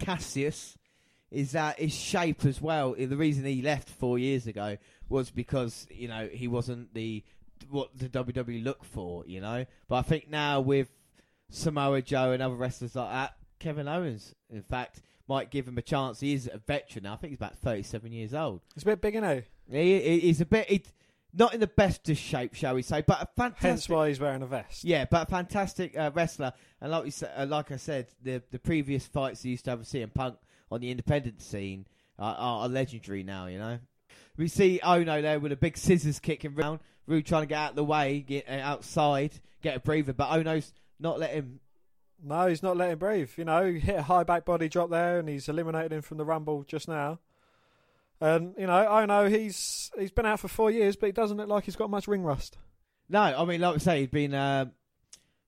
[0.00, 0.74] Kassius
[1.30, 2.94] is that his shape as well.
[2.94, 4.76] The reason he left four years ago
[5.08, 7.22] was because you know he wasn't the
[7.70, 9.64] what the WWE look for, you know.
[9.88, 10.88] But I think now with
[11.50, 15.82] Samoa Joe and other wrestlers like that, Kevin Owens, in fact, might give him a
[15.82, 16.20] chance.
[16.20, 17.14] He is a veteran now.
[17.14, 18.60] I think he's about thirty-seven years old.
[18.74, 19.78] He's a bit bigger isn't he?
[19.78, 20.82] He, he- he's a bit he,
[21.32, 23.68] not in the best of shape, shall we say, but a fantastic.
[23.68, 24.84] Hence why he's wearing a vest.
[24.84, 28.42] Yeah, but a fantastic uh, wrestler, and like we sa- uh, like I said, the
[28.50, 30.36] the previous fights he used to have with CM Punk
[30.70, 31.86] on the independent scene
[32.18, 33.46] are, are legendary now.
[33.46, 33.78] You know,
[34.36, 37.70] we see Ohno there with a big scissors kicking round, Roode trying to get out
[37.70, 39.32] of the way, get uh, outside,
[39.62, 41.60] get a breather, but Ohno's not letting him.
[42.22, 43.30] No, he's not letting breathe.
[43.36, 46.16] You know, he hit a high back body drop there, and he's eliminated him from
[46.16, 47.18] the rumble just now.
[48.20, 51.36] And you know, I know he's he's been out for four years, but he doesn't
[51.36, 52.56] look like he's got much ring rust.
[53.08, 54.66] No, I mean, like I say, he's been uh,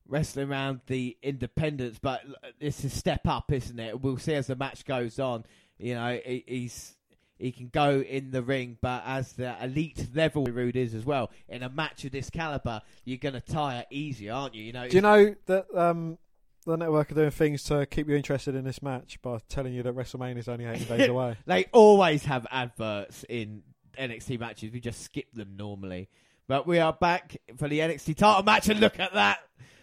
[0.07, 2.23] wrestling around the independents, but
[2.61, 4.01] it's a step up, isn't it?
[4.01, 5.45] We'll see as the match goes on.
[5.79, 6.96] You know, he, he's
[7.39, 11.31] he can go in the ring, but as the elite level Roode is as well,
[11.49, 14.65] in a match of this caliber, you're going to tire easier, aren't you?
[14.65, 16.19] You know, Do you know that um,
[16.65, 19.83] the network are doing things to keep you interested in this match by telling you
[19.83, 21.37] that WrestleMania is only 18 days away?
[21.47, 23.63] They always have adverts in
[23.99, 24.73] NXT matches.
[24.73, 26.09] We just skip them normally.
[26.49, 29.41] But we are back for the NXT title match, and look at that.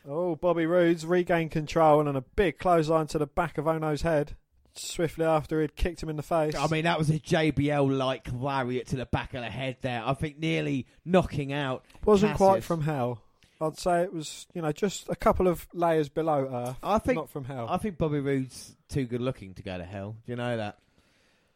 [0.08, 4.36] Oh, Bobby Roode's regained control and a big clothesline to the back of Ohno's head.
[4.76, 6.56] Swiftly after he'd kicked him in the face.
[6.56, 10.02] I mean, that was a JBL like lariat to the back of the head there.
[10.06, 11.86] I think nearly knocking out.
[12.06, 13.22] wasn't quite from hell.
[13.62, 17.18] I'd say it was, you know, just a couple of layers below Earth, I think
[17.18, 17.68] not from hell.
[17.70, 20.16] I think Bobby Roode's too good looking to go to hell.
[20.26, 20.80] Do you know that?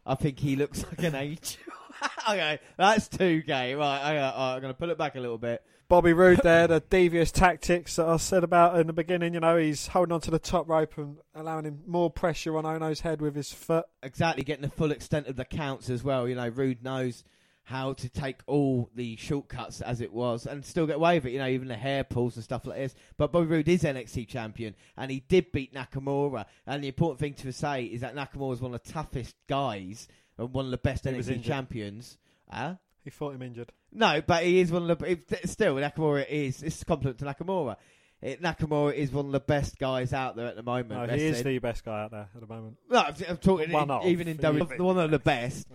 [0.06, 1.62] I think he looks like an angel.
[2.30, 3.76] okay, that's too gay.
[3.76, 5.62] Right, okay, right, I'm going to pull it back a little bit.
[5.90, 9.34] Bobby Roode there, the devious tactics that I said about in the beginning.
[9.34, 12.66] You know, he's holding on to the top rope and allowing him more pressure on
[12.66, 13.86] Ohno's head with his foot.
[14.04, 16.28] Exactly, getting the full extent of the counts as well.
[16.28, 17.24] You know, Roode knows
[17.64, 21.32] how to take all the shortcuts as it was and still get away with it.
[21.32, 22.96] You know, even the hair pulls and stuff like this.
[23.18, 26.46] But Bobby Roode is NXT champion and he did beat Nakamura.
[26.66, 30.08] And the important thing to say is that Nakamura is one of the toughest guys
[30.38, 32.18] and one of the best He NXT champions.
[32.50, 32.76] Huh?
[33.08, 33.72] He thought him injured.
[33.94, 35.12] No, but he is one of the.
[35.12, 36.62] If, still, Nakamura is.
[36.62, 37.78] It's a compliment to Nakamura.
[38.22, 40.90] It, Nakamura is one of the best guys out there at the moment.
[40.90, 42.76] No, he is the best guy out there at the moment.
[42.90, 44.78] No, I'm, I'm talking One in- even in He W, is.
[44.78, 45.68] one of the best,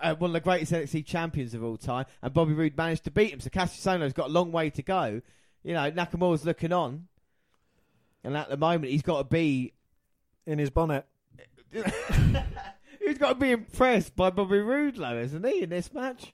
[0.00, 3.10] uh, one of the greatest NXT champions of all time, and Bobby Roode managed to
[3.10, 3.40] beat him.
[3.40, 5.20] So Kassius Ohno's got a long way to go.
[5.62, 7.08] You know, Nakamura's looking on,
[8.24, 9.74] and at the moment he's got to be.
[10.46, 11.04] In his bonnet.
[11.70, 16.32] he's got to be impressed by Bobby Roode, though, isn't he, in this match?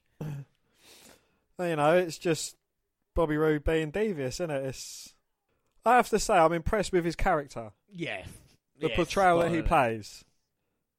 [1.58, 2.56] You know, it's just
[3.14, 4.64] Bobby Roode being devious, isn't it?
[4.66, 5.14] It's.
[5.84, 8.22] I have to say, I'm impressed with his character, Yeah,
[8.80, 10.24] the Yeah, portrayal that he plays.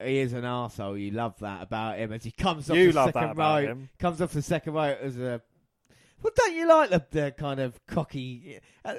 [0.01, 0.99] He is an arsehole.
[0.99, 3.61] You love that about him as he comes off You the love second that about
[3.63, 3.67] row.
[3.67, 3.89] him.
[3.99, 5.41] Comes off the second row as a.
[6.21, 8.95] Well, don't you like the, the kind of cocky, uh,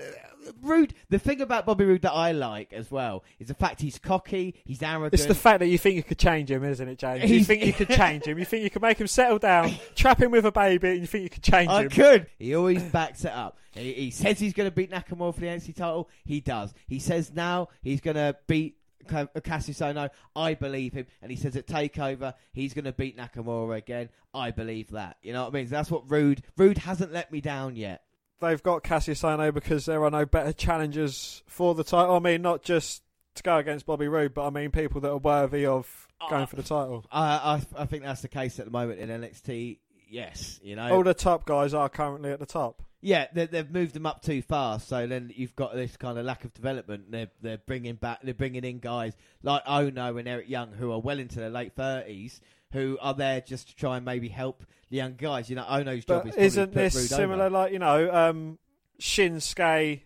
[0.62, 0.94] Roode?
[1.08, 4.54] The thing about Bobby Roode that I like as well is the fact he's cocky,
[4.64, 5.14] he's arrogant.
[5.14, 7.28] It's the fact that you think you could change him, isn't it, James?
[7.28, 8.38] You think you could change him.
[8.38, 11.06] You think you could make him settle down, trap him with a baby, and you
[11.06, 11.88] think you could change I him.
[11.90, 12.26] I could.
[12.38, 13.58] He always backs it up.
[13.72, 16.08] He, he says he's going to beat Nakamura for the NXT title.
[16.24, 16.72] He does.
[16.86, 18.77] He says now he's going to beat
[19.08, 20.10] Ca- Kassius Ohno.
[20.36, 24.08] I believe him, and he says at Takeover he's going to beat Nakamura again.
[24.32, 25.16] I believe that.
[25.22, 25.66] You know what I mean?
[25.68, 26.42] That's what Roode.
[26.56, 28.02] Roode hasn't let me down yet.
[28.40, 32.14] They've got Kassius Ohno because there are no better challengers for the title.
[32.14, 33.02] I mean, not just
[33.34, 36.46] to go against Bobby Roode, but I mean people that are worthy of going Uh,
[36.46, 37.04] for the title.
[37.10, 39.78] I, I I think that's the case at the moment in NXT.
[40.10, 40.88] Yes, you know.
[40.88, 42.82] All the top guys are currently at the top.
[43.00, 46.24] Yeah, they, they've moved them up too fast, so then you've got this kind of
[46.24, 47.10] lack of development.
[47.12, 50.98] They're they're bringing back, they're bringing in guys like Ohno and Eric Young who are
[50.98, 52.40] well into their late thirties,
[52.72, 55.48] who are there just to try and maybe help the young guys.
[55.48, 57.50] You know, Ohno's job But is isn't this similar, over.
[57.50, 58.58] like you know, um,
[59.00, 60.02] Shinsuke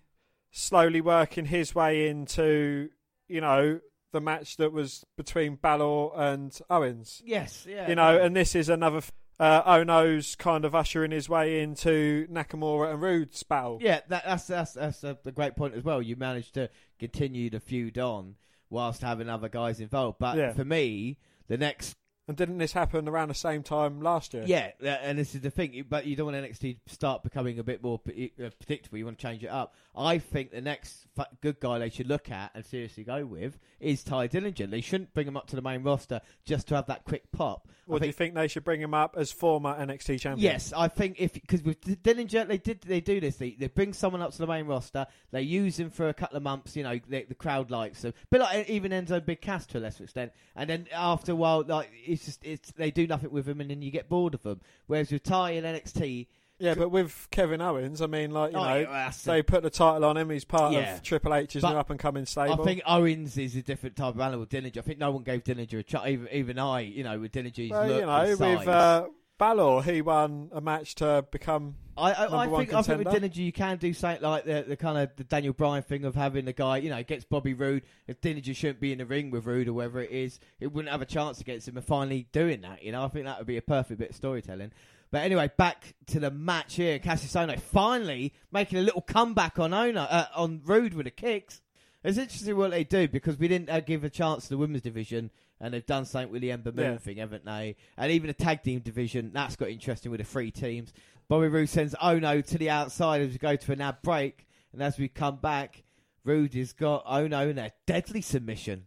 [0.50, 2.90] slowly working his way into,
[3.28, 3.80] you know,
[4.12, 7.22] the match that was between Balor and Owens.
[7.24, 8.98] Yes, yeah, you know, and this is another.
[8.98, 9.12] f-
[9.42, 13.78] Uh, Ohno's kind of ushering his way into Nakamura and Roode's battle.
[13.82, 16.00] yeah, that, that's that's that's a, a great point as well.
[16.00, 16.70] You managed to
[17.00, 18.36] continue the feud on
[18.70, 20.18] whilst having other guys involved.
[20.20, 20.52] But Yeah.
[20.52, 21.96] for me, the next
[22.32, 24.44] And didn't this happen around the same time last year?
[24.46, 25.84] Yeah, uh, and this is the thing.
[25.86, 28.96] But you don't want NXT to start becoming a bit more uh, predictable.
[28.96, 29.74] You want to change it up.
[29.94, 31.04] I think the next
[31.42, 34.70] good guy they should look at and seriously go with is Tye Dillinger.
[34.70, 37.68] They shouldn't bring him up to the main roster just to have that quick pop.
[37.68, 40.38] I Or do you think- think they should bring him up as former NXT champion?
[40.38, 43.92] Yes, I think if because with Dillinger they did they do this they, they bring
[43.92, 46.84] someone up to the main roster they use him for a couple of months you
[46.84, 50.04] know they, the crowd likes him, but like even Enzo Big Cass to a lesser
[50.04, 51.90] extent and then after a while like
[52.26, 54.60] it's just it's they do nothing with him and then you get bored of them
[54.86, 56.26] whereas with Tye in NXT
[56.58, 59.42] Yeah, but with Kevin Owens, I mean, like you Oh, know, yeah, that's the- they
[59.42, 60.30] put the title on him.
[60.30, 60.94] He's part Yeah.
[60.96, 62.60] of Triple H's But new up and coming stable.
[62.60, 64.46] I think Owens is a different type of animal.
[64.46, 66.06] Dillinger, I think no one gave Dillinger a chance.
[66.06, 69.08] Even, even I, you know, with Dillinger's well, look, you know, with uh,
[69.42, 71.74] Balor, he won a match to become.
[71.96, 73.40] I, I, I think I think with contender.
[73.40, 76.44] You can do something like the, the kind of the Daniel Bryan thing of having
[76.44, 77.82] the guy, you know, gets Bobby Roode.
[78.06, 80.92] If Dillinger shouldn't be in the ring with Roode or whatever it is, it wouldn't
[80.92, 81.76] have a chance against him.
[81.76, 84.14] And finally doing that, you know, I think that would be a perfect bit of
[84.14, 84.70] storytelling.
[85.10, 87.00] But anyway, back to the match here.
[87.00, 91.60] Kassius Ohno finally making a little comeback on Ohno uh, on Roode with the kicks.
[92.04, 94.82] It's interesting what they do because we didn't uh, give a chance to the women's
[94.82, 95.30] division,
[95.62, 96.98] and they've done something with the Ember Moon Yeah.
[96.98, 97.76] thing, haven't they?
[97.96, 100.92] And even the tag team division that's got interesting with the three teams.
[101.28, 104.82] Bobby Roode sends Ohno to the outside as we go to an ad break, and
[104.82, 105.84] as we come back,
[106.24, 108.86] Roode has got Ohno in a deadly submission.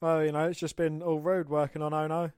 [0.00, 2.32] Well, you know, it's just been all Roode working on Ohno,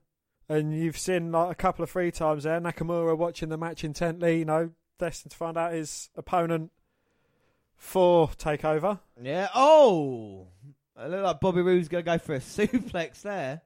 [0.48, 2.60] and you've seen like a couple of free times there.
[2.60, 4.38] Nakamura watching the match intently.
[4.40, 6.70] You know, destined to find out his opponent
[7.76, 9.00] for takeover.
[9.20, 9.48] Yeah.
[9.54, 10.46] Oh,
[10.98, 13.62] it looked like Bobby Roode's going to go for a suplex there.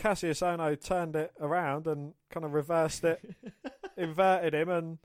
[0.00, 3.20] Kassius Ohno turned it around and kind of reversed it,
[3.96, 4.98] inverted him, and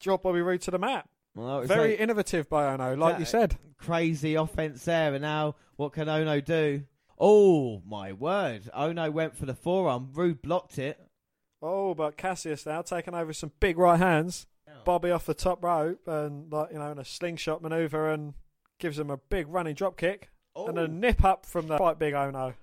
[0.00, 1.08] dropped Bobby Roode to the mat.
[1.34, 3.56] Well, Very like innovative by Ohno, like you said.
[3.78, 6.82] crazy offense there, and now what can Ohno do?
[7.18, 8.70] Oh my word!
[8.76, 10.10] Ohno went for the forearm.
[10.12, 11.00] Roode blocked it.
[11.62, 14.46] Oh, but Kassius now taking over some big right hands.
[14.84, 18.34] Bobby off the top rope and like you know in a slingshot maneuver and
[18.78, 20.66] gives him a big running drop kick Oh.
[20.66, 20.86] and a oh.
[20.86, 22.54] nip up from the quite big Ohno.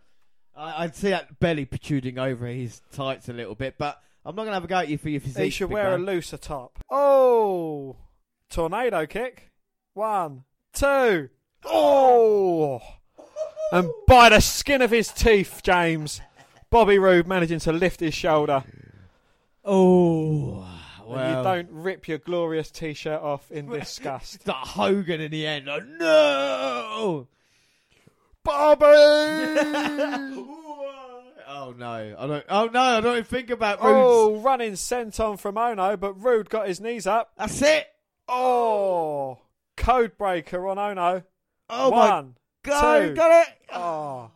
[0.55, 4.43] I, I'd see that belly protruding over his tights a little bit, but I'm not
[4.43, 5.43] going to have a go at you for your physique.
[5.43, 6.79] He should wear a looser top.
[6.89, 7.97] Oh,
[8.49, 9.51] tornado kick.
[9.93, 11.29] One, two.
[11.63, 12.81] Oh,
[13.71, 16.21] and by the skin of his teeth, James.
[16.69, 18.63] Bobby Roode managing to lift his shoulder.
[19.63, 20.67] Oh,
[21.05, 21.37] well.
[21.37, 24.43] you don't rip your glorious t-shirt off in disgust.
[24.45, 25.67] that Hogan in the end.
[25.67, 27.27] Like, no!
[28.45, 28.85] Bobby!
[31.47, 32.15] oh no!
[32.17, 32.45] I don't.
[32.47, 32.79] Oh no!
[32.79, 33.95] I don't even think about Roode's.
[33.97, 37.31] oh, running senton from Ohno, but Roode got his knees up.
[37.37, 37.87] That's it.
[38.29, 39.39] Oh,
[39.75, 41.23] code breaker on Ohno.
[41.69, 42.99] Oh my One, god!
[43.07, 43.15] two.
[43.15, 43.53] Got it.
[43.73, 44.31] Oh.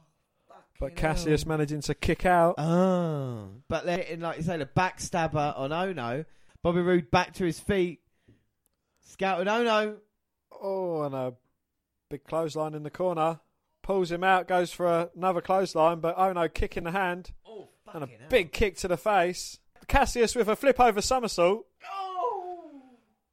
[0.80, 2.56] But Kassius managing to kick out.
[2.58, 6.26] Oh, but they're hitting like you say the backstabber on Ohno.
[6.64, 8.00] Bobby Roode back to his feet,
[9.06, 9.98] scouting Ohno.
[10.62, 11.34] Oh, and a
[12.10, 13.40] big clothesline in the corner.
[13.90, 17.70] Pulls him out, goes for another clothesline, but oh no, kick in the hand Oh,
[17.92, 19.58] and a big kick to the face.
[19.88, 21.66] Kassius with a flip over somersault.
[21.92, 22.70] Oh,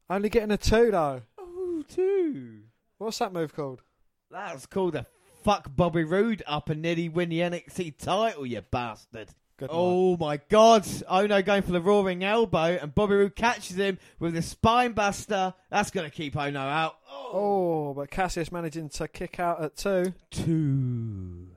[0.08, 1.20] Only getting a two though.
[1.38, 2.60] oh, two.
[2.96, 3.82] What's that move called?
[4.30, 5.04] That's called a
[5.44, 9.28] fuck Bobby Roode up and nearly win the NXT title, you bastard.
[9.58, 9.76] Good night.
[9.76, 10.82] Oh my god.
[10.82, 15.54] Ohno going for the roaring elbow and Bobby Roode catches him with the spine buster.
[15.70, 16.96] That's going to keep Ohno out.
[17.10, 20.12] Oh, but Kassius managing to kick out at two.
[20.30, 21.48] Two.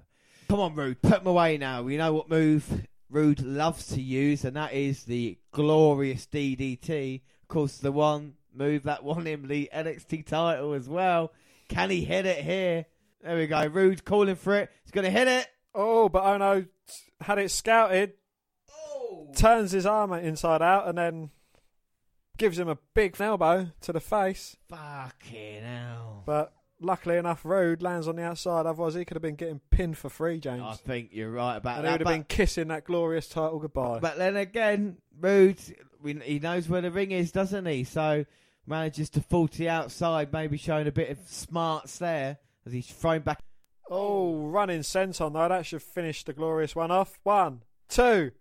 [0.48, 1.02] Come on, Roode.
[1.02, 1.84] Put him away now.
[1.84, 7.22] We know what move Roode loves to use, and that is the glorious DDT.
[7.42, 11.34] Of course, the one move that won him the NXT title as well.
[11.68, 12.86] Can he hit it here?
[13.22, 13.66] There we go.
[13.66, 14.72] Roode calling for it.
[14.84, 15.48] He's going to hit it.
[15.76, 16.68] Oh, but Ohno
[17.22, 18.14] had it scouted,
[18.72, 19.32] Oh.
[19.36, 21.32] turns his armour inside out, and then
[22.38, 24.56] gives him a big elbow to the face.
[24.70, 26.24] Fucking hell.
[26.26, 28.66] But luckily enough, Roode lands on the outside.
[28.66, 30.64] Otherwise, he could have been getting pinned for free, James.
[30.66, 31.80] I think you're right about that.
[31.80, 34.00] and he would have been kissing that glorious title goodbye.
[34.00, 35.60] But then again, Roode,
[36.24, 37.84] he knows where the ring is, doesn't he?
[37.84, 38.26] So
[38.66, 42.88] manages to fall to the outside, maybe showing a bit of smarts there as he's
[42.88, 43.42] thrown back.
[43.90, 45.48] Oh, running senton though.
[45.50, 47.20] That should finish the glorious one off.
[47.24, 48.32] One, two.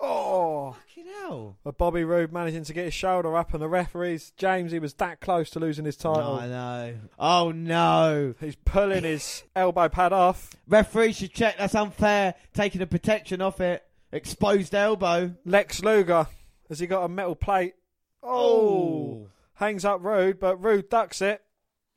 [0.00, 1.56] Oh, Fucking hell.
[1.64, 4.94] but Bobby Roode managing to get his shoulder up, and the referees, James, he was
[4.94, 6.34] that close to losing his title.
[6.34, 6.94] I know.
[7.18, 8.34] Oh no.
[8.38, 10.50] He's pulling his elbow pad off.
[10.68, 11.58] Referee should check.
[11.58, 12.34] That's unfair.
[12.54, 13.82] Taking the protection off it.
[14.12, 15.34] Exposed elbow.
[15.44, 16.28] Lex Luger,
[16.68, 17.74] has he got a metal plate?
[18.22, 19.28] Oh, oh.
[19.54, 21.42] hangs up Roode, but Roode ducks it.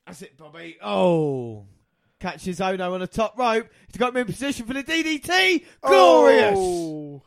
[0.08, 0.78] That's it, Bobby.
[0.84, 1.66] Oh.
[2.22, 3.68] Catches Ohno on the top rope.
[3.88, 5.66] He's got him in position for the DDT.
[5.82, 5.90] Oh.
[5.90, 6.56] Glorious.
[6.56, 7.24] Oh.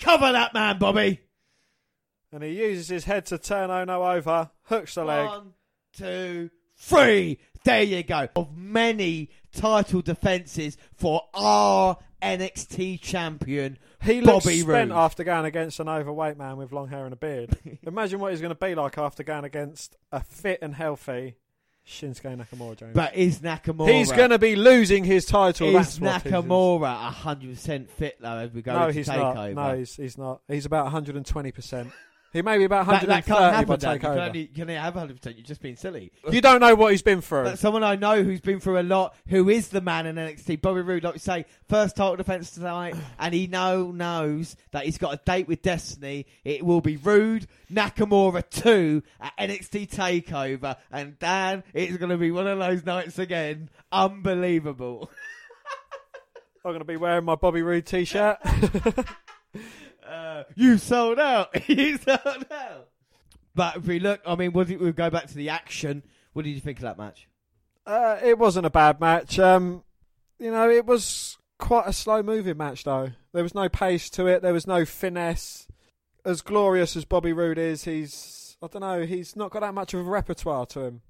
[0.00, 1.20] Cover that man, Bobby.
[2.32, 5.26] And he uses his head to turn Ohno over, hooks the leg.
[5.28, 5.52] One,
[5.92, 7.38] two, three.
[7.64, 8.28] There you go.
[8.34, 13.78] Of many title defences for our NXT champion.
[14.02, 14.98] He looks Bobby spent Roode.
[14.98, 17.58] after going against an overweight man with long hair and a beard.
[17.82, 21.36] Imagine what he's going to be like after going against a fit and healthy
[21.86, 22.94] Shinsuke Nakamura, James.
[22.94, 23.92] But is Nakamura?
[23.92, 25.68] he's going to be losing his title.
[25.76, 26.32] Is That's what.
[26.32, 28.38] Nakamura hundred percent fit though?
[28.38, 29.54] As we go No, into he's takeover.
[29.54, 29.68] not.
[29.72, 30.40] No, he's, he's not.
[30.48, 31.92] He's about 120%.
[32.34, 33.78] He may be about 130 that can't by happen.
[33.78, 33.94] Dan.
[33.94, 35.36] You can only, you can only have hundred percent.
[35.36, 36.10] You're just being silly.
[36.28, 37.44] You don't know what he's been through.
[37.44, 40.60] That's someone I know who's been through a lot, who is the man in NXT,
[40.60, 44.98] Bobby Roode, like we say, first title defense tonight, and he know knows that he's
[44.98, 46.26] got a date with Destiny.
[46.42, 52.32] It will be Roode Nakamura 2 at NXT Takeover, and Dan, it's going to be
[52.32, 53.70] one of those nights again.
[53.92, 55.08] Unbelievable.
[56.64, 58.38] I'm going to be wearing my Bobby Roode t-shirt.
[60.14, 61.68] Uh, you sold out.
[61.68, 62.88] you sold out.
[63.54, 66.02] But if we look, I mean, what did, we'll go back to the action.
[66.32, 67.28] What did you think of that match?
[67.86, 69.38] Uh, it wasn't a bad match.
[69.38, 69.84] Um,
[70.38, 73.10] you know, it was quite a slow moving match, though.
[73.32, 74.42] There was no pace to it.
[74.42, 75.66] There was no finesse.
[76.24, 79.02] As glorious as Bobby Roode is, he's I don't know.
[79.04, 81.02] He's not got that much of a repertoire to him.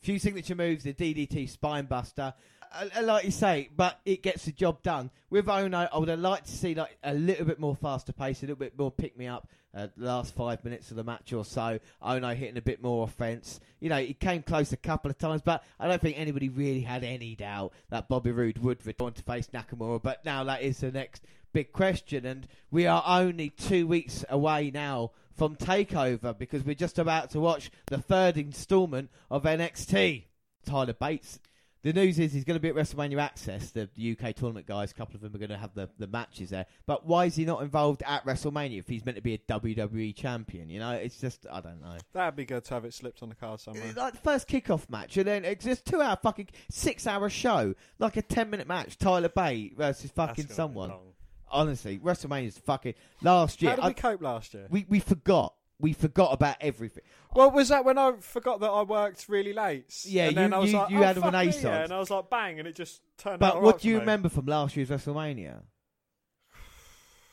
[0.00, 2.34] few signature moves, the DDT spine buster.
[2.59, 2.59] Uh,
[3.02, 5.10] like you say, but it gets the job done.
[5.28, 8.42] With Ohno, I would have liked to see like a little bit more faster pace,
[8.42, 9.48] a little bit more pick me up.
[9.72, 13.04] Uh, the last five minutes of the match or so, Ohno hitting a bit more
[13.04, 13.60] offense.
[13.78, 16.80] You know, he came close a couple of times, but I don't think anybody really
[16.80, 20.02] had any doubt that Bobby Roode would return to face Nakamura.
[20.02, 24.72] But now that is the next big question, and we are only two weeks away
[24.72, 30.24] now from Takeover because we're just about to watch the third instalment of NXT.
[30.66, 31.38] Tyler Bates.
[31.82, 33.70] The news is he's going to be at WrestleMania Access.
[33.70, 33.88] The
[34.18, 36.66] UK tournament guys, a couple of them are going to have the, the matches there.
[36.84, 40.14] But why is he not involved at WrestleMania if he's meant to be a WWE
[40.14, 40.68] champion?
[40.68, 41.96] You know, it's just I don't know.
[42.12, 43.82] That'd be good to have it slipped on the card somewhere.
[43.86, 47.30] It's Like the first kickoff match, and then it's just two hour fucking six hour
[47.30, 48.98] show, like a ten minute match.
[48.98, 50.88] Tyler Bate versus fucking That's gonna be someone.
[50.90, 51.12] long.
[51.52, 53.70] Honestly, WrestleMania's fucking last year.
[53.70, 54.66] How did I- we cope last year?
[54.70, 55.54] we we forgot.
[55.80, 57.04] We forgot about everything.
[57.34, 59.84] Well, was that when I forgot that I worked really late?
[60.04, 61.82] Yeah, and then you- I was you- like, you oh, had an ace yeah, on.
[61.84, 63.54] and I was like, bang, and it just turned out.
[63.54, 64.00] But what right do you me.
[64.00, 65.62] remember from last year's WrestleMania?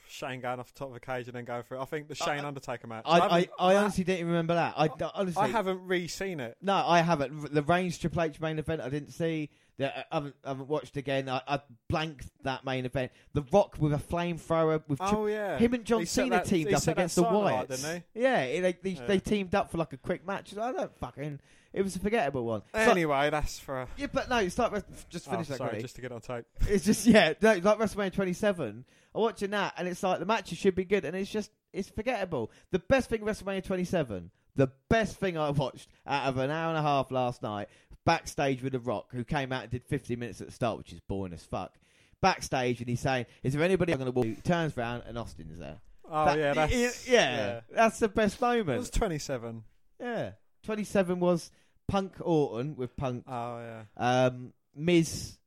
[0.09, 1.79] Shane going off the top of the cage and then going for it.
[1.81, 3.03] I think the Shane Undertaker match.
[3.05, 4.73] I, I, haven't- I honestly didn't even remember that.
[4.77, 6.57] I, honestly, I haven't re-seen it.
[6.61, 7.53] No, I haven't.
[7.53, 9.49] The Reigns Triple H main event, I didn't see.
[9.79, 11.29] I haven't, I haven't watched again.
[11.29, 13.11] I, I blanked that main event.
[13.33, 16.45] The Rock with a flamethrower with Tri- Oh yeah, him and John He Cena that-
[16.45, 17.81] teamed up against the Wyatts.
[17.81, 19.05] didn't Yeah, they, they, Yeah.
[19.05, 20.57] they teamed up for like a quick match.
[20.57, 21.39] I don't fucking.
[21.73, 22.63] It was a forgettable one.
[22.73, 22.85] he?
[22.85, 23.81] So- Anyway, that's for.
[23.83, 24.71] A, yeah, but no, it's like
[25.09, 25.57] just oh, finish that.
[25.57, 26.45] sorry, just to get on tape.
[26.67, 28.83] It's just yeah, no, like WrestleMania 27.
[29.13, 31.89] I'm watching that, and it's like the matches should be good, and it's just it's
[31.89, 32.51] forgettable.
[32.71, 36.77] The best thing WrestleMania 27, the best thing I watched out of an hour and
[36.77, 37.67] a half last night,
[38.07, 40.91] backstage with The Rock, who came out and did 50 minutes at the start, which
[40.93, 41.75] is boring as fuck.
[42.21, 45.19] Backstage, and he's saying, "Is there anybody I'm going to walk?" He turns around, and
[45.19, 45.77] Austin's there.
[46.09, 48.69] Oh That- yeah, that's yeah, that's the best moment.
[48.69, 49.63] It was twenty-seven.
[49.99, 50.31] Yeah,
[50.63, 51.51] 27 was
[51.87, 53.83] Punk Orton with Punk Oh yeah.
[53.97, 55.37] um, Miz.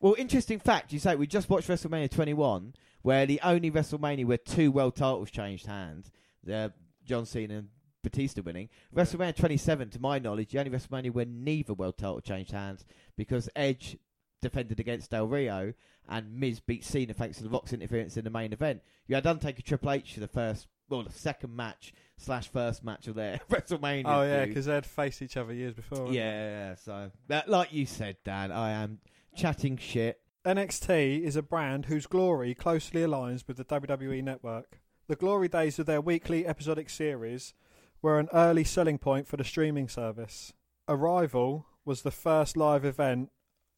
[0.00, 0.92] Well, interesting fact.
[0.92, 5.30] You say we just watched WrestleMania 21, where the only WrestleMania where two world titles
[5.30, 6.10] changed hands,
[6.44, 6.72] the
[7.06, 7.68] John Cena and
[8.02, 8.68] Batista winning.
[8.94, 12.84] WrestleMania 27, to my knowledge, the only WrestleMania where neither world title changed hands
[13.16, 13.96] because Edge
[14.40, 15.72] defended against Del Rio
[16.08, 18.82] and Miz beat Cena thanks to the Rock's interference in the main event.
[19.06, 23.06] You had Undertaker Triple H for the first, well, the second match slash first match
[23.06, 24.02] of their WrestleMania.
[24.06, 26.12] Oh yeah, because they'd faced each other years before.
[26.12, 27.10] Yeah, yeah, so
[27.46, 28.98] like you said, Dan, I am
[29.34, 30.20] chatting shit.
[30.44, 34.80] NXT is a brand whose glory closely aligns with the WWE network.
[35.06, 37.54] The glory days of their weekly episodic series
[38.02, 40.52] were an early selling point for the streaming service.
[40.88, 43.30] Arrival was the first live event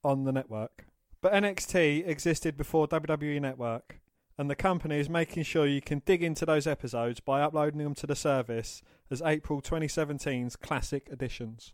[0.03, 0.87] on the network.
[1.21, 4.01] But NXT existed before WWE Network,
[4.37, 7.95] and the company is making sure you can dig into those episodes by uploading them
[7.95, 11.73] to the service as April 2017's classic editions.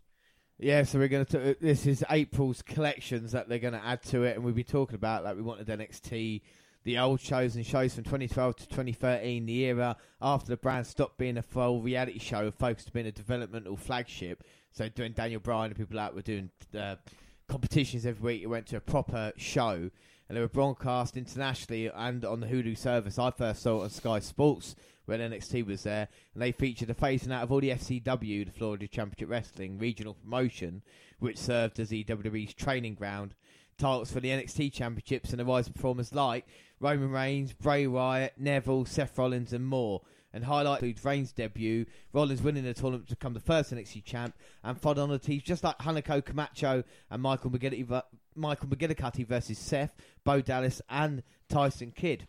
[0.57, 1.51] Yeah, so we're going to.
[1.51, 4.63] Uh, this is April's collections that they're going to add to it, and we'll be
[4.63, 6.41] talking about like we wanted NXT,
[6.83, 11.17] the old shows and shows from 2012 to 2013, the era after the brand stopped
[11.17, 14.43] being a full reality show, focused on being a developmental flagship.
[14.71, 16.95] So doing Daniel Bryan and people like were doing uh,
[17.47, 18.43] competitions every week.
[18.43, 19.89] It went to a proper show,
[20.27, 23.19] and they were broadcast internationally and on the Hulu service.
[23.19, 24.75] I first saw it on Sky Sports
[25.05, 28.51] when NXT was there, and they featured a phasing out of all the FCW, the
[28.51, 30.81] Florida Championship Wrestling regional promotion,
[31.19, 33.35] which served as the WWE's training ground.
[33.77, 36.45] Titles for the NXT Championships and the rise of performers like
[36.81, 40.01] Roman Reigns, Bray Wyatt, Neville, Seth Rollins, and more.
[40.33, 44.33] And highlight includes Reigns' debut, Rollins winning the tournament to become the first NXT champ,
[44.63, 48.03] and followed on the teams just like Hunico Camacho and Michael McGillicutty,
[48.35, 48.69] Michael
[49.25, 49.93] versus Seth,
[50.23, 52.27] Bo Dallas, and Tyson Kidd.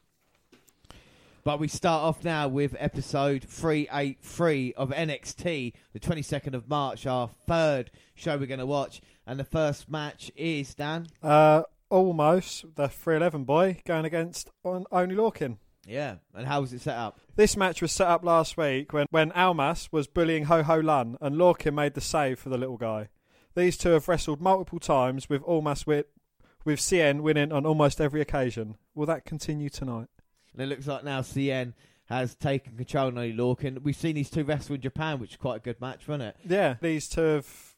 [1.45, 7.29] But we start off now with episode 383 of NXT, the 22nd of March, our
[7.49, 9.01] third show we're going to watch.
[9.27, 11.09] And the first match is, Dan?
[11.21, 11.63] Uh,
[11.93, 15.59] Almas the 311 boy going against on Oney Lorcan.
[15.87, 17.21] Yeah, and how was it set up?
[17.37, 21.19] This match was set up last week when, when Almas was bullying Ho Ho Lun
[21.21, 23.09] and Lorcan made the save for the little guy.
[23.55, 26.07] These two have wrestled multiple times with Almas with,
[26.65, 28.77] with Cien winning on almost every occasion.
[28.95, 30.09] Will that continue tonight?
[30.53, 31.75] And it looks like now Cien
[32.07, 33.83] has taken control of Oney Lorcan.
[33.83, 36.37] We've seen these two wrestle in Japan, which is quite a good match, wasn't it?
[36.49, 37.72] Yeah, these two have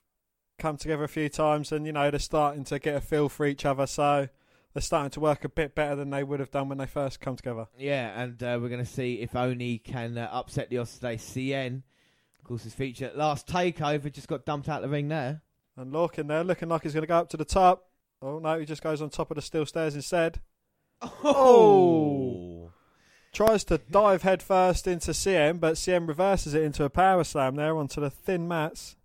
[0.58, 3.46] come together a few times and, you know, they're starting to get a feel for
[3.46, 3.86] each other.
[3.86, 4.28] So
[4.72, 7.20] they're starting to work a bit better than they would have done when they first
[7.20, 7.66] come together.
[7.78, 11.82] Yeah, and uh, we're going to see if Oney can uh, upset the Osprey Cien.
[12.38, 15.42] Of course, his feature last takeover just got dumped out of the ring there.
[15.76, 17.88] And Lorcan there looking like he's going to go up to the top.
[18.20, 20.40] Oh, no, he just goes on top of the steel stairs instead.
[21.02, 22.70] Oh!
[23.32, 27.76] Tries to dive headfirst into Cien, but Cien reverses it into a power slam there
[27.76, 28.96] onto the thin mats.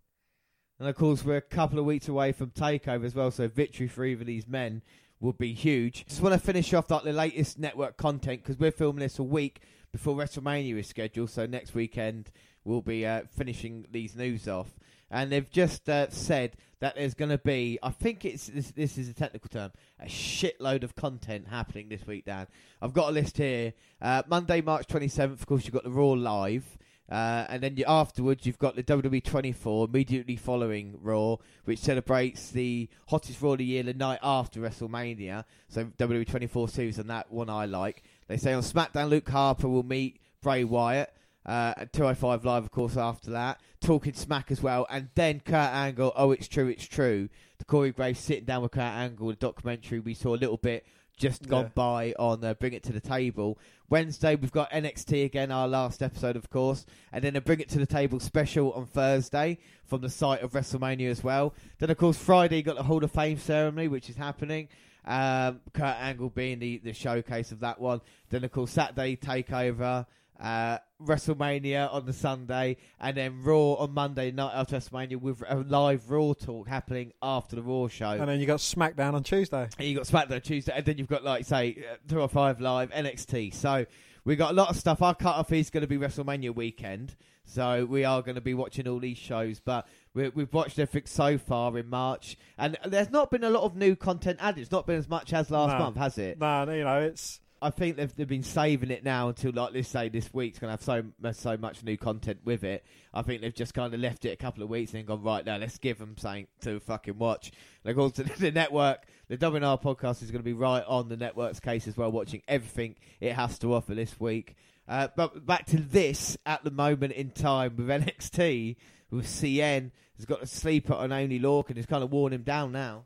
[0.80, 3.90] And of course, we're a couple of weeks away from Takeover as well, so victory
[3.90, 4.82] for either of these men
[5.20, 6.06] would be huge.
[6.08, 9.24] Just want to finish off like the latest network content because we're filming this a
[9.24, 9.62] week
[9.92, 11.32] before WrestleMania is scheduled.
[11.32, 12.32] So next weekend
[12.64, 14.70] we'll be uh, finishing these news off,
[15.12, 18.98] and they've just uh, said that there's going to be, I think it's this, this
[18.98, 22.24] is a technical term, a shitload of content happening this week.
[22.24, 22.48] Dan,
[22.82, 23.74] I've got a list here.
[24.02, 25.34] Uh, Monday, March 27th.
[25.34, 26.78] Of course, you've got the Raw live.
[27.10, 32.52] Uh, and then you, afterwards, you've got the WWE 24 immediately following Raw, which celebrates
[32.52, 35.44] the hottest Raw of the year the night after WrestleMania.
[35.70, 38.04] So WWE 24 series, and that one I like.
[38.28, 41.14] They say on SmackDown, Luke Harper will meet Bray Wyatt.
[41.46, 43.60] Uh, at 205 Live, of course, after that.
[43.82, 44.86] Talking smack as well.
[44.90, 47.28] And then Kurt Angle, Oh, It's True, It's True.
[47.58, 50.86] The Corey Graves sitting down with Kurt Angle, the documentary we saw a little bit
[51.20, 51.70] just gone Yeah.
[51.76, 53.60] by on uh, Bring It to the Table.
[53.90, 56.86] Wednesday, we've got NXT again, our last episode, of course.
[57.12, 60.54] And then a Bring It to the Table special on Thursday from the site of
[60.54, 61.54] WrestleMania as well.
[61.78, 64.70] Then, of course, Friday, you got the Hall of Fame ceremony, which is happening.
[65.06, 68.02] Um, Kurt Angle being the, the showcase of that one.
[68.30, 70.06] Then, of course, Saturday, Takeover.
[70.40, 75.56] Uh, WrestleMania on the Sunday, and then Raw on Monday night after WrestleMania with a
[75.58, 78.12] live Raw talk happening after the Raw show.
[78.12, 79.68] And then you got SmackDown on Tuesday.
[79.78, 82.30] And you got SmackDown on Tuesday, and then you've got like say uh, two or
[82.30, 83.54] five live NXT.
[83.54, 83.86] So
[84.26, 85.02] we got a lot of stuff.
[85.02, 88.54] Our cut off is going to be WrestleMania weekend, so we are going to be
[88.54, 89.60] watching all these shows.
[89.60, 93.64] But we, we've watched everything so far in March, and there's not been a lot
[93.64, 94.62] of new content added.
[94.62, 95.80] It's not been as much as last No.
[95.80, 96.40] month, has it?
[96.40, 99.74] No, no, you know, it's I think they've, they've been saving it now until like
[99.74, 101.04] let's say this week's to have so
[101.34, 102.86] so much new content with it.
[103.14, 105.46] I think they've just kind of left it a couple of weeks and gone right
[105.46, 105.58] now.
[105.58, 107.52] Let's give them something to fucking watch.
[107.84, 111.10] And of course, the, the network, the WNR podcast is going to be right on
[111.10, 114.56] the network's case as well, watching everything it has to offer this week.
[114.88, 118.76] Uh, but back to this at the moment in time with NXT,
[119.12, 121.76] with Cien has got a sleeper on Oney Lorcan.
[121.76, 123.06] He's kind of worn him down now.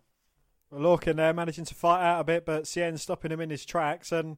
[0.74, 4.12] Lorcan there managing to fight out a bit, but Cien's stopping him in his tracks.
[4.12, 4.38] And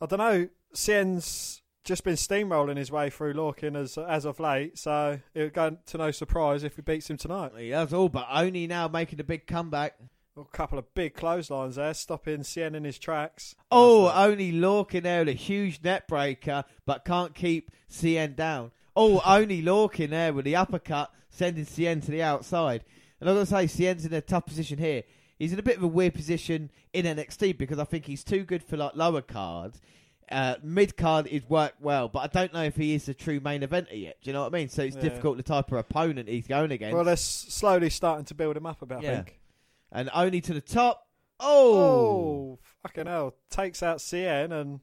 [0.00, 4.78] I don't know, Cien's just been steamrolling his way through Lorcan as as of late,
[4.78, 7.52] so it would go to no surprise if he beats him tonight.
[7.56, 9.94] He has all, but only now making a big comeback.
[10.36, 13.54] A couple of big clotheslines there, stopping Cien in his tracks.
[13.70, 18.72] Oh, Oney Lorcan there with a huge neck breaker, but can't keep Cien down.
[18.96, 22.84] Oh, Oney Lorcan there with the uppercut, sending Cien to the outside.
[23.20, 25.04] And I've got to say, Cien's in a tough position here.
[25.38, 28.44] He's in a bit of a weird position in NXT because I think he's too
[28.44, 29.74] good for like lower card.
[30.30, 33.40] Uh, mid card is worked well, but I don't know if he is a true
[33.40, 34.16] main eventer yet.
[34.22, 34.68] Do you know what I mean?
[34.68, 35.02] So it's Yeah.
[35.02, 36.94] difficult the type of opponent he's going against.
[36.94, 38.98] Well, they're s- slowly starting to build him up a bit.
[38.98, 39.16] I Yeah.
[39.16, 39.40] think.
[39.92, 41.06] and only to the top.
[41.38, 43.34] Oh, Oh, fucking hell!
[43.50, 44.80] Takes out Cien and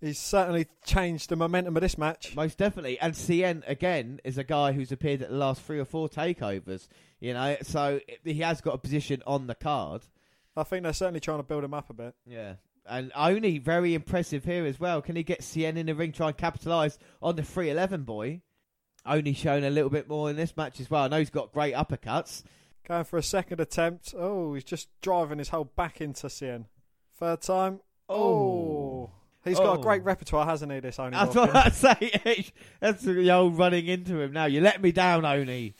[0.00, 2.34] he's certainly changed the momentum of this match.
[2.34, 2.98] Most definitely.
[3.00, 6.88] And Cien, again, is a guy who's appeared at the last three or four takeovers,
[7.20, 10.02] you know, so he has got a position on the card.
[10.56, 12.14] I think they're certainly trying to build him up a bit.
[12.26, 12.54] Yeah.
[12.88, 15.02] And only very impressive here as well.
[15.02, 18.40] Can he get Cien in the ring, try and capitalise on the 311 boy?
[19.04, 21.04] Only shown a little bit more in this match as well.
[21.04, 22.42] I know he's got great uppercuts.
[22.86, 24.14] Going for a second attempt.
[24.16, 26.64] Oh, he's just driving his whole back into Cien.
[27.18, 27.80] Third time.
[28.08, 28.16] Oh.
[28.16, 28.77] oh.
[29.44, 29.80] He's got Oh.
[29.80, 30.06] a great oh.
[30.06, 31.54] repertoire, hasn't he, this Oney That's Dawkins?
[31.82, 32.46] what I say.
[32.80, 34.46] That's the old running into him now.
[34.46, 35.74] You let me down, Oney.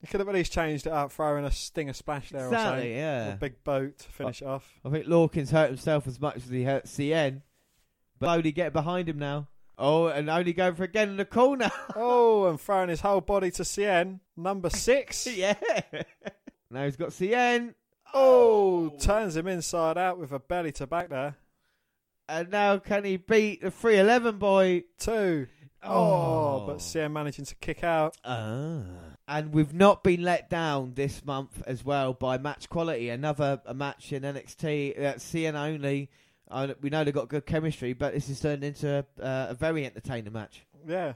[0.00, 2.80] He could have at least changed it up, throwing a stinger splash there or Exactly,
[2.82, 2.92] something.
[2.96, 3.32] yeah.
[3.32, 4.70] A big boat to finish it off.
[4.84, 7.40] I think Lorcan's hurt himself as much as he hurt Cien.
[8.20, 9.48] But only get behind him now.
[9.78, 11.70] Oh, and only going for again in the corner.
[11.96, 14.20] Oh, and throwing his whole body to Cien.
[14.36, 15.26] Number six.
[15.34, 15.54] yeah.
[16.70, 17.74] now he's got Cien.
[18.12, 21.36] Oh, oh, turns him inside out with a belly to back there.
[22.28, 24.84] And now can he beat the 311 boy?
[24.98, 25.46] Two.
[25.82, 28.16] Oh, but Cien managing to kick out.
[28.24, 28.82] Ah.
[29.28, 33.10] And we've not been let down this month as well by match quality.
[33.10, 36.10] Another a match in NXT, uh, Cien only.
[36.50, 39.84] Uh, we know they've got good chemistry, but this has turned into uh, a very
[39.84, 40.64] entertaining match.
[40.86, 41.14] Yeah.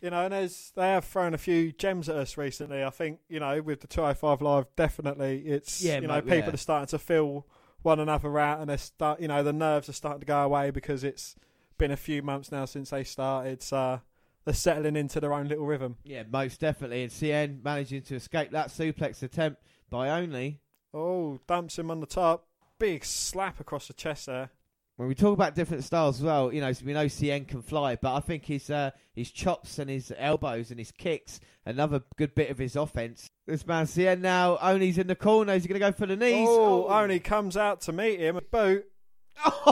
[0.00, 2.82] You know, and there's, they have thrown a few gems at us recently.
[2.84, 6.48] I think, you know, with the 205 Live, definitely it's, Yeah, you know, mate, people
[6.48, 6.54] yeah.
[6.54, 7.46] are starting to feel
[7.84, 10.70] one another out and they're start, you know, the nerves are starting to go away
[10.70, 11.36] because it's
[11.78, 13.62] been a few months now since they started.
[13.62, 14.00] So
[14.44, 15.96] they're settling into their own little rhythm.
[16.04, 17.02] Yeah, most definitely.
[17.02, 20.60] And Cien managing to escape that suplex attempt by only.
[20.92, 22.46] Oh, dumps him on the top.
[22.78, 24.50] Big slap across the chest there.
[24.96, 27.96] When we talk about different styles as well, you know, we know Cien can fly,
[27.96, 32.34] but I think his uh, his chops and his elbows and his kicks, another good
[32.36, 33.28] bit of his offense.
[33.46, 35.52] This man Cien now, Oney's in the corner.
[35.54, 36.46] Is he going to go for the knees?
[36.48, 38.38] Oh, only comes out to meet him.
[38.52, 38.86] Boot.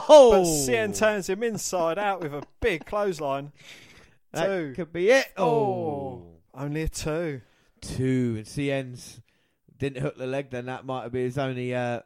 [0.08, 0.30] Oh!
[0.32, 3.52] But Cien turns him inside out with a big clothesline.
[4.32, 4.72] That Two.
[4.74, 5.26] could be it.
[5.36, 5.44] Oh.
[5.44, 6.26] Oh.
[6.54, 7.42] Only a two.
[7.82, 8.36] Two.
[8.38, 9.20] And Cien's
[9.78, 11.74] didn't hook the leg, then that might have been his only.
[11.74, 12.00] Uh,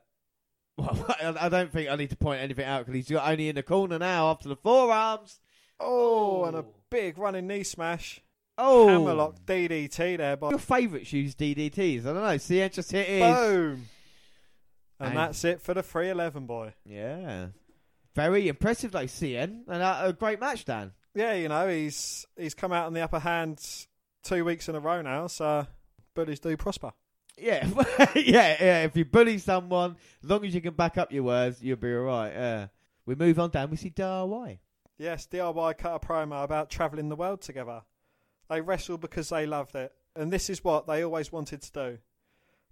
[0.77, 1.07] well,
[1.41, 3.63] I don't think I need to point anything out because he's got only in the
[3.63, 5.41] corner now after the forearms.
[5.79, 8.21] Oh, and a big running knee smash.
[8.59, 8.89] Oh.
[8.89, 12.01] Hammerlock DDT there, but Your favourite shoes DDTs.
[12.01, 12.23] I don't know.
[12.39, 13.21] Cien just hit his.
[13.21, 13.89] boom.
[14.99, 16.73] And, And- that's it for the 311 boy.
[16.87, 17.49] Yeah.
[18.15, 19.65] Very impressive, though, Cien.
[19.69, 20.93] And uh, a great match, Dan.
[21.15, 23.63] Yeah, you know, he's he's come out on the upper hand
[24.23, 25.67] two weeks in a row now, so
[26.15, 26.93] buddies do prosper.
[27.37, 27.69] Yeah.
[28.15, 28.85] yeah, yeah.
[28.85, 31.93] If you bully someone, as long as you can back up your words, you'll be
[31.93, 32.33] alright.
[32.33, 32.69] Yeah.
[33.05, 33.71] We move on, Dan.
[33.71, 34.59] We see DIY.
[34.99, 37.83] Yes, DIY cut a promo about travelling the world together.
[38.49, 41.99] They wrestled because they loved it, and this is what they always wanted to do.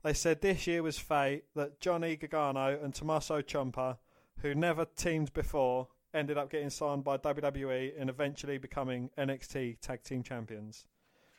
[0.02, 3.98] They said this year was fate that Johnny Gargano and Tommaso Ciampa,
[4.40, 10.02] who never teamed before, ended up getting signed by WWE and eventually becoming NXT Tag
[10.02, 10.86] Team Champions.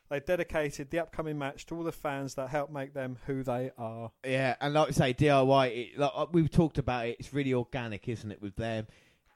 [0.10, 3.72] They dedicated the upcoming match to all the fans that helped make them who they
[3.78, 4.12] are.
[4.24, 5.68] Yeah, and like I say, DIY.
[5.76, 7.18] It, like uh, we've talked about it.
[7.20, 8.42] It's really organic, isn't it?
[8.42, 8.88] With them,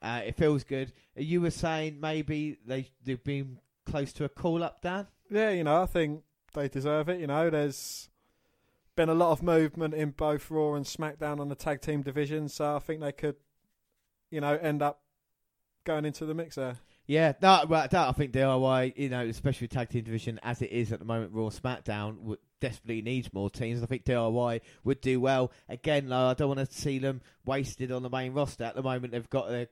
[0.01, 0.93] uh, it feels good.
[1.15, 5.07] You were saying maybe they they've been close to a call up, Dan.
[5.31, 6.23] Yeah, you know, I think
[6.53, 7.19] they deserve it.
[7.19, 8.09] You know, there's
[8.95, 12.49] been a lot of movement in both Raw and SmackDown on the tag team division,
[12.49, 13.37] so I think they could,
[14.29, 15.01] you know, end up
[15.83, 16.77] going into the mix there.
[17.09, 20.71] Yeah, well, that, I think DIY, you know, especially with tag team division as it
[20.71, 23.81] is at the moment, Raw SmackDown would desperately needs more teams.
[23.81, 25.51] I think DIY would do well.
[25.69, 28.63] Again, though, I don't want to see them wasted on the main roster.
[28.65, 29.67] At the moment, they've got their,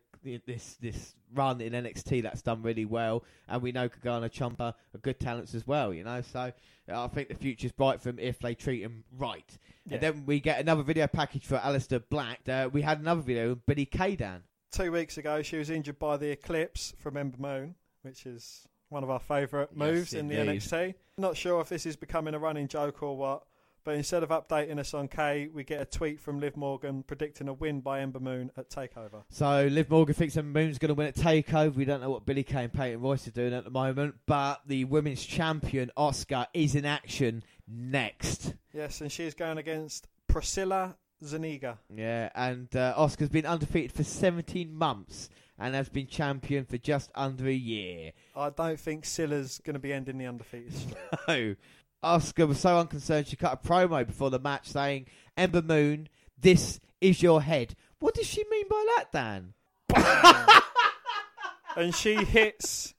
[0.47, 4.99] this this run in NXT that's done really well, and we know Gargano Ciampa are
[5.03, 5.93] good talents as well.
[5.93, 6.51] You know, so
[6.91, 9.57] I think the future's bright for them if they treat them right.
[9.85, 9.93] Yeah.
[9.93, 12.39] And then we get another video package for Aleister Black.
[12.49, 14.41] Uh, we had another video with Billie Kay Dan.
[14.71, 19.03] Two weeks ago, she was injured by the Eclipse from Ember Moon, which is one
[19.03, 20.35] of our favourite Yes, moves in the.
[20.35, 20.93] NXT.
[21.17, 23.43] Not sure if this is becoming a running joke or what,
[23.83, 27.47] but instead of updating us on Kay, we get a tweet from Liv Morgan predicting
[27.47, 29.23] a win by Ember Moon at Takeover.
[29.29, 31.73] So Liv Morgan thinks Ember Moon's going to win at Takeover.
[31.73, 34.61] We don't know what Billie Kay and Peyton Royce are doing at the moment, but
[34.67, 38.53] the women's champion Asuka is in action next.
[38.73, 41.79] Yes, and she is going against Priscilla Zuniga.
[41.93, 45.29] Yeah, and uh, Asuka's been undefeated for 17 months
[45.59, 48.11] and has been champion for just under a year.
[48.35, 50.97] I don't think Silla's going to be ending the undefeated streak.
[51.27, 51.55] No.
[52.03, 56.79] Asuka was so unconcerned she cut a promo before the match saying, Ember Moon, this
[57.01, 57.75] is your head.
[57.99, 59.53] What does she mean by that, Dan?
[61.75, 62.93] and she hits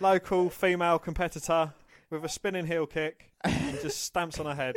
[0.00, 1.72] local female competitor
[2.10, 4.76] with a spinning heel kick and just stamps on her head.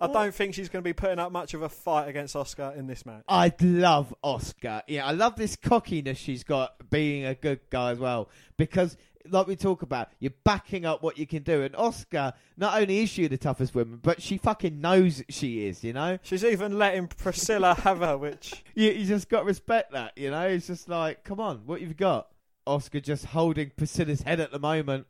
[0.00, 2.76] I don't think she's going to be putting up much of a fight against Asuka
[2.76, 3.24] in this match.
[3.28, 4.82] I love Asuka.
[4.86, 8.28] Yeah, I love this cockiness she's got being a good guy as well.
[8.56, 8.96] Because,
[9.28, 11.62] like we talk about, you're backing up what you can do.
[11.62, 15.84] And Asuka, not only is she the toughest woman, but she fucking knows she is,
[15.84, 16.18] you know?
[16.22, 18.64] She's even letting Priscilla have her, which.
[18.74, 20.46] You, you just got to respect that, you know?
[20.46, 22.28] It's just like, come on, what you've got?
[22.66, 25.06] Asuka just holding Priscilla's head at the moment.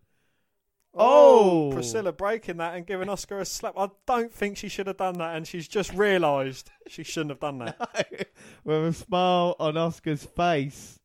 [0.94, 1.72] Oh, Oh.
[1.72, 3.74] Priscilla breaking that and giving Asuka a slap.
[3.76, 7.40] I don't think she should have done that, and she's just realised she shouldn't have
[7.40, 8.28] done that.
[8.64, 10.98] With a smile on Asuka's face.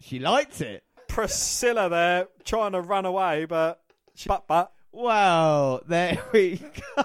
[0.00, 0.84] She liked it.
[1.08, 3.80] Priscilla there trying to run away, but
[4.14, 7.04] she but but Wow, there we go.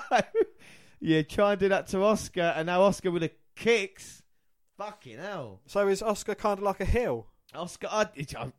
[0.99, 4.23] yeah, try and do that to Asuka, and now Asuka with the kicks.
[4.77, 5.61] Fucking hell.
[5.68, 7.27] so is Asuka kind of like a heel?
[7.55, 8.07] Asuka, I,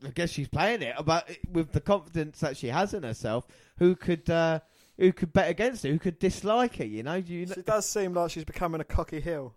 [0.07, 3.47] I guess she's playing it, but with the confidence that she has in herself,
[3.79, 4.61] who could uh,
[4.97, 5.91] who could bet against her?
[5.91, 6.85] Who could dislike her?
[6.85, 7.47] You know, you?
[7.47, 9.55] She does seem like she's becoming a cocky heel.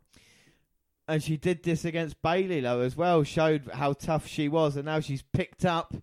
[1.07, 3.23] and she did this against Bayley though as well.
[3.23, 5.95] Showed how tough she was, and now she's picked up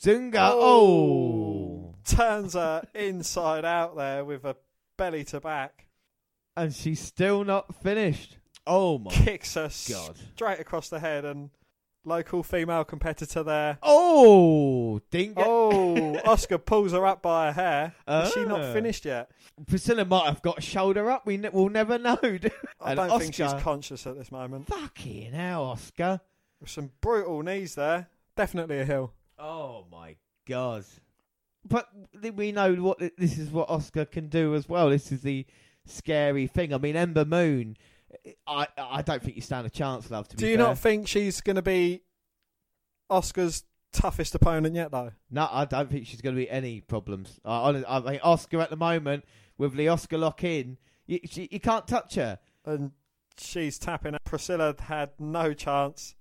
[0.00, 0.50] Zunga.
[0.52, 4.56] Oh, turns her inside out there with a
[4.96, 5.86] belly to back,
[6.56, 8.36] and she's still not finished.
[8.66, 10.16] Oh my kicks her god!
[10.34, 11.50] straight across the head, and
[12.06, 13.78] local female competitor there.
[13.82, 18.22] Oh, didn't get Oh, Asuka pulls her up by her hair.
[18.24, 18.44] Is she Ah.
[18.48, 19.30] not finished yet?
[19.66, 21.26] Priscilla might have got a shoulder up.
[21.26, 22.18] We ne- will never know.
[22.80, 24.68] I don't think she's conscious at this moment.
[24.68, 26.20] Fucking hell, Asuka.
[26.64, 28.08] Some brutal knees there.
[28.36, 29.12] Definitely a hill.
[29.38, 30.16] Oh my
[30.46, 30.84] god!
[31.68, 31.88] But
[32.34, 33.50] we know what this is.
[33.50, 34.88] What Asuka can do as well.
[34.90, 35.44] This is the
[35.84, 36.72] scary thing.
[36.72, 37.76] I mean, Ember Moon.
[38.46, 40.28] I I don't think you stand a chance, love.
[40.28, 40.66] To Do be you fair.
[40.66, 42.02] not think she's going to be
[43.10, 45.12] Asuka's toughest opponent yet, though?
[45.30, 47.40] No, I don't think she's going to be any problems.
[47.44, 49.24] I, I mean, Asuka at the moment
[49.58, 50.76] with the Asuka lock in,
[51.06, 52.38] you, she, you can't touch her.
[52.64, 52.92] And
[53.38, 54.24] she's tapping out.
[54.24, 56.14] Priscilla had no chance.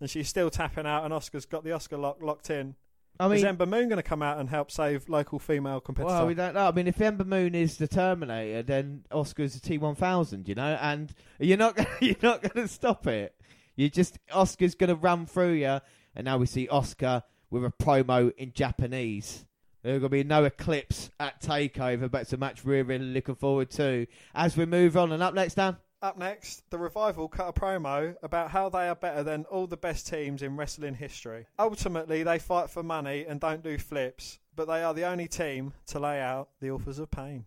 [0.00, 2.74] And she's still tapping out, and Asuka's got the Asuka lock locked in.
[3.20, 6.14] I is mean, Ember Moon going to come out and help save local female competitor?
[6.14, 6.66] well, we don't know.
[6.66, 10.48] I mean, if Ember Moon is the Terminator, then Asuka's the T one thousand.
[10.48, 13.34] You know, and you're not you're not going to stop it.
[13.76, 15.80] You just Asuka's going to run through you,
[16.16, 19.44] and now we see Asuka with a promo in Japanese.
[19.82, 23.34] There's going to be no eclipse at Takeover, but it's a match we're really looking
[23.34, 24.06] forward to.
[24.34, 25.76] As we move on, and up next, Dan.
[26.02, 29.76] Up next, the Revival cut a promo about how they are better than all the
[29.76, 31.46] best teams in wrestling history.
[31.58, 35.72] Ultimately, they fight for money and don't do flips, but they are the only team
[35.86, 37.46] to lay out the authors of pain.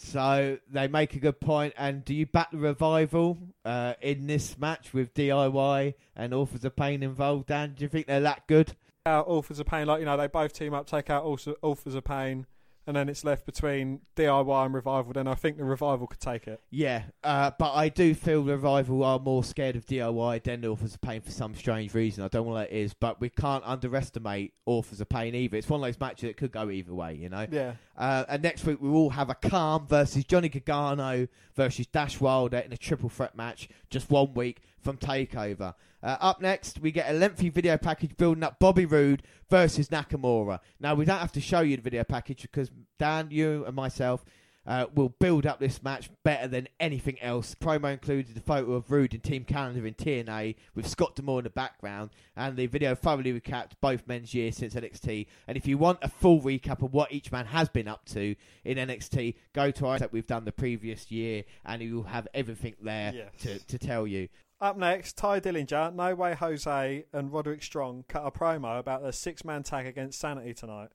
[0.00, 1.74] So they make a good point.
[1.76, 6.76] And do you back the revival uh, in this match with DIY and Authors of
[6.76, 7.74] Pain involved, Dan?
[7.76, 8.76] Do you think they're that good?
[9.04, 11.94] Out authors of pain, like you know, they both team up, take out authors authors
[11.94, 12.46] of pain,
[12.88, 15.12] and then it's left between DIY and Revival.
[15.12, 16.62] Then I think the Revival could take it.
[16.70, 20.94] Yeah, uh, but I do feel revival are more scared of DIY than the Authors
[20.94, 22.24] of Pain for some strange reason.
[22.24, 25.58] I don't know what it is, but we can't underestimate Authors of Pain either.
[25.58, 27.46] It's one of those matches that could go either way, you know.
[27.50, 32.18] Yeah, Uh, and next week we will have a Calm versus Johnny Gargano versus Dash
[32.18, 35.74] Wilder in a triple threat match, just one week from Takeover.
[36.02, 40.60] Uh, up next, we get a lengthy video package building up Bobby Roode versus Nakamura.
[40.78, 44.24] Now we don't have to show you the video package because Dan, you, and myself.
[44.66, 47.54] Uh, will build up this match better than anything else.
[47.54, 51.44] Promo included a photo of Roode and Team Canada in TNA with Scott D'Amore in
[51.44, 55.26] the background, and the video thoroughly recapped both men's years since NXT.
[55.46, 58.34] And if you want a full recap of what each man has been up to
[58.62, 62.74] in NXT, go to our that we've done the previous year, and you'll have everything
[62.82, 63.30] there Yes.
[63.44, 64.28] to, to tell you.
[64.60, 69.12] Up next, Tye Dillinger, No Way Jose, and Roderick Strong cut a promo about their
[69.12, 70.88] six man tag against Sanity tonight.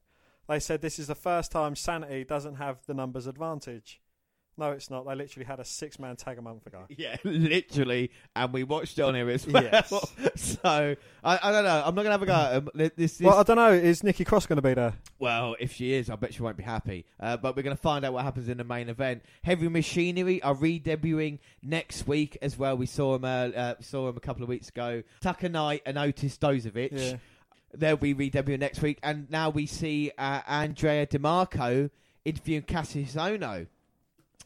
[0.46, 4.02] They said this is the first time Sanity doesn't have the numbers advantage.
[4.56, 5.04] No, it's not.
[5.06, 6.84] They literally had a six man tag a month ago.
[6.88, 9.64] Yeah, literally, and we watched it on here as well.
[9.64, 9.92] Yes.
[10.36, 10.94] so
[11.24, 11.82] I, I don't know.
[11.84, 12.32] I'm not gonna have a go.
[12.32, 12.68] At 'em.
[12.74, 13.72] This, this, Well, I don't know.
[13.72, 14.94] Is Nikki Cross going to be there?
[15.18, 17.04] Well, if she is, I bet she won't be happy.
[17.18, 19.22] Uh, but we're going to find out what happens in the main event.
[19.42, 22.76] Heavy Machinery are re-debuting next week as well.
[22.76, 25.02] We saw them, uh, uh, saw them a couple of weeks ago.
[25.20, 26.90] Tucker Knight and Otis Dozovic.
[26.92, 27.16] Yeah.
[27.74, 28.98] They'll be re-debuting next week.
[29.02, 31.90] And now we see uh, Andrea D'Marco
[32.24, 33.66] interviewing Kassius Ohno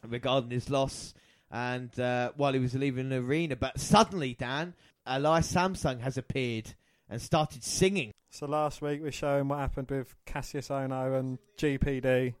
[0.07, 1.13] regarding his loss
[1.51, 3.55] and uh, while he was leaving the arena.
[3.55, 4.73] But suddenly, Dan,
[5.05, 6.73] Elias Samson has appeared
[7.09, 8.11] and started singing.
[8.29, 12.35] So last week we're showing what happened with Kassius Ohno and GPD.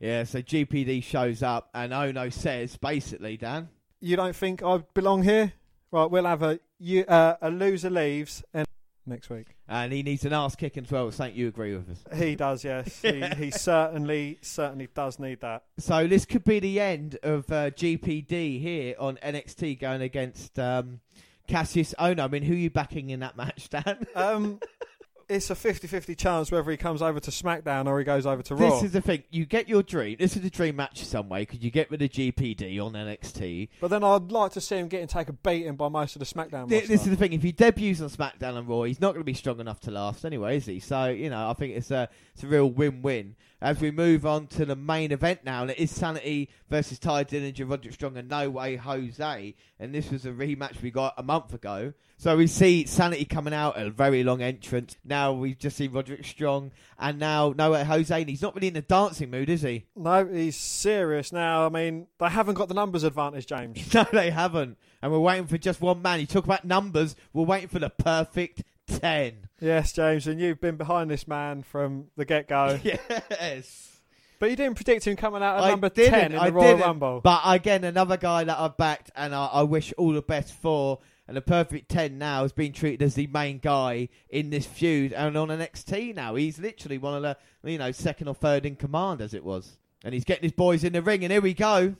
[0.00, 3.68] Yeah, so GPD shows up and Ohno says, basically, Dan,
[4.00, 5.52] You don't think I belong here?
[5.90, 8.66] Right, we'll have a you uh, a loser leaves and
[9.06, 9.55] next week.
[9.68, 11.10] And he needs an ass kicking as well.
[11.10, 12.18] Something you agree with us.
[12.18, 13.00] He does, yes.
[13.02, 15.64] he, he certainly certainly does need that.
[15.78, 21.00] So this could be the end of uh, GPD here on NXT going against um,
[21.48, 22.20] Kassius Ohno.
[22.20, 24.06] I mean, who are you backing in that match, Dan?
[24.14, 24.60] Um,
[25.28, 28.54] it's a 50-50 chance whether he comes over to SmackDown or he goes over to
[28.54, 28.70] Raw.
[28.70, 29.24] This is the thing.
[29.30, 30.16] You get your dream.
[30.18, 32.92] This is a dream match in some way because you get rid of GPD on
[32.92, 33.68] NXT.
[33.80, 36.68] But then I'd like to see him getting taken beating by most of the SmackDown
[36.68, 36.86] Th-.
[36.86, 37.32] This is the thing.
[37.32, 39.90] If he debuts on SmackDown and Raw, he's not going to be strong enough to
[39.90, 40.80] last anyway, is he?
[40.80, 43.34] So you know, I think it's a it's a real win-win.
[43.60, 47.24] As we move on to the main event now, and it is Sanity versus Tye
[47.24, 49.54] Dillinger, Roderick Strong, and No Way Jose.
[49.80, 51.94] And this was a rematch we got a month ago.
[52.18, 54.96] So we see Sanity coming out a very long entrance.
[55.04, 58.20] Now we've just seen Roderick Strong, and now No Way Jose.
[58.20, 59.86] And he's not really in the dancing mood, is he?
[59.96, 61.64] No, he's serious now.
[61.64, 63.78] I mean, they haven't got the numbers advantage, James.
[63.94, 64.76] No, they haven't.
[65.00, 66.20] And we're waiting for just one man.
[66.20, 67.16] You talk about numbers.
[67.32, 69.48] We're waiting for the perfect ten.
[69.60, 72.78] yes, James, and you've been behind this man from the get go.
[72.84, 73.98] Yes.
[74.38, 76.66] but you didn't predict him coming out at I number 10 in I the Royal
[76.68, 76.80] didn't.
[76.86, 77.20] Rumble.
[77.22, 80.98] But again, another guy that I've backed and I, I wish all the best for.
[81.28, 85.12] And the perfect 10 now is being treated as the main guy in this feud
[85.12, 86.36] and on NXT now.
[86.36, 87.36] He's literally one of the,
[87.68, 89.76] you know, second or third in command as it was.
[90.04, 91.96] And he's getting his boys in the ring, and here we go.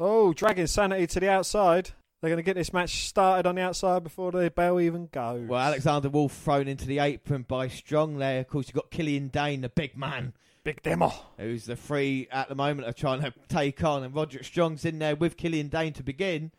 [0.00, 1.90] Oh, dragging Sanity to the outside.
[2.24, 5.46] They're going to get this match started on the outside before the bell even goes.
[5.46, 8.40] Well, Alexander Wolfe thrown into the apron by Strong there.
[8.40, 10.32] Of course, you've got Killian Dain, the big man.
[10.62, 11.12] Big demo.
[11.36, 15.00] who's the three at the moment are trying to take on, and Roderick Strong's in
[15.00, 16.50] there with Killian Dain to begin.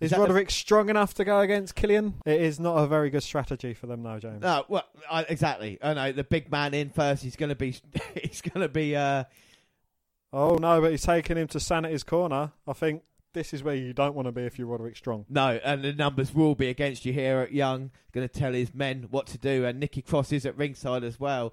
[0.00, 2.16] Is the- Roderick strong enough to go against Killian?
[2.26, 4.42] It is not a very good strategy for them now, James.
[4.42, 5.78] No, well, I, exactly.
[5.82, 7.22] I know the big man in first.
[7.22, 7.74] He's going to be.
[8.22, 8.94] He's going to be.
[8.94, 9.24] Uh,
[10.32, 12.52] Oh no, but he's taking him to Sanity's corner.
[12.68, 13.02] I think
[13.36, 15.26] this is where you don't want to be if you're Roderick Strong.
[15.28, 17.90] no, and the numbers will be against you here at Young.
[18.12, 21.20] Going to tell his men what to do, and Nikki Cross is at ringside as
[21.20, 21.52] well.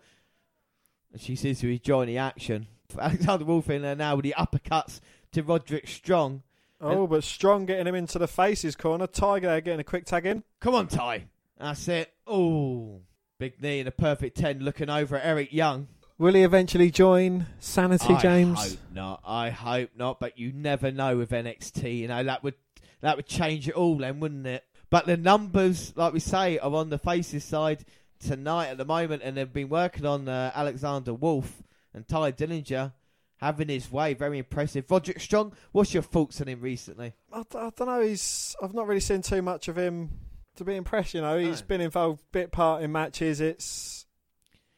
[1.12, 2.68] And she seems to be enjoying the action.
[2.98, 5.00] Alexander Wolfe in there now with the uppercuts
[5.34, 6.44] to Roderick Strong.
[6.80, 9.08] Oh, but Strong getting him into the faces corner.
[9.08, 10.44] Tiger there getting a quick tag in.
[10.60, 11.26] Come on, Tye.
[11.58, 12.14] That's it.
[12.28, 13.02] Oh,
[13.40, 15.88] big knee and a perfect ten, looking over at Eric Young.
[16.18, 18.20] Will he eventually join Sanity, James?
[18.20, 18.70] I James?
[18.72, 19.22] hope not.
[19.26, 20.20] I hope not.
[20.20, 21.98] But you never know with NXT.
[22.00, 22.56] You know that would
[23.02, 24.64] that would change it all, then, wouldn't it?
[24.90, 27.84] But the numbers, like we say, are on the faces side
[28.20, 31.64] tonight at the moment, and they've been working on uh, Alexander Wolfe
[31.94, 32.94] and Tye Dillinger
[33.38, 34.14] having his way.
[34.14, 34.86] Very impressive.
[34.90, 37.14] Roderick Strong, what's your thoughts on him recently?
[37.34, 38.02] I, I don't know.
[38.02, 40.12] He's I've not really seen too much of him
[40.56, 41.16] to be impressed.
[41.16, 41.68] You know, he's No.
[41.68, 43.42] been involved a bit part in matches.
[43.42, 44.03] It's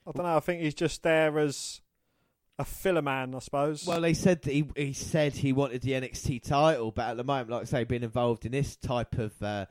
[0.08, 0.38] I don't know.
[0.38, 1.82] I think he's just there as
[2.60, 3.86] a filler man, I suppose.
[3.86, 7.24] Well, they said that he he said he wanted the NXT title, but at the
[7.24, 9.66] moment, like I say, being involved in this type of uh,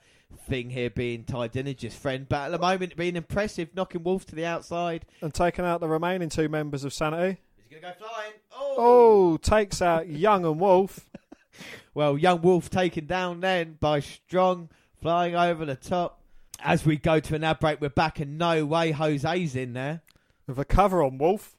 [0.48, 4.34] thing here, being Tye Dillinger's friend, but at the moment, being impressive, knocking Wolfe to
[4.34, 5.06] the outside.
[5.20, 7.38] and taking out the remaining two members of Sanity.
[7.68, 8.32] He's gonna go flying.
[8.52, 11.08] Oh, Oh, takes out Young and Wolfe.
[11.94, 14.68] well, young Wolfe taken down then by Strong,
[15.00, 16.20] flying over the top.
[16.60, 20.02] As we go to an ad break, we're back, and no way Jose's in there.
[20.46, 21.56] With a cover on Wolfe.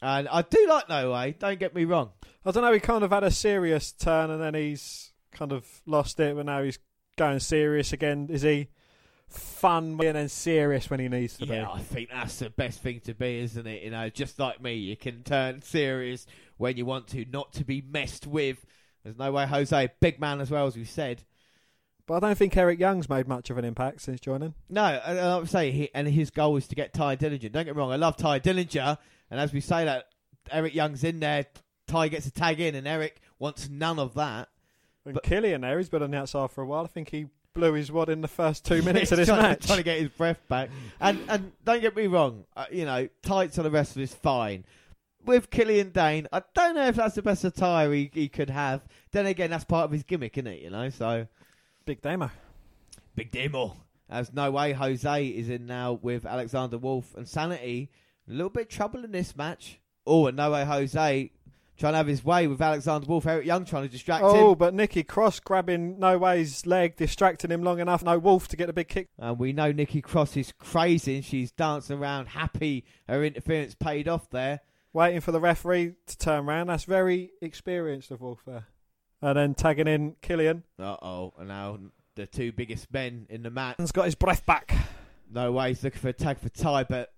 [0.00, 1.34] And I do like No Way.
[1.38, 2.10] Don't get me wrong.
[2.44, 2.72] I don't know.
[2.72, 6.36] He kind of had a serious turn, and then he's kind of lost it.
[6.36, 6.78] But now he's
[7.16, 8.28] going serious again.
[8.30, 8.68] Is he
[9.28, 11.54] fun and then serious when he needs to be?
[11.54, 13.82] Yeah, I think that's the best thing to be, isn't it?
[13.82, 16.26] You know, just like me, you can turn serious
[16.56, 18.64] when you want to, not to be messed with.
[19.04, 21.22] There's no way Jose, big man as well as we said.
[22.08, 24.54] But I don't think Eric Young's made much of an impact since joining.
[24.70, 27.52] No, and I would say, he, and his goal is to get Tye Dillinger.
[27.52, 28.96] Don't get me wrong, I love Tye Dillinger,
[29.30, 30.08] and as we say that,
[30.50, 31.44] Eric Young's in there,
[31.86, 34.48] Tye gets a tag in, and Eric wants none of that.
[35.04, 36.84] And But- Killian there, he's been on the outside for a while.
[36.84, 39.66] I think he blew his wad in the first two minutes of this trying, match.
[39.66, 40.70] trying to get his breath back.
[41.00, 44.64] And and don't get me wrong, uh, you know, tights on the wrestler is fine.
[45.26, 48.82] With Killian Dain, I don't know if that's the best attire he, he could have.
[49.10, 50.62] Then again, that's part of his gimmick, isn't it?
[50.62, 51.26] You know, so
[51.88, 52.30] Big demo.
[53.16, 53.74] big demo.
[54.10, 57.90] There's no way Jose is in now with Alexander Wolfe and Sanity.
[58.28, 59.80] A little bit trouble in this match.
[60.06, 61.30] Oh, and no way Jose
[61.78, 63.24] trying to have his way with Alexander Wolfe.
[63.26, 64.44] Eric Young trying to distract Oh, him.
[64.44, 68.02] Oh, but Nikki Cross grabbing No Way's leg, distracting him long enough.
[68.04, 69.06] No Wolfe to get a big kick.
[69.18, 72.84] And we know Nikki Cross is crazy and she's dancing around happy.
[73.08, 74.60] Her interference paid off there.
[74.92, 76.68] Waiting for the referee to turn round.
[76.68, 78.66] That's very experienced of Wolfe there.
[79.20, 80.64] And then tagging in Killian.
[80.78, 81.78] Uh oh, and now
[82.14, 83.76] the two biggest men in the match.
[83.78, 84.74] He's got his breath back.
[85.32, 87.12] No way, he's looking for a tag for Tye, but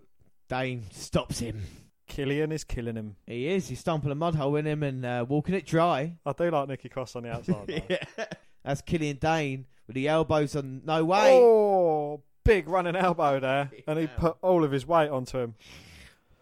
[0.49, 1.63] Dain stops him.
[2.09, 3.17] Killian is killing him.
[3.27, 3.69] He is.
[3.69, 6.17] He's stomping a mud hole in him and uh, walking it dry.
[6.27, 7.67] I do like Nikki Cross on the outside.
[7.69, 7.81] though.
[7.89, 8.25] yeah.
[8.65, 11.31] That's Killian Dain with the elbows on no way.
[11.33, 15.55] Oh, big running elbow there, and he put all of his weight onto him.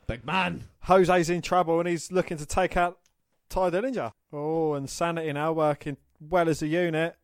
[0.07, 0.65] Big man.
[0.81, 2.99] Jose's in trouble, and he's looking to take out
[3.49, 4.13] Tye Dillinger.
[4.33, 7.17] Oh, and Sanity now working well as a unit.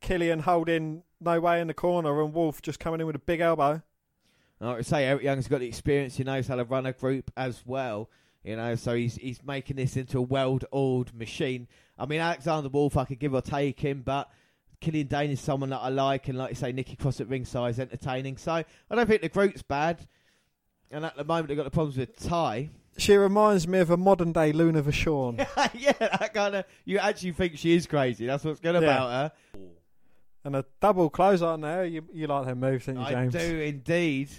[0.00, 3.40] Killian holding no way in the corner, and Wolfe just coming in with a big
[3.40, 3.82] elbow.
[4.60, 6.16] I would say, Eric Young's got the experience.
[6.16, 8.08] He knows how to run a group as well.
[8.42, 11.66] You know, so he's he's making this into a well-oiled machine.
[11.98, 14.30] I mean, Alexander Wolfe, I could give or take him, but
[14.80, 17.70] Killian Dain is someone that I like, and like you say, Nikki Cross at ringside
[17.70, 18.36] is entertaining.
[18.36, 20.06] So I don't think the group's bad.
[20.90, 22.70] And at the moment, they've got the problems with Tye.
[22.96, 25.38] She reminds me of a modern day Luna Vachon.
[25.74, 26.64] yeah, that kind of.
[26.84, 28.26] You actually think she is crazy.
[28.26, 29.32] That's what's good about her.
[30.44, 31.84] and a double close on there.
[31.84, 33.34] You you like them moves, don't you, James?
[33.34, 33.50] I James?
[33.50, 34.30] do indeed.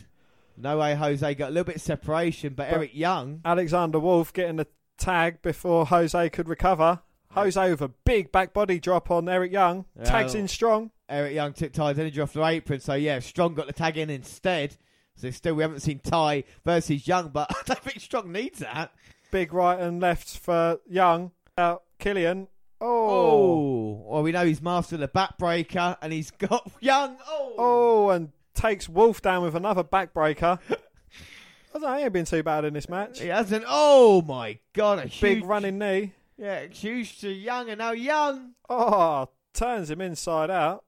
[0.57, 3.41] No way, Jose got a little bit of separation, but, But- Eric Young.
[3.43, 4.67] Alexander Wolfe getting the
[4.97, 7.01] tag before Jose could recover.
[7.31, 9.83] Jose with a big back body drop on Eric Young.
[10.05, 10.39] Tags Yeah.
[10.39, 10.91] in strong.
[11.09, 14.09] Eric Young took Tye's energy off the apron, so yeah, Strong got the tag in
[14.09, 14.77] instead.
[15.17, 18.91] So still, we haven't seen Tye versus Young, but I don't think Strong needs that.
[19.31, 21.31] Big right and left for Young.
[21.57, 22.47] Out Killian.
[22.81, 23.09] Oh.
[23.09, 27.17] Oh, well, we know he's mastered the backbreaker, and he's got Young.
[27.27, 30.59] Oh, Oh, and takes Wolfe down with another backbreaker.
[30.69, 33.19] I don't know, he ain't been too bad in this match.
[33.19, 33.65] he hasn't.
[33.67, 36.13] Oh my God, a Big huge running knee.
[36.37, 40.83] Yeah, huge to Young, and now Young Oh, turns him inside out.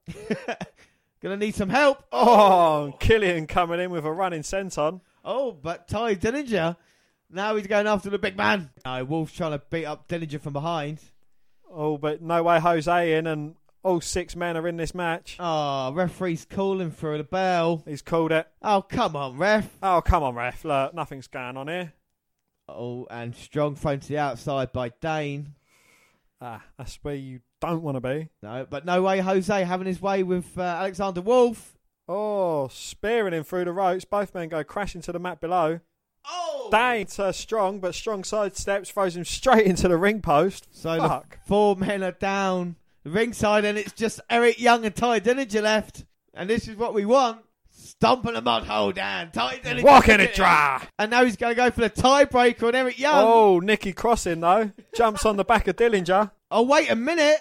[1.27, 2.05] Gonna need some help.
[2.09, 5.01] Oh, Killian coming in with a running senton.
[5.25, 6.77] Oh, but Tye Dillinger.
[7.29, 8.69] Now he's going after the big man.
[8.85, 11.01] No, Wolfe's trying to beat up Dillinger from behind.
[11.69, 15.35] Oh, but no way Jose in, and all six men are in this match.
[15.37, 17.83] Oh, referee's calling for the bell.
[17.85, 18.47] He's called it.
[18.61, 19.69] Oh, come on, ref.
[19.83, 20.63] Oh, come on, ref.
[20.63, 21.91] Look, nothing's going on here.
[22.69, 25.55] Oh, and Strong thrown to the outside by Dain.
[26.39, 28.29] Ah, that's where you don't want to be.
[28.41, 31.77] No, but no way Jose having his way with uh, Alexander Wolfe.
[32.07, 34.05] Oh, spearing him through the ropes.
[34.05, 35.81] Both men go crashing to the mat below.
[36.25, 36.69] Oh!
[36.71, 40.67] Dain's uh, strong, but strong sidesteps, throws him straight into the ring post.
[40.71, 41.39] So Fuck.
[41.45, 46.05] four men are down the ringside, and it's just Eric Young and Tye Dillinger left.
[46.33, 47.41] And this is what we want.
[47.69, 49.31] Stomping the mud hole down.
[49.31, 49.83] Tye Dillinger.
[49.83, 50.85] Walking it dry.
[50.99, 53.25] And now he's going to go for the tiebreaker on Eric Young.
[53.25, 54.71] Oh, Nicky crossing though.
[54.95, 56.31] Jumps on the back of Dillinger.
[56.51, 57.37] Oh, wait a minute.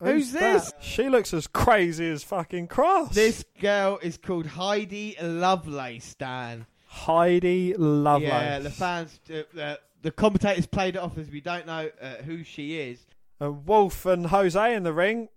[0.00, 0.72] Who's this?
[0.72, 0.82] that?
[0.82, 3.14] She looks as crazy as fucking Cross.
[3.14, 6.66] This girl is called Heidi Lovelace, Dan.
[6.86, 8.30] Heidi Lovelace.
[8.30, 12.14] Yeah, the fans, uh, the, the commentators played it off as we don't know uh,
[12.24, 13.04] who she is.
[13.40, 15.28] And Wolfe and Jose in the ring.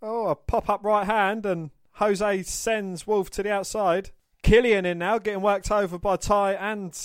[0.00, 4.10] Oh, a pop up right hand, and Jose sends Wolfe to the outside.
[4.42, 6.96] Killian in now, getting worked over by Tye and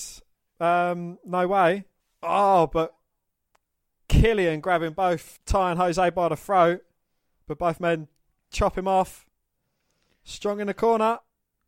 [0.60, 1.86] um, No Way.
[2.22, 2.94] Oh, but
[4.10, 6.82] Killian grabbing both Tye and Jose by the throat,
[7.50, 8.08] but both men
[8.52, 9.26] chop him off.
[10.24, 11.20] Strong in the corner.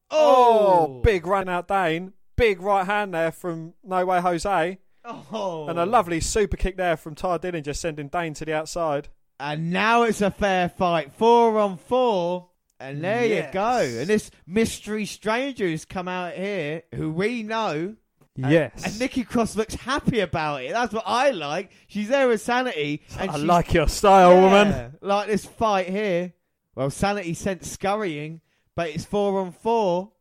[0.09, 0.87] Oh!
[0.89, 2.13] oh, big run out Dain.
[2.37, 4.77] Big right hand there from No Way Jose.
[5.03, 5.67] Oh.
[5.67, 9.09] And a lovely super kick there from Tye Dillinger sending Dain to the outside.
[9.39, 12.49] And now it's a fair fight, four on four.
[12.79, 13.47] And there Yes.
[13.47, 13.99] you go.
[14.01, 17.95] And this mystery stranger who's come out here, who we know,
[18.37, 18.83] and- Yes.
[18.85, 20.71] And Nikki Cross looks happy about it.
[20.71, 21.71] That's what I like.
[21.87, 23.01] She's there with Sanity.
[23.19, 24.97] And I she's- like your style, woman.
[25.01, 26.33] Like this fight here.
[26.75, 28.41] Well, Sanity sent scurrying,
[28.75, 30.11] but it's four on four.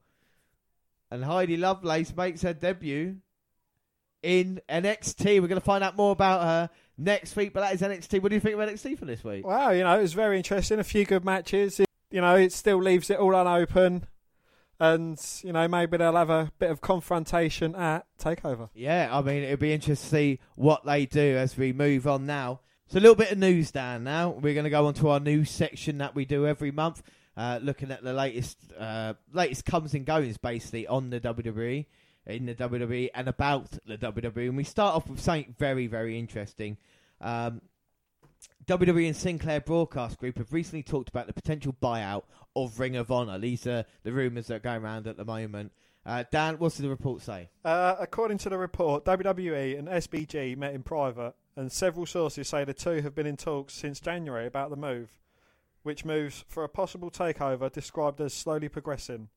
[1.10, 3.16] And Heidi Lovelace makes her debut
[4.22, 5.40] in NXT.
[5.40, 8.20] We're going to find out more about her next week, but that is NXT.
[8.22, 9.46] What do you think of NXT for this week?
[9.46, 10.78] Wow, you know, it was very interesting.
[10.78, 11.80] A few good matches.
[11.80, 14.06] It, you know, it still leaves it all unopen.
[14.80, 18.70] And, you know, maybe they'll have a bit of confrontation at TakeOver.
[18.74, 22.24] Yeah, I mean, it'll be interesting to see what they do as we move on
[22.24, 22.60] now.
[22.86, 24.04] So a little bit of news, Dan.
[24.04, 27.02] Now we're going to go on to our news section that we do every month,
[27.36, 31.84] uh, looking at the latest, uh, latest comes and goings basically on the WWE,
[32.26, 34.48] in the WWE, and about the WWE.
[34.48, 36.78] And we start off with something very, very interesting.
[37.20, 37.60] Um,
[38.66, 42.22] WWE and Sinclair Broadcast Group have recently talked about the potential buyout
[42.54, 43.38] of Ring of Honor.
[43.38, 45.72] These are the rumours that are going around at the moment.
[46.06, 47.50] Uh, Dan, what's the report say?
[47.64, 52.64] Uh, according to the report, WWE and SBG met in private, and several sources say
[52.64, 55.18] the two have been in talks since January about the move,
[55.82, 59.28] which moves for a possible takeover described as slowly progressing.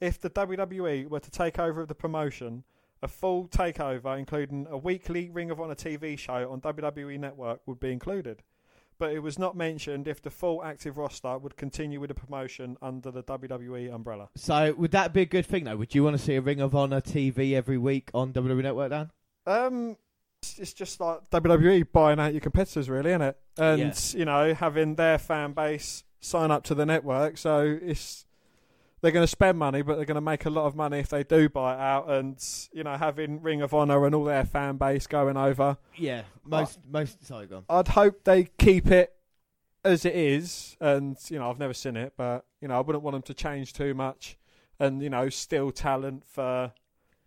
[0.00, 2.64] If the WWE were to take over the promotion,
[3.02, 7.80] a full takeover, including a weekly Ring of Honor TV show on WWE Network, would
[7.80, 8.42] be included.
[8.98, 12.76] But it was not mentioned if the full active roster would continue with the promotion
[12.80, 14.28] under the WWE umbrella.
[14.36, 15.76] So would that be a good thing though?
[15.76, 18.90] Would you want to see a Ring of Honor TV every week on WWE Network,
[18.90, 19.10] Dan?
[19.46, 19.96] Um,
[20.58, 23.36] it's, just like WWE buying out your competitors, really, isn't it?
[23.58, 23.94] And Yeah.
[24.18, 28.24] you know, having their fan base sign up to the network, so it's
[29.02, 31.08] they're going to spend money, but they're going to make a lot of money if
[31.08, 32.08] they do buy it out.
[32.08, 32.42] And
[32.72, 36.78] you know, having Ring of Honor and all their fan base going over, Yeah, most
[36.88, 37.26] most.
[37.26, 37.48] Sorry.
[37.68, 39.12] I'd hope they keep it
[39.84, 40.76] as it is.
[40.80, 43.34] And you know, I've never seen it, but you know, I wouldn't want them to
[43.34, 44.38] change too much.
[44.78, 46.72] And you know, still talent for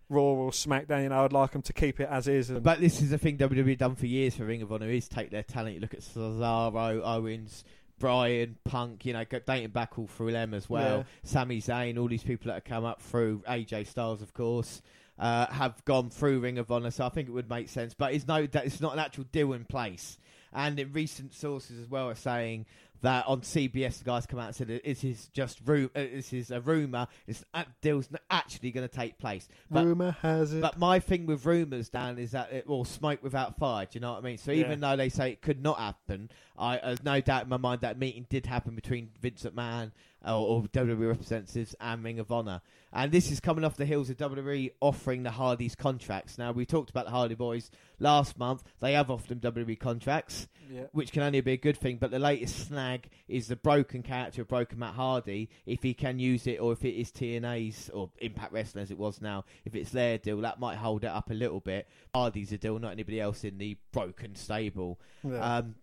[0.08, 1.04] Raw or SmackDown.
[1.04, 2.50] You know, I'd like them to keep it as is.
[2.50, 5.10] And But this is the thing WWE done for years for Ring of Honor is
[5.10, 5.76] take their talent.
[5.76, 7.66] You look at Cesaro, Owens,
[8.00, 9.06] Bryan, Punk.
[9.06, 11.00] You know, dating back all through them as well.
[11.00, 11.04] Yeah.
[11.24, 14.82] Sami Zayn, all these people that have come up through AJ Styles, of course.
[15.18, 17.94] Uh, have gone through Ring of Honor, so I think it would make sense.
[17.94, 20.18] But it's no, that it's not an actual deal in place.
[20.52, 22.66] And in recent sources as well are saying
[23.06, 26.34] that on CBS, the guys come out and said this is just ru- uh, this
[26.34, 27.08] is a rumor.
[27.28, 29.48] This uh, deal's not actually going to take place.
[29.70, 30.62] But rumor has it.
[30.62, 33.86] but my thing with rumours, Dan, is that it will smoke without fire.
[33.86, 34.38] Do you know what I mean?
[34.40, 37.58] So even though they say it could not happen, I there's no doubt in my
[37.58, 39.92] mind that meeting did happen between Vince McMahon
[40.26, 42.62] or, WWE representatives and Ring of Honor.
[42.92, 46.38] And this is coming off the heels of WWE offering the Hardys contracts.
[46.38, 47.70] Now we talked about the Hardy Boys
[48.00, 48.64] last month.
[48.80, 50.84] They have offered them WWE contracts yeah.
[50.92, 51.98] which can only be a good thing.
[51.98, 55.50] But the latest snag is the broken character of Broken Matt Hardy.
[55.66, 58.98] If he can use it, or if it is TNA's or Impact Wrestling as it
[58.98, 61.88] was now, if it's their deal, that might hold it up a little bit.
[62.14, 65.00] Hardy's a deal, not anybody else in the broken stable.
[65.24, 65.58] Yeah.
[65.58, 65.76] Um,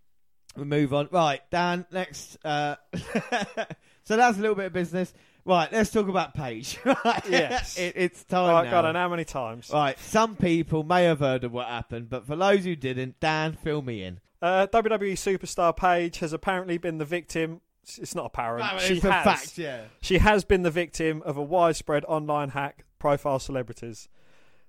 [0.56, 1.08] we move on.
[1.10, 1.86] Right, Dan.
[1.90, 2.36] Next.
[2.44, 2.76] Uh,
[4.04, 5.12] so that's a little bit of business.
[5.44, 6.78] Right, let's talk about Paige.
[7.28, 7.76] Yes.
[7.78, 8.70] it, it's time Right, now.
[8.70, 9.70] God, and how many times?
[9.72, 13.54] Right, some people may have heard of what happened, but for those who didn't, Dan,
[13.54, 14.20] fill me in.
[14.40, 17.60] Uh, WWE superstar Paige has apparently been the victim.
[17.82, 18.72] It's not apparent.
[18.72, 19.24] No, she it's a has.
[19.24, 19.82] fact, yeah.
[20.00, 24.08] She has been the victim of a widespread online hack profile celebrities.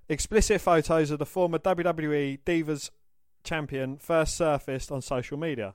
[0.08, 2.90] Explicit photos of the former WWE Divas
[3.44, 5.74] champion first surfaced on social media.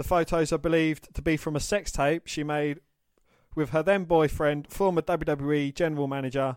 [0.00, 2.80] The photos are believed to be from a sex tape she made
[3.54, 6.56] with her then boyfriend, former WWE general manager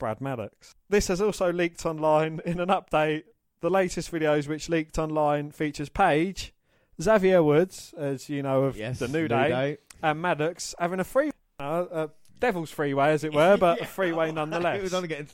[0.00, 0.74] Brad Maddox.
[0.88, 3.22] This has also leaked online in an update.
[3.60, 6.52] The latest videos which leaked online features Paige,
[7.00, 11.30] Xavier Woods, as you know of Yes, the New Day, and Maddox having a free,
[11.60, 12.10] uh, a
[12.40, 13.84] devil's freeway as it were, but Yeah.
[13.84, 14.78] a freeway nonetheless.
[14.80, 15.28] it was only getting.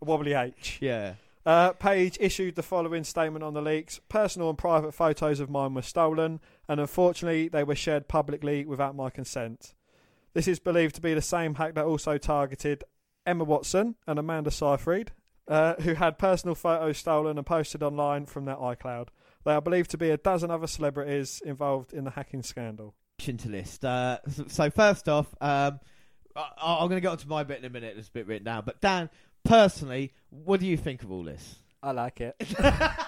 [0.00, 0.78] A wobbly H.
[0.80, 1.16] Yeah.
[1.44, 4.00] Uh, Paige issued the following statement on the leaks.
[4.08, 8.96] Personal and private photos of mine were stolen, and unfortunately, they were shared publicly without
[8.96, 9.74] my consent.
[10.34, 12.84] This is believed to be the same hack that also targeted
[13.24, 15.12] Emma Watson and Amanda Seyfried,
[15.48, 19.08] uh, who had personal photos stolen and posted online from their iCloud.
[19.44, 22.94] They are believed to be a dozen other celebrities involved in the hacking scandal.
[23.18, 23.84] to list.
[23.84, 25.80] Uh, so, so first off, um,
[26.34, 27.94] I, I'm going to get onto my bit in a minute.
[27.94, 29.08] There's a bit written down, but Dan,
[29.44, 31.56] personally, what do you think of all this?
[31.82, 32.36] I like it.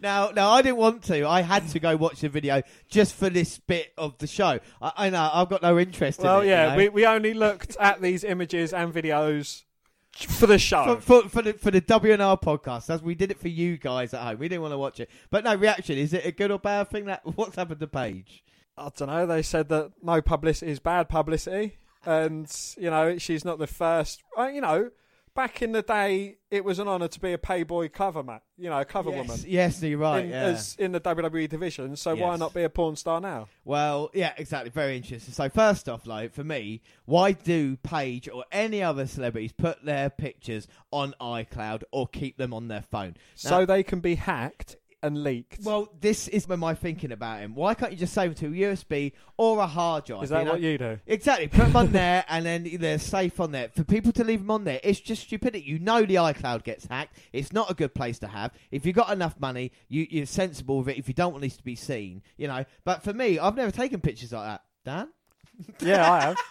[0.00, 1.26] Now, now, I didn't want to.
[1.28, 4.58] I had to go watch the video just for this bit of the show.
[4.80, 6.50] I, I know I've got no interest Well, in it.
[6.50, 6.76] yeah, you know?
[6.76, 9.64] we, we only looked at these images and videos
[10.12, 10.96] for the show.
[10.96, 14.12] for, for, for the for the WNR podcast, as we did it for you guys
[14.14, 14.38] at home.
[14.38, 15.98] We didn't want to watch it, but no reaction.
[15.98, 17.04] Is it a good or bad thing?
[17.04, 18.42] That what's happened to Paige?
[18.78, 19.26] I don't know.
[19.26, 24.22] They said that no publicity is bad publicity, and you know she's not the first.
[24.36, 24.90] Uh, you know,
[25.34, 28.42] back in the day, it was an honour to be a payboy cover mat.
[28.58, 30.24] You know, a cover yes, woman yes, you're right.
[30.24, 30.42] in, yeah.
[30.42, 31.96] as in the WWE division.
[31.96, 33.48] So why not be a porn star now?
[33.64, 34.70] Well, yeah, exactly.
[34.70, 35.32] Very interesting.
[35.32, 40.10] So first off, like for me, why do Paige or any other celebrities put their
[40.10, 43.16] pictures on iCloud or keep them on their phone?
[43.34, 45.64] so they can be hacked and leaked.
[45.64, 47.54] Well, this is my thinking about him.
[47.54, 50.24] Why can't you just save them to a USB or a hard drive?
[50.24, 50.52] is that know?
[50.52, 50.98] what you do?
[51.06, 51.48] Exactly.
[51.48, 53.70] Put them on there, and then they're safe on there.
[53.74, 55.64] For people to leave them on there, it's just stupidity.
[55.64, 57.16] You know the iCloud gets hacked.
[57.32, 58.52] It's not a good place to have.
[58.70, 60.98] If you've got enough money, you, you're sensible with it.
[60.98, 62.64] If you don't want this to be seen, you know.
[62.84, 64.62] But for me, I've never taken pictures like that.
[64.84, 65.08] Dan,
[65.80, 66.36] yeah, I have.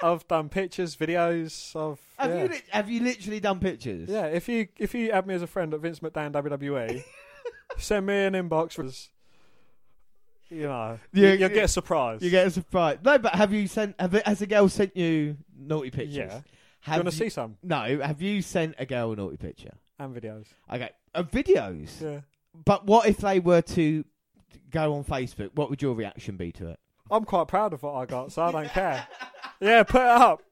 [0.00, 1.98] I've done pictures, videos of.
[2.18, 2.42] have yeah.
[2.42, 4.08] you li- have you literally done pictures?
[4.08, 7.02] Yeah, if you if you add me as a friend at Vince McMahon WWE,
[7.76, 9.08] send me an inbox with,
[10.48, 12.22] you know, Yeah, you, will get a surprise.
[12.22, 12.98] You get a surprise.
[13.04, 13.94] No, but have you sent?
[14.00, 16.16] Have has a girl sent you naughty pictures?
[16.16, 16.28] Yeah.
[16.28, 16.42] Do
[16.92, 18.00] Have you want to see some No.
[18.02, 19.74] Have you sent a girl a naughty picture?
[19.98, 20.46] and videos?
[20.72, 20.90] Okay.
[21.14, 22.00] Uh, videos.
[22.00, 22.20] Yeah,
[22.64, 24.04] But what if they were to
[24.70, 25.50] go on Facebook?
[25.54, 26.78] What would your reaction be to it?
[27.10, 29.06] I'm quite proud of what I got, so I don't care.
[29.60, 30.42] Yeah, put it up.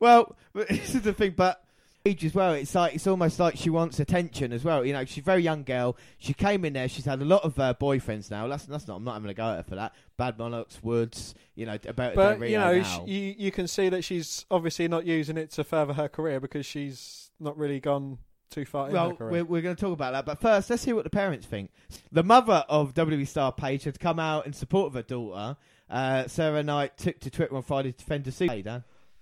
[0.00, 1.62] Well, this is the thing, but
[2.06, 2.52] age as well.
[2.52, 4.84] It's like it's almost like she wants attention as well.
[4.84, 5.96] You know, she's a very young girl.
[6.18, 6.88] She came in there.
[6.88, 8.46] She's had a lot of uh, boyfriends now.
[8.48, 8.96] That's that's not.
[8.96, 9.94] I'm not having a go at her for that.
[10.16, 11.34] Bad Monarchs, Woods.
[11.54, 12.82] You know about But you know, now.
[12.82, 16.40] sh- you you can see that she's obviously not using it to further her career
[16.40, 18.18] because she's not really gone
[18.50, 20.94] too far in Well, we're, we're going to talk about that, but first, let's hear
[20.94, 21.70] what the parents think.
[22.12, 25.56] The mother of WWE star Paige had come out in support of her daughter.
[25.90, 28.48] Uh, Saraya Knight took to Twitter on Friday to defend her suit.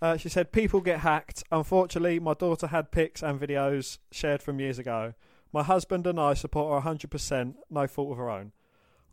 [0.01, 1.43] Uh, she said, People get hacked.
[1.51, 5.15] Unfortunately, my daughter had pics and videos shared from years ago.
[5.53, 8.53] My husband and I support her 100%, no fault of her own.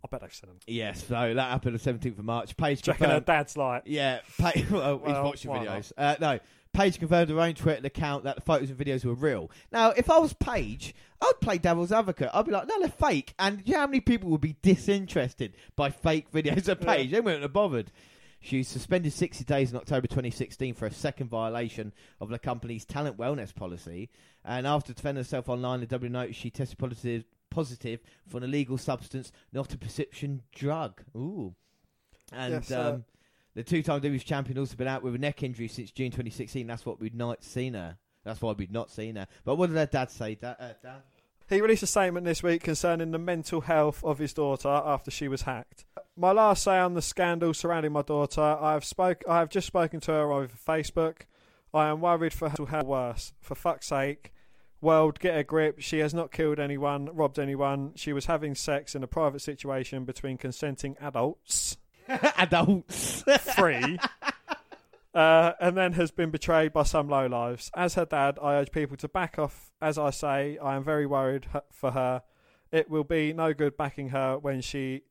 [0.03, 0.59] I bet they've seen them.
[0.67, 2.57] Yes, so that happened the 17th of March.
[2.57, 3.25] Paige Checking her confirmed.
[3.25, 5.93] dad's like, Yeah, Paige, well, he's watching why videos.
[5.97, 6.39] Uh, no,
[6.73, 9.49] Paige confirmed her own Twitter account that the photos and videos were real.
[9.71, 12.31] Now, if I was Paige, I'd play devil's advocate.
[12.33, 13.33] I'd be like, no, they're fake.
[13.39, 16.81] And you know how many people would be disinterested by fake videos of.
[16.81, 17.11] Paige?
[17.11, 17.91] They wouldn't have bothered.
[18.43, 22.83] She was suspended 60 days in October 2016 for a second violation of the company's
[22.83, 24.09] talent wellness policy.
[24.43, 28.77] And after defending herself online, the W noticed she tested positive, positive for an illegal
[28.77, 31.01] substance, not a prescription drug.
[31.15, 31.55] Ooh.
[32.33, 33.05] And Yes, um,
[33.55, 36.67] the two-time WWE champion also been out with a neck injury since June 2016.
[36.67, 37.97] That's what we'd not seen her.
[38.25, 39.27] That's why we'd not seen her.
[39.45, 40.35] But what did her dad say?
[40.35, 40.97] Da- uh, Dan?
[41.49, 45.29] He released a statement this week concerning the mental health of his daughter after she
[45.29, 45.85] was hacked.
[46.15, 49.65] My last say on the scandal surrounding my daughter, I have spoke I have just
[49.65, 51.21] spoken to her over Facebook.
[51.73, 53.33] I am worried for her mental health worse.
[53.41, 54.31] For fuck's sake.
[54.79, 55.79] World, get a grip.
[55.79, 57.93] She has not killed anyone, robbed anyone.
[57.95, 61.77] She was having sex in a private situation between consenting adults.
[62.37, 63.23] Adults.
[63.55, 63.97] Free.
[65.15, 67.71] Uh, and then has been betrayed by some lowlives.
[67.75, 69.71] As her dad, I urge people to back off.
[69.81, 72.21] As I say, I am very worried for her.
[72.71, 75.03] It will be no good backing her when she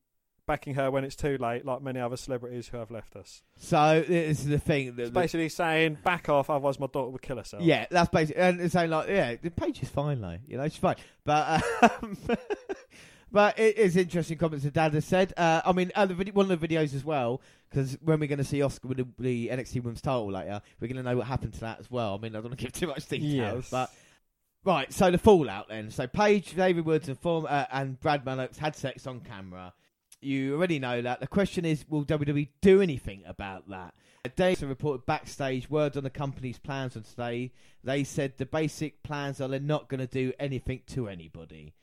[0.47, 3.43] backing her when it's too late, like many other celebrities who have left us.
[3.57, 4.97] so this is the thing.
[4.97, 7.63] The, It's basically saying back off, otherwise my daughter would kill herself.
[7.63, 8.43] yeah, that's basically.
[8.43, 10.39] And it's saying like, yeah, the Paige is fine though.
[10.47, 10.97] You know, she's fine.
[11.25, 11.63] But
[12.03, 12.17] um,
[13.31, 15.33] but it is interesting comments that Dad has said.
[15.37, 17.41] Uh, I mean, uh, the vid- one of the videos as well.
[17.71, 20.89] Because when we're going to see Asuka with the, the NXT Women's title later, we're
[20.89, 22.15] going to know what happened to that as well.
[22.15, 23.33] I mean, I don't want to give too much details,
[23.65, 23.71] Yes.
[23.71, 23.91] but
[24.65, 25.91] Right, so the fallout then.
[25.91, 29.73] So Paige, David Woods, and form uh, and Brad Maddox had sex on camera.
[30.23, 31.21] You already know that.
[31.21, 33.95] The question is, will WWE do anything about that?
[34.37, 37.51] Dave reported backstage word on the company's plans on today.
[37.83, 41.75] They said the basic plans are they're not going to do anything to anybody.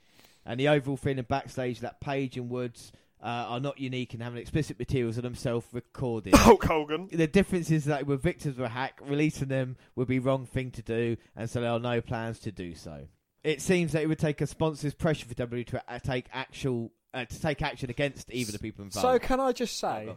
[0.45, 4.39] And the overall feeling backstage that Paige and Woods uh, are not unique in having
[4.39, 6.33] explicit materials of themselves recorded.
[6.37, 7.09] Hulk Hogan.
[7.11, 10.71] The difference is that with victims of a hack, releasing them would be wrong thing
[10.71, 13.07] to do, and so there are no plans to do so.
[13.43, 17.25] It seems that it would take a sponsor's pressure for WWE to take actual uh,
[17.25, 19.05] to take action against either the people involved.
[19.05, 20.15] So can I just say,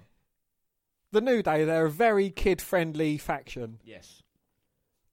[1.11, 3.79] the New Day, they're a very kid-friendly faction.
[3.85, 4.23] yes,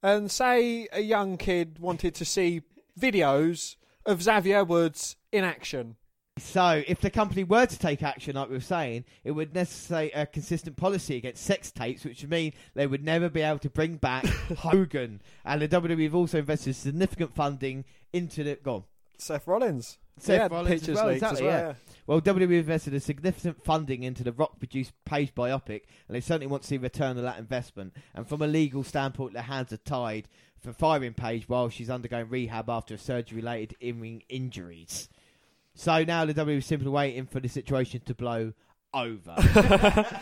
[0.02, 2.62] And say a young kid wanted to see
[2.98, 3.76] videos
[4.06, 5.96] of Xavier Woods in action.
[6.38, 10.12] So, if the company were to take action, like we were saying, it would necessitate
[10.14, 13.68] a consistent policy against sex tapes, which would mean they would never be able to
[13.68, 14.24] bring back
[14.56, 15.20] Hogan.
[15.44, 17.84] And the WWE have also invested significant funding
[18.14, 18.54] into the.
[18.56, 18.84] Go on.
[19.18, 19.98] Seth Rollins.
[20.22, 21.68] Seth yeah, Rollins as well, exactly, as well.
[21.68, 21.74] yeah.
[22.06, 26.46] Well, WWE invested a significant funding into the Rock produced Paige biopic, and they certainly
[26.46, 27.94] want to see a return of that investment.
[28.14, 32.28] And from a legal standpoint, their hands are tied for firing Paige while she's undergoing
[32.28, 35.08] rehab after surgery related in-ring injuries.
[35.74, 38.52] So now the WWE is simply waiting for the situation to blow
[38.92, 39.36] over.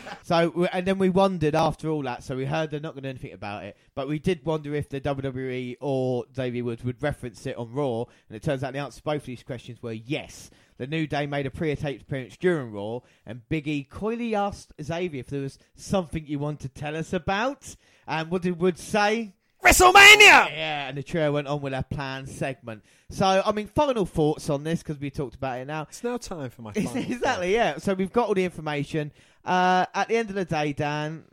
[0.23, 2.23] so, and then we wondered after all that.
[2.23, 4.73] So we heard they're not going to do anything about it, but we did wonder
[4.75, 8.05] if the WWE or Davey Woods would reference it on Raw.
[8.29, 10.49] And it turns out the answer to both of these questions were yes.
[10.77, 15.19] The New Day made a pre-taped appearance during Raw, and Big E coyly asked Xavier
[15.19, 17.75] if there was something you want to tell us about.
[18.07, 19.33] And what did Woods say?
[19.63, 20.49] WrestleMania!
[20.51, 22.83] Yeah, and the trio went on with their planned segment.
[23.09, 25.83] So, I mean, final thoughts on this because we talked about it now.
[25.83, 27.77] It's now time for my It's- final exactly, yeah.
[27.77, 29.11] So we've got all the information.
[29.43, 31.25] Uh, at the end of the day, Dan,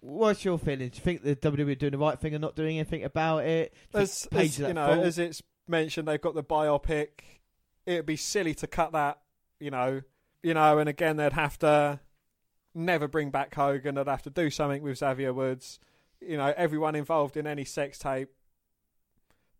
[0.00, 0.92] what's your feelings?
[0.92, 3.44] Do you think the WWE are doing the right thing and not doing anything about
[3.44, 3.72] it?
[3.94, 5.06] You As, as you know, fault?
[5.06, 7.08] as it's mentioned, they've got the biopic.
[7.86, 9.20] It'd be silly to cut that.
[9.60, 10.02] You know,
[10.42, 12.00] you know, and again, they'd have to
[12.74, 13.96] never bring back Hogan.
[13.96, 15.78] They'd have to do something with Xavier Woods.
[16.20, 18.28] You know, everyone involved in any sex tape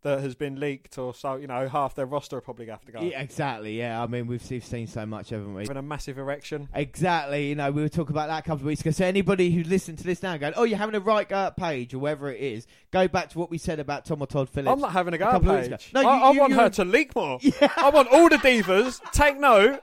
[0.03, 2.93] that has been leaked or so, you know, half their roster will probably have to
[2.93, 3.01] go.
[3.01, 3.77] yeah, exactly.
[3.77, 5.63] Yeah, I mean, we've seen so much, haven't we?
[5.63, 6.69] Having a massive erection.
[6.73, 7.49] Exactly.
[7.49, 8.93] You know, we were talking about that a couple of weeks ago.
[8.93, 11.95] So anybody who listened to this now, going, "Oh, you're having a right go Paige
[11.95, 14.71] or whatever it is," go back to what we said about Tom or Todd Phillips.
[14.73, 15.91] I'm not having a go a at couple of weeks Paige.
[15.95, 17.39] No, I, you- I you- want you- her to leak more.
[17.43, 17.73] Yeah.
[17.77, 19.01] I want all the divas.
[19.11, 19.81] Take note.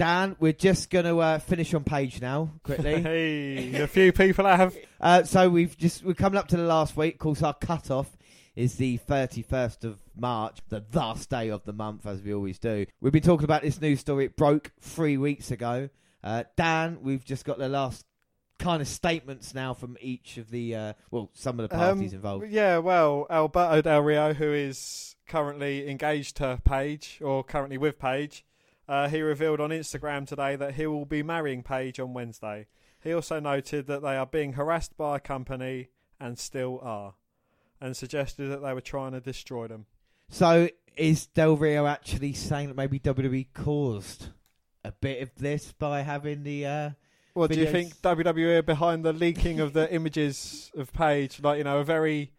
[0.00, 3.02] Dan, we're just going to uh, finish on Paige now quickly.
[3.02, 4.74] hey, a few people have.
[4.98, 7.14] Uh, so we've just we're coming up to the last week.
[7.14, 8.18] Of course, our cut off
[8.54, 12.84] is the 31st of March, the last day of the month, as we always do.
[13.00, 14.26] We've been talking about this news story.
[14.26, 15.88] It broke three weeks ago.
[16.22, 18.04] Uh, Dan, we've just got the last
[18.58, 22.16] kind of statements now from each of the uh, well, some of the parties Um,
[22.16, 22.50] involved.
[22.50, 28.44] Yeah, well, Alberto Del Rio, who is currently engaged to Paige, or currently with Paige,
[28.90, 32.66] uh, he revealed on Instagram today that he will be marrying Paige on Wednesday.
[33.00, 37.14] He also noted that they are being harassed by a company and still are,
[37.80, 39.86] and suggested that they were trying to destroy them.
[40.28, 44.30] So is Del Rio actually saying that maybe WWE caused
[44.84, 46.66] a bit of this by having the?
[46.66, 46.90] Uh,
[47.34, 51.40] What do you think WWE are behind the leaking of the images of Paige?
[51.40, 52.32] Like, you know, a very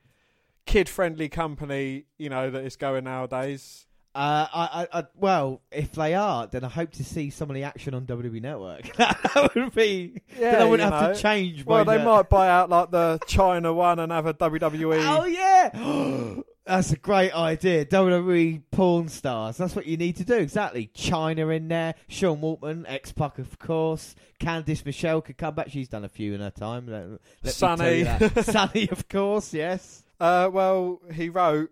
[0.66, 3.88] kid friendly company, you know, that is going nowadays.
[4.14, 7.56] Uh, I, I, I, well, if they are, then I hope to see some of
[7.56, 8.94] the action on WWE Network.
[8.98, 10.22] that would be.
[10.38, 11.14] Yeah, then I wouldn't have know.
[11.14, 11.66] to change.
[11.66, 15.02] Well, they uh, might buy out like the Chyna one and have a WWE.
[15.12, 17.86] Oh yeah, that's a great idea.
[17.86, 19.58] WWE porn stars.
[19.58, 20.36] That's what you need to do.
[20.36, 20.90] Exactly.
[20.94, 21.96] Chyna in there.
[22.08, 24.16] Sean Waltman, ex Pac, of course.
[24.40, 25.70] Candice Michelle could come back.
[25.70, 26.88] She's done a few in her time.
[26.88, 28.44] Let, let me tell you Sunny.
[28.44, 29.54] Sunny, of course.
[29.54, 30.04] Yes.
[30.22, 31.72] Uh, well, he wrote,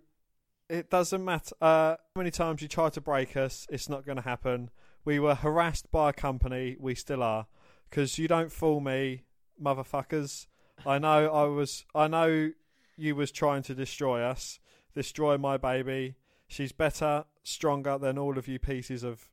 [0.69, 3.67] "It doesn't matter uh, how many times you try to break us.
[3.69, 4.69] It's not going to happen.
[5.05, 6.75] We were harassed by a company.
[6.79, 7.47] We still are.
[7.89, 9.23] Because you don't fool me,
[9.61, 10.47] motherfuckers.
[10.85, 11.85] I know I was.
[11.95, 12.51] I know
[12.95, 14.59] you was trying to destroy us.
[14.93, 16.15] Destroy my baby.
[16.47, 19.29] She's better, stronger than all of you pieces of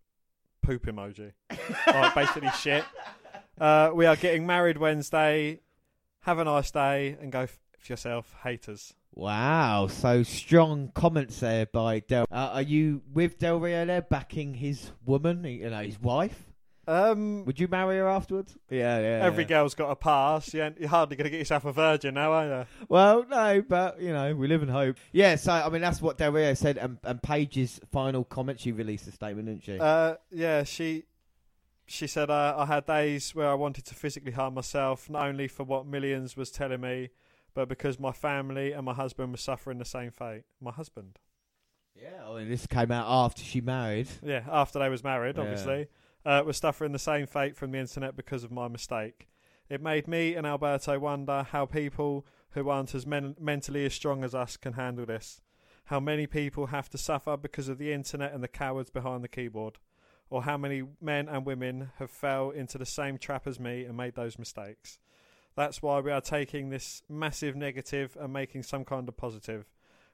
[0.63, 1.33] poop emoji.
[1.87, 2.85] like basically shit.
[3.59, 5.61] Uh, we are getting married Wednesday.
[6.21, 8.95] Have a nice day and go f- f yourself, haters.
[9.17, 9.89] Wow.
[9.89, 12.27] So strong comments there by Del.
[12.31, 15.43] Uh, are you with Del Rio there, backing his woman?
[15.45, 16.45] You know, his wife.
[16.89, 18.57] Um, Would you marry her afterwards?
[18.71, 19.25] Yeah, yeah.
[19.25, 19.49] every yeah.
[19.49, 20.55] girl's got a pass.
[20.55, 22.67] You ain't- You're hardly going to get yourself a virgin now, are you?
[22.89, 24.97] Well, no, but you know, we live in hope.
[25.11, 28.61] Yeah, so I mean, that's what Del Rio said, and, and Paige's final comment.
[28.61, 29.81] She released a statement, didn't she?
[29.81, 31.05] Uh, yeah, she
[31.87, 35.49] she said uh, I had days where I wanted to physically harm myself, not only
[35.49, 37.11] for what millions was telling me,
[37.57, 40.45] but because my family and my husband were suffering the same fate.
[40.61, 41.19] My husband,
[42.01, 44.09] yeah, I mean, this came out after she married.
[44.23, 45.43] yeah, after they was married, Yeah.
[45.43, 45.89] obviously,
[46.25, 49.29] uh, was suffering the same fate from the internet because of my mistake.
[49.71, 54.23] It made me and Alberto wonder how people who aren't as men- mentally as strong
[54.23, 55.41] as us can handle this.
[55.87, 59.29] How many people have to suffer because of the internet and the cowards behind the
[59.29, 59.79] keyboard,
[60.29, 63.97] or how many men and women have fell into the same trap as me and
[63.97, 64.99] made those mistakes.
[65.57, 69.65] That's why we are taking this massive negative and making some kind of positive.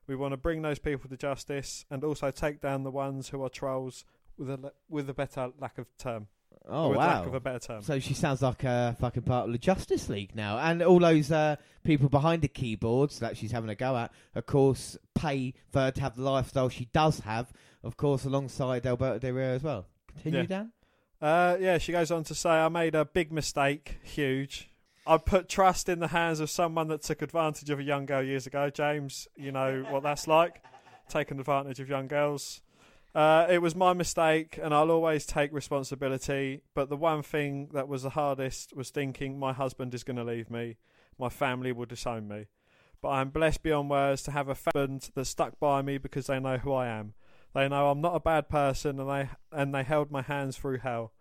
[0.07, 3.43] We want to bring those people to justice and also take down the ones who
[3.45, 4.05] are trolls
[4.39, 6.29] with a with a better lack of term.
[6.69, 7.29] Oh with lack wow!
[7.29, 7.83] of a better term.
[7.83, 11.33] So she sounds like a fucking part of the Justice League now, and all those
[11.33, 15.81] uh, people behind the keyboards that she's having a go at, of course, pay for
[15.81, 19.63] her to have the lifestyle she does have, of course, alongside Alberto Del Rio as
[19.63, 19.87] well.
[20.09, 20.47] Continue, Yeah.
[20.47, 20.73] Dan.
[21.21, 24.69] Uh, yeah, she goes on to say, I made a big mistake, huge.
[25.07, 28.23] I put trust in the hands of someone that took advantage of a young girl
[28.23, 28.71] years ago.
[28.71, 30.63] James, you know what that's like,
[31.09, 32.63] taking advantage of young girls.
[33.15, 36.63] Uh, it was my mistake, and I'll always take responsibility.
[36.75, 40.25] But the one thing that was the hardest was thinking my husband is going to
[40.25, 40.77] leave me,
[41.19, 42.47] my family will disown me.
[43.03, 46.39] But I'm blessed beyond words to have a husband that stuck by me because they
[46.39, 47.15] know who I am.
[47.55, 50.79] They know I'm not a bad person, and they and they held my hands through
[50.79, 51.13] hell.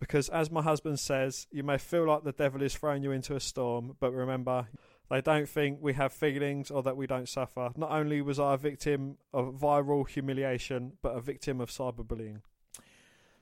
[0.00, 3.34] Because as my husband says, you may feel like the devil is throwing you into
[3.34, 4.68] a storm, but remember,
[5.10, 7.70] they don't think we have feelings or that we don't suffer.
[7.76, 12.40] Not only was I a victim of viral humiliation, but a victim of cyberbullying.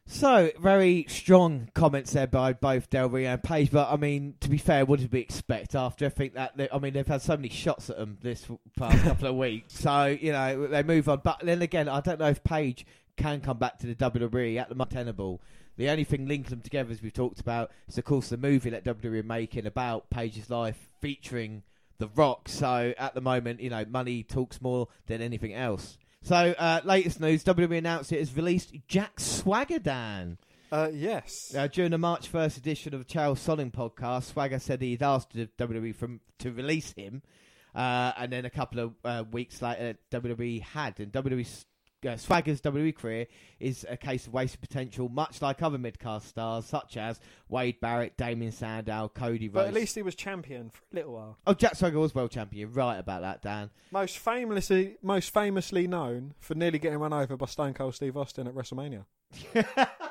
[0.07, 4.51] So very strong comments there by both Del Rio and Paige, but I mean, to
[4.51, 6.07] be fair, what did we expect after?
[6.07, 8.99] I think that they, I mean they've had so many shots at them this past
[9.05, 11.21] couple of weeks, so you know they move on.
[11.23, 12.85] But then again, I don't know if Paige
[13.17, 15.41] can come back to the WWE at the moment tenable.
[15.77, 18.71] The only thing linking them together, as we've talked about, is of course the movie
[18.71, 21.63] that WWE are making about Paige's life featuring
[21.99, 22.49] The Rock.
[22.49, 25.97] So at the moment, you know, money talks more than anything else.
[26.25, 30.39] So, uh, latest news: WWE announced it has released Jack Swagger Dan.
[30.71, 31.55] Uh, yes.
[31.55, 35.37] Uh, during the March 1st edition of the Chael Sonnen podcast, Swagger said he'd asked
[35.37, 37.23] WWE from, to release him,
[37.75, 40.99] uh, and then a couple of uh, weeks later, WWE had.
[40.99, 41.65] And WWE,
[42.07, 43.27] uh, Swagger's WWE career
[43.61, 48.17] is a case of wasted potential, much like other mid-card stars such as Wade Barrett,
[48.17, 49.55] Damien Sandow, Cody Rhodes.
[49.55, 51.39] But at least he was champion for a little while.
[51.47, 52.73] oh, Jack Swagger was world champion.
[52.73, 53.71] Right about that, Dan.
[53.91, 58.47] Most famously, most famously known for nearly getting run over by Stone Cold Steve Austin
[58.47, 59.05] at WrestleMania.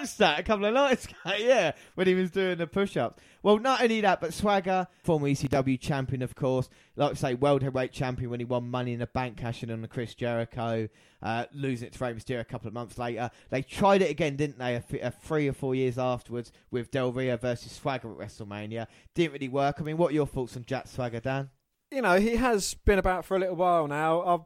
[0.00, 1.34] watched that a couple of nights ago.
[1.38, 3.22] Yeah, when he was doing the push-ups.
[3.42, 6.68] Well, not only that, but Swagger, former ECW champion, of course.
[6.96, 9.82] Like I say, world heavyweight champion when he won Money in the Bank, cashing in
[9.82, 10.88] on Chris Jericho,
[11.22, 13.30] uh, losing it to Rey Mysterio a couple of months later.
[13.50, 14.74] They tried it again, didn't they?
[14.74, 18.86] A, f- a three or four years afterwards with Del Rio versus Swagger at WrestleMania.
[19.14, 19.76] Didn't really work.
[19.78, 21.50] I mean, what are your thoughts on Jack Swagger, Dan?
[21.90, 24.22] You know, he has been about for a little while now.
[24.22, 24.40] I've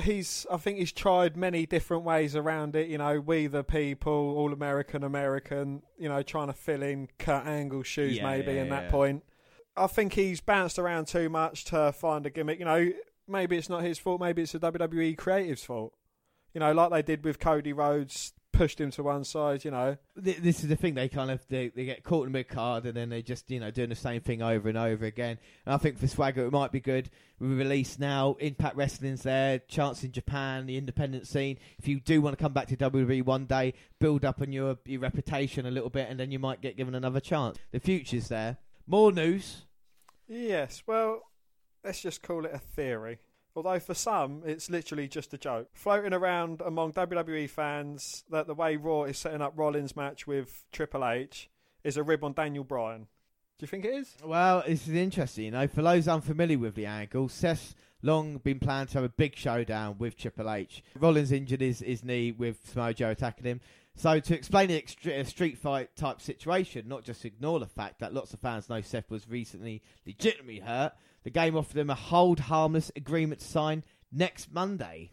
[0.00, 2.88] he's I think he's tried many different ways around it.
[2.88, 5.82] You know, we the people, all American, American.
[5.98, 8.90] You know, trying to fill in Kurt Angle's shoes Yeah, maybe yeah, in that yeah.
[8.90, 9.24] point.
[9.76, 12.58] I think he's bounced around too much to find a gimmick.
[12.58, 12.90] You know,
[13.28, 14.20] maybe it's not his fault.
[14.20, 15.92] Maybe it's the WWE creative's fault.
[16.54, 19.64] You know, like they did with Cody Rhodes, pushed him to one side.
[19.64, 20.94] You know, Th- This is the thing.
[20.94, 23.50] They kind of they, they get caught in the mid card and then they just
[23.50, 25.38] you know doing the same thing over and over again.
[25.64, 27.08] And I think for Swagger it might be good.
[27.40, 28.36] We release now.
[28.40, 29.60] Impact Wrestling's there.
[29.60, 31.56] Chance in Japan, the independent scene.
[31.78, 34.76] If you do want to come back to WWE one day, build up on your
[34.84, 37.56] your reputation a little bit, and then you might get given another chance.
[37.70, 38.58] The future's there.
[38.86, 39.64] More news.
[40.26, 41.22] Yes, well,
[41.84, 43.18] let's just call it a theory.
[43.56, 45.68] Although for some, it's literally just a joke.
[45.72, 50.64] Floating around among WWE fans that the way Raw is setting up Rollins' match with
[50.70, 51.50] Triple H
[51.82, 53.08] is a rib on Daniel Bryan.
[53.58, 54.14] Do you think it is?
[54.24, 55.46] Well, this is interesting.
[55.46, 59.08] You know, for those unfamiliar with the angle, Seth's long been planning to have a
[59.08, 60.84] big showdown with Triple H.
[60.94, 63.60] Rollins injured his, his knee with Samoa Joe attacking him.
[63.96, 68.32] So to explain the street fight type situation, not just ignore the fact that lots
[68.32, 70.92] of fans know Seth was recently legitimately hurt,
[71.28, 75.10] the game offered them a hold harmless agreement to sign next Monday.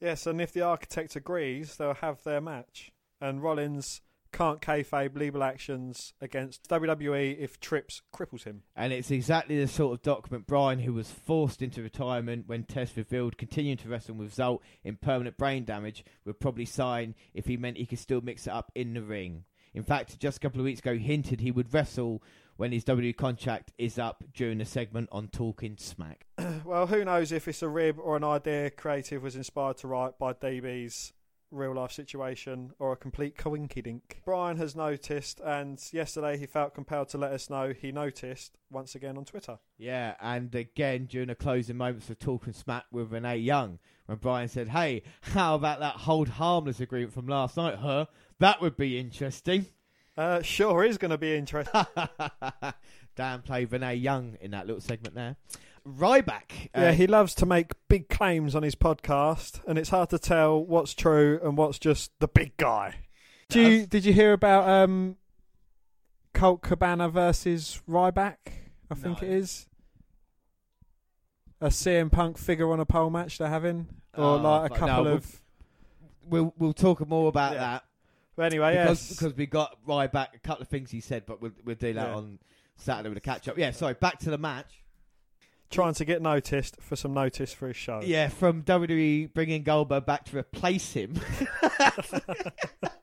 [0.00, 2.90] Yes, and if the architect agrees, they'll have their match.
[3.20, 4.00] And Rollins
[4.32, 8.62] can't kayfabe legal actions against WWE if Trips cripples him.
[8.74, 12.96] And it's exactly the sort of document Bryan, who was forced into retirement when Tess
[12.96, 17.56] revealed continuing to wrestle with result in permanent brain damage, would probably sign if he
[17.56, 19.44] meant he could still mix it up in the ring.
[19.74, 22.20] In fact, just a couple of weeks ago, he hinted he would wrestle
[22.56, 26.26] when his WWE contract is up during the segment on Talking Smack.
[26.64, 30.18] Well, who knows if it's a rib or an idea creative was inspired to write
[30.18, 31.12] by DB's
[31.52, 34.00] real life situation or a complete coinkydink.
[34.24, 38.94] Bryan has noticed, and yesterday he felt compelled to let us know he noticed once
[38.94, 39.58] again on Twitter.
[39.76, 44.48] Yeah, and again during the closing moments of Talking Smack with Renee Young, when Bryan
[44.48, 48.06] said, "Hey, how about that hold harmless agreement from last night, huh?
[48.38, 49.66] That would be interesting."
[50.16, 51.86] Uh, sure is going to be interesting.
[53.16, 55.36] Dan played Renee Young in that little segment there.
[55.86, 56.66] Ryback.
[56.76, 60.18] uh, yeah, he loves to make big claims on his podcast, and it's hard to
[60.18, 62.94] tell what's true and what's just the big guy.
[63.48, 65.16] Do you, did you hear about um,
[66.32, 68.36] Colt Cabana versus Ryback?
[68.90, 69.28] I think No.
[69.28, 69.66] it is.
[71.60, 74.78] A CM Punk figure on a pole match they're having, or Oh, like a no,
[74.80, 75.40] couple we'll- of.
[76.24, 77.58] we'll we'll talk more about Yeah.
[77.60, 77.84] that
[78.36, 79.18] But anyway, because yes.
[79.18, 81.92] because we got right back a couple of things he said, but we'll we'll do
[81.92, 82.14] that Yeah.
[82.14, 82.38] on
[82.76, 83.58] Saturday with a catch up.
[83.58, 83.94] Yeah, sorry.
[83.94, 84.82] Back to the match.
[85.70, 88.00] trying to get noticed for some notice for his show.
[88.02, 91.14] Yeah, from WWE bringing Goldberg back to replace him.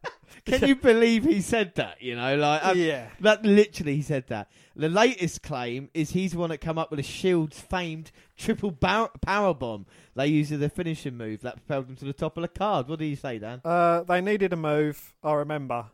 [0.49, 2.01] Can you believe he said that?
[2.01, 3.07] You know, like um, yeah.
[3.19, 4.49] That literally, he said that.
[4.75, 8.71] The latest claim is he's the one that come up with a Shield's famed triple
[8.71, 12.41] power bomb they used as a finishing move that propelled them to the top of
[12.41, 12.87] the card.
[12.87, 13.61] What do you say, Dan?
[13.63, 15.87] Uh, they needed a move, I remember,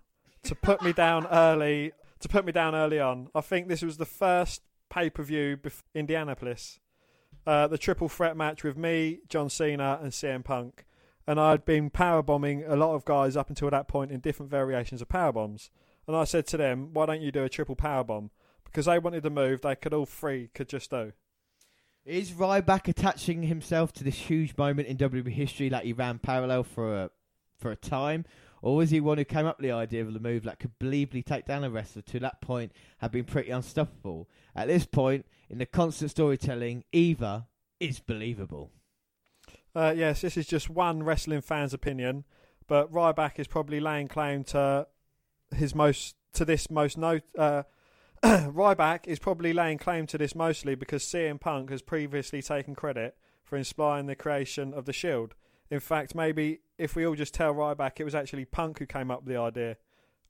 [0.43, 1.91] to put me down early.
[2.21, 5.57] To put me down early on, I think this was the first pay per view
[5.57, 6.79] before Indianapolis,
[7.45, 10.85] uh, the triple threat match with me, John Cena, and CM Punk,
[11.27, 14.51] and I'd been power bombing a lot of guys up until that point in different
[14.51, 15.69] variations of power bombs.
[16.07, 18.31] And I said to them, "Why don't you do a triple power bomb?"
[18.63, 21.13] Because they wanted the move they could all three could just do.
[22.05, 26.63] Is Ryback attaching himself to this huge moment in WWE history like he ran parallel
[26.63, 27.09] for a
[27.57, 28.25] for a time?
[28.61, 30.77] Or was he one who came up with the idea of the move that could
[30.79, 34.27] believably take down a wrestler to that point had been pretty unstoppable?
[34.55, 37.45] At this point, in the constant storytelling, either
[37.79, 38.71] is believable.
[39.75, 42.23] Uh, yes, this is just one wrestling fan's opinion,
[42.65, 44.87] but Ryback is probably laying claim to
[45.53, 47.23] his most to this most note.
[47.37, 47.63] Uh,
[48.23, 53.17] Ryback is probably laying claim to this mostly because CM Punk has previously taken credit
[53.43, 55.35] for inspiring the creation of the Shield.
[55.69, 59.11] In fact, maybe if we all just tell Ryback it was actually Punk who came
[59.11, 59.75] up with the idea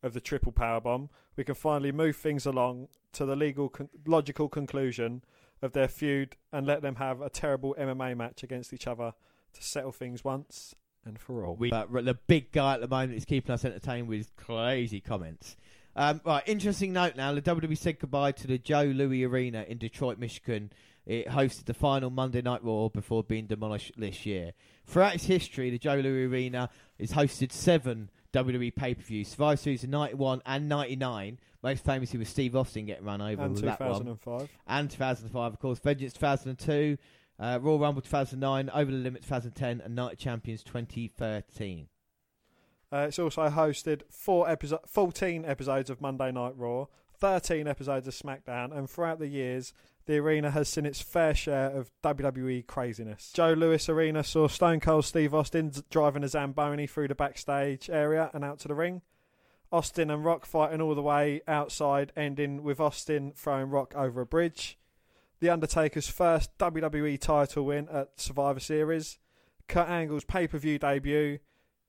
[0.02, 3.90] of the triple power bomb, we can finally move things along to the legal con-
[4.08, 5.24] logical conclusion
[5.62, 9.14] of their feud and let them have a terrible MMA match against each other
[9.56, 10.76] to settle things once
[11.06, 11.56] and for all.
[11.56, 15.56] We, uh, the big guy at the moment is keeping us entertained with crazy comments.
[15.96, 17.34] Um, right, interesting note now.
[17.34, 20.72] The WWE said goodbye to the Joe Louis Arena in Detroit, Michigan.
[21.06, 24.54] It hosted the final Monday Night Raw before being demolished this year.
[24.88, 26.70] Throughout its history, the Joe Louis Arena
[27.00, 29.24] has hosted seven WWE pay per view.
[29.24, 33.54] Survivor Series in 91 and 99, most famously with Steve Austin getting run over and
[33.54, 34.04] with that one.
[34.04, 34.50] 2005.
[34.68, 35.80] And 2005, of course.
[35.80, 36.98] Vengeance 2002,
[37.40, 41.88] uh, Royal Rumble 2009, Over the Limit 2010, and Night of Champions 2013.
[42.92, 46.86] Uh, it's also hosted four episo- 14 episodes of Monday Night Raw,
[47.20, 49.74] 13 episodes of SmackDown, and throughout the years,
[50.06, 53.32] the arena has seen its fair share of WWE craziness.
[53.34, 58.30] Joe Louis Arena saw Stone Cold Steve Austin driving a Zamboni through the backstage area
[58.34, 59.02] and out to the ring.
[59.72, 64.26] Austin and Rock fighting all the way outside, ending with Austin throwing Rock over a
[64.26, 64.78] bridge.
[65.40, 69.20] The Undertaker's first WWE title win at Survivor Series.
[69.68, 71.40] Kurt Angle's pay per view debut.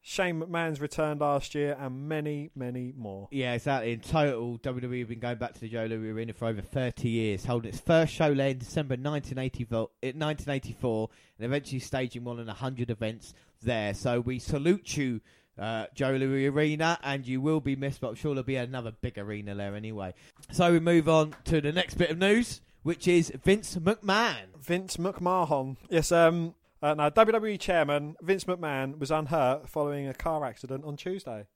[0.08, 3.26] Shane McMahon's return last year, and many, many more.
[3.33, 3.92] Yeah, exactly.
[3.92, 7.08] In total, WWE have been going back to the Joe Louis Arena for over 30
[7.08, 11.08] years, holding its first show there in December 1984, eh, 1984
[11.39, 13.94] and eventually staging more than 100 events there.
[13.94, 15.23] So we salute you,
[15.58, 18.92] uh, Joe Louis Arena, and you will be missed, but I'm sure there'll be another
[18.92, 20.15] big arena there anyway.
[20.52, 24.56] So we move on to the next bit of news, which is Vince McMahon.
[24.60, 25.76] Vince McMahon.
[25.90, 30.97] Yes, um, uh, now WWE chairman Vince McMahon was unhurt following a car accident on
[30.97, 31.47] Tuesday.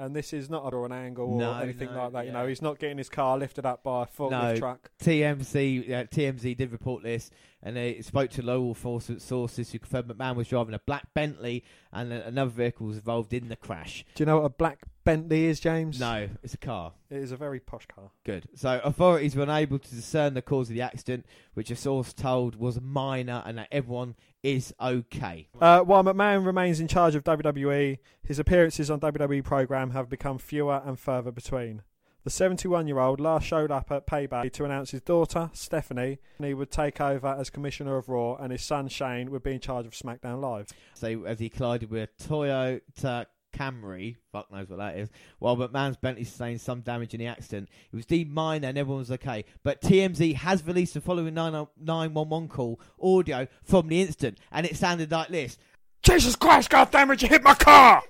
[0.00, 2.26] And this is not under an angle or No, anything no, like that.
[2.26, 2.40] You yeah.
[2.42, 4.56] know, he's not getting his car lifted up by a forklift No.
[4.56, 4.90] truck.
[5.02, 7.30] TMZ uh, TMZ did report this,
[7.62, 11.64] and they spoke to local force- sources who confirmed McMahon was driving a black Bentley,
[11.92, 14.04] and another vehicle was involved in the crash.
[14.14, 15.98] Do you know what a black Bentley is, James?
[15.98, 16.92] No, it's a car.
[17.10, 18.10] It is a very posh car.
[18.24, 18.48] Good.
[18.54, 22.54] So authorities were unable to discern the cause of the accident, which a source told
[22.56, 25.48] was minor, and that everyone is okay.
[25.60, 30.38] Uh, while McMahon remains in charge of WWE, his appearances on WWE program have become
[30.38, 31.82] fewer and further between.
[32.24, 36.70] The 71-year-old last showed up at Payback to announce his daughter Stephanie and he would
[36.70, 39.92] take over as commissioner of Raw, and his son Shane would be in charge of
[39.92, 40.68] SmackDown Live.
[40.94, 46.24] So as he collided with Toyota Camry, fuck knows what that is, while McMahon's Bentley
[46.24, 47.68] sustained some damage in the accident.
[47.92, 49.44] It was deemed minor and everyone was okay.
[49.62, 55.10] But TMZ has released the following 911 call audio from the incident, and it sounded
[55.10, 55.58] like this.
[56.02, 58.02] Jesus Christ, goddammit, you hit my car!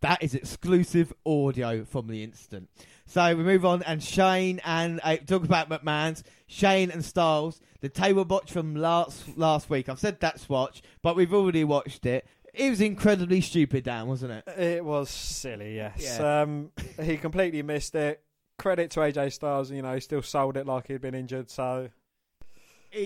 [0.00, 2.68] That is exclusive audio from the incident.
[3.06, 7.88] So we move on, and Shane and uh, talk about McMahon's Shane and Styles, the
[7.88, 9.88] table watch from last last week.
[9.88, 12.26] I've said that's watch, but we've already watched it.
[12.54, 14.48] It was incredibly stupid, Dan, wasn't it?
[14.58, 16.18] It was silly, yes.
[16.18, 16.42] Yeah.
[16.42, 16.70] Um,
[17.02, 18.22] he completely missed it.
[18.58, 21.50] Credit to AJ Styles, you know, he still sold it like he'd been injured.
[21.50, 21.90] So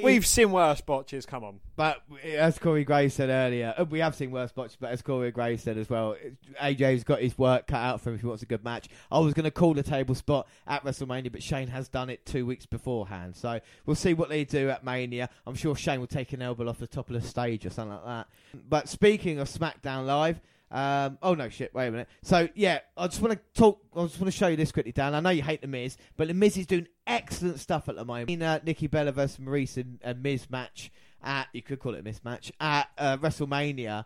[0.03, 1.27] we've seen worse botches.
[1.27, 1.61] Come on.
[1.77, 5.31] But as Corey Gray said earlier, uh, we have seen worse botches, but as Corey
[5.31, 6.17] Gray said as well,
[6.61, 8.89] AJ's got his work cut out for him if he wants a good match.
[9.11, 12.25] I was going to call the table spot at WrestleMania, but Shane has done it
[12.27, 13.37] two weeks beforehand.
[13.37, 15.29] So we'll see what they do at Mania.
[15.47, 17.97] I'm sure Shane will take an elbow off the top of the stage or something
[17.97, 18.27] like that.
[18.69, 20.41] But speaking of SmackDown Live,
[20.71, 21.73] um, oh no, shit!
[21.75, 22.09] Wait a minute.
[22.23, 23.81] So yeah, I just want to talk.
[23.97, 25.15] I just want to show you this quickly, Dan.
[25.15, 28.05] I know you hate the Miz, but the Miz is doing excellent stuff at the
[28.05, 28.31] moment.
[28.31, 30.91] In uh, Nikki Bella versus Maurice and a Miz match
[31.23, 34.05] at you could call it a Miz match at uh, WrestleMania.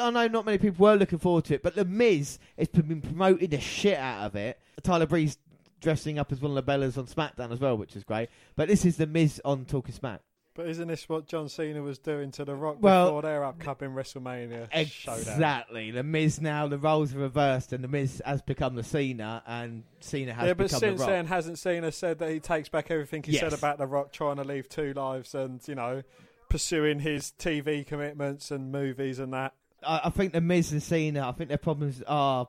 [0.00, 3.00] I know not many people were looking forward to it, but the Miz has been
[3.00, 4.58] promoting the shit out of it.
[4.82, 5.38] Tyler Breeze
[5.80, 8.28] dressing up as one of the Bellas on SmackDown as well, which is great.
[8.56, 10.20] But this is the Miz on Talking Smack.
[10.54, 13.90] But isn't this what John Cena was doing to The Rock Well, before their upcoming
[13.90, 15.20] WrestleMania showdown?
[15.20, 15.90] Exactly.
[15.90, 19.82] The Miz now, the roles are reversed, and the Miz has become the Cena, and
[19.98, 21.10] Cena has Yeah, but become since the Rock.
[21.10, 23.40] then, hasn't Cena said that he takes back everything he Yes.
[23.40, 26.02] said about The Rock trying to leave two lives and, you know,
[26.48, 29.54] pursuing his TV commitments and movies and that?
[29.84, 32.46] I, I think the Miz and Cena, I think their problems are.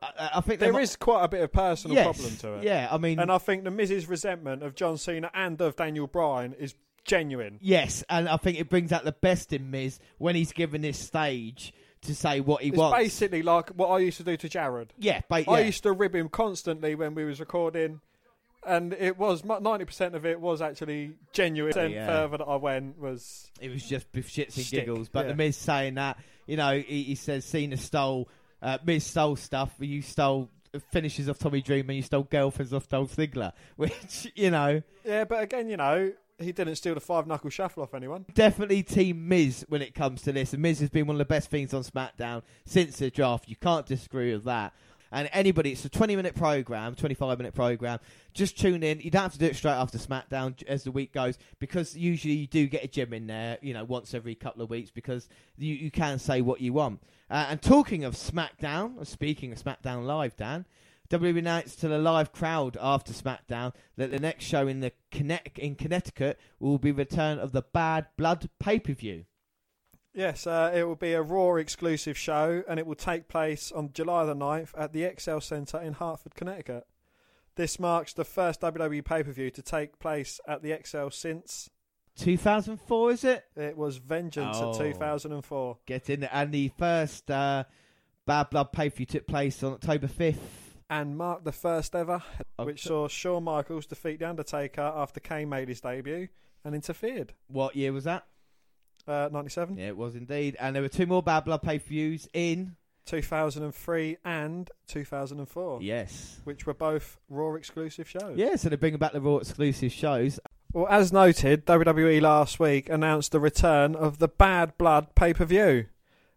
[0.00, 2.64] I, I think There is quite a bit of personal yes, problem to it.
[2.64, 6.06] Yeah, I mean, And I think the Miz's resentment of John Cena and of Daniel
[6.06, 6.74] Bryan is
[7.08, 7.58] genuine.
[7.60, 10.98] yes, and I think it brings out the best in Miz when he's given this
[10.98, 11.72] stage
[12.02, 12.96] to say what he It's wants.
[12.96, 14.92] basically like what I used to do to Jared.
[14.98, 18.00] yeah, but I used to rib him constantly when we was recording,
[18.64, 21.72] and it was ninety percent of it was actually genuine.
[21.72, 22.06] Percent Yeah.
[22.06, 25.08] further that I went was It was just shits and Stick, giggles.
[25.08, 25.32] But yeah.
[25.32, 28.28] the Miz saying that, you know, he, he says Cena stole,
[28.62, 30.50] uh, Miz stole stuff, you stole
[30.92, 35.24] finishes off Tommy Dreamer, you stole girlfriends off Dolph Ziggler, which you know, yeah.
[35.24, 38.24] But again, you know, he didn't steal the five knuckle shuffle off anyone.
[38.34, 40.52] definitely Team Miz when it comes to this.
[40.52, 43.48] And Miz has been one of the best things on SmackDown since the draft.
[43.48, 44.72] You can't disagree with that.
[45.10, 47.98] And anybody, it's a 20 minute program, 25 minute program.
[48.34, 49.00] Just tune in.
[49.00, 52.34] You don't have to do it straight after SmackDown as the week goes because usually
[52.34, 55.28] you do get a gym in there, you know, once every couple of weeks because
[55.56, 57.00] you, you can say what you want.
[57.30, 60.66] Uh, and talking of SmackDown, speaking of SmackDown Live, Dan,
[61.10, 65.58] WWE announced to the live crowd after SmackDown that the next show in the Connect-
[65.58, 69.24] in Connecticut will be return of the Bad Blood pay per view.
[70.12, 73.92] Yes, uh, it will be a Raw exclusive show and it will take place on
[73.92, 76.86] July the 9th at the XL Centre in Hartford, Connecticut.
[77.56, 81.70] This marks the first WWE pay per view to take place at the XL since
[82.16, 83.44] 2004, is it?
[83.56, 84.72] it was Vengeance Oh.
[84.72, 85.78] at 2004.
[85.86, 86.30] Get in there.
[86.32, 87.64] And the first uh,
[88.26, 90.36] Bad Blood pay per view took place on October 5th.
[90.90, 92.22] And marked the first ever,
[92.56, 96.28] which saw Shawn Michaels defeat The Undertaker after Kane made his debut
[96.64, 97.34] and interfered.
[97.48, 98.24] What year was that?
[99.06, 100.56] Uh, 97, Yeah, it was indeed.
[100.58, 102.76] And there were two more Bad Blood pay per views in.
[103.06, 106.40] 2003, and 2004, Yes.
[106.44, 108.36] which were both Raw exclusive shows.
[108.36, 110.38] Yeah, so they're bringing back the Raw exclusive shows.
[110.74, 115.46] Well, as noted, WWE last week announced the return of the Bad Blood pay per
[115.46, 115.86] view.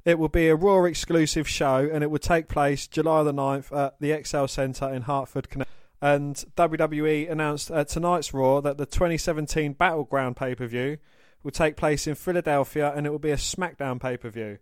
[0.04, 3.76] It will be a Raw exclusive show and it will take place July the 9th
[3.76, 5.78] at the XL Centre in Hartford, Connecticut.
[6.02, 10.98] And WWE announced at tonight's Raw that the 2017 Battleground pay per view
[11.44, 14.58] will take place in Philadelphia and it will be a SmackDown pay per view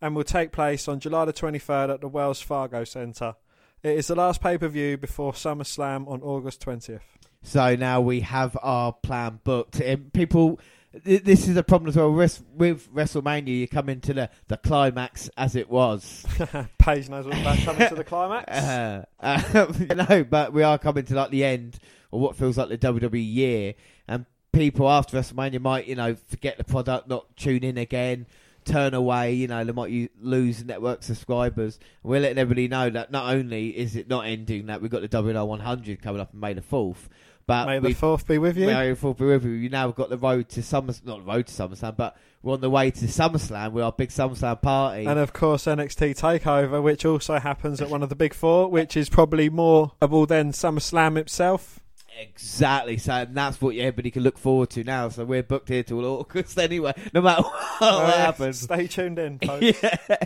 [0.00, 3.34] and will take place on July the 23rd at the Wells Fargo Centre.
[3.82, 7.00] It is the last pay per view before SummerSlam on August 20th.
[7.42, 9.80] So now we have our plan booked.
[10.12, 10.58] People,
[11.04, 12.12] this is a problem as well.
[12.12, 16.24] With WrestleMania, you come into the, the climax as it was.
[16.78, 18.46] Paige knows what's about coming to the climax.
[18.56, 19.72] Uh, uh,
[20.08, 21.78] no, but we are coming to like the end
[22.12, 23.74] of what feels like the WWE year,
[24.08, 28.26] and people after WrestleMania might, you know, forget the product, not tune in again,
[28.64, 29.34] turn away.
[29.34, 31.78] You know, they might lose network subscribers.
[32.02, 35.08] We're letting everybody know that not only is it not ending, that we've got the
[35.08, 37.08] WNR 100 coming up on May the fourth,
[37.46, 38.66] but May the fourth be with you.
[38.66, 39.52] May the fourth be with you.
[39.52, 42.54] You now have got the road to Summer, not the road to SummerSlam, but we're
[42.54, 45.06] on the way to SummerSlam with our big SummerSlam party.
[45.06, 48.96] And of course, NXT Takeover, which also happens at one of the big four, which
[48.96, 51.80] is probably more able than SummerSlam itself.
[52.18, 52.96] Exactly.
[52.96, 55.08] So and that's what everybody can look forward to now.
[55.08, 58.60] So we're booked here till August anyway, no matter what, happens.
[58.60, 59.82] Stay tuned in, folks.
[59.82, 60.16] yeah.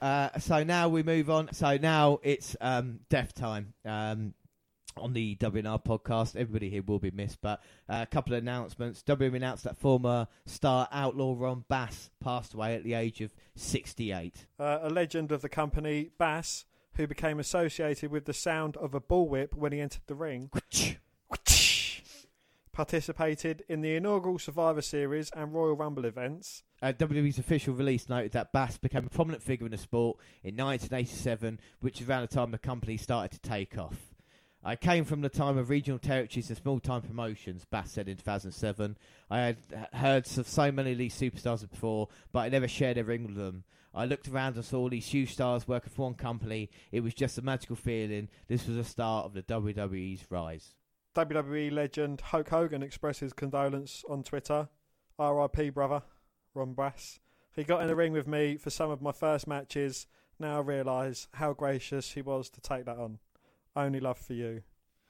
[0.00, 1.52] Uh, so now we move on.
[1.52, 3.72] So now it's um, death time.
[3.84, 4.34] Um,
[4.98, 9.02] on the WNR podcast, everybody here will be missed, but uh, a couple of announcements.
[9.02, 14.46] WWE announced that former star outlaw Ron Bass passed away at the age of 68.
[14.58, 19.00] Uh, a legend of the company, Bass, who became associated with the sound of a
[19.00, 20.50] bullwhip when he entered the ring,
[22.72, 26.62] participated in the inaugural Survivor Series and Royal Rumble events.
[26.82, 30.56] Uh, WWE's official release noted that Bass became a prominent figure in the sport in
[30.56, 34.15] 1987, which is around the time the company started to take off.
[34.66, 38.16] I came from the time of regional territories and small time promotions, Bass said in
[38.16, 38.98] 2007.
[39.30, 39.56] I had
[39.92, 43.36] heard of so many of these superstars before, but I never shared a ring with
[43.36, 43.62] them.
[43.94, 46.68] I looked around and saw all these huge stars working for one company.
[46.90, 48.28] It was just a magical feeling.
[48.48, 50.74] This was the start of the WWE's rise.
[51.14, 54.68] WWE legend Hulk Hogan expressed his condolence on Twitter.
[55.16, 55.70] R.I.P.
[55.70, 56.02] brother,
[56.54, 57.20] Ron Bass.
[57.54, 60.08] He got in the ring with me for some of my first matches.
[60.40, 63.20] Now I realise how gracious he was to take that on.
[63.76, 64.62] Only love for you,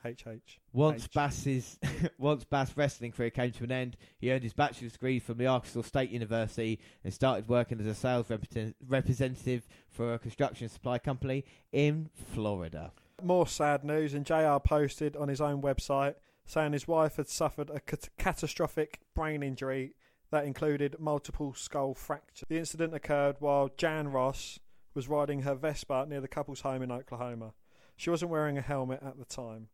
[0.05, 0.59] HH.
[0.73, 1.11] Once H.
[1.13, 1.79] Bass's
[2.19, 5.47] once Bass wrestling career came to an end, he earned his bachelor's degree from the
[5.47, 10.99] Arkansas State University and started working as a sales represent- representative for a construction supply
[10.99, 12.93] company in Florida.
[13.23, 17.71] More sad news, and JR posted on his own website saying his wife had suffered
[17.71, 19.95] a cat- catastrophic brain injury
[20.31, 22.47] that included multiple skull fractures.
[22.49, 24.59] The incident occurred while Jan Ross
[24.95, 27.53] was riding her Vespa near the couple's home in Oklahoma.
[27.97, 29.69] She wasn't wearing a helmet at the time.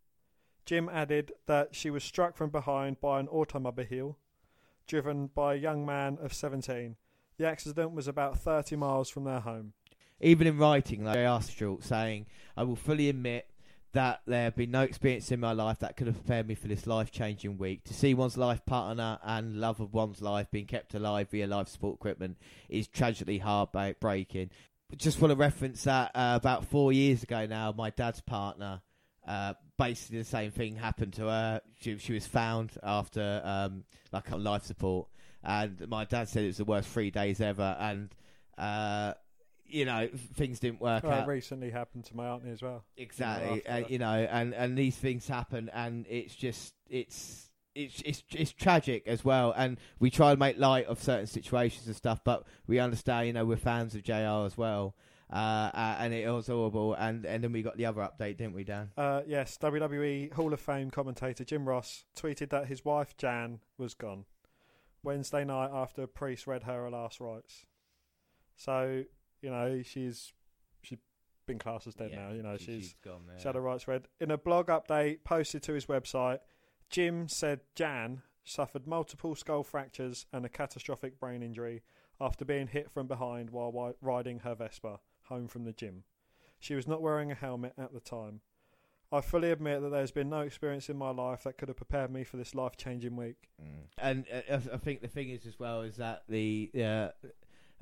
[0.65, 4.17] Jim added that she was struck from behind by an automobile
[4.86, 6.97] driven by a young man of 17.
[7.39, 9.73] The accident was about 30 miles from their home.
[10.20, 11.42] Even in writing, like J.R.
[11.42, 12.26] Stewart saying,
[12.57, 13.49] I will fully admit
[13.92, 16.68] that there have been no experience in my life that could have prepared me for
[16.68, 17.84] this life changing week.
[17.84, 21.68] To see one's life partner and love of one's life being kept alive via life
[21.68, 24.51] support equipment is tragically heartbreaking.
[24.96, 28.82] Just want to reference that uh, about four years ago now, my dad's partner,
[29.26, 31.60] uh, basically the same thing happened to her.
[31.80, 35.08] She, she was found after um, like on life support,
[35.42, 37.76] and my dad said it was the worst three days ever.
[37.80, 38.14] And
[38.58, 39.14] uh,
[39.64, 41.26] you know, things didn't work Well, out.
[41.26, 42.84] recently happened to my auntie as well.
[42.96, 48.02] Exactly, after uh, you know, and and these things happen, and it's just it's it's
[48.05, 49.52] it's it's tragic as well.
[49.57, 53.33] And we try to make light of certain situations and stuff, but we understand, you
[53.33, 54.44] know, we're fans of Jr.
[54.47, 54.94] as well,
[55.33, 55.36] uh,
[55.75, 56.94] uh, and it was horrible.
[56.94, 58.91] And and then we got the other update, didn't we, Dan?
[58.97, 63.94] Uh, yes, WWE Hall of Fame commentator Jim Ross tweeted that his wife Jan was
[63.94, 64.25] gone
[65.02, 67.65] Wednesday night after a priest read her last rites.
[68.57, 69.05] So
[69.41, 70.33] you know she's
[70.83, 70.99] she's
[71.47, 72.33] been classed as dead Yeah, now.
[72.34, 73.23] You know she- she's gone.
[73.39, 74.07] she had her rites read.
[74.20, 76.39] In a blog update posted to his website,
[76.92, 81.82] Jim said Jan suffered multiple skull fractures and a catastrophic brain injury.
[82.20, 86.04] after being hit from behind while riding her Vespa home from the gym.
[86.60, 88.42] She was not wearing a helmet at the time.
[89.10, 92.12] I fully admit that there's been no experience in my life that could have prepared
[92.12, 93.48] me for this life changing week.
[93.98, 97.08] And uh, I I think the thing is as well is that the uh,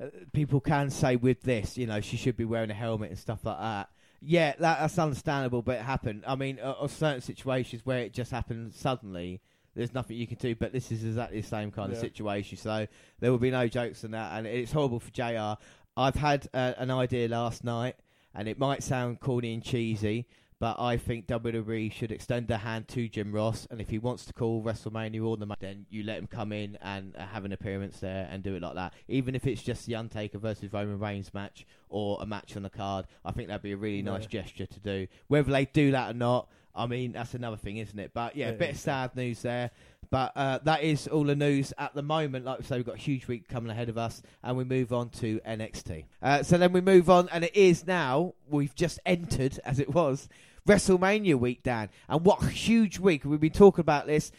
[0.01, 3.19] uh, people can say with this, you know, she should be wearing a helmet and
[3.19, 3.89] stuff like that.
[4.21, 6.23] Yeah, that, that's understandable, but it happened.
[6.27, 9.41] I mean, uh, of certain situations where it just happened suddenly,
[9.75, 10.53] there's nothing you can do.
[10.55, 12.87] But this is exactly the same kind of situation, so
[13.19, 15.59] there will be no jokes on that, and it's horrible for Jr.
[15.97, 17.95] I've had uh, an idea last night,
[18.35, 20.27] and it might sound corny and cheesy,
[20.61, 24.25] but I think WWE should extend their hand to Jim Ross, and if he wants
[24.25, 27.45] to call WrestleMania or the money, then you let him come in and uh, have
[27.45, 28.93] an appearance there and do it like that.
[29.07, 32.69] Even if it's just the Undertaker versus Roman Reigns match or a match on the
[32.69, 34.43] card, I think that'd be a really nice Yeah.
[34.43, 35.07] gesture to do.
[35.29, 38.11] Whether they do that or not, I mean that's another thing, isn't it?
[38.13, 39.71] But yeah, a It bit of sad news there.
[40.11, 42.43] But uh, that is all the news at the moment.
[42.45, 44.91] Like I say, we've got a huge week coming ahead of us, and we move
[44.93, 46.03] on to NXT.
[46.21, 49.93] Uh, so then we move on, and it is now, we've just entered, as it
[49.93, 50.27] was,
[50.67, 51.89] WrestleMania week, Dan.
[52.07, 53.25] And what a huge week.
[53.25, 54.31] We've been talking about this,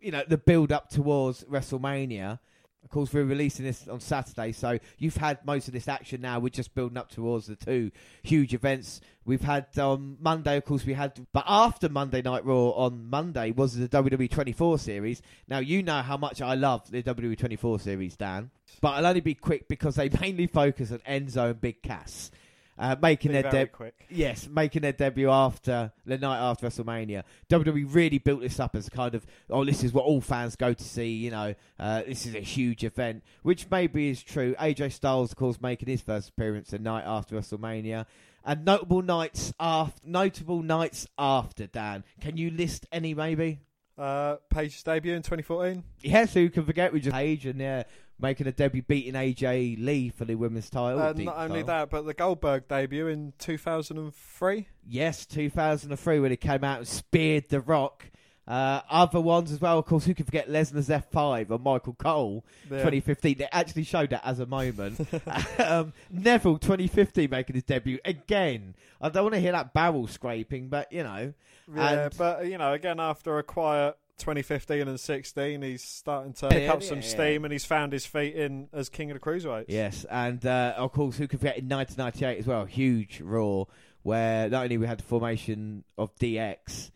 [0.00, 2.38] you know, the build up towards WrestleMania.
[2.84, 6.38] Of course, we're releasing this on Saturday, so you've had most of this action now.
[6.38, 7.90] We're just building up towards the two
[8.22, 9.00] huge events.
[9.24, 13.52] We've had on Monday, of course, we had, but after Monday Night Raw on Monday
[13.52, 15.22] was the WWE 24 series.
[15.48, 18.50] Now, you know how much I love the WWE 24 series, Dan,
[18.82, 22.30] but I'll only be quick because they mainly focus on Enzo and Big Cass.
[22.76, 24.06] Uh, making Be their very deb- quick.
[24.10, 27.22] Yes, making their debut after the night after WrestleMania.
[27.48, 30.72] WWE really built this up as kind of, oh, this is what all fans go
[30.72, 31.08] to see.
[31.10, 34.56] You know, uh, this is a huge event, which maybe is true.
[34.58, 38.06] AJ Styles, of course, making his first appearance the night after WrestleMania,
[38.44, 40.00] and notable nights after.
[40.04, 42.02] Notable nights after Dan.
[42.20, 43.14] Can you list any?
[43.14, 43.60] Maybe.
[43.96, 45.84] Uh, Paige's debut in 2014.
[46.00, 46.92] Yes, who can forget?
[46.92, 47.84] We just Paige and yeah,
[48.18, 51.00] making a debut, beating AJ Lee for the women's title.
[51.00, 51.66] Uh, not only title.
[51.66, 54.68] that, but the Goldberg debut in 2003.
[54.86, 58.06] Yes, 2003 when he came out and speared The Rock.
[58.46, 62.44] Uh, other ones as well, of course, who can forget Lesnar's F5 or Michael Cole
[62.64, 62.76] Yeah.
[62.78, 63.38] 2015.
[63.38, 65.00] They actually showed that as a moment.
[65.58, 68.74] um, Neville 2015 making his debut again.
[69.00, 71.32] I don't want to hear that barrel scraping, but you know.
[71.74, 76.48] Yeah, And- but you know, again after a quiet 2015 and 16, he's starting to
[76.48, 79.66] pick up some steam, and he's found his feet in as king of the cruiserweights.
[79.68, 83.64] Yes, and uh, of course, who could forget in 1998 as well, huge Raw,
[84.02, 86.90] where not only we had the formation of DX,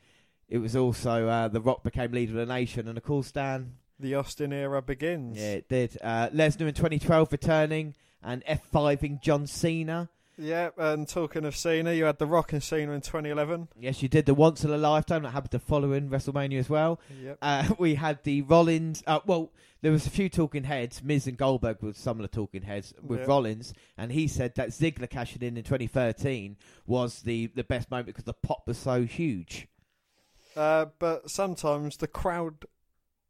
[0.48, 3.74] it was also uh, The Rock became leader of the nation, and of course, Dan,
[4.00, 5.38] the Austin era begins.
[5.38, 5.98] Yeah, it did.
[6.02, 10.08] Uh, Lesnar in 2012 returning and F5ing John Cena.
[10.40, 13.68] Yeah, and talking of Cena, you had the Rock and Cena in 2011.
[13.78, 16.70] Yes, you did the once in a lifetime that happened to follow in WrestleMania as
[16.70, 17.00] well.
[17.20, 17.38] Yep.
[17.42, 19.02] Uh, we had the Rollins.
[19.06, 19.50] Uh, well,
[19.82, 21.02] there was a few talking heads.
[21.02, 23.26] Miz and Goldberg were some of the talking heads with Yeah.
[23.26, 28.06] Rollins, and he said that Ziggler cashing in in 2013 was the, the best moment
[28.06, 29.66] because the pop was so huge.
[30.56, 32.64] Uh, but sometimes the crowd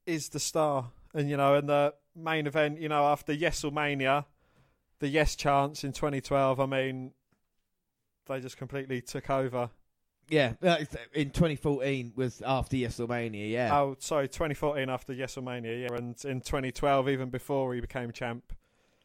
[0.06, 4.24] is the star, and you know, in the main event, you know, after Yeselmania,
[5.00, 6.60] the Yes chance in 2012.
[6.60, 7.12] I mean,
[8.26, 9.70] they just completely took over.
[10.30, 10.52] Yeah,
[11.14, 13.50] in 2014 was after WrestleMania.
[13.50, 18.52] Yeah, Oh, sorry, 2014 after Yeselmania, yeah, and in 2012, even before he became champ.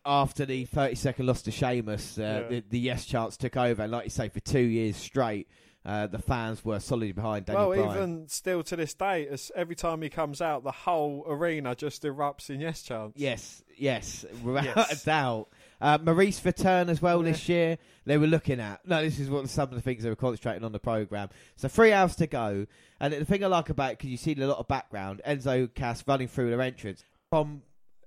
[0.05, 2.47] after the 30 second loss to Sheamus, uh, Yeah.
[2.49, 3.83] the, the yes chance took over.
[3.83, 5.47] And like you say, for two years straight,
[5.85, 7.97] uh, the fans were solidly behind Daniel well, Bryan.
[7.97, 12.03] even still to this day, as every time he comes out, the whole arena just
[12.03, 13.17] erupts in Yes chants.
[13.17, 15.01] Yes, yes, without Yes.
[15.03, 15.47] a doubt.
[15.82, 17.32] Uh, Maurice return as well Yeah.
[17.32, 17.77] this year.
[18.06, 18.85] They were looking at.
[18.88, 21.30] No, this is what some of the things they were concentrating on the program.
[21.56, 22.66] So three hours to go,
[23.00, 25.22] and the thing I like about it because you see a lot of background.
[25.26, 27.64] Enzo Cass running through their entrance from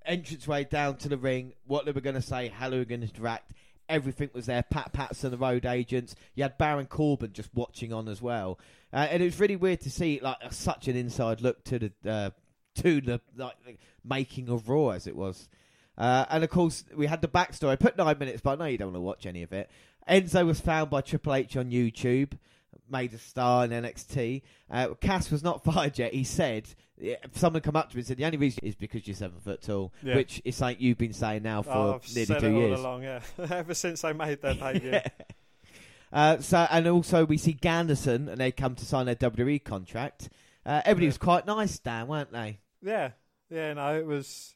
[0.06, 1.52] entranceway down to the ring.
[1.66, 3.52] What they were going to say, how they were going to interact.
[3.88, 4.64] Everything was there.
[4.64, 6.16] Pat Patterson, the road agents.
[6.34, 8.58] You had Baron Corbin just watching on as well,
[8.92, 11.92] uh, and it was really weird to see like such an inside look to the
[12.10, 12.30] uh,
[12.82, 15.48] to the like the making of Raw as it was.
[15.98, 17.70] Uh, and of course, we had the backstory.
[17.70, 19.70] I put nine minutes, but I know you don't want to watch any of it.
[20.08, 22.32] Enzo was found by Triple H on YouTube,
[22.88, 24.42] made a star in NXT.
[24.70, 26.12] Uh, Cass was not fired yet.
[26.12, 26.68] He said,
[27.32, 29.62] someone come up to me and said, the only reason is because you're seven foot
[29.62, 30.14] tall, Yeah.
[30.16, 32.78] which is something you've been saying now for Oh, nearly two years.
[32.78, 33.20] along, yeah.
[33.50, 34.90] Ever since they made their debut.
[34.92, 35.08] Yeah.
[36.12, 40.28] Uh, so and also we see Ganderson and they come to sign their WWE contract.
[40.64, 41.10] Uh, everybody Yeah.
[41.10, 42.60] was quite nice, Dan, weren't they?
[42.82, 43.10] Yeah,
[43.50, 44.54] yeah, no, it was.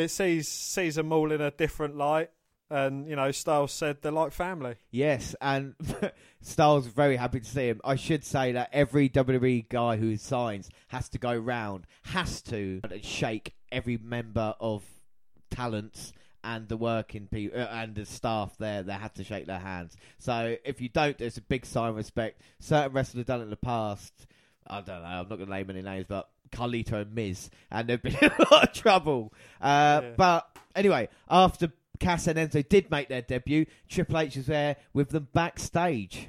[0.00, 2.30] It sees sees them all in a different light,
[2.70, 4.76] and you know, Styles said they're like family.
[4.90, 5.74] Yes, and
[6.40, 7.80] Styles was very happy to see him.
[7.84, 12.80] I should say that every WWE guy who signs has to go round, has to
[13.02, 14.82] shake every member of
[15.50, 16.12] talents
[16.42, 19.96] and the working people uh, and the staff there they had to shake their hands.
[20.18, 22.40] So if you don't, there's a big sign of respect.
[22.60, 24.26] Certain wrestlers have done it in the past.
[24.66, 25.08] I don't know.
[25.08, 28.30] I'm not going to name any names, but Carlito and Miz, and they've been in
[28.38, 29.32] a lot of trouble.
[29.60, 30.10] Uh, Yeah.
[30.16, 35.10] But anyway, after Cass and Enzo did make their debut, Triple H was there with
[35.10, 36.28] them backstage.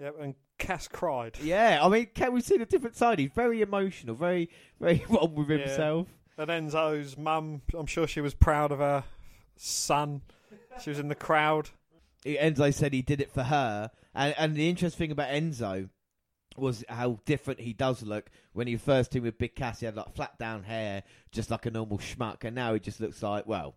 [0.00, 1.36] Yep, and Cass cried.
[1.42, 3.18] Yeah, I mean, can we see the different side?
[3.18, 4.48] He's very emotional, very,
[4.80, 5.58] very on with Yeah.
[5.58, 6.08] himself.
[6.36, 9.02] And Enzo's mum, I'm sure she was proud of her
[9.56, 10.22] son.
[10.80, 11.70] She was in the crowd.
[12.24, 15.88] Enzo said he did it for her, and and the interesting thing about Enzo
[16.58, 19.80] was how different he does look when he first teamed with Big Cass.
[19.80, 23.00] He had like flat down hair, just like a normal schmuck, and now he just
[23.00, 23.74] looks like well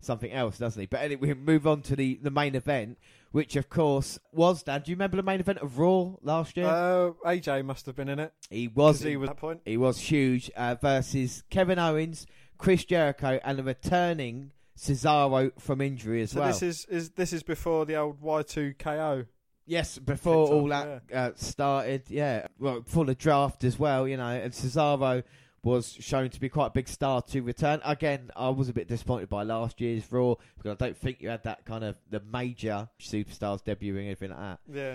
[0.00, 0.86] something else, doesn't he?
[0.86, 2.98] But anyway, we move on to the the main event,
[3.30, 4.62] which of course was.
[4.64, 6.66] Dad, do you remember the main event of Raw last year?
[6.66, 8.32] Uh, AJ must have been in it.
[8.50, 9.00] he was.
[9.00, 9.60] He was at that point.
[9.64, 12.26] He was huge uh, versus Kevin Owens,
[12.58, 16.48] Chris Jericho, and the returning Cesaro from injury as So well.
[16.48, 19.26] this is, is this is before the old Y2KO.
[19.72, 24.28] Yes, before all that uh, started, yeah, well, before the draft as well, you know,
[24.28, 25.24] and Cesaro
[25.64, 27.80] was shown to be quite a big star to return.
[27.84, 31.30] Again, I was a bit disappointed by last year's Raw because I don't think you
[31.30, 34.58] had that kind of the major superstars debuting anything like that.
[34.70, 34.94] Yeah.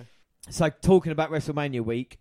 [0.50, 2.20] So talking about WrestleMania week,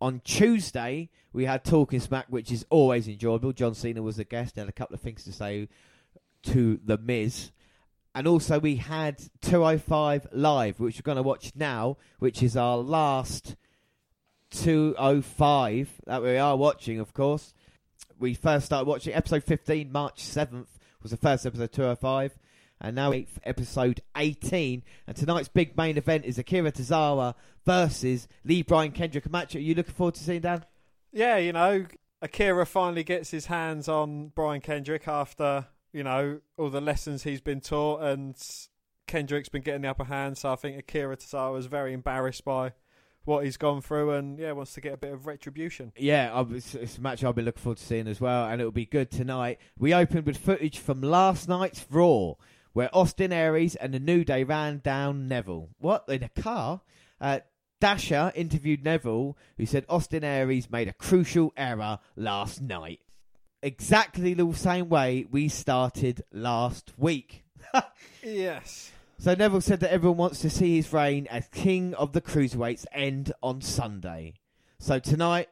[0.00, 3.52] on Tuesday we had Talking Smack, which is always enjoyable.
[3.52, 5.68] John Cena was the guest, had a couple of things to say
[6.44, 7.50] to the Miz.
[8.18, 12.76] And also we had 205 Live, which we're going to watch now, which is our
[12.76, 13.54] last
[14.50, 17.54] 205 that we are watching, of course.
[18.18, 20.66] We first started watching episode 15, March 7th,
[21.00, 22.36] was the first episode 205.
[22.80, 23.14] And now
[23.44, 24.82] episode 18.
[25.06, 29.26] And tonight's big main event is Akira Tozawa versus Lee Brian Kendrick.
[29.26, 30.64] A match are you looking forward to seeing, Dan?
[31.12, 31.86] Yeah, you know,
[32.20, 37.40] Akira finally gets his hands on Brian Kendrick after, you know, all the lessons he's
[37.40, 38.36] been taught and
[39.06, 42.72] Kendrick's been getting the upper hand, so I think Akira Tozawa is very embarrassed by
[43.24, 45.92] what he's gone through and yeah, wants to get a bit of retribution.
[45.96, 48.86] Yeah, it's a match I'll be looking forward to seeing as well, and it'll be
[48.86, 49.58] good tonight.
[49.78, 52.34] We opened with footage from last night's Raw,
[52.72, 55.70] where Austin Aries and the New Day ran down Neville.
[55.78, 56.82] What in a car?
[57.20, 57.40] Uh,
[57.80, 63.00] Dasha interviewed Neville, who said Austin Aries made a crucial error last night.
[63.62, 67.44] Exactly the same way we started last week.
[68.22, 68.90] Yes.
[69.18, 72.84] So Neville said that everyone wants to see his reign as king of the cruiserweights
[72.92, 74.34] end on Sunday.
[74.78, 75.48] So tonight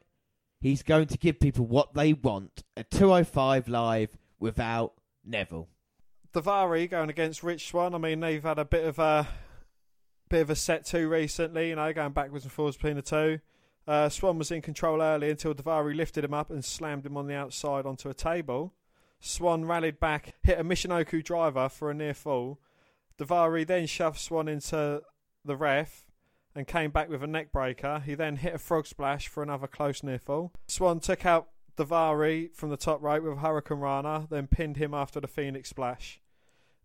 [0.60, 4.94] he's going to give people what they want: a 205 live without
[5.24, 5.68] Neville.
[6.32, 7.94] Daivari going against Rich Swann.
[7.94, 9.26] I mean, they've had a bit of a
[10.28, 11.70] bit of a set two recently.
[11.70, 13.40] You know, going backwards and forwards between the two.
[13.86, 17.26] Uh, Swann was in control early until Daivari lifted him up and slammed him on
[17.26, 18.74] the outside onto a table.
[19.20, 22.58] Swann rallied back, hit a Michinoku driver for a near fall.
[23.18, 25.02] Daivari then shoved Swann into
[25.44, 26.06] the ref
[26.54, 28.02] and came back with a neck breaker.
[28.04, 30.52] He then hit a frog splash for another close near fall.
[30.66, 35.20] Swann took out Daivari from the top rope with a hurricanrana, then pinned him after
[35.20, 36.20] the Phoenix Splash.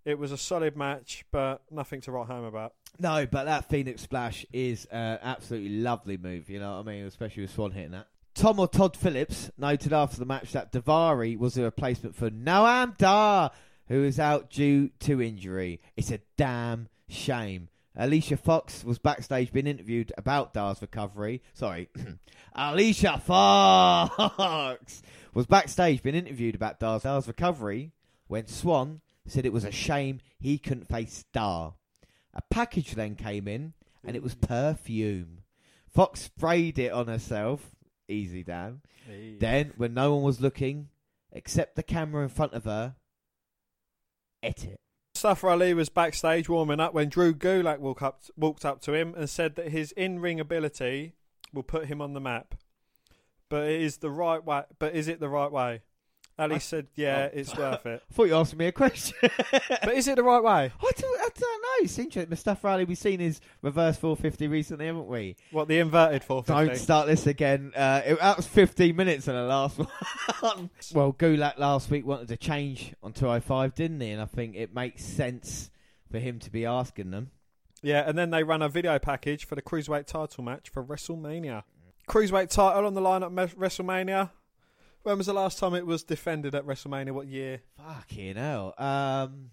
[0.03, 2.73] It was a solid match, but nothing to write home about.
[2.99, 6.49] No, but that Phoenix Splash is an absolutely lovely move.
[6.49, 7.05] You know what I mean?
[7.05, 8.07] Especially with Swann hitting that.
[8.33, 12.97] Tom or Todd Phillips noted after the match that Daivari was a replacement for Noam
[12.97, 13.51] Dar,
[13.87, 15.81] who is out due to injury.
[15.95, 17.69] It's a damn shame.
[17.95, 21.41] Alicia Fox was backstage being interviewed about Dar's recovery.
[21.53, 21.89] Sorry,
[22.55, 25.01] Alicia Fox
[25.33, 27.91] was backstage being interviewed about Dar's, Dar's recovery
[28.27, 31.75] when Swann said it was a shame he couldn't face Dar.
[32.33, 33.73] A package then came in,
[34.05, 35.39] and it was perfume.
[35.87, 37.71] Fox sprayed it on herself.
[38.07, 38.81] Easy, Dan.
[39.39, 40.89] Then, when no one was looking,
[41.31, 42.95] except the camera in front of her,
[44.41, 44.79] ate it.
[45.13, 49.13] Mustafa Ali was backstage warming up when Drew Gulak walk up, walked up to him
[49.15, 51.13] and said that his in-ring ability
[51.53, 52.55] will put him on the map.
[53.49, 54.63] But it is the right way.
[54.79, 55.81] But is it the right way?
[56.41, 57.37] Ali I- said, "Yeah, oh.
[57.37, 59.17] it's worth it." I thought you asked me a question.
[59.83, 60.71] But is it the right way?
[60.79, 61.83] I don't, I don't know.
[61.83, 62.29] It's interesting.
[62.29, 65.35] Mustafa Ali, we've seen his reverse 450 recently, haven't we?
[65.51, 66.51] What the inverted 450?
[66.51, 66.83] Don't 450?
[66.83, 67.71] start this again.
[67.75, 70.69] Uh, it, that was 15 minutes in the last one.
[70.93, 74.11] well, Gulak last week wanted to change on 205, didn't he?
[74.11, 75.69] And I think it makes sense
[76.11, 77.31] for him to be asking them.
[77.81, 81.63] Yeah, and then they ran a video package for the cruiserweight title match for WrestleMania.
[82.07, 84.31] Cruiserweight title on the line at WrestleMania.
[85.03, 87.11] When was the last time it was defended at WrestleMania?
[87.11, 87.61] What year?
[87.77, 88.75] Fucking hell.
[88.77, 89.49] Um,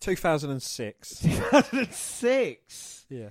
[0.00, 1.20] 2006.
[1.20, 3.06] 2006.
[3.08, 3.30] Yeah.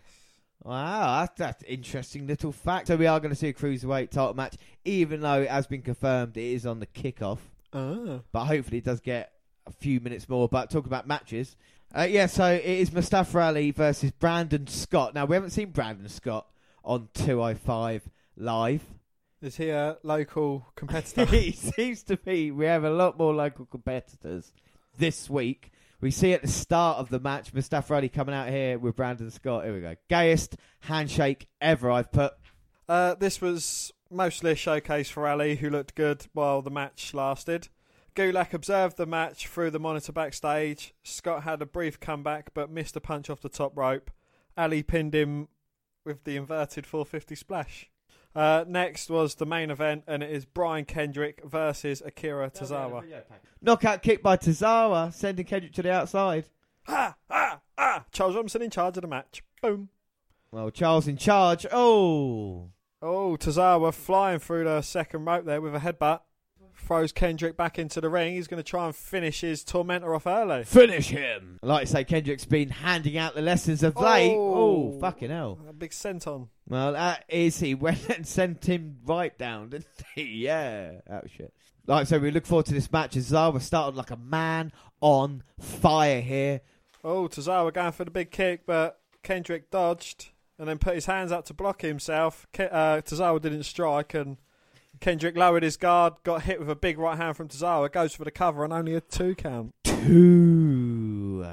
[0.64, 2.88] Wow, that's, that's interesting little fact.
[2.88, 5.83] So we are going to see a cruiserweight title match, even though it has been
[5.83, 7.38] confirmed it is on the kickoff.
[7.72, 8.22] Ah.
[8.32, 9.32] But hopefully it does get
[9.67, 10.49] a few minutes more.
[10.49, 11.56] But talk about matches.
[11.95, 15.14] Uh, yeah, so it is Mustafa Ali versus Brandon Scott.
[15.14, 16.48] Now we haven't seen Brandon Scott
[16.83, 18.83] on 205 live.
[19.41, 21.27] Is he a local competitor?
[21.35, 24.51] it seems to be we have a lot more local competitors
[24.98, 25.72] this week.
[26.01, 29.30] We see at the start of the match Mustafa Ali coming out here with Brandon
[29.30, 29.66] Scott.
[29.66, 29.95] Here we go.
[30.09, 32.33] Gayest handshake ever I've put.
[32.90, 37.69] Uh, this was mostly a showcase for Ali, who looked good while the match lasted.
[38.16, 40.93] Gulak observed the match through the monitor backstage.
[41.03, 44.09] Scott had a brief comeback but missed a punch off the top rope.
[44.57, 45.49] Ali pinned him
[46.03, 47.91] with the inverted 450 splash.
[48.38, 53.03] Uh, next was the main event, and it is Brian Kendrick versus Akira Tozawa.
[53.64, 56.45] Knockout kick by Tozawa, sending Kendrick to the outside.
[56.88, 58.06] Ah, ah, ah!
[58.11, 59.41] Charles Robinson in charge of the match.
[59.59, 59.90] Boom.
[60.51, 61.66] Well, Charles in charge.
[61.72, 62.69] Oh.
[63.01, 66.19] Oh, Tozawa flying through the second rope there with a headbutt.
[66.88, 68.35] Throws Kendrick back into the ring.
[68.35, 70.64] He's going to try and finish his tormentor off early.
[70.64, 71.59] Finish him.
[71.61, 74.33] Like I say, Kendrick's been handing out the lessons of late.
[74.33, 74.93] Oh.
[74.95, 75.59] Oh, fucking hell.
[75.67, 76.48] A big sent on.
[76.69, 80.45] Well, that is he went and sent him right down, didn't he?
[80.45, 81.53] Yeah, that was shit.
[81.88, 83.16] Like I said, we look forward to this match.
[83.16, 86.61] Zawa started like a man on fire here.
[87.03, 91.33] Oh, Tozawa going for the big kick, but Kendrick dodged and then put his hands
[91.33, 92.48] up to block himself.
[92.53, 94.38] Ke- uh, didn't strike, and
[95.00, 98.24] Kendrick lowered his guard, got hit with a big right hand from Tozawa, goes for
[98.24, 99.74] the cover, and only a two count.
[99.84, 101.45] Two.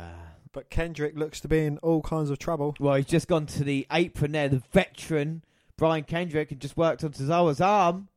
[0.52, 2.74] But Kendrick looks to be in all kinds of trouble.
[2.78, 4.48] Well, he's just gone to the apron there.
[4.48, 5.42] The veteran
[5.76, 8.08] Brian Kendrick and just worked on Tozawa's arm.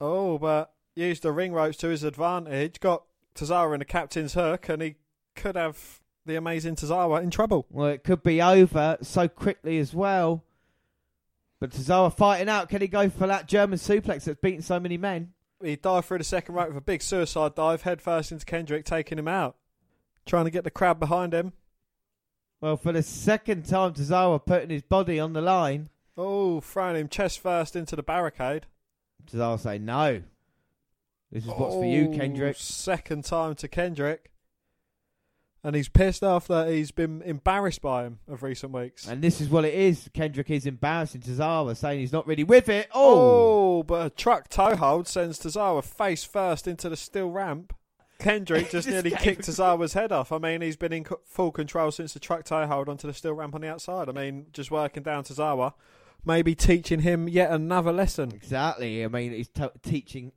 [0.00, 3.04] Oh, but used the ring ropes to his advantage, got
[3.34, 4.94] Tozawa in the captain's hook, and he
[5.34, 7.66] could have the amazing Tozawa in trouble.
[7.70, 10.44] Well, it could be over so quickly as well.
[11.60, 12.68] But Tozawa fighting out.
[12.68, 15.32] Can he go for that German suplex that's beaten so many men?
[15.62, 18.84] He dived through the second rope with a big suicide dive, head first into Kendrick,
[18.84, 19.56] taking him out.
[20.24, 21.52] Trying to get the crowd behind him.
[22.60, 25.88] Well, for the second time, Tozawa putting his body on the line.
[26.16, 28.66] Oh, throwing him chest first into the barricade.
[29.30, 30.22] Tozawa say no.
[31.32, 32.56] This is what's for you, Oh, Kendrick.
[32.58, 34.30] Second time to Kendrick.
[35.64, 39.08] And he's pissed off that he's been embarrassed by him of recent weeks.
[39.08, 40.08] And this is what it is.
[40.14, 42.88] Kendrick is embarrassing Tozawa, saying he's not really with it.
[42.94, 47.74] Oh, Oh, but a drop toe hold sends Tozawa face first into the steel ramp.
[48.20, 50.30] Kendrick just nearly kicked Tozawa's head off.
[50.32, 53.14] I mean, he's been in co- full control since the drop toe hold onto the
[53.14, 54.08] steel ramp on the outside.
[54.08, 55.74] I mean, just working down Tozawa,
[56.24, 58.30] maybe teaching him yet another lesson.
[58.32, 59.04] exactly.
[59.04, 60.32] I mean, he's to teaching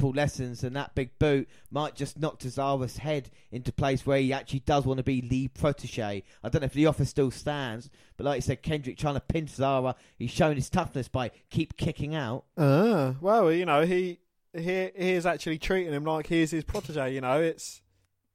[0.00, 4.60] lessons, and that big boot might just knock Tozawa's head into place where he actually
[4.60, 6.22] does want to be lead protege.
[6.42, 9.20] I don't know if the offer still stands, but like you said, Kendrick trying to
[9.20, 9.94] pin Tozawa.
[10.16, 12.44] He's showing his toughness by keep kicking out.
[12.56, 14.20] Ah, well, you know, he
[14.52, 17.14] he he is actually treating him like he is his protege.
[17.14, 17.82] You know, it's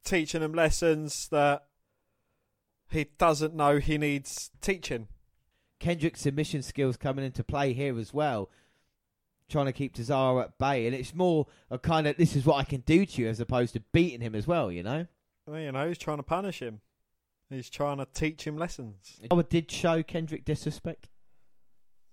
[0.06, 1.66] teaching him lessons that
[2.90, 5.08] he doesn't know he needs teaching.
[5.80, 8.50] Kendrick's submission skills coming into play here as well.
[9.50, 12.58] Trying to keep Tozawa at bay, and it's more a kind of this is what
[12.58, 15.08] I can do to you as opposed to beating him as well, you know.
[15.46, 16.82] Well, you know, he's trying to punish him.
[17.50, 19.20] He's trying to teach him lessons.
[19.24, 21.08] Tozawa did show Kendrick disrespect.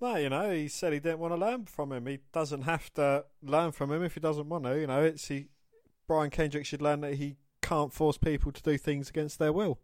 [0.01, 2.07] No, you know, he said he didn't want to learn from him.
[2.07, 4.79] He doesn't have to learn from him if he doesn't want to.
[4.79, 5.47] You know, it's he.
[6.07, 9.79] Brian Kendrick should learn that he can't force people to do things against their will.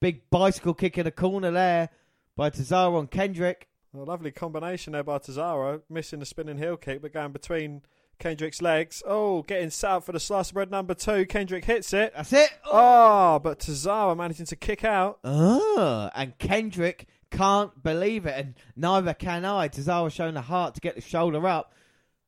[0.00, 1.88] Big bicycle kick in the corner there
[2.36, 3.68] by Tozawa on Kendrick.
[3.98, 7.80] A lovely combination there by Tozawa, missing the spinning heel kick, but going between
[8.18, 9.02] Kendrick's legs.
[9.06, 11.24] Oh, getting set up for the slice of bread number two.
[11.24, 12.12] Kendrick hits it.
[12.14, 12.50] That's it.
[12.64, 15.18] Oh, but Tozawa managing to kick out.
[15.24, 19.68] Ah, and Kendrick can't believe it, and neither can I.
[19.68, 21.72] Tozawa showing the heart to get the shoulder up,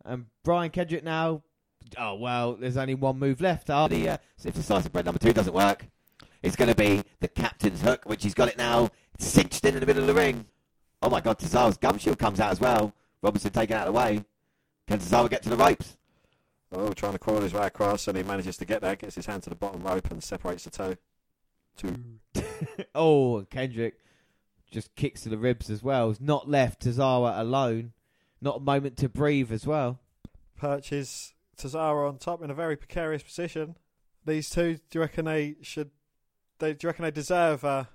[0.04, 1.42] and Brian Kendrick now.
[1.98, 3.68] Oh well, there's only one move left.
[3.68, 5.86] After the, uh, so if the slice of bread number two doesn't work,
[6.42, 9.80] it's going to be the captain's hook, which he's got it now cinched in in
[9.80, 10.46] the middle of the ring.
[11.00, 12.92] Oh my God, Tozawa's gum shield comes out as well.
[13.22, 14.24] Robinson taken out of the way.
[14.86, 15.96] Can Tozawa get to the ropes?
[16.70, 19.26] Oh, trying to crawl his way across, and he manages to get there, gets his
[19.26, 20.96] hand to the bottom rope, and separates the toe.
[21.76, 21.94] Two.
[22.94, 23.98] oh, and Kendrick
[24.70, 26.08] just kicks to the ribs as well.
[26.08, 27.92] He's not left Tozawa alone.
[28.40, 30.00] Not a moment to breathe as well.
[30.56, 33.76] Perches Tozawa on top in a very precarious position.
[34.26, 35.90] These two, do you reckon they should?
[36.58, 37.88] They, do you reckon they deserve a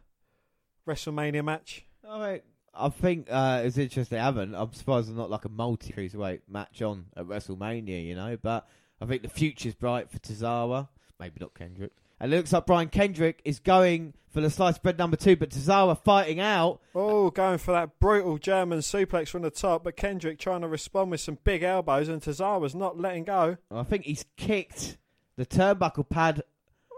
[0.88, 1.86] WrestleMania match?
[2.08, 2.44] All right.
[2.76, 4.18] I think uh, it's interesting.
[4.18, 4.56] They haven't.
[4.56, 8.38] I'm surprised there's not like a multi cruiserweight match on at WrestleMania, you know.
[8.42, 8.68] But
[9.00, 10.88] I think the future's bright for Tozawa.
[11.20, 11.92] Maybe not Kendrick.
[12.20, 15.50] And it looks like Brian Kendrick is going for the sliced bread number two, but
[15.50, 16.80] Tozawa fighting out.
[16.96, 21.12] Oh, going for that brutal German suplex from the top, but Kendrick trying to respond
[21.12, 23.58] with some big elbows, and Tozawa's not letting go.
[23.70, 24.98] I think he's kicked
[25.36, 26.42] The turnbuckle pad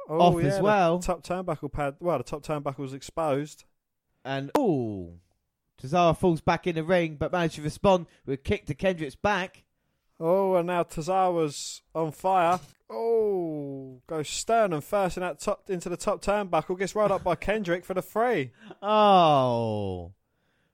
[0.07, 0.99] Oh, off yeah, as the well.
[0.99, 1.95] top turnbuckle pad.
[1.99, 3.63] Well, the top turnbuckle's exposed.
[4.23, 5.13] And ooh,
[5.85, 9.15] Cesaro falls back in the ring, but manages to respond with a kick to Kendrick's
[9.15, 9.64] back.
[10.19, 12.59] Oh, and now Tozawa's on fire.
[12.89, 16.77] Oh, goes sternum first in that top into the top turnbuckle.
[16.77, 18.51] Gets rolled up by Kendrick for the free.
[18.81, 20.14] Oh,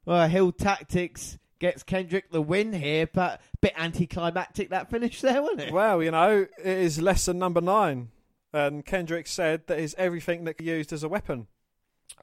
[0.06, 5.42] well, Hill Tactics gets Kendrick the win here, but a bit anticlimactic that finish there,
[5.42, 5.74] wasn't it?
[5.74, 8.10] Well, you know, it is lesson number nine.
[8.54, 11.48] And Kendrick said that is everything that can be used as a weapon.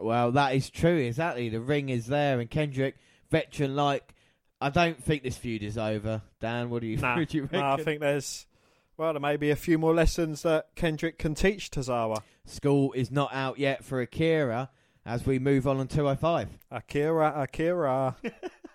[0.01, 1.49] Well, that is true, exactly.
[1.49, 2.97] The ring is there, and Kendrick,
[3.31, 4.15] veteran like.
[4.61, 6.23] I don't think this feud is over.
[6.41, 8.47] Dan, what do you, Nah, what do you nah, I think there's,
[8.97, 12.23] well, there may be a few more lessons that Kendrick can teach Tozawa.
[12.45, 14.71] School is not out yet for Akira
[15.07, 16.49] as we move on on 205.
[16.71, 18.17] Akira, Akira.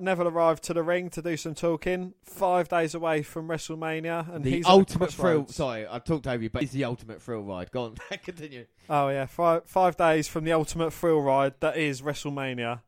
[0.00, 2.14] Neville arrived to the ring to do some talking.
[2.24, 5.46] Five days away from WrestleMania, and the he's at ultimate thrill.
[5.48, 7.70] Sorry, I've talked over you, but it's the ultimate thrill ride.
[7.70, 8.66] Go on, continue.
[8.88, 12.80] Oh yeah, five five days from the ultimate thrill ride that is WrestleMania.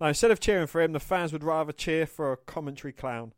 [0.00, 3.32] Now, instead of cheering for him, the fans would rather cheer for a commentary clown.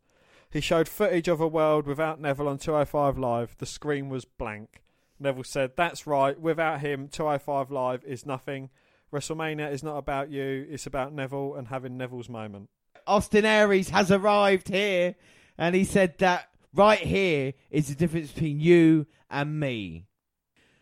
[0.50, 3.56] He showed footage of a world without Neville on 205 Live.
[3.58, 4.82] The screen was blank.
[5.18, 6.38] Neville said, "That's right.
[6.40, 8.70] Without him, 205 Live is nothing.
[9.12, 10.66] WrestleMania is not about you.
[10.68, 12.68] It's about Neville and having Neville's moment."
[13.06, 15.14] Austin Aries has arrived here,
[15.56, 20.06] and he said that right here is the difference between you and me.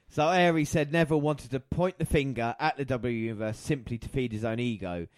[0.08, 4.08] So Aries said Neville wanted to point the finger at the W Universe simply to
[4.08, 5.08] feed his own ego.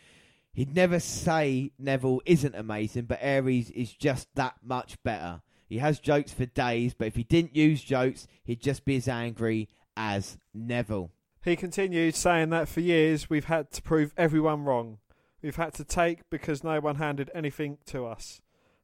[0.53, 5.43] He'd never say Neville isn't amazing, but Aries is just that much better.
[5.69, 9.07] He has jokes for days, but if he didn't use jokes, he'd just be as
[9.07, 11.11] angry as Neville.
[11.47, 14.99] He continued saying that for years we've had to prove everyone wrong.
[15.41, 18.41] We've had to take because no one handed anything to us.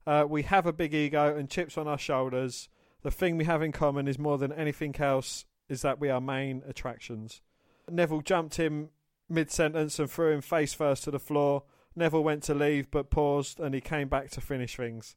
[0.07, 2.69] Uh, we have a big ego and chips on our shoulders.
[3.03, 6.21] The thing we have in common is more than anything else is that we are
[6.21, 7.43] main attractions.
[7.91, 8.91] Neville jumped him
[9.29, 11.65] mid sentence and threw him face first to the floor.
[11.97, 15.17] Neville went to leave but paused and he came back to finish things.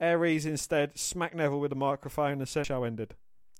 [0.00, 3.16] Aries instead smacked Neville with the microphone and the show ended.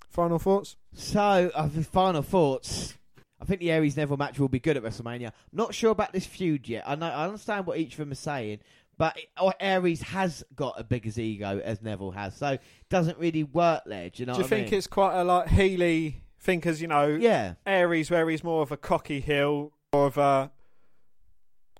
[0.08, 0.76] Final thoughts?
[0.94, 2.96] So, uh, final thoughts.
[3.40, 5.32] I think the Aries Neville match will be good at WrestleMania.
[5.52, 6.84] Not sure about this feud yet.
[6.86, 8.60] I know I understand what each of them are saying,
[8.98, 13.18] but oh, Aries has got a big as ego as Neville has, so it doesn't
[13.18, 14.08] really work there.
[14.10, 14.34] Do you know?
[14.34, 14.78] Do you I think mean?
[14.78, 16.60] it's quite a like Healy thing?
[16.60, 20.50] Because you know, Yeah, Aries where he's more of a cocky heel, more of a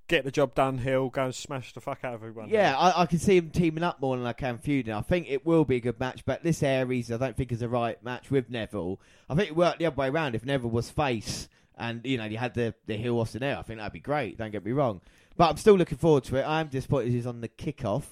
[0.08, 2.48] get the job done heel, go and smash the fuck out of everyone.
[2.48, 2.76] yeah.
[2.76, 4.94] I, I can see him teaming up more than I can feuding.
[4.94, 7.60] I think it will be a good match, but this Aries I don't think is
[7.60, 9.00] the right match with Neville.
[9.28, 10.34] I think it worked the other way around.
[10.34, 13.62] If Neville was face and you know you had the the heel Austin there, I
[13.62, 14.38] think that'd be great.
[14.38, 15.00] Don't get me wrong,
[15.36, 16.44] but I'm still looking forward to it.
[16.46, 18.04] I'm disappointed he's on the kickoff.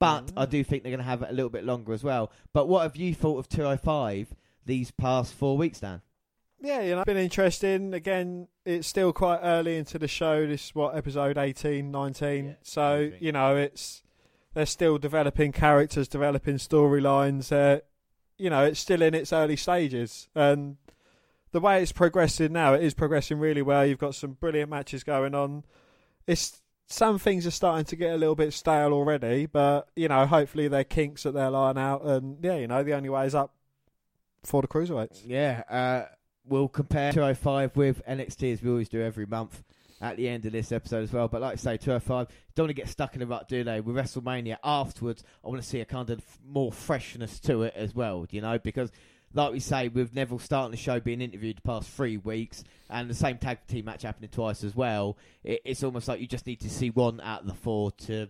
[0.00, 0.50] But I Mm.
[0.50, 2.30] do think they're going to have it a little bit longer as well.
[2.52, 4.34] But what have you thought of 205
[4.66, 6.02] these past four weeks, Dan?
[6.64, 7.92] Yeah, you know, been interesting.
[7.94, 10.46] Again, it's still quite early into the show.
[10.46, 12.44] This is what episode 18, 19.
[12.46, 13.18] Yeah, so 19.
[13.20, 14.02] you know, it's
[14.54, 17.52] they're still developing characters, developing storylines.
[17.52, 17.80] Uh,
[18.38, 20.76] you know, it's still in its early stages, and
[21.52, 23.84] the way it's progressing now, it is progressing really well.
[23.86, 25.64] You've got some brilliant matches going on.
[26.26, 30.26] It's some things are starting to get a little bit stale already, but you know,
[30.26, 33.34] hopefully they're kinks that they're lying out, and yeah, you know, the only way is
[33.34, 33.52] up
[34.44, 35.22] for the cruiserweights.
[35.24, 36.14] Yeah, uh,
[36.46, 39.62] we'll compare 205 with NXT as we always do every month
[40.00, 41.28] at the end of this episode as well.
[41.28, 43.80] But like I say, 205 don't want to get stuck in the rut, do they?
[43.80, 47.94] With WrestleMania afterwards, I want to see a kind of more freshness to it as
[47.94, 48.90] well, you know, because.
[49.36, 53.10] Like we say, with Neville starting the show, being interviewed the past three weeks, and
[53.10, 56.46] the same tag team match happening twice as well, it, it's almost like you just
[56.46, 58.28] need to see one out of the four to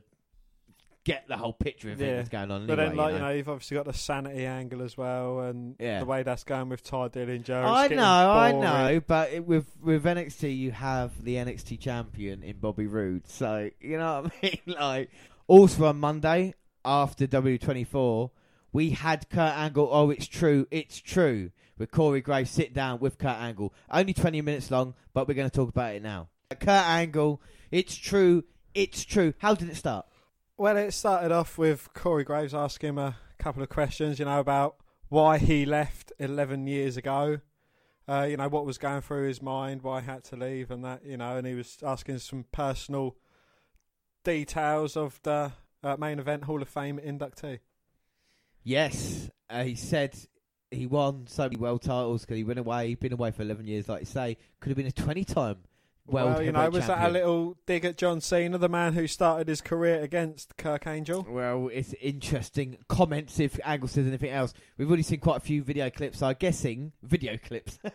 [1.05, 2.67] get the whole picture of everything that's going on.
[2.67, 3.29] But anyway, then, like you you know?
[3.29, 6.01] know, you've obviously got the sanity angle as well, and Yeah.
[6.01, 7.51] the way that's going with Tye Dillinger.
[7.65, 8.61] I it's getting know, I boring.
[8.65, 13.71] know, but it, with with NXT you have the NXT champion in Bobby Roode, so
[13.81, 14.77] you know what I mean.
[14.79, 15.11] Like
[15.47, 18.31] also on Monday after W twenty four,
[18.73, 19.89] we had Kurt Angle.
[19.93, 21.51] Oh, it's true, it's true.
[21.77, 25.51] With Corey Graves sit down with Kurt Angle, only twenty minutes long, but we're going
[25.51, 26.29] to talk about it now.
[26.51, 27.43] Kurt Angle,
[27.73, 29.35] it's true, it's true.
[29.39, 30.07] How did it start?
[30.57, 34.39] Well, it started off with Corey Graves asking him a couple of questions, you know,
[34.39, 34.77] about
[35.09, 37.41] why he left 11 years ago.
[38.07, 40.85] Uh, you know, what was going through his mind, why he had to leave, and
[40.85, 43.17] that, you know, and he was asking some personal
[44.23, 45.51] details of the
[45.83, 47.59] uh, main event Hall of Fame inductee.
[48.63, 50.17] Yes, uh, he said
[50.71, 52.89] he won so many world titles because he went away.
[52.89, 54.37] He'd been away for 11 years, like you say.
[54.61, 55.74] Could have been a 20 time world
[56.07, 59.49] well, you know, was that a little dig at John Cena, the man who started
[59.49, 61.27] his career against Kurt Angle?
[61.29, 64.53] Well, it's interesting comments if Angle says anything else.
[64.77, 66.19] We've already seen quite a few video clips.
[66.19, 67.79] So I'm guessing video clips.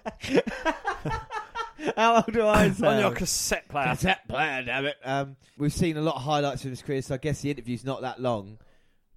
[1.95, 2.85] How old do I sound?
[2.95, 3.87] On your cassette player.
[3.87, 4.97] Cassette player, damn it.
[5.03, 7.85] Um, we've seen a lot of highlights of his career, so I guess the interview's
[7.85, 8.57] not that long.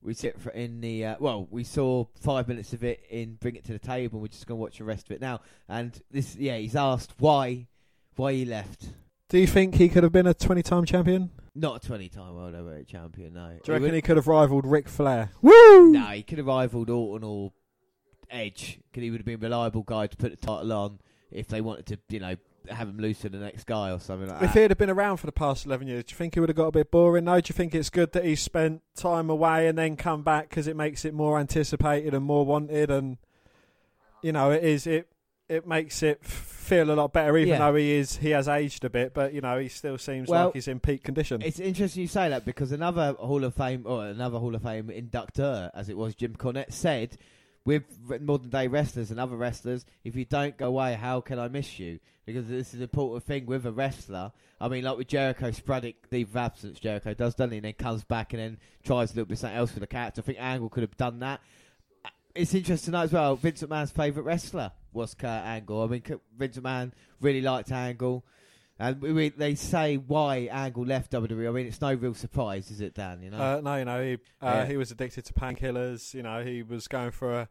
[0.03, 3.55] We sit for in the uh, well, we saw five minutes of it in Bring
[3.55, 4.17] It to the Table.
[4.17, 5.41] And we're just going to watch the rest of it now.
[5.69, 7.69] And this, yeah, he's asked why,
[8.17, 8.89] why he left.
[9.29, 11.31] Do you think he could have been a 20 time champion?
[11.55, 13.49] Not a twenty-time world heavyweight champion, no.
[13.49, 15.33] Do you reckon would- he could have rivaled Ric Flair?
[15.43, 15.91] Woo!
[15.93, 17.53] No, he could have rivaled Orton or
[18.31, 18.81] Edge.
[18.91, 20.99] Because he would have been a reliable guy to put the title on
[21.31, 22.37] if they wanted to, you know,
[22.71, 24.61] have him loose for the next guy or something like If that.
[24.63, 26.57] he'd have been around for the past 11 years, do you think he would have
[26.57, 27.25] got a bit boring?
[27.25, 30.49] No, do you think it's good that he spent time away and then come back
[30.49, 32.91] because it makes it more anticipated and more wanted?
[32.91, 33.19] And,
[34.23, 35.09] you know, it is, it
[35.51, 36.31] it makes it f-
[36.73, 37.59] feel a lot better, even Yeah.
[37.59, 40.47] though he is he has aged a bit, but, you know, he still seems Well,
[40.47, 41.43] like he's in peak condition.
[41.43, 44.89] It's interesting you say that because another Hall of Fame or another Hall of Fame
[44.91, 47.19] inductor, as it was, Jim Cornette said,
[47.65, 51.39] with re- modern day wrestlers and other wrestlers, if you don't go away, how can
[51.39, 52.01] I miss you?
[52.25, 54.33] Because this is an important thing with a wrestler.
[54.61, 57.59] I mean, like with Jericho, sporadic leave of absence, Jericho does, doesn't he?
[57.59, 60.23] And then comes back and then tries a little bit something else for the character.
[60.23, 61.41] I think Angle could have done that.
[62.35, 63.37] It's interesting to know as well.
[63.37, 65.83] Vince McMahon's favourite wrestler was Kurt Angle.
[65.83, 66.03] I mean,
[66.37, 68.25] Vince McMahon really liked Angle.
[68.79, 71.49] And we, we, they say why Angle left WWE.
[71.49, 73.23] I mean, it's no real surprise, is it, Dan?
[73.23, 74.67] You know, Uh, no, you know, he uh, Yeah.
[74.67, 76.15] he was addicted to painkillers.
[76.15, 77.49] You know, he was going for a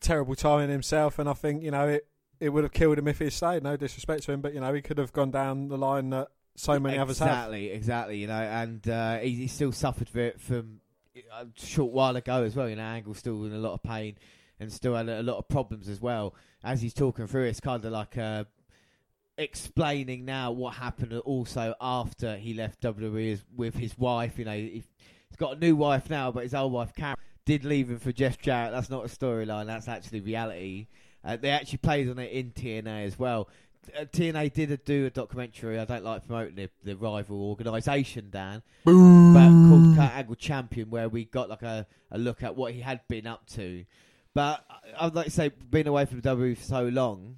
[0.00, 2.06] terrible time in himself, and I think you know it
[2.40, 3.62] it would have killed him if he stayed.
[3.62, 6.28] No disrespect to him, but you know he could have gone down the line that
[6.56, 7.28] so many others have.
[7.28, 8.18] exactly, exactly.
[8.18, 10.80] You know, and uh, he, he still suffered for it from
[11.38, 12.68] a short while ago as well.
[12.68, 14.16] You know, Angle's still in a lot of pain
[14.62, 16.34] and still had a, lot of problems as well.
[16.64, 18.44] As he's talking through, it's kind of like uh,
[19.38, 24.38] explaining now what happened also after he left WWE with his wife.
[24.38, 24.84] You know, he-
[25.28, 28.12] he's got a new wife now, but his old wife Karen did leave him for
[28.12, 28.72] Jeff Jarrett.
[28.72, 29.66] That's not a storyline.
[29.66, 30.86] That's actually reality.
[31.24, 33.48] Uh, they actually played on it in TNA as well.
[33.98, 35.78] Uh, TNA did a, do a documentary.
[35.78, 41.08] I don't like promoting the, the rival organisation, Dan, but called Kurt Angle Champion, where
[41.08, 43.84] we got like a, a look at what he had been up to.
[44.34, 47.36] But I- I'd like to say, being away from WWE for so long,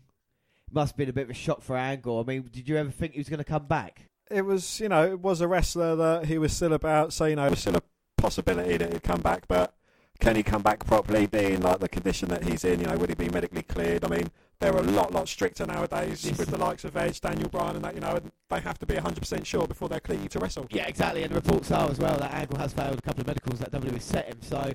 [0.71, 2.21] must have been a bit of a shock for Angle.
[2.21, 4.09] I mean, did you ever think he was going to come back?
[4.31, 7.13] It was, you know, it was a wrestler that he was still about.
[7.13, 7.83] So you know, There's still a
[8.17, 9.75] possibility that he'd come back, but
[10.21, 12.81] can he come back properly, being like the condition that he's in?
[12.81, 14.05] You know, would he be medically cleared?
[14.05, 16.39] I mean, they're a lot, lot stricter nowadays Yes.
[16.39, 17.95] with the likes of Edge, Daniel Bryan, and that.
[17.95, 20.67] You know, and they have to be 100% sure before they're cleared to wrestle.
[20.71, 21.23] Yeah, exactly.
[21.23, 23.73] And the reports are as well that Angle has failed a couple of medicals that
[23.73, 24.39] WWE set him.
[24.41, 24.73] So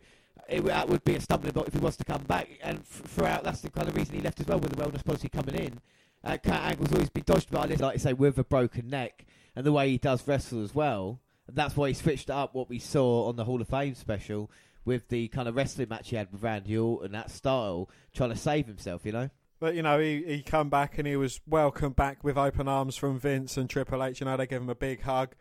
[0.47, 2.49] it, that would be a stumbling block if he was to come back.
[2.61, 5.29] And throughout, that's the kind of reason he left as well with the wellness policy
[5.29, 5.79] coming in.
[6.23, 9.25] Uh, Kurt Angle's always been dodged by this, like you say, with a broken neck
[9.55, 11.19] and the way he does wrestle as well.
[11.47, 14.51] That's why he switched up what we saw on the Hall of Fame special
[14.85, 18.35] with the kind of wrestling match he had with Randy Orton, that style, trying to
[18.35, 19.29] save himself, you know?
[19.59, 22.95] but you know he he come back and he was welcomed back with open arms
[22.95, 24.19] from Vince and Triple H.
[24.19, 25.35] You know, they gave him a big hug,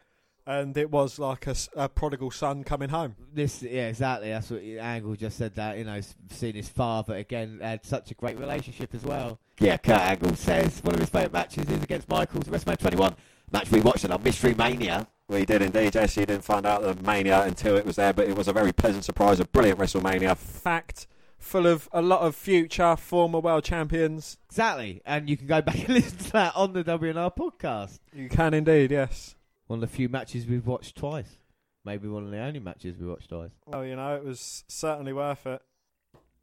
[0.48, 1.46] and it was like
[1.76, 3.14] a prodigal son coming home.
[3.34, 4.30] This, yeah, exactly.
[4.30, 5.54] That's what Angle just said.
[5.56, 9.38] That you know, seeing his father again had such a great relationship as well.
[9.60, 13.16] Yeah, Kurt Angle says one of his favourite matches is against Michaels, WrestleMania 21
[13.52, 15.06] match we watched on Mystery Mania.
[15.28, 16.20] We did indeed, Jesse.
[16.20, 18.72] You didn't find out the Mania until it was there, but it was a very
[18.72, 20.34] pleasant surprise, a brilliant WrestleMania.
[20.34, 21.06] Fact,
[21.38, 24.38] full of a lot of future former world champions.
[24.48, 27.98] Exactly, and you can go back and listen to that on the WNR podcast.
[28.14, 29.34] You can indeed, yes.
[29.68, 31.38] One of the few matches we've watched twice.
[31.84, 33.50] Maybe one of the only matches we watched twice.
[33.66, 35.62] Well, you know, it was certainly worth it.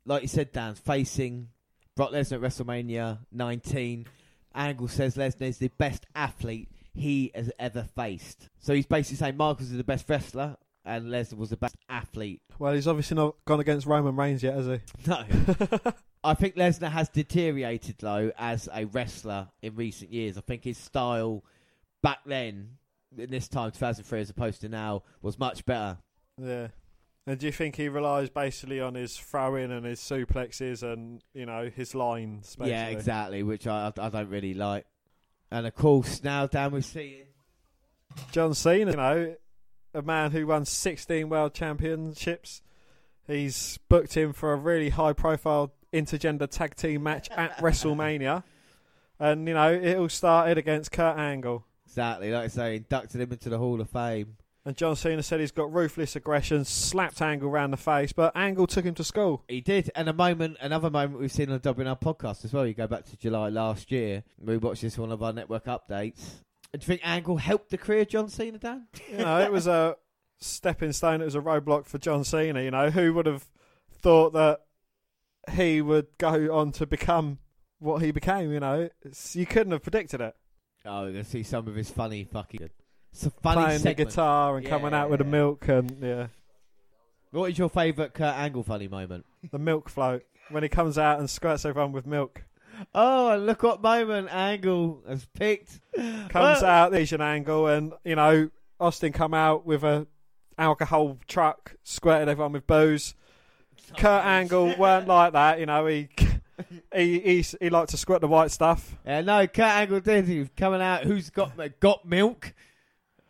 [0.06, 1.50] like you said, Dan, facing
[1.96, 4.08] Brock Lesnar at WrestleMania 19.
[4.56, 8.50] Angle says Lesnar is the best athlete he has ever faced.
[8.60, 10.56] So he's basically saying Michaels is the best wrestler
[10.86, 12.42] and Lesnar was the best athlete.
[12.58, 14.80] Well, he's obviously not gone against Roman Reigns yet, has he?
[15.08, 15.26] No.
[16.24, 20.38] I think Lesnar has deteriorated, though, as a wrestler in recent years.
[20.38, 21.44] I think his style
[22.02, 22.78] back then,
[23.18, 25.98] in this time, 2003, as opposed to now, was much better.
[26.42, 26.68] Yeah.
[27.28, 31.46] And do you think he relies basically on his throw-in and his suplexes and you
[31.46, 32.56] know his lines?
[32.56, 32.72] Basically?
[32.72, 34.86] Yeah, exactly, which I, I don't really like.
[35.50, 37.24] And of course, now, Dan, we're seeing.
[38.32, 39.36] John Cena, you know,
[39.94, 42.62] a man who won 16 world championships.
[43.26, 48.44] He's booked him for a really high-profile intergender tag team match at WrestleMania,
[49.20, 51.66] and you know it all started against Kurt Angle.
[51.86, 54.38] Exactly, like I say, inducted him into the Hall of Fame.
[54.68, 58.66] And John Cena said he's got ruthless aggression, slapped Angle round the face, but Angle
[58.66, 59.44] took him to school.
[59.48, 62.66] He did, and a moment, another moment we've seen on the WNR podcast as well.
[62.66, 64.24] You go back to July last year.
[64.40, 66.40] We watched this one of our network updates.
[66.74, 68.88] Do you think Angle helped the career of John Cena, Dan?
[69.12, 69.98] You know, it was a
[70.40, 71.22] stepping stone.
[71.22, 72.62] It was a roadblock for John Cena.
[72.62, 73.46] You know, who would have
[73.92, 74.62] thought that
[75.52, 77.38] he would go on to become
[77.78, 78.52] what he became?
[78.52, 80.36] You know, it's, you couldn't have predicted it.
[80.86, 82.70] Oh, we're gonna see some of his funny fucking.
[83.12, 85.32] It's a funny Playing the guitar and coming out with the Yeah.
[85.32, 86.28] milk and yeah,
[87.32, 89.26] What is your favourite Kurt Angle funny moment?
[89.52, 92.44] the milk float when he comes out and squirts everyone with milk.
[92.94, 95.80] Oh, and look what moment Angle has picked.
[95.96, 98.50] Comes Well- out Asian angle and you know
[98.80, 100.08] Austin come out with a
[100.58, 103.16] alcohol truck, squirted everyone with booze.
[103.98, 105.86] Kurt Angle weren't like that, you know.
[105.86, 106.10] He
[106.94, 108.96] he he, he liked to squirt the white stuff.
[109.06, 110.28] Yeah, no, Kurt Angle did.
[110.28, 111.04] He was coming out.
[111.04, 112.54] Who's got got milk?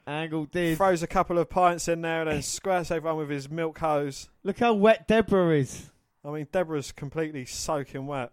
[0.08, 0.78] Angle did.
[0.78, 4.30] Throws a couple of pints in there and then squirts everyone with his milk hose.
[4.44, 5.90] Look how wet Deborah is.
[6.24, 8.32] I mean, Deborah's completely soaking wet.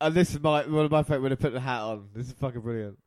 [0.00, 2.08] And this is my one of my favourite when I put the hat on.
[2.14, 2.98] This is fucking brilliant.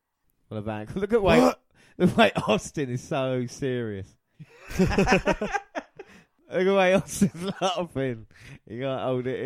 [0.47, 0.87] What a bang!
[0.95, 1.51] Look at way
[1.97, 4.07] the way Austin is so serious.
[4.79, 8.27] Look at the way Austin's laughing.
[8.67, 9.39] You can't hold it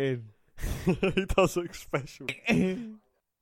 [0.84, 2.26] he does look special.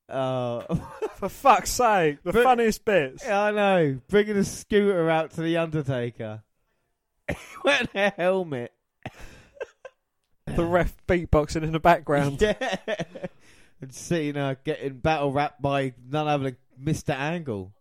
[0.09, 0.63] Oh,
[1.17, 3.25] For fuck's sake, the But- funniest bits.
[3.25, 4.01] Yeah, I know.
[4.09, 6.43] Bringing a scooter out to the Undertaker.
[7.65, 8.73] Wearing a helmet.
[10.47, 12.41] The ref beatboxing in the background.
[12.43, 12.57] Yeah.
[13.81, 16.57] And Cena getting battle rapped by none other than
[16.95, 17.15] Mr.
[17.15, 17.73] Angle.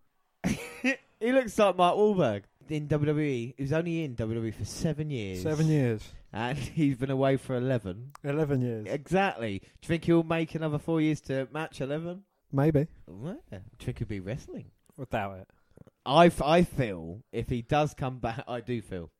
[0.45, 2.43] he looks like Mark Wahlberg.
[2.69, 5.41] In WWE, he was only in WWE for seven years.
[5.41, 6.03] Seven years.
[6.31, 8.11] And he's been away for 11.
[8.23, 8.85] Eleven years.
[8.89, 9.59] Exactly.
[9.59, 12.23] Do you think he'll make another four years to match 11?
[12.51, 12.87] Maybe.
[13.07, 14.71] Well, do you think he'll be wrestling?
[14.97, 15.47] Without it.
[16.05, 19.11] I, f- I feel if he does come back, I do feel.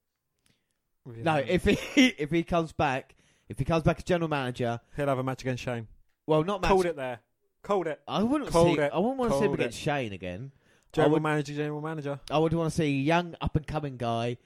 [1.06, 1.78] No, if he
[2.20, 3.16] if he comes back,
[3.48, 5.88] if he comes back as general manager, He'll have a match against Shane.
[6.28, 6.70] well, not match.
[6.70, 7.20] Called it there.
[7.64, 8.00] Called it.
[8.08, 8.82] I wouldn't Called see.
[8.84, 8.92] it.
[8.94, 9.60] I wouldn't want to see him it.
[9.60, 10.52] against Shane again.
[10.94, 12.20] General would- manager, general manager.
[12.30, 14.38] I would want to see a young up and coming guy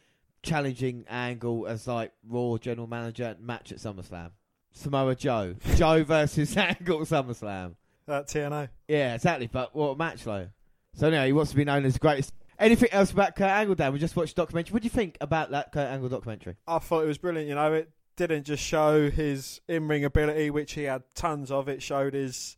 [0.43, 4.31] challenging Angle as like Raw general manager match at SummerSlam.
[4.73, 7.75] Samoa Joe, Joe versus Angle at SummerSlam.
[8.07, 8.69] Uh, at TNA.
[8.87, 9.47] Yeah, exactly.
[9.47, 10.49] But what a match though.
[10.95, 12.33] So anyway, he wants to be known as the greatest.
[12.59, 13.93] Anything else about Kurt Angle, Dan?
[13.93, 14.73] We just watched a documentary.
[14.73, 16.55] What do you think about that Kurt Angle documentary?
[16.67, 17.49] I thought it was brilliant.
[17.49, 21.67] You know, it didn't just show his in-ring ability, which he had tons of.
[21.67, 22.55] It showed his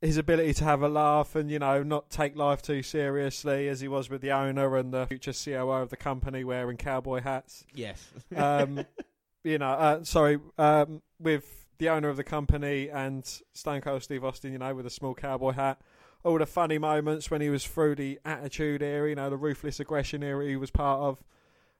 [0.00, 3.80] his ability to have a laugh and you know not take life too seriously, as
[3.80, 7.64] he was with the owner and the future COO of the company wearing cowboy hats.
[7.74, 8.10] Yes.
[8.36, 8.84] Um,
[9.44, 14.24] you know, uh, sorry, um, with the owner of the company and Stone Cold Steve
[14.24, 15.80] Austin, you know, with a small cowboy hat.
[16.24, 19.78] All the funny moments when he was through the attitude era, you know, the ruthless
[19.78, 21.22] aggression era he was part of.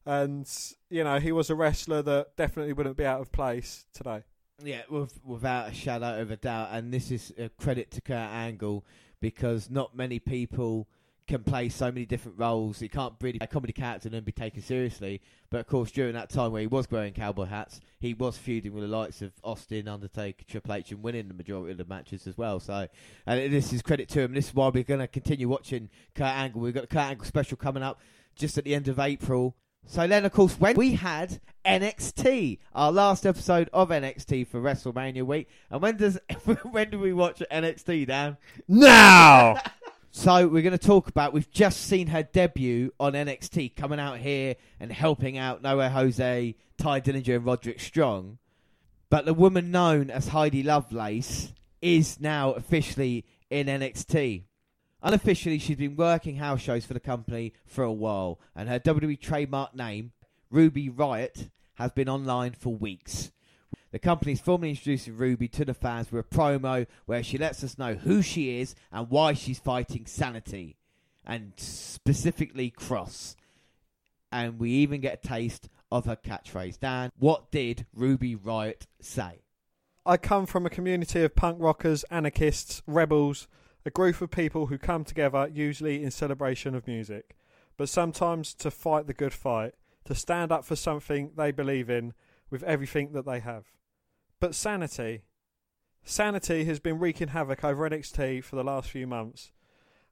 [0.07, 0.49] And,
[0.89, 4.23] you know, he was a wrestler that definitely wouldn't be out of place today.
[4.63, 8.17] Yeah, with, without a shadow of a doubt, and this is a credit to Kurt
[8.17, 8.85] Angle
[9.21, 10.89] because not many people
[11.29, 12.81] can play so many different roles.
[12.81, 15.21] He can't really be a comedy character and be taken seriously.
[15.51, 18.73] But of course, during that time where he was wearing cowboy hats, he was feuding
[18.73, 22.27] with the likes of Austin, Undertaker, Triple H, and winning the majority of the matches
[22.27, 22.59] as well.
[22.59, 22.89] So,
[23.27, 24.33] and this is credit to him.
[24.33, 26.63] This is why we're going to continue watching Kurt Angle.
[26.63, 28.01] We've got Kurt Angle special coming up
[28.35, 29.55] just at the end of April.
[29.87, 35.23] So then, of course, when we had NXT, our last episode of NXT for WrestleMania
[35.23, 36.19] week, and when does
[36.63, 38.37] when do we watch NXT, Dan?
[38.67, 39.61] Now!
[40.11, 41.33] So we're going to talk about.
[41.33, 45.89] We've just seen her debut on NXT, coming out here and helping out No Way
[45.91, 48.39] Jose, Tye Dillinger, and Roderick Strong.
[49.11, 54.43] But the woman known as Heidi Lovelace is now officially in NXT.
[55.03, 59.21] Unofficially, she's been working house shows for the company for a while, and her WWE
[59.21, 60.13] trademark name,
[60.51, 63.31] Ruby Riot, has been online for weeks.
[63.93, 67.79] The company's formally introducing Ruby to the fans with a promo where she lets us
[67.79, 70.77] know who she is and why she's fighting Sanity,
[71.25, 73.37] and specifically Cross.
[74.33, 76.81] And we even get a taste of her catchphrase.
[76.81, 79.43] Dan, what did Ruby Riot say?
[80.05, 83.47] I come from a community of punk rockers, anarchists, rebels,
[83.89, 87.35] a group of people who come together usually in celebration of music,
[87.79, 89.73] but sometimes to fight the good fight,
[90.05, 92.13] to stand up for something they believe in
[92.51, 93.65] with everything that they have.
[94.41, 95.23] But Sanity.
[96.05, 99.53] Sanity has been wreaking havoc over NXT for the last few months,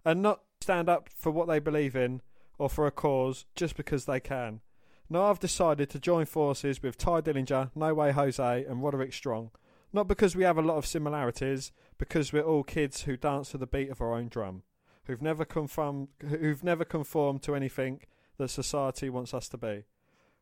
[0.06, 2.22] and not stand up for what they believe in
[2.56, 4.62] or for a cause just because they can.
[5.10, 9.50] Now I've decided to join forces with Tye Dillinger, No Way Jose, and Roderick Strong.
[9.92, 13.58] Not because we have a lot of similarities, because we're all kids who dance to
[13.58, 14.62] the beat of our own drum,
[15.04, 18.00] who've never conformed, who've never conformed to anything
[18.38, 19.84] that society wants us to be.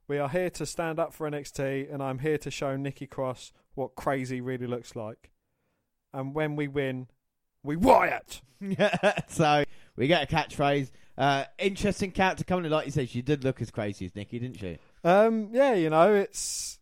[0.07, 3.53] We are here to stand up for NXT, and I'm here to show Nikki Cross
[3.75, 5.31] what crazy really looks like.
[6.13, 7.09] And when we win,
[7.63, 8.43] we riot.
[9.29, 9.65] so
[9.97, 10.91] we get a catchphrase.
[11.17, 13.09] Uh, interesting character coming in, like you said.
[13.09, 14.79] She did look as crazy as Nikki, didn't she?
[15.03, 16.79] Um, yeah, you know, it's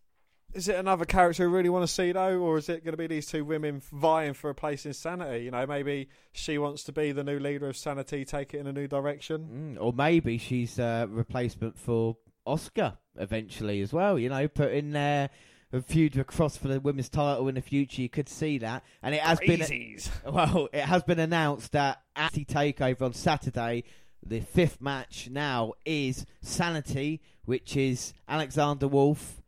[0.54, 2.96] is it another character we really want to see though, or is it going to
[2.98, 5.44] be these two women vying for a place in Sanity?
[5.44, 8.66] You know, maybe she wants to be the new leader of Sanity, take it in
[8.66, 9.76] a new direction.
[9.76, 12.16] Mm, or maybe she's a replacement for
[12.46, 14.18] Asuka eventually as well.
[14.18, 15.30] You know, put in there
[15.72, 18.02] a feud across for the women's title in the future.
[18.02, 20.10] You could see that, and it has Crazies.
[20.24, 20.68] been well.
[20.72, 23.84] It has been announced that at the Takeover on Saturday,
[24.24, 29.41] the fifth match now is Sanity, which is Alexander Wolfe,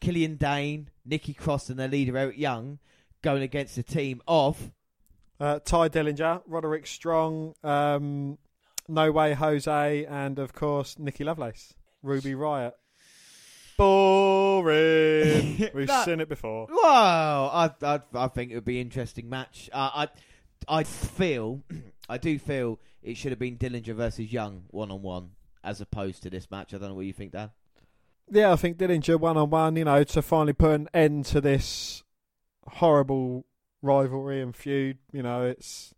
[0.00, 2.78] Killian Dain, Nikki Cross, and their leader Eric Young
[3.22, 4.70] going against a team of
[5.38, 8.38] Uh, Tye Dillinger, Roderick Strong, um,
[8.88, 12.74] No Way Jose, and of course Nikki Lovelace, Ruby Riot.
[13.76, 15.68] Boring.
[15.74, 16.02] We've No.
[16.04, 16.66] seen it before.
[16.70, 19.68] Well, I, I, I think it would be an interesting match.
[19.72, 20.06] Uh,
[20.68, 21.62] I, I feel,
[22.08, 25.30] I do feel it should have been Dillinger versus Young one on one
[25.62, 26.72] as opposed to this match.
[26.72, 27.50] I don't know what you think, Dan.
[28.30, 31.40] Yeah, I think Dillinger one on one, you know, to finally put an end to
[31.40, 32.02] this
[32.66, 33.46] horrible
[33.82, 34.98] rivalry and feud.
[35.12, 35.94] You know, it's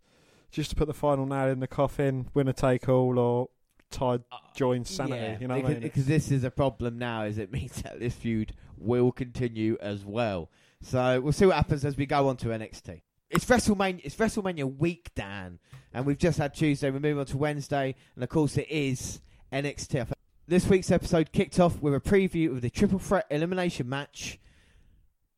[0.51, 3.49] just to put the final nail in the coffin, winner take all, or
[3.91, 5.17] Tye uh, join Sanity.
[5.17, 5.83] Yeah, you know, what because, I mean?
[5.83, 7.23] because this is a problem now.
[7.23, 10.51] Is it means that this feud will continue as well.
[10.83, 13.01] So we'll see what happens as we go on to NXT.
[13.31, 14.01] It's WrestleMania.
[14.05, 15.59] It's WrestleMania week, Dan,
[15.93, 16.91] and we've just had Tuesday.
[16.91, 19.21] We move on to Wednesday, and of course it is
[19.53, 20.13] NXT.
[20.49, 24.39] This week's episode kicked off with a preview of the triple threat elimination match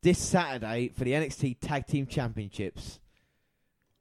[0.03, 3.01] this Saturday for the NXT Tag Team Championships.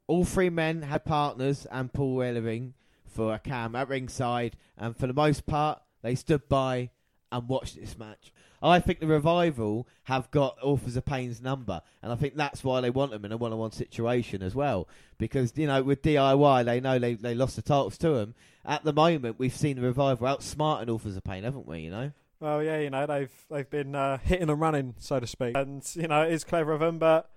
[0.06, 2.74] All three men had partners and Paul Ellering
[3.08, 6.90] for Akam at ringside, and for the most part, they stood by
[7.32, 8.32] and watched this match.
[8.62, 12.80] I think the revival have got Authors of Pain's number, and I think that's why
[12.80, 14.86] they want them in a one-on-one situation as well.
[15.18, 18.34] Because you know, with DIY, they know they they lost the titles to them.
[18.64, 21.80] At the moment, we've seen the revival outsmarting Authors of Pain, haven't we?
[21.80, 22.12] You know.
[22.40, 25.82] Well, yeah, you know they've they've been uh, hitting and running, so to speak, and
[25.94, 27.30] you know it is clever of them, but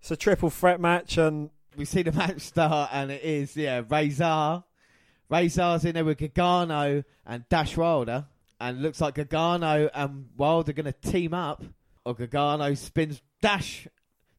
[0.00, 3.82] it's a triple threat match, and we see the match start, and it is yeah,
[3.88, 4.64] Rezar.
[5.30, 8.26] Rezar's in there with Gargano and Dash Wilder,
[8.64, 11.62] and looks like Gargano and Wilder are going to team up.
[12.06, 13.86] Or Gargano spins Dash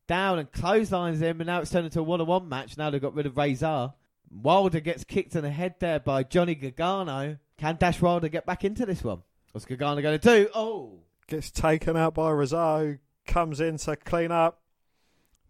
[0.07, 2.75] down and clotheslines him, and now it's turned into a one-on-one match.
[2.75, 3.93] Now they've got rid of Rezar.
[4.31, 7.37] Wilder gets kicked in the head there by Johnny Gargano.
[7.59, 9.21] Can Dash Wilder get back into this one?
[9.51, 10.49] What's Gargano going to do?
[10.55, 12.97] Oh, gets taken out by who
[13.27, 14.59] comes in to clean up,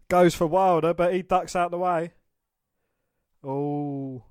[0.08, 2.12] goes for Wilder, but he ducks out the way.
[3.42, 4.22] Oh,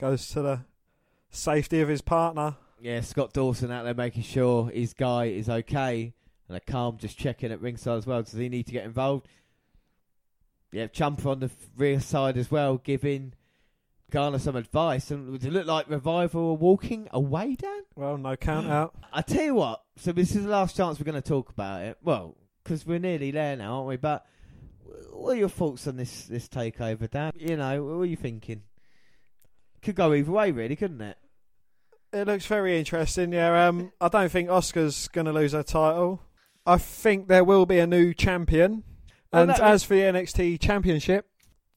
[0.00, 0.60] goes to the
[1.30, 2.56] safety of his partner.
[2.82, 6.14] Yeah, Scott Dawson out there making sure his guy is okay.
[6.48, 8.22] And Akam just checking at ringside as well.
[8.22, 9.28] Does he need to get involved?
[10.72, 13.34] Yeah, Ciampa on the rear side as well, giving
[14.10, 15.12] Garner some advice.
[15.12, 17.82] And does it look like Revival are walking away, Dan?
[17.94, 18.96] Well, no count out.
[19.12, 21.82] I tell you what, so this is the last chance we're going to talk about
[21.82, 21.98] it.
[22.02, 23.96] Well, because we're nearly there now, aren't we?
[23.96, 24.26] But
[25.12, 27.30] what are your thoughts on this, this takeover, Dan?
[27.36, 28.62] You know, what are you thinking?
[29.82, 31.16] Could go either way, really, couldn't it?
[32.12, 33.32] It looks very interesting.
[33.32, 36.22] Yeah, um, I don't think Asuka's going to lose her title.
[36.66, 38.84] I think there will be a new champion.
[39.32, 41.26] And that- as for the NXT Championship,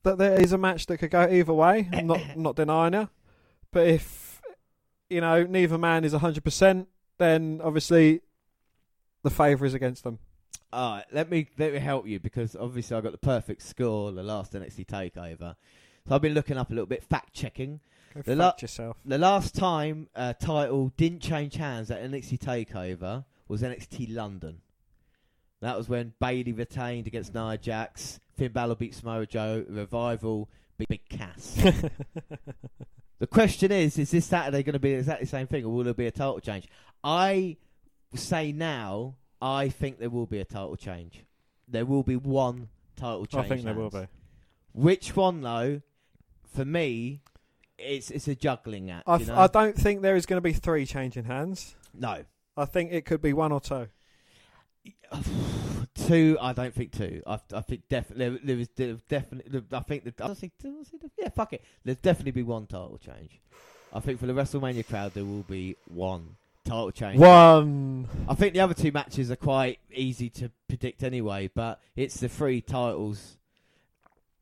[0.04, 1.90] that there is a match that could go either way.
[1.92, 3.10] I'm not I'm not denying her,
[3.72, 4.42] but if
[5.10, 8.22] you know neither man is hundred percent, then obviously
[9.24, 10.20] the favour is against them.
[10.74, 14.12] All right, let me let me help you because obviously I got the perfect score
[14.12, 15.56] the last NXT takeover.
[16.08, 17.80] So I've been looking up a little bit, fact checking.
[18.16, 18.98] Go The la- yourself.
[19.04, 24.62] The last time a title didn't change hands at NXT takeover was NXT London.
[25.62, 30.88] That was when Bayley retained against Nia Jax, Finn Balor beat Samoa Joe, Revival beat
[30.88, 31.56] Big Cass.
[33.20, 35.84] the question is, is this Saturday going to be exactly the same thing, or will
[35.84, 36.68] there be a title change?
[37.04, 37.58] I
[38.14, 41.26] say now, I think there will be a title change.
[41.68, 43.46] There will be one title change.
[43.46, 44.08] I think there will be.
[44.74, 45.82] Which one though?
[46.54, 47.22] For me,
[47.78, 49.08] it's it's a juggling act.
[49.08, 49.36] I, you know?
[49.38, 51.76] I don't think there is going to be three changing hands.
[51.94, 52.24] no,
[52.58, 53.88] I think it could be one or two.
[55.96, 56.38] two.
[56.40, 57.22] I don't think two.
[57.26, 59.62] I, I think definitely there, there is there definitely.
[59.72, 60.54] I think the I think
[61.18, 61.30] yeah.
[61.30, 61.64] Fuck it.
[61.84, 63.40] There'll definitely be one title change.
[63.94, 67.20] I think for the WrestleMania crowd there will be one title change.
[67.20, 68.08] One.
[68.28, 72.28] I think the other two matches are quite easy to predict anyway, but it's the
[72.28, 73.38] three titles.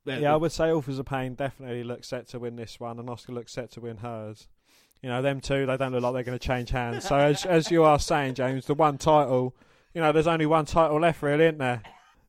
[0.05, 3.07] Yeah, I would say Authors of Pain definitely looks set to win this one, and
[3.07, 4.47] Asuka looks set to win hers.
[5.01, 7.07] You know, them two, they don't look like they're going to change hands.
[7.07, 9.55] So as as you are saying, James, the one title,
[9.93, 11.81] you know, there's only one title left, really, isn't there?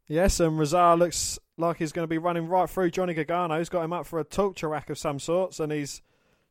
[0.07, 3.59] Yes, and Rezar looks like he's going to be running right through Johnny Gargano.
[3.59, 6.03] He's got him up for a torture rack of some sorts, and he's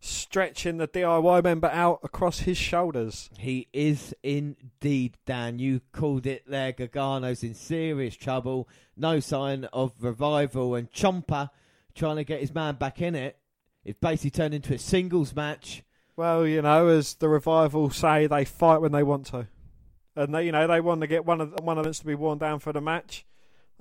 [0.03, 3.29] stretching the DIY member out across his shoulders.
[3.37, 5.59] He is indeed, Dan.
[5.59, 6.73] You called it there.
[6.73, 8.67] Gargano's in serious trouble.
[8.97, 10.75] No sign of revival.
[10.75, 11.49] And Ciampa
[11.95, 13.37] trying to get his man back in it.
[13.85, 15.83] It's basically turned into a singles match.
[16.15, 19.47] Well, you know, as the revival say, they fight when they want to,
[20.15, 22.13] and they, you know, they want to get one of one of them to be
[22.13, 23.25] worn down for the match.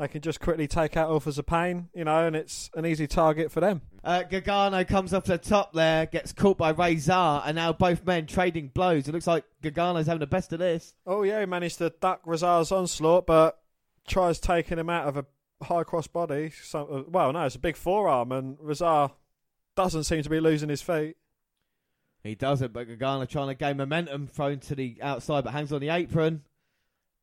[0.03, 3.07] They can just quickly take out Authors of Pain, you know, and it's an easy
[3.07, 3.83] target for them.
[4.03, 8.27] Uh, Gargano comes off the top there, gets caught by Rezar, and now both men
[8.27, 9.07] trading blows.
[9.07, 10.97] It looks like Gargano's having the best of this.
[11.07, 13.61] Oh yeah, he managed to duck Rezar's onslaught, but
[14.05, 15.27] tries taking him out of a
[15.65, 16.51] high cross body.
[16.51, 19.13] So, well, no, it's a big forearm, and Rezar
[19.77, 21.17] doesn't seem to be losing his feet.
[22.25, 25.81] He doesn't, but Gargano trying to gain momentum, thrown to the outside, but hangs on
[25.81, 26.43] the apron.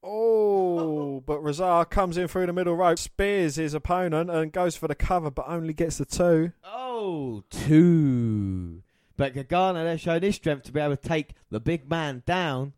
[0.02, 4.88] Oh, but Rezar comes in through the middle rope, spears his opponent, and goes for
[4.88, 6.54] the cover, but only gets the two.
[6.64, 8.82] Oh, two.
[9.18, 12.74] But Gargano there showing his strength to be able to take the big man down.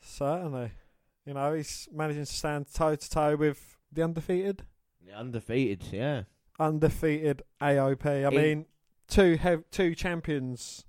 [0.00, 0.70] Certainly.
[1.26, 4.62] You know, he's managing to stand toe to toe with the undefeated.
[5.06, 6.22] The undefeated, yeah.
[6.58, 8.06] Undefeated AOP.
[8.06, 8.66] I In- mean,
[9.08, 10.84] two hev- two champions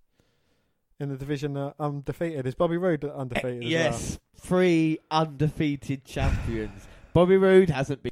[0.99, 2.45] in the division are undefeated.
[2.45, 3.63] Is Bobby Roode undefeated?
[3.63, 6.87] Eh, as yes, three undefeated champions.
[7.13, 8.11] Bobby Roode hasn't been.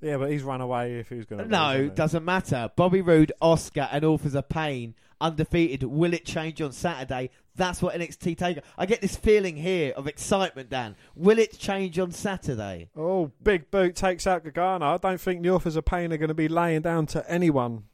[0.00, 1.48] Yeah, but he's run away if he was going to.
[1.48, 2.70] No, doesn't matter.
[2.76, 5.82] Bobby Roode, Asuka, and Authors of Pain undefeated.
[5.84, 7.30] Will it change on Saturday?
[7.54, 8.62] That's what NXT Takeover.
[8.76, 10.96] I get this feeling here of excitement, Dan.
[11.14, 12.90] Will it change on Saturday?
[12.94, 14.86] Oh, Big Boot takes out Gargano.
[14.86, 17.84] I don't think the Authors of Pain are going to be laying down to anyone.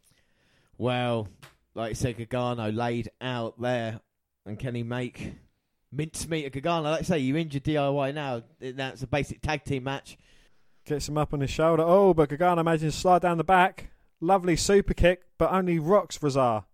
[0.79, 1.29] Well,
[1.75, 4.01] like Gargano laid out there,
[4.45, 5.35] and can he make
[5.91, 6.91] mincemeat of Gargano?
[6.91, 8.43] Like I say, you injured DIY now.
[8.61, 10.19] That's a basic tag team match.
[10.85, 11.85] Gets him up on his shoulder.
[11.87, 13.91] Oh, but Gargano manages to slide down the back.
[14.21, 16.65] Lovely super kick, but only rocks Rezar.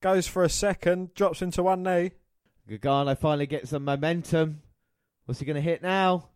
[0.00, 2.12] Goes for a second, drops into one knee.
[2.68, 4.62] Gargano finally gets some momentum.
[5.24, 6.28] What's he going to hit now?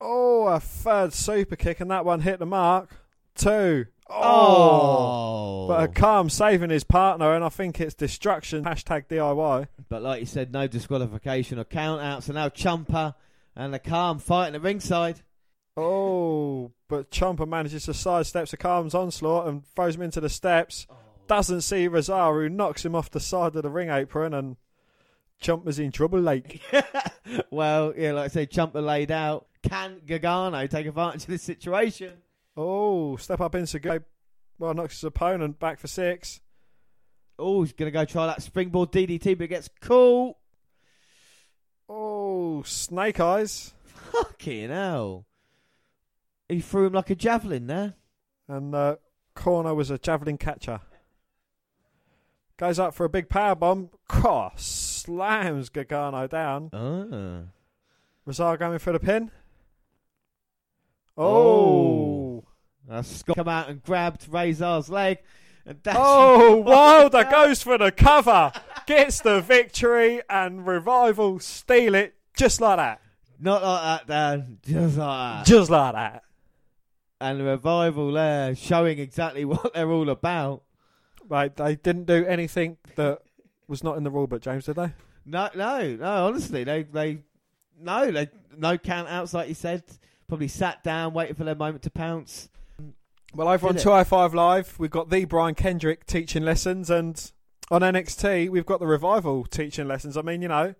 [0.00, 2.90] Oh, a third super kick, and that one hit the mark.
[3.34, 3.86] Two.
[4.08, 5.66] Oh.
[5.68, 8.64] But Akam saving his partner, and I think it's destruction.
[8.64, 9.68] Hashtag DIY.
[9.88, 12.24] But like you said, no disqualification or count out.
[12.24, 13.14] So now Ciampa
[13.56, 15.22] and the Calm fighting at ringside.
[15.76, 20.86] Oh, but Ciampa manages to sidestep Akam's onslaught and throws him into the steps.
[20.90, 20.96] Oh.
[21.26, 24.56] Doesn't see Rosaru, knocks him off the side of the ring apron, and
[25.40, 26.60] Ciampa's in trouble late.
[27.50, 29.46] well, yeah, like I said, Ciampa laid out.
[29.62, 32.14] Can Gargano take advantage of this situation?
[32.56, 34.00] Oh, step up into go.
[34.58, 36.40] Well, knocks his opponent back for six.
[37.38, 40.36] Oh, he's going to go try that springboard DDT, but it gets caught.
[41.88, 43.72] Oh, snake eyes.
[43.84, 45.26] Fucking hell.
[46.48, 47.94] He threw him like a javelin there.
[48.48, 48.96] And uh,
[49.34, 50.80] corner was a javelin catcher.
[52.58, 53.90] Goes up for a big power bomb.
[54.06, 56.70] Cross slams Gargano down.
[56.72, 57.48] Ah.
[58.24, 59.30] Rezar going for the pin.
[61.16, 61.24] Oh.
[61.24, 62.31] Oh.
[62.90, 65.18] Uh, Scott come out and grabbed Rezar's leg.
[65.64, 68.52] And Oh, Wilder goes for the cover.
[68.86, 73.00] Gets the victory and Revival steal it just like that.
[73.38, 74.58] Not like that, Dan.
[74.64, 75.46] Just like that.
[75.46, 76.22] Just like that.
[77.20, 80.62] and revival there showing exactly what they're all about.
[81.28, 83.20] Right, they didn't do anything that
[83.68, 84.92] was not in the rule book, James, did they?
[85.24, 86.26] No, no, no.
[86.26, 87.18] Honestly, they, they,
[87.80, 89.84] no, they, no count outs like you said.
[90.26, 92.48] Probably sat down, waiting for their moment to pounce.
[93.34, 93.84] Well, over on Did it?
[93.84, 97.32] 205 Live, we've got the Brian Kendrick teaching lessons, and
[97.70, 100.18] on NXT, we've got the Revival teaching lessons.
[100.18, 100.74] I mean, you know,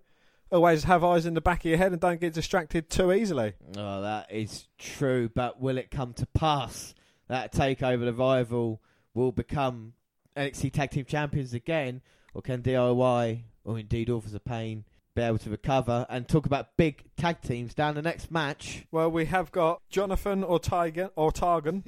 [0.51, 3.53] always have eyes in the back of your head and don't get distracted too easily.
[3.75, 5.29] Oh, that is true.
[5.33, 6.93] But will it come to pass
[7.27, 8.81] that takeover the rival
[9.15, 9.93] will become
[10.37, 12.01] NXT Tag Team Champions again,
[12.35, 14.85] or can DIY or indeed Authors of Pain
[15.15, 18.85] be able to recover and talk about big tag teams down the next match?
[18.91, 21.83] Well, we have got Jonathan or Targan Ortagan,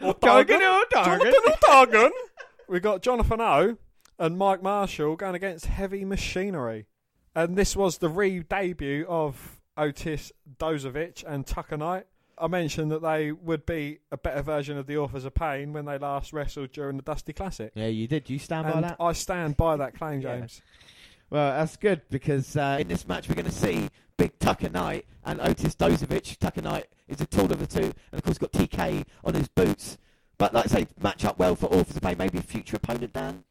[0.02, 1.04] Ortagan, Ortagan.
[1.04, 2.10] Jonathan Ortagan.
[2.68, 3.76] we got Jonathan O
[4.18, 6.86] and Mike Marshall going against Heavy Machinery,
[7.34, 12.06] and this was the re-debut of Otis Dozovic and Tucker Knight.
[12.40, 15.86] I mentioned that they would be a better version of the Authors of Pain when
[15.86, 17.72] they last wrestled during the Dusty Classic.
[17.74, 18.30] Yeah, you did.
[18.30, 18.96] You stand by And that.
[19.00, 20.46] I stand by that claim, Yeah.
[21.28, 21.32] James.
[21.32, 25.06] Well, that's good because uh, in this match we're going to see Big Tucker Knight
[25.24, 26.38] and Otis Dozovic.
[26.38, 29.48] Tucker Knight is a tall of the two, and of course got TK on his
[29.48, 29.98] boots.
[30.38, 33.12] But like I say, match up well for Authors of Pain, maybe a future opponent,
[33.12, 33.44] Dan.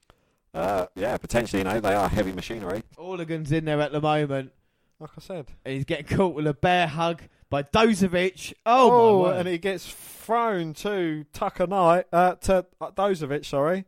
[0.54, 1.60] Uh, yeah, potentially.
[1.60, 2.84] You know, they are heavy machinery.
[2.98, 4.52] Orligan's in there at the moment.
[5.00, 5.48] Like I said.
[5.64, 8.54] And he's getting caught with a bear hug by Dozovic.
[8.66, 9.40] Oh, my word.
[9.40, 13.86] and he gets thrown to Tucker Knight, uh, to uh, Dozovic, sorry.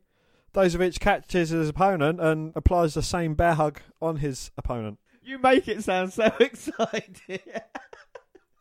[0.54, 5.00] Dozovic catches his opponent and applies the same bear hug on his opponent.
[5.22, 7.40] You make it sound so exciting.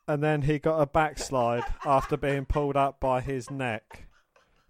[0.06, 4.06] And then he got a backslide after being pulled up by his neck,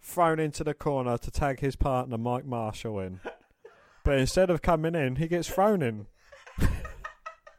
[0.00, 3.20] thrown into the corner to tag his partner Mike Marshall in.
[4.04, 6.06] But instead of coming in, he gets thrown in.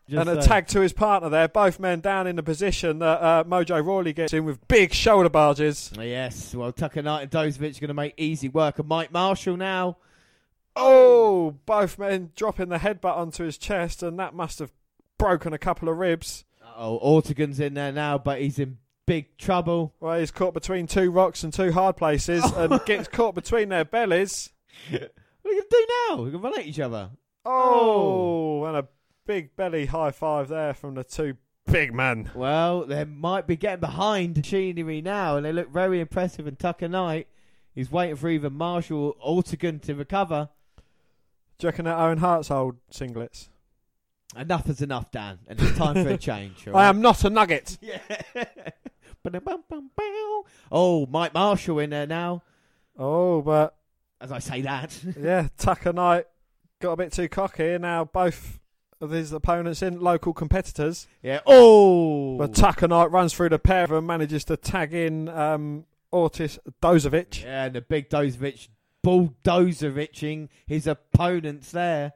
[0.09, 3.21] Just and a tag to his partner there, both men down in the position that
[3.21, 5.91] uh, Mojo Rawley gets in with big shoulder barges.
[5.99, 9.55] Yes, well, Tucker Knight and Dozovic are going to make easy work of Mike Marshall
[9.55, 9.97] now.
[10.75, 14.71] Oh, both men dropping the headbutt onto his chest, and that must have
[15.19, 16.43] broken a couple of ribs.
[16.75, 19.93] Oh, Ortegan's in there now, but he's in big trouble.
[19.99, 23.85] Well, he's caught between two rocks and two hard places, and gets caught between their
[23.85, 24.49] bellies.
[25.41, 26.23] What are you going to do now?
[26.23, 27.09] We can run at each other.
[27.45, 28.87] Oh, and a
[29.29, 32.31] big belly high five there from the two big men.
[32.33, 36.47] Well, they might be getting behind machinery now, and they look very impressive.
[36.47, 37.27] And Tucker Knight,
[37.75, 40.49] he's waiting for either Marshall or Ortegan to recover.
[41.59, 43.49] Do you reckon that Owen Hart's hold singlets?
[44.35, 46.67] Enough is enough, Dan, and it's time for a change.
[46.67, 46.87] I right?
[46.87, 47.77] am not a nugget.
[47.81, 47.99] Yeah.
[50.71, 52.41] Oh, Mike Marshall in there now.
[52.97, 53.75] Oh, but
[54.19, 54.97] As I say that.
[55.21, 56.25] yeah, Tucker Knight
[56.81, 57.77] got a bit too cocky.
[57.77, 58.58] Now both
[59.01, 61.07] of his opponents in local competitors.
[61.21, 61.39] yeah.
[61.45, 62.37] Oh.
[62.37, 66.59] But Tucker Knight runs through the pair of them, manages to tag in um, Ortis
[66.81, 67.43] Dozovic.
[67.43, 68.67] Yeah, and the big Dozovic
[69.05, 72.13] bulldozericing his opponents there.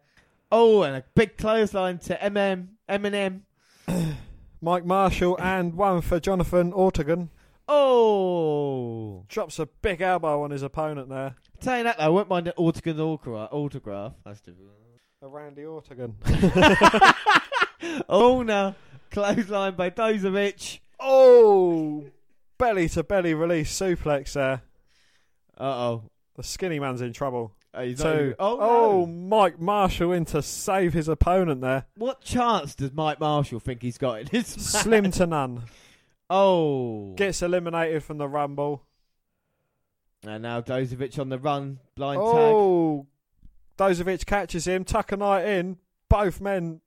[0.51, 3.41] Oh, and a big clothesline to MM, Eminem.
[4.61, 7.29] Mike Marshall and one for Jonathan Ortegan.
[7.67, 9.25] Oh.
[9.27, 11.35] Drops a big elbow on his opponent there.
[11.59, 13.49] Tell you that though, I won't mind an autograph.
[13.51, 14.13] autograph.
[14.25, 14.82] That's difficult.
[15.23, 16.15] A Randy Ortegan.
[18.09, 18.75] oh no.
[19.09, 20.79] Clothesline by Dozovic.
[20.99, 22.05] oh!
[22.57, 24.61] Belly to belly release suplex there.
[25.57, 26.03] Uh oh.
[26.35, 27.53] The skinny man's in trouble.
[27.79, 28.19] He's not Two.
[28.19, 29.05] even- oh, oh, no.
[29.07, 31.85] Mike Marshall in to save his opponent there.
[31.95, 34.83] What chance does Mike Marshall think he's got in this match?
[34.83, 35.63] Slim to none.
[36.29, 37.13] Oh.
[37.15, 38.83] Gets eliminated from the Rumble.
[40.25, 41.79] And now Dozovic on the run.
[41.95, 42.25] Blind tag.
[42.27, 43.07] Oh,
[43.77, 44.83] Dozovic catches him.
[44.83, 45.77] Tucker Knight in.
[46.09, 46.81] Both men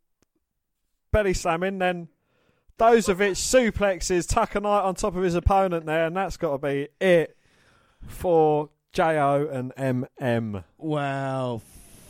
[1.10, 1.78] belly slamming.
[1.78, 2.08] Then
[2.78, 6.89] Dozovic suplexes Tucker Knight on top of his opponent there, and that's got to be
[7.00, 7.36] it
[8.06, 10.65] for Jo and MM.
[10.78, 11.62] Well,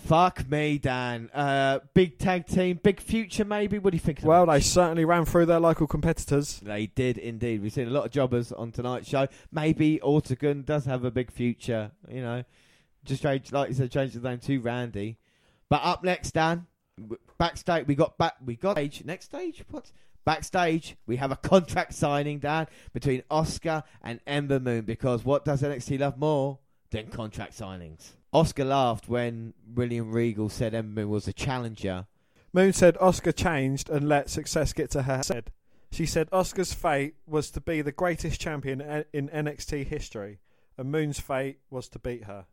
[0.06, 1.30] fuck me, Dan.
[1.32, 3.78] Uh, big tag team, big future, maybe.
[3.78, 4.20] What do you think?
[4.22, 6.60] Well, they certainly ran through their local competitors.
[6.60, 7.62] They did indeed.
[7.62, 9.28] We've seen a lot of jobbers on tonight's show.
[9.52, 11.92] Maybe Ortegan does have a big future.
[12.08, 12.44] You know,
[13.06, 15.18] just change, like you said, change the name to Randy.
[15.68, 16.66] But up next, Dan,
[17.38, 18.34] backstage we got back.
[18.44, 19.64] We got stage next stage.
[19.70, 19.90] What?
[20.24, 24.84] Backstage, we have a contract signing, Dan, between Asuka and Ember Moon.
[24.84, 26.58] Because what does NXT love more
[26.90, 28.10] than contract signings?
[28.34, 32.06] Asuka laughed when William Regal said Ember Moon was a challenger.
[32.52, 35.52] Moon said Asuka changed and let success get to her head.
[35.92, 40.40] She said Asuka's fate was to be the greatest champion e- in NXT history,
[40.76, 42.46] and Moon's fate was to beat her.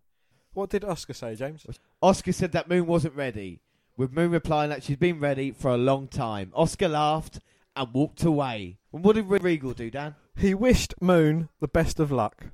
[0.54, 1.66] What did Asuka say, James?
[2.02, 3.62] Asuka said that Moon wasn't ready,
[3.98, 6.52] with Moon replying that she's been ready for a long time.
[6.56, 7.40] Asuka laughed
[7.76, 8.78] and walked away.
[8.92, 10.16] And what did Regal do, Dan?
[10.36, 12.48] He wished Moon the best of luck.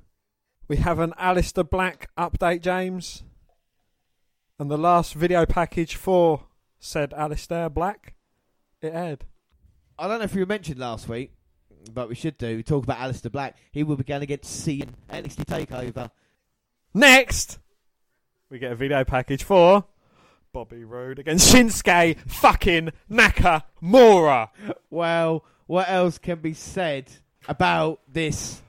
[0.68, 3.22] We have an Aleister Black update, James.
[4.58, 6.44] And the last video package for
[6.78, 8.14] said Aleister Black,
[8.80, 9.24] it aired.
[9.98, 11.32] I don't know if you mentioned last week,
[11.92, 12.56] but we should do.
[12.56, 13.56] We talk about Aleister Black.
[13.72, 16.10] He will be going against Cena NXT Takeover.
[16.94, 17.58] Next,
[18.50, 19.84] we get a video package for
[20.52, 24.48] Bobby Roode against Shinsuke fucking Nakamura.
[24.90, 27.12] Well, what else can be said
[27.48, 28.60] about this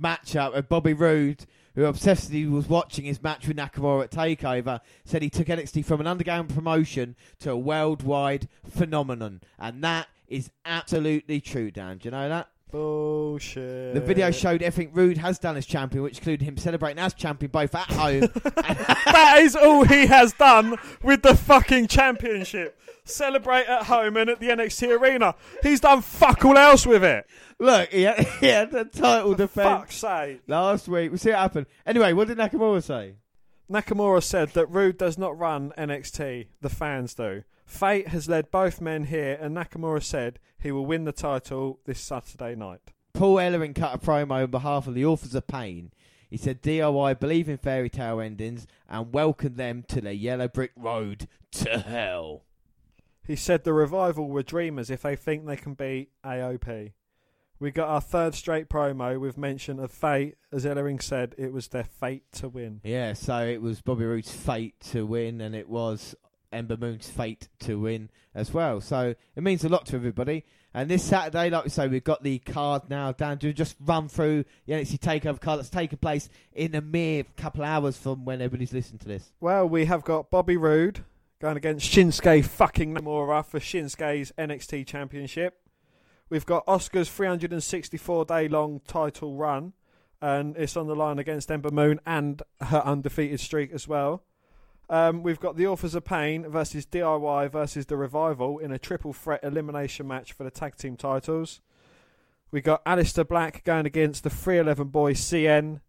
[0.00, 0.54] matchup?
[0.54, 5.28] of Bobby Roode, who obsessively was watching his match with Nakamura at Takeover, said he
[5.28, 11.70] took NXT from an underground promotion to a worldwide phenomenon, and that is absolutely true.
[11.70, 12.48] Dan, do you know that?
[12.70, 13.94] Bullshit.
[13.94, 17.50] The video showed everything Roode has done as champion, which included him celebrating as champion
[17.50, 18.20] both at home.
[18.54, 22.78] that is all he has done with the fucking championship.
[23.04, 25.34] Celebrate at home and at the NXT arena.
[25.62, 27.26] He's done fuck all else with it.
[27.58, 30.42] Look, he had, he had the title defense Fuck's sake.
[30.46, 31.10] last week.
[31.10, 31.66] We'll see what happened.
[31.86, 33.14] Anyway, what did Nakamura say?
[33.70, 37.44] Nakamura said that Roode does not run NXT, the fans do.
[37.66, 42.00] Fate has led both men here, and Nakamura said he will win the title this
[42.00, 42.80] Saturday night.
[43.12, 45.92] Paul Ellering cut a promo on behalf of the authors of Pain.
[46.30, 50.72] He said DIY believe in fairy tale endings and welcome them to the yellow brick
[50.74, 52.44] road to hell.
[53.26, 56.92] He said the revival were dreamers if they think they can beat AOP.
[57.60, 60.36] We got our third straight promo with mention of fate.
[60.52, 62.80] As Ellering said, it was their fate to win.
[62.84, 66.14] Yeah, so it was Bobby Roode's fate to win, and it was
[66.52, 68.80] Ember Moon's fate to win as well.
[68.80, 70.44] So it means a lot to everybody.
[70.72, 73.10] And this Saturday, like we say, we've got the card now.
[73.10, 77.24] Dan, do just run through the NXT Takeover card that's taking place in a mere
[77.36, 79.32] couple hours from when everybody's listening to this.
[79.40, 81.04] Well, we have got Bobby Roode
[81.40, 85.58] going against Shinsuke fucking Nakamura for Shinsuke's NXT Championship.
[86.30, 89.72] We've got Asuka's 364 day long title run,
[90.20, 94.22] and it's on the line against Ember Moon and her undefeated streak as well.
[94.90, 99.12] Um, we've got the Authors of Pain versus DIY versus the Revival in a triple
[99.12, 101.60] threat elimination match for the tag team titles.
[102.50, 105.80] We've got Aleister Black going against the 311 boys CN,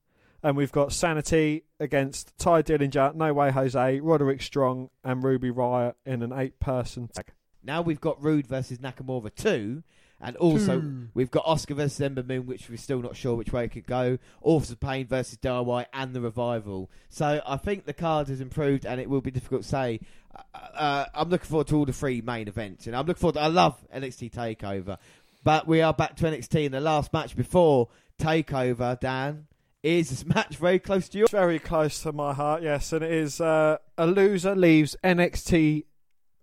[0.43, 5.95] and we've got Sanity against Tye Dillinger, No Way Jose, Roderick Strong, and Ruby Riot
[6.05, 7.31] in an eight person tag.
[7.63, 9.83] Now we've got Roode versus Nakamura 2.
[10.21, 10.83] And also,
[11.13, 13.87] we've got Asuka versus Ember Moon, which we're still not sure which way it could
[13.87, 14.17] go.
[14.41, 16.89] Authors of Pain versus DIY and the Revival.
[17.09, 19.99] So I think the card has improved, and it will be difficult to say.
[20.35, 23.35] Uh, uh, I'm looking forward to all the three main events, and I'm looking forward.
[23.35, 24.97] To, I love NXT Takeover,
[25.43, 27.87] but we are back to NXT, and the last match before
[28.19, 29.47] Takeover, Dan,
[29.83, 31.27] is this match very close to you.
[31.27, 35.85] Very close to my heart, yes, and it is uh, a loser leaves NXT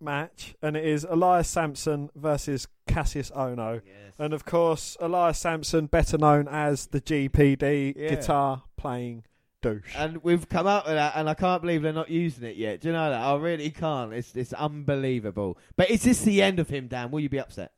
[0.01, 3.83] match, and it is Elias Samson versus Kassius Ohno.
[3.85, 4.15] Yes.
[4.19, 8.09] And of course, Elias Samson, better known as the GPD Yeah.
[8.11, 9.25] guitar playing
[9.63, 9.95] douche.
[9.97, 12.81] And we've come up with that, and I can't believe they're not using it yet.
[12.81, 13.21] Do you know that?
[13.21, 14.13] I really can't.
[14.13, 15.59] It's it's unbelievable.
[15.77, 17.11] But is this the end of him, Dan?
[17.11, 17.73] Will you be upset?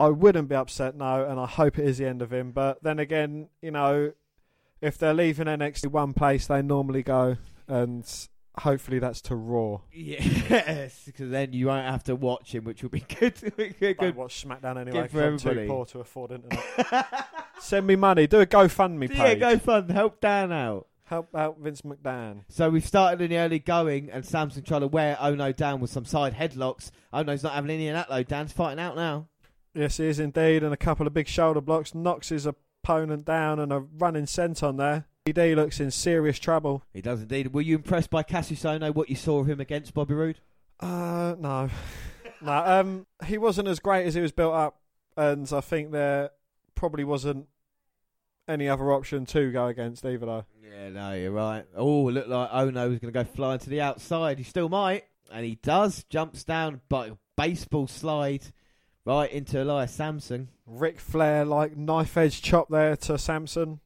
[0.00, 2.50] I wouldn't be upset, no, and I hope it is the end of him.
[2.50, 4.12] But then again, you know,
[4.80, 7.36] if they're leaving NXT one place, they normally go,
[7.68, 8.04] and
[8.58, 9.80] hopefully that's to Raw.
[9.92, 13.34] Yes, because then you won't have to watch him, which will be good.
[13.98, 15.02] good, watch SmackDown anyway.
[15.02, 17.28] Good for 'cause I'm too poor to afford internet.
[17.60, 18.26] Send me money.
[18.26, 19.18] Do a GoFundMe page.
[19.18, 19.88] yeah, go fun.
[19.88, 20.86] Help Dan out.
[21.04, 22.40] Help out Vince McMahon.
[22.48, 25.80] So we've started in the early going, and Samson trying to wear oh Ohno down
[25.80, 26.90] with some side headlocks.
[27.12, 28.22] Oh Ohno's not having any of that though.
[28.22, 29.28] Dan's fighting out now.
[29.74, 33.58] Yes, he is indeed, and a couple of big shoulder blocks knocks his opponent down,
[33.60, 35.06] and a running senton there.
[35.24, 36.82] ED looks in serious trouble.
[36.92, 37.54] He does indeed.
[37.54, 38.92] Were you impressed by Kassius Ohno?
[38.92, 40.40] What you saw of him against Bobby Roode?
[40.80, 41.70] Uh, no,
[42.42, 42.52] no.
[42.52, 44.80] Um, he wasn't as great as he was built up,
[45.16, 46.30] and I think there
[46.74, 47.46] probably wasn't
[48.48, 50.26] any other option to go against either.
[50.26, 50.44] Though.
[50.60, 51.66] Yeah, no, you're right.
[51.76, 54.38] Oh, it looked like Ohno was going to go flying to the outside.
[54.38, 56.04] He still might, and he does.
[56.10, 58.42] Jumps down, but baseball slide
[59.04, 60.48] right into Elias Samson.
[60.66, 63.78] Ric Flair like knife edge chop there to Samson.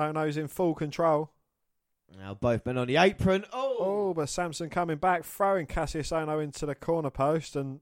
[0.00, 1.30] Ohno's in full control.
[2.18, 3.44] Now both men on the apron.
[3.52, 7.78] Oh, Oh, but Samson coming back, throwing Kassius Ohno into the corner post, and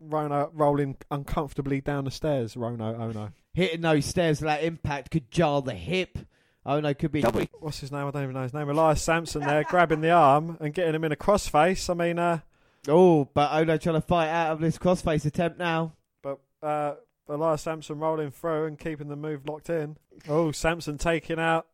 [0.00, 2.56] Rono rolling uncomfortably down the stairs.
[2.56, 3.32] Rono Ohno.
[3.54, 6.18] hitting those stairs with that impact could jar the hip.
[6.64, 7.42] Ohno could be double.
[7.60, 8.06] What's his name?
[8.06, 8.68] I don't even know his name.
[8.68, 11.88] Elias Samson there, grabbing the arm and getting him in a crossface.
[11.90, 12.40] I mean, uh,
[12.88, 15.92] Oh, but Ohno trying to fight out of this crossface attempt now.
[16.22, 16.94] but uh,
[17.28, 19.96] Elias Samson rolling through and keeping the move locked in.
[20.28, 21.66] Oh, Samson taking out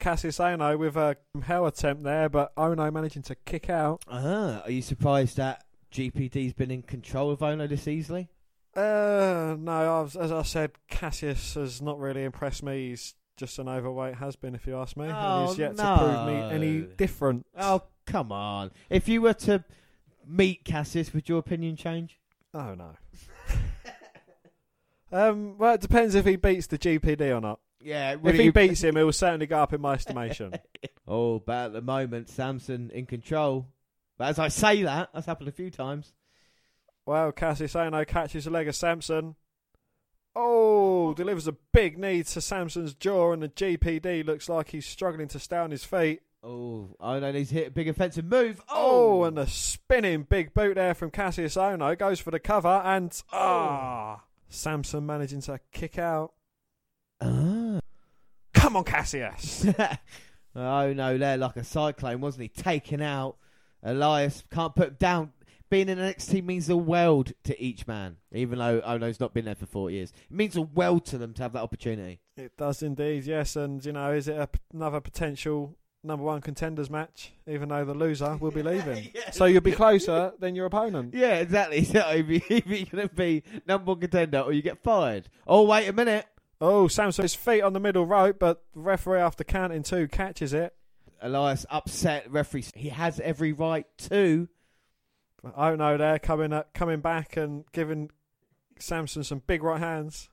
[0.00, 4.02] Kassius Ohno with a hell attempt there, but Ohno managing to kick out.
[4.08, 4.62] Uh-huh.
[4.64, 8.28] Are you surprised that GPD's been in control of Ohno this easily?
[8.74, 12.90] Uh, no, I've, as I said, Kassius has not really impressed me.
[12.90, 15.96] He's just an overweight has been, if you ask me, and Oh, he's yet to
[15.98, 17.46] prove me any different.
[17.56, 18.70] Oh, come on.
[18.90, 19.64] If you were to
[20.26, 22.18] meet Kassius, would your opinion change?
[22.54, 22.96] Oh no.
[25.12, 27.60] Um, well, it depends if he beats the GPD or not.
[27.80, 30.54] Yeah, If he beats him, it will certainly go up in my estimation.
[31.08, 33.68] Oh, but at the moment, Samson in control.
[34.18, 36.14] But as I say that, that's happened a few times.
[37.06, 39.36] well, Kassius Ohno catches a leg of Samson.
[40.34, 45.28] Oh, delivers a big knee to Samson's jaw, and the GPD looks like he's struggling
[45.28, 46.22] to stay on his feet.
[46.42, 48.60] Oh, Ohno needs to hit a big offensive move.
[48.68, 52.82] Oh, Oh, and a spinning big boot there from Kassius Ohno goes for the cover,
[52.84, 56.32] and ah, Samson managing to kick out.
[57.20, 57.80] Ah.
[58.54, 59.74] Come on, Kassius!
[60.56, 62.48] oh no, there like a cyclone, wasn't he?
[62.48, 63.36] Taken out.
[63.82, 65.32] Elias can't put him down.
[65.68, 69.34] Being in the next team means the world to each man, even though Ohno's not
[69.34, 70.12] been there for four years.
[70.30, 72.20] It means the world to them to have that opportunity.
[72.36, 73.56] It does indeed, yes.
[73.56, 75.76] And you know, is it a, another potential
[76.06, 77.32] number one contenders match?
[77.46, 79.30] Even though the loser will be leaving, Yeah.
[79.30, 81.14] so you'll be closer than your opponent.
[81.14, 81.84] Yeah, exactly.
[81.84, 85.28] So either you're going to be number one contender or you get fired.
[85.46, 86.26] Oh, wait a minute.
[86.60, 90.74] Oh, Samson's feet on the middle rope, but the referee, after counting two, catches it.
[91.20, 92.64] Elias upset referee.
[92.74, 94.48] He has every right to.
[95.56, 98.10] Oh no, there coming uh, coming back and giving
[98.78, 100.28] Samson some big right hands.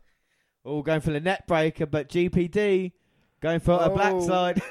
[0.64, 2.94] All going for the neck breaker, but GPD
[3.44, 3.96] going for a Oh.
[3.96, 4.62] backslide.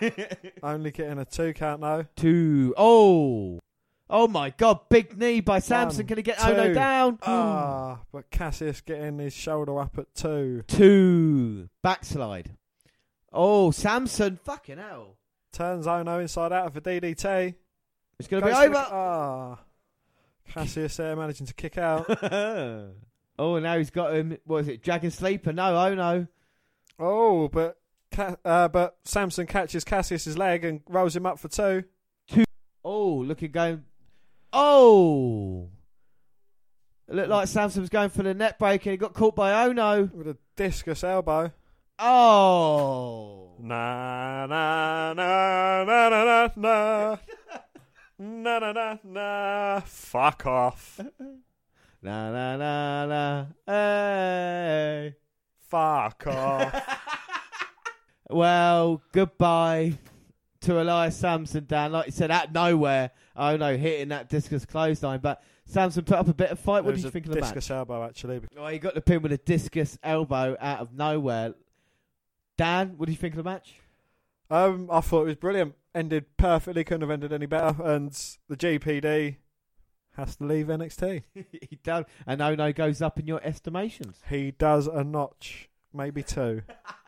[0.63, 2.07] Only getting a two count though.
[2.17, 2.75] Two.
[2.77, 3.61] Oh.
[4.11, 6.07] Oh my god, big knee by Samson.
[6.07, 6.45] Can he get two.
[6.45, 7.19] Ohno down?
[7.23, 10.65] Ah, but Kassius getting his shoulder up at two.
[10.67, 11.69] Two.
[11.83, 12.57] Backslide.
[13.33, 14.39] Oh, Samson.
[14.45, 15.17] Fucking hell.
[15.53, 17.55] Turns Ohno inside out for a DDT.
[18.19, 18.89] It's going to be Goes for the- over.
[18.93, 19.59] Ah,
[20.51, 22.05] Kassius there managing to kick out.
[23.39, 24.37] oh, now he's got him.
[24.45, 24.83] What is it?
[24.83, 25.53] Dragon Sleeper?
[25.55, 26.27] No, oh no.
[26.99, 27.79] oh, but
[28.19, 31.85] uh, but Samson catches Kassius's leg and rolls him up for two.
[32.29, 32.45] Two.
[32.85, 33.85] Oh, look at going.
[34.53, 35.69] Oh.
[37.09, 39.51] It looked like Samson was going for the net break and he got caught by
[39.69, 40.13] Ohno.
[40.13, 41.53] with a discus elbow.
[41.99, 43.55] Oh.
[43.61, 47.17] Na na na na na na na
[48.19, 49.81] na na na na.
[49.81, 51.01] Fuck off.
[52.05, 53.47] Na na na na.
[53.65, 55.15] Hey.
[55.69, 57.09] Fuck off.
[58.33, 59.99] Well, goodbye
[60.63, 61.93] to Elias Samson, Dan.
[61.93, 63.11] Like you said, out of nowhere.
[63.37, 65.21] Oh no, hitting that discus clothesline.
[65.21, 66.85] But Samson put up a bit of fight.
[66.85, 67.55] What did you think of the match?
[67.55, 68.41] discus elbow actually.
[68.57, 71.55] Oh, he got the pin with a discus elbow out of nowhere.
[72.57, 73.75] Dan, what do you think of the match?
[74.51, 75.75] Um, I thought it was brilliant.
[75.95, 76.85] Ended perfectly.
[76.85, 77.83] Couldn't have ended any better.
[77.83, 78.13] And
[78.49, 79.37] the GPD
[80.17, 81.23] has to leave NXT.
[81.35, 84.21] he does, and Ohno goes up in your estimations.
[84.29, 86.63] He does a notch, maybe two.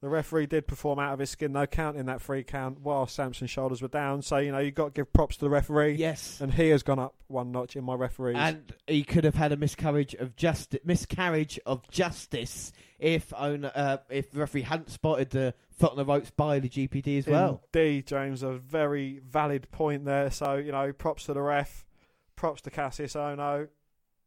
[0.00, 3.50] the referee did perform out of his skin though, counting that free count while Samson's
[3.50, 4.22] shoulders were down.
[4.22, 5.94] So you know you've got to give props to the referee.
[5.94, 8.36] Yes, And he has gone up one notch in my referees.
[8.38, 10.80] and he could have had a miscarriage of justice.
[10.84, 16.30] Miscarriage of justice if uh, if the referee hadn't spotted the foot on the ropes
[16.30, 17.62] by the GPD as well.
[17.72, 20.30] Indeed, James, a very valid point there.
[20.30, 21.86] So, you know, props to the ref,
[22.34, 23.68] props to Kassius Ohno.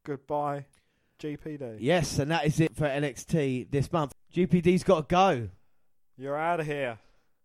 [0.06, 0.66] Goodbye,
[1.19, 1.77] GPD.
[1.80, 4.14] Yes, and that is it for NXT this month.
[4.33, 5.50] GPD's got to go.
[6.22, 7.00] You're out of here.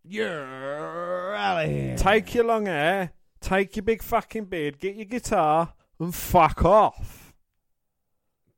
[0.05, 1.97] You're out of here.
[1.97, 7.33] Take your long hair, take your big fucking beard, get your guitar, and fuck off.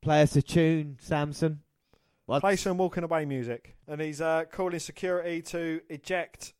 [0.01, 1.61] Play us a tune, Samson.
[2.25, 2.41] What?
[2.41, 3.77] Play some walking away music.
[3.87, 6.53] And he's uh, calling security to eject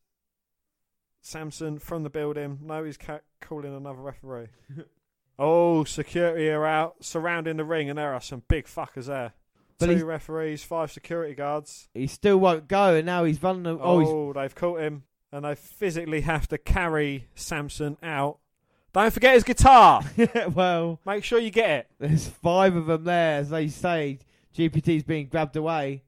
[1.20, 2.60] Samson from the building.
[2.62, 4.46] No, he's ca- calling another referee.
[5.38, 9.34] oh, security are out surrounding the ring, and there are some big fuckers there.
[9.80, 11.88] But Two referees, five security guards.
[11.94, 13.66] He still won't go, and now he's running.
[13.66, 18.38] Oh, Oh, they've caught him, and they physically have to carry Samson out.
[18.92, 20.02] Don't forget his guitar.
[20.16, 21.00] Yeah, well.
[21.06, 21.86] Make sure you get it.
[21.98, 24.18] There's five of them there, as they say.
[24.56, 26.02] GPT's being grabbed away,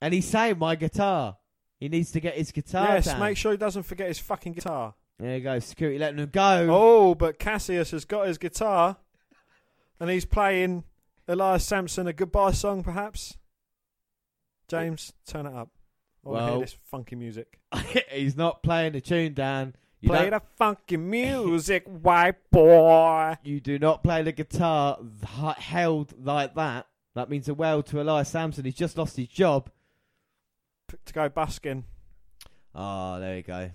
[0.00, 1.36] and he's saying, "My guitar."
[1.80, 3.20] He needs to get his guitar yes, down.
[3.20, 4.94] make sure he doesn't forget his fucking guitar.
[5.18, 5.58] There you go.
[5.58, 6.66] Security letting him go.
[6.70, 8.96] Oh, but Kassius has got his guitar,
[10.00, 10.84] and he's playing
[11.28, 13.36] Elias Samson a goodbye song, perhaps.
[14.68, 15.68] James, turn it up.
[16.24, 17.58] I want to Well- hear this funky music.
[18.10, 19.74] he's not playing the tune, Dan.
[20.00, 23.36] You Play don't- the funky music, white boy.
[23.42, 24.98] You do not play the guitar
[25.58, 26.86] held like that.
[27.14, 28.64] That means a well to Elias Samson.
[28.64, 29.70] He's just lost his job.
[30.86, 31.84] P- to go busking.
[32.74, 33.70] Oh, there you go.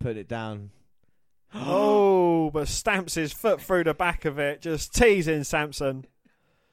[0.00, 0.70] Put it down.
[1.54, 6.06] oh, but stamps his foot through the back of it, just teasing Samson.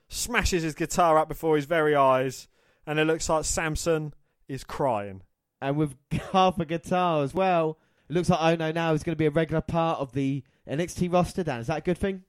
[0.09, 2.47] Smashes his guitar up before his very eyes,
[2.85, 4.13] and it looks like Samson
[4.47, 5.21] is crying.
[5.61, 5.95] and with
[6.33, 7.77] half a guitar as well.
[8.09, 11.13] It looks like Ohno now is going to be a regular part of the NXT
[11.13, 11.43] roster.
[11.43, 12.23] Dan, is that a good thing?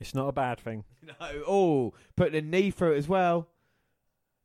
[0.00, 0.84] It's not a bad thing.
[1.04, 1.14] No.
[1.48, 3.48] Oh, putting a knee through it as well.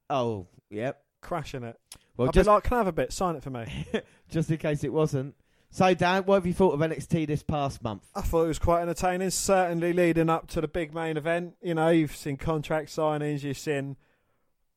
[0.10, 1.04] Oh, yep.
[1.22, 1.80] Crashing it.
[2.16, 3.12] Well, I'd just like, can I have a bit?
[3.14, 3.86] Sign it for me.
[4.30, 5.36] just in case it wasn't.
[5.70, 8.04] So, Dan, what have you thought of NXT this past month?
[8.16, 9.30] I thought it was quite entertaining.
[9.30, 11.56] Certainly leading up to the big main event.
[11.62, 13.98] You know, you've seen contract signings, you've seen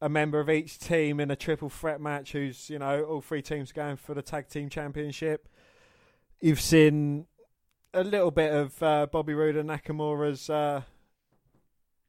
[0.00, 3.42] a member of each team in a triple threat match who's, you know, all three
[3.42, 5.48] teams going for the tag team championship.
[6.40, 7.26] You've seen
[7.92, 10.82] a little bit of uh, Bobby Roode and Nakamura's uh,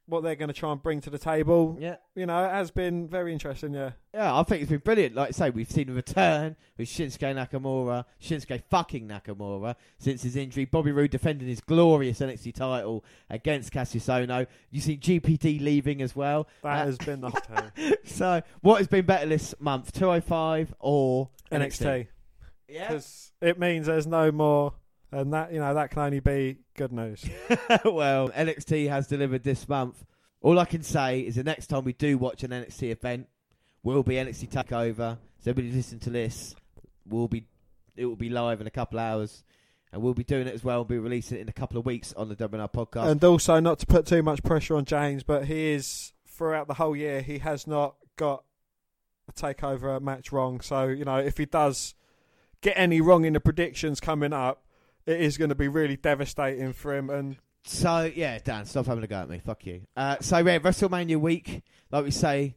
[0.06, 1.76] what they're going to try and bring to the table.
[1.80, 1.96] Yeah.
[2.16, 3.92] You know, it has been very interesting, yeah.
[4.12, 5.14] Yeah, I think it's been brilliant.
[5.14, 10.36] Like I say, we've seen a return with Shinsuke Nakamura, Shinsuke fucking Nakamura since his
[10.36, 10.64] injury.
[10.64, 14.46] Bobby Roode defending his glorious NXT title against Kassius Ohno.
[14.70, 16.48] You see GPD leaving as well.
[16.62, 17.72] That Uh, has been the hot.
[18.04, 22.08] So, what has been better this month, 205 or NXT.
[22.68, 22.88] Yeah.
[22.88, 24.74] Because it means there's no more,
[25.12, 27.24] and that, you know, that can only be good news.
[27.84, 30.04] well, NXT has delivered this month.
[30.40, 33.28] All I can say is the next time we do watch an NXT event,
[33.82, 35.18] will be NXT Takeover.
[35.38, 36.54] So everybody listen to this.
[37.06, 37.46] We'll be
[37.96, 39.44] it will be live in a couple of hours,
[39.92, 40.78] and we'll be doing it as well.
[40.78, 43.10] We'll be releasing it in a couple of weeks on the WNR podcast.
[43.10, 46.74] And also, not to put too much pressure on James, but he is throughout the
[46.74, 48.44] whole year he has not got
[49.28, 50.60] a takeover match wrong.
[50.60, 51.94] So you know, if he does
[52.62, 54.64] get any wrong in the predictions coming up,
[55.06, 57.10] it is going to be really devastating for him.
[57.10, 59.40] And So yeah, Dan, stop having a go at me.
[59.44, 59.82] Fuck you.
[59.96, 62.56] Uh, so yeah, WrestleMania week, like we say,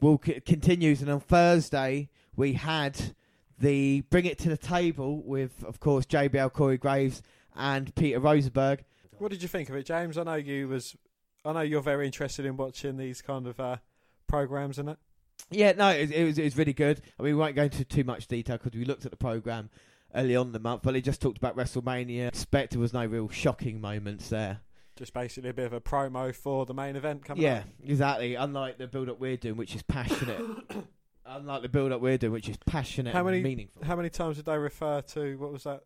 [0.00, 3.14] will c- continues, and on Thursday we had
[3.58, 7.22] the bring it to the table with, of course, JBL, Corey Graves,
[7.54, 8.84] and Peter Rosenberg.
[9.18, 10.18] what did you think of it, James?
[10.18, 10.96] I know you was,
[11.44, 13.76] I know you're very interested in watching these kind of uh,
[14.26, 14.98] programs, and it.
[15.50, 17.00] Yeah, no, it, it was it was really good.
[17.18, 19.70] I mean, we won't go into too much detail because we looked at the program
[20.14, 22.28] early on in the month, but it just talked about WrestleMania.
[22.28, 24.60] Expect there was no real shocking moments there.
[24.96, 27.64] Just basically a bit of a promo for the main event coming Yeah, up.
[27.84, 28.34] exactly.
[28.34, 30.40] Unlike the build up we're doing, which is passionate.
[31.26, 33.84] Unlike the build up we're doing, which is passionate How many- and meaningful.
[33.84, 35.82] How many times did they refer to what was that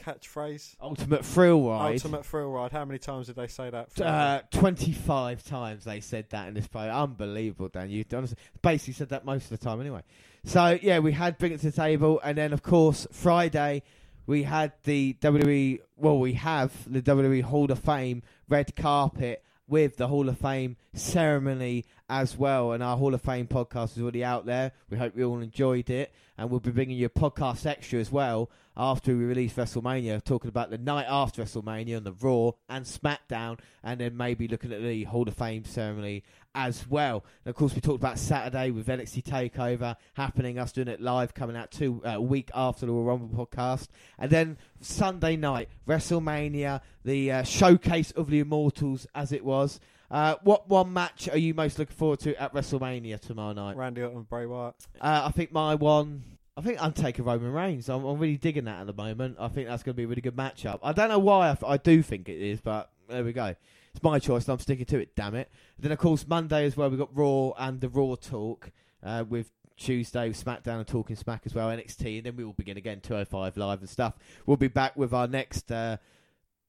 [0.00, 0.76] catchphrase?
[0.80, 1.94] Ultimate thrill ride.
[1.94, 2.72] Ultimate thrill ride.
[2.72, 4.00] How many times did they say that?
[4.00, 6.88] Uh, 25 times they said that in this play.
[6.88, 7.90] Unbelievable, Dan.
[7.90, 10.02] You honestly basically said that most of the time anyway.
[10.46, 12.20] So, yeah, we had Bring It to the Table.
[12.22, 13.82] And then, of course, Friday,
[14.28, 19.96] we had the WWE, well, we have the WWE Hall of Fame red carpet with
[19.96, 22.72] the Hall of Fame ceremony as well.
[22.72, 24.72] And our Hall of Fame podcast is already out there.
[24.90, 26.12] We hope you all enjoyed it.
[26.38, 30.48] And we'll be bringing you a podcast extra as well after we release WrestleMania, talking
[30.48, 34.82] about the night after WrestleMania and the Raw and SmackDown, and then maybe looking at
[34.82, 36.22] the Hall of Fame ceremony
[36.54, 37.24] as well.
[37.44, 41.32] And of course, we talked about Saturday with NXT Takeover happening, us doing it live,
[41.32, 46.82] coming out two uh, week after the Royal Rumble podcast, and then Sunday night WrestleMania,
[47.02, 49.80] the uh, showcase of the Immortals, as it was.
[50.10, 53.76] Uh, what one match are you most looking forward to at WrestleMania tomorrow night?
[53.76, 54.74] Randy Orton and Bray Wyatt.
[55.00, 56.22] Uh, I think my one.
[56.56, 57.90] I think Undertaker Roman Reigns.
[57.90, 59.36] I'm, I'm really digging that at the moment.
[59.38, 60.78] I think that's going to be a really good matchup.
[60.82, 63.54] I don't know why I do think it is, but there we go.
[63.92, 65.14] It's my choice, and I'm sticking to it.
[65.14, 65.50] Damn it!
[65.78, 66.88] Then of course Monday as well.
[66.88, 68.70] We've got Raw and the Raw talk
[69.02, 71.68] uh, with Tuesday with SmackDown and Talking Smack as well.
[71.68, 74.14] NXT, and then we will begin again 205 live and stuff.
[74.46, 75.98] We'll be back with our next uh,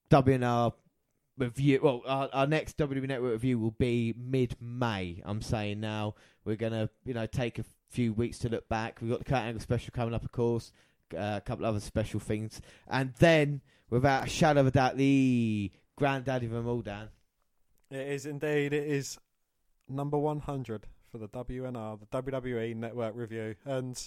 [0.10, 0.74] WNR
[1.38, 1.80] review.
[1.82, 5.22] Well, our, our next WWE Network review will be mid-May.
[5.26, 9.00] I'm saying now we're gonna, you know, take a few weeks to look back.
[9.02, 10.72] We've got the Kurt Angle special coming up, of course,
[11.16, 15.72] uh, a couple other special things, and then, without a shadow of a doubt, the
[15.96, 17.10] granddaddy of them all, Dan.
[17.90, 18.74] It is indeed.
[18.74, 19.18] It is
[19.88, 23.56] number 100 for the WNR, the WWE Network Review.
[23.66, 23.98] And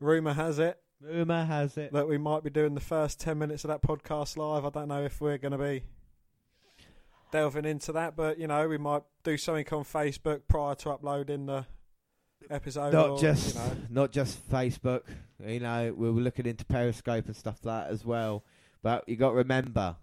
[0.00, 1.92] rumour has it Rumor has it.
[1.92, 4.64] that we might be doing the first 10 minutes of that podcast live.
[4.64, 5.84] I don't know if we're going to be
[7.34, 11.46] delving into that, but, you know, we might do something on Facebook prior to uploading
[11.46, 11.66] the
[12.48, 12.92] episode.
[12.92, 15.02] Not or, just, You know, not just Facebook.
[15.44, 18.44] You know, we were looking into Periscope and stuff like that as well.
[18.84, 19.96] But you got to remember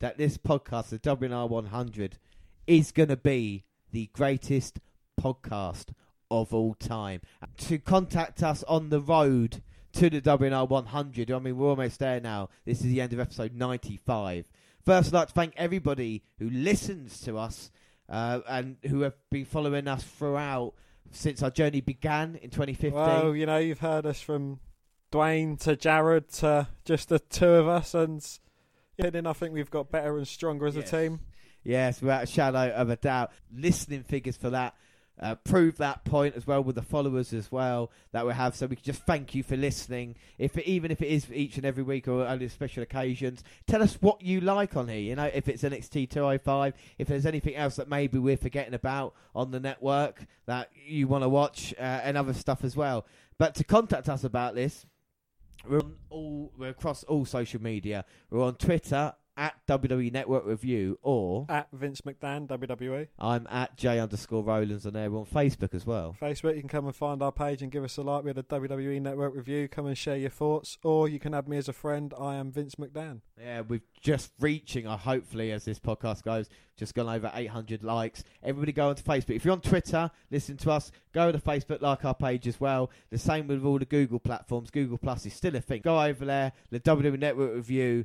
[0.00, 2.18] that this podcast, the WNR 100,
[2.66, 4.78] is going to be the greatest
[5.18, 5.86] podcast
[6.30, 7.22] of all time.
[7.56, 9.62] To contact us on the road
[9.94, 12.50] to the WNR 100, I mean, we're almost there now.
[12.66, 14.44] This is the end of episode 95.
[14.84, 17.70] First, I'd like to thank everybody who listens to us
[18.08, 20.74] uh, and who have been following us throughout
[21.10, 22.92] since our journey began in 2015.
[22.92, 24.60] well, you know, you've heard us from
[25.12, 28.26] Dwayne to Jared to just the two of us, and
[28.98, 30.92] yeah, then I think we've got better and stronger as Yes.
[30.92, 31.20] a team.
[31.62, 33.32] Yes, without a shadow of a doubt.
[33.54, 34.74] Listening figures for that
[35.20, 38.56] uh, prove that point as well with the followers as well that we have.
[38.56, 40.16] So we can just thank you for listening.
[40.38, 43.82] If it, even if it is each and every week or only special occasions, tell
[43.82, 44.98] us what you like on here.
[44.98, 49.14] You know, if it's NXT 205, if there's anything else that maybe we're forgetting about
[49.34, 53.06] on the network that you want to watch, uh, and other stuff as well.
[53.38, 54.86] But to contact us about this,
[55.66, 58.04] we're on all we're across all social media.
[58.30, 63.08] We're on Twitter at WWE Network Review or At Vince McDan, WWE.
[63.18, 65.10] I'm at J underscore Rollins on there.
[65.10, 66.16] We're on Facebook as well.
[66.20, 68.24] Facebook, you can come and find our page and give us a like.
[68.24, 69.68] We had a WWE Network review.
[69.68, 72.14] Come and share your thoughts, or you can add me as a friend.
[72.18, 73.20] I am Vince McDan.
[73.40, 78.22] Yeah, we're just reaching, uh, hopefully, as this podcast goes, just gone over 800 likes.
[78.42, 79.36] Everybody go onto Facebook.
[79.36, 82.90] If you're on Twitter, listen to us, go to Facebook, like our page as well.
[83.10, 84.70] The same with all the Google platforms.
[84.70, 85.82] Google Plus is still a thing.
[85.82, 88.04] Go over there, the WWE Network Review.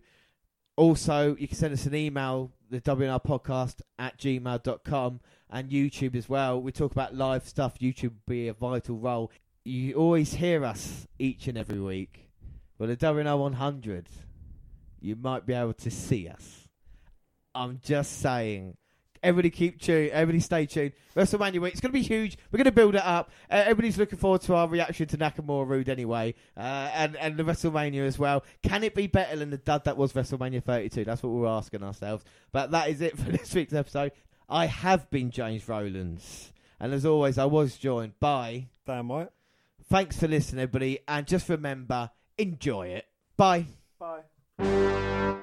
[0.80, 6.30] Also, you can send us an email, the WNR podcast at gmail.com and YouTube as
[6.30, 6.61] well.
[6.61, 7.80] We talk about live stuff.
[7.80, 9.30] YouTube will be a vital role.
[9.66, 12.30] You always hear us each and every week.
[12.77, 14.08] Well, the WNR 100,
[15.01, 16.69] you might be able to see us.
[17.53, 18.77] I'm just saying,
[19.22, 20.12] Everybody keep tuned.
[20.12, 20.94] Everybody stay tuned.
[21.16, 21.74] WrestleMania week.
[21.74, 22.38] It's going to be huge.
[22.52, 23.32] We're going to build it up.
[23.50, 27.44] Uh, everybody's looking forward to our reaction to Nakamura Roode anyway, uh, and and the
[27.44, 28.44] WrestleMania as well.
[28.64, 31.04] Can it be better than the dud that was WrestleMania 32?
[31.04, 32.24] That's what we're asking ourselves.
[32.52, 34.12] But that is it for this week's episode.
[34.48, 38.68] I have been James Rowlands, and as always, I was joined by.
[38.86, 39.30] Damn right.
[39.90, 43.06] Thanks for listening, everybody, and just remember, enjoy it.
[43.36, 43.66] Bye.
[44.00, 45.40] Bye.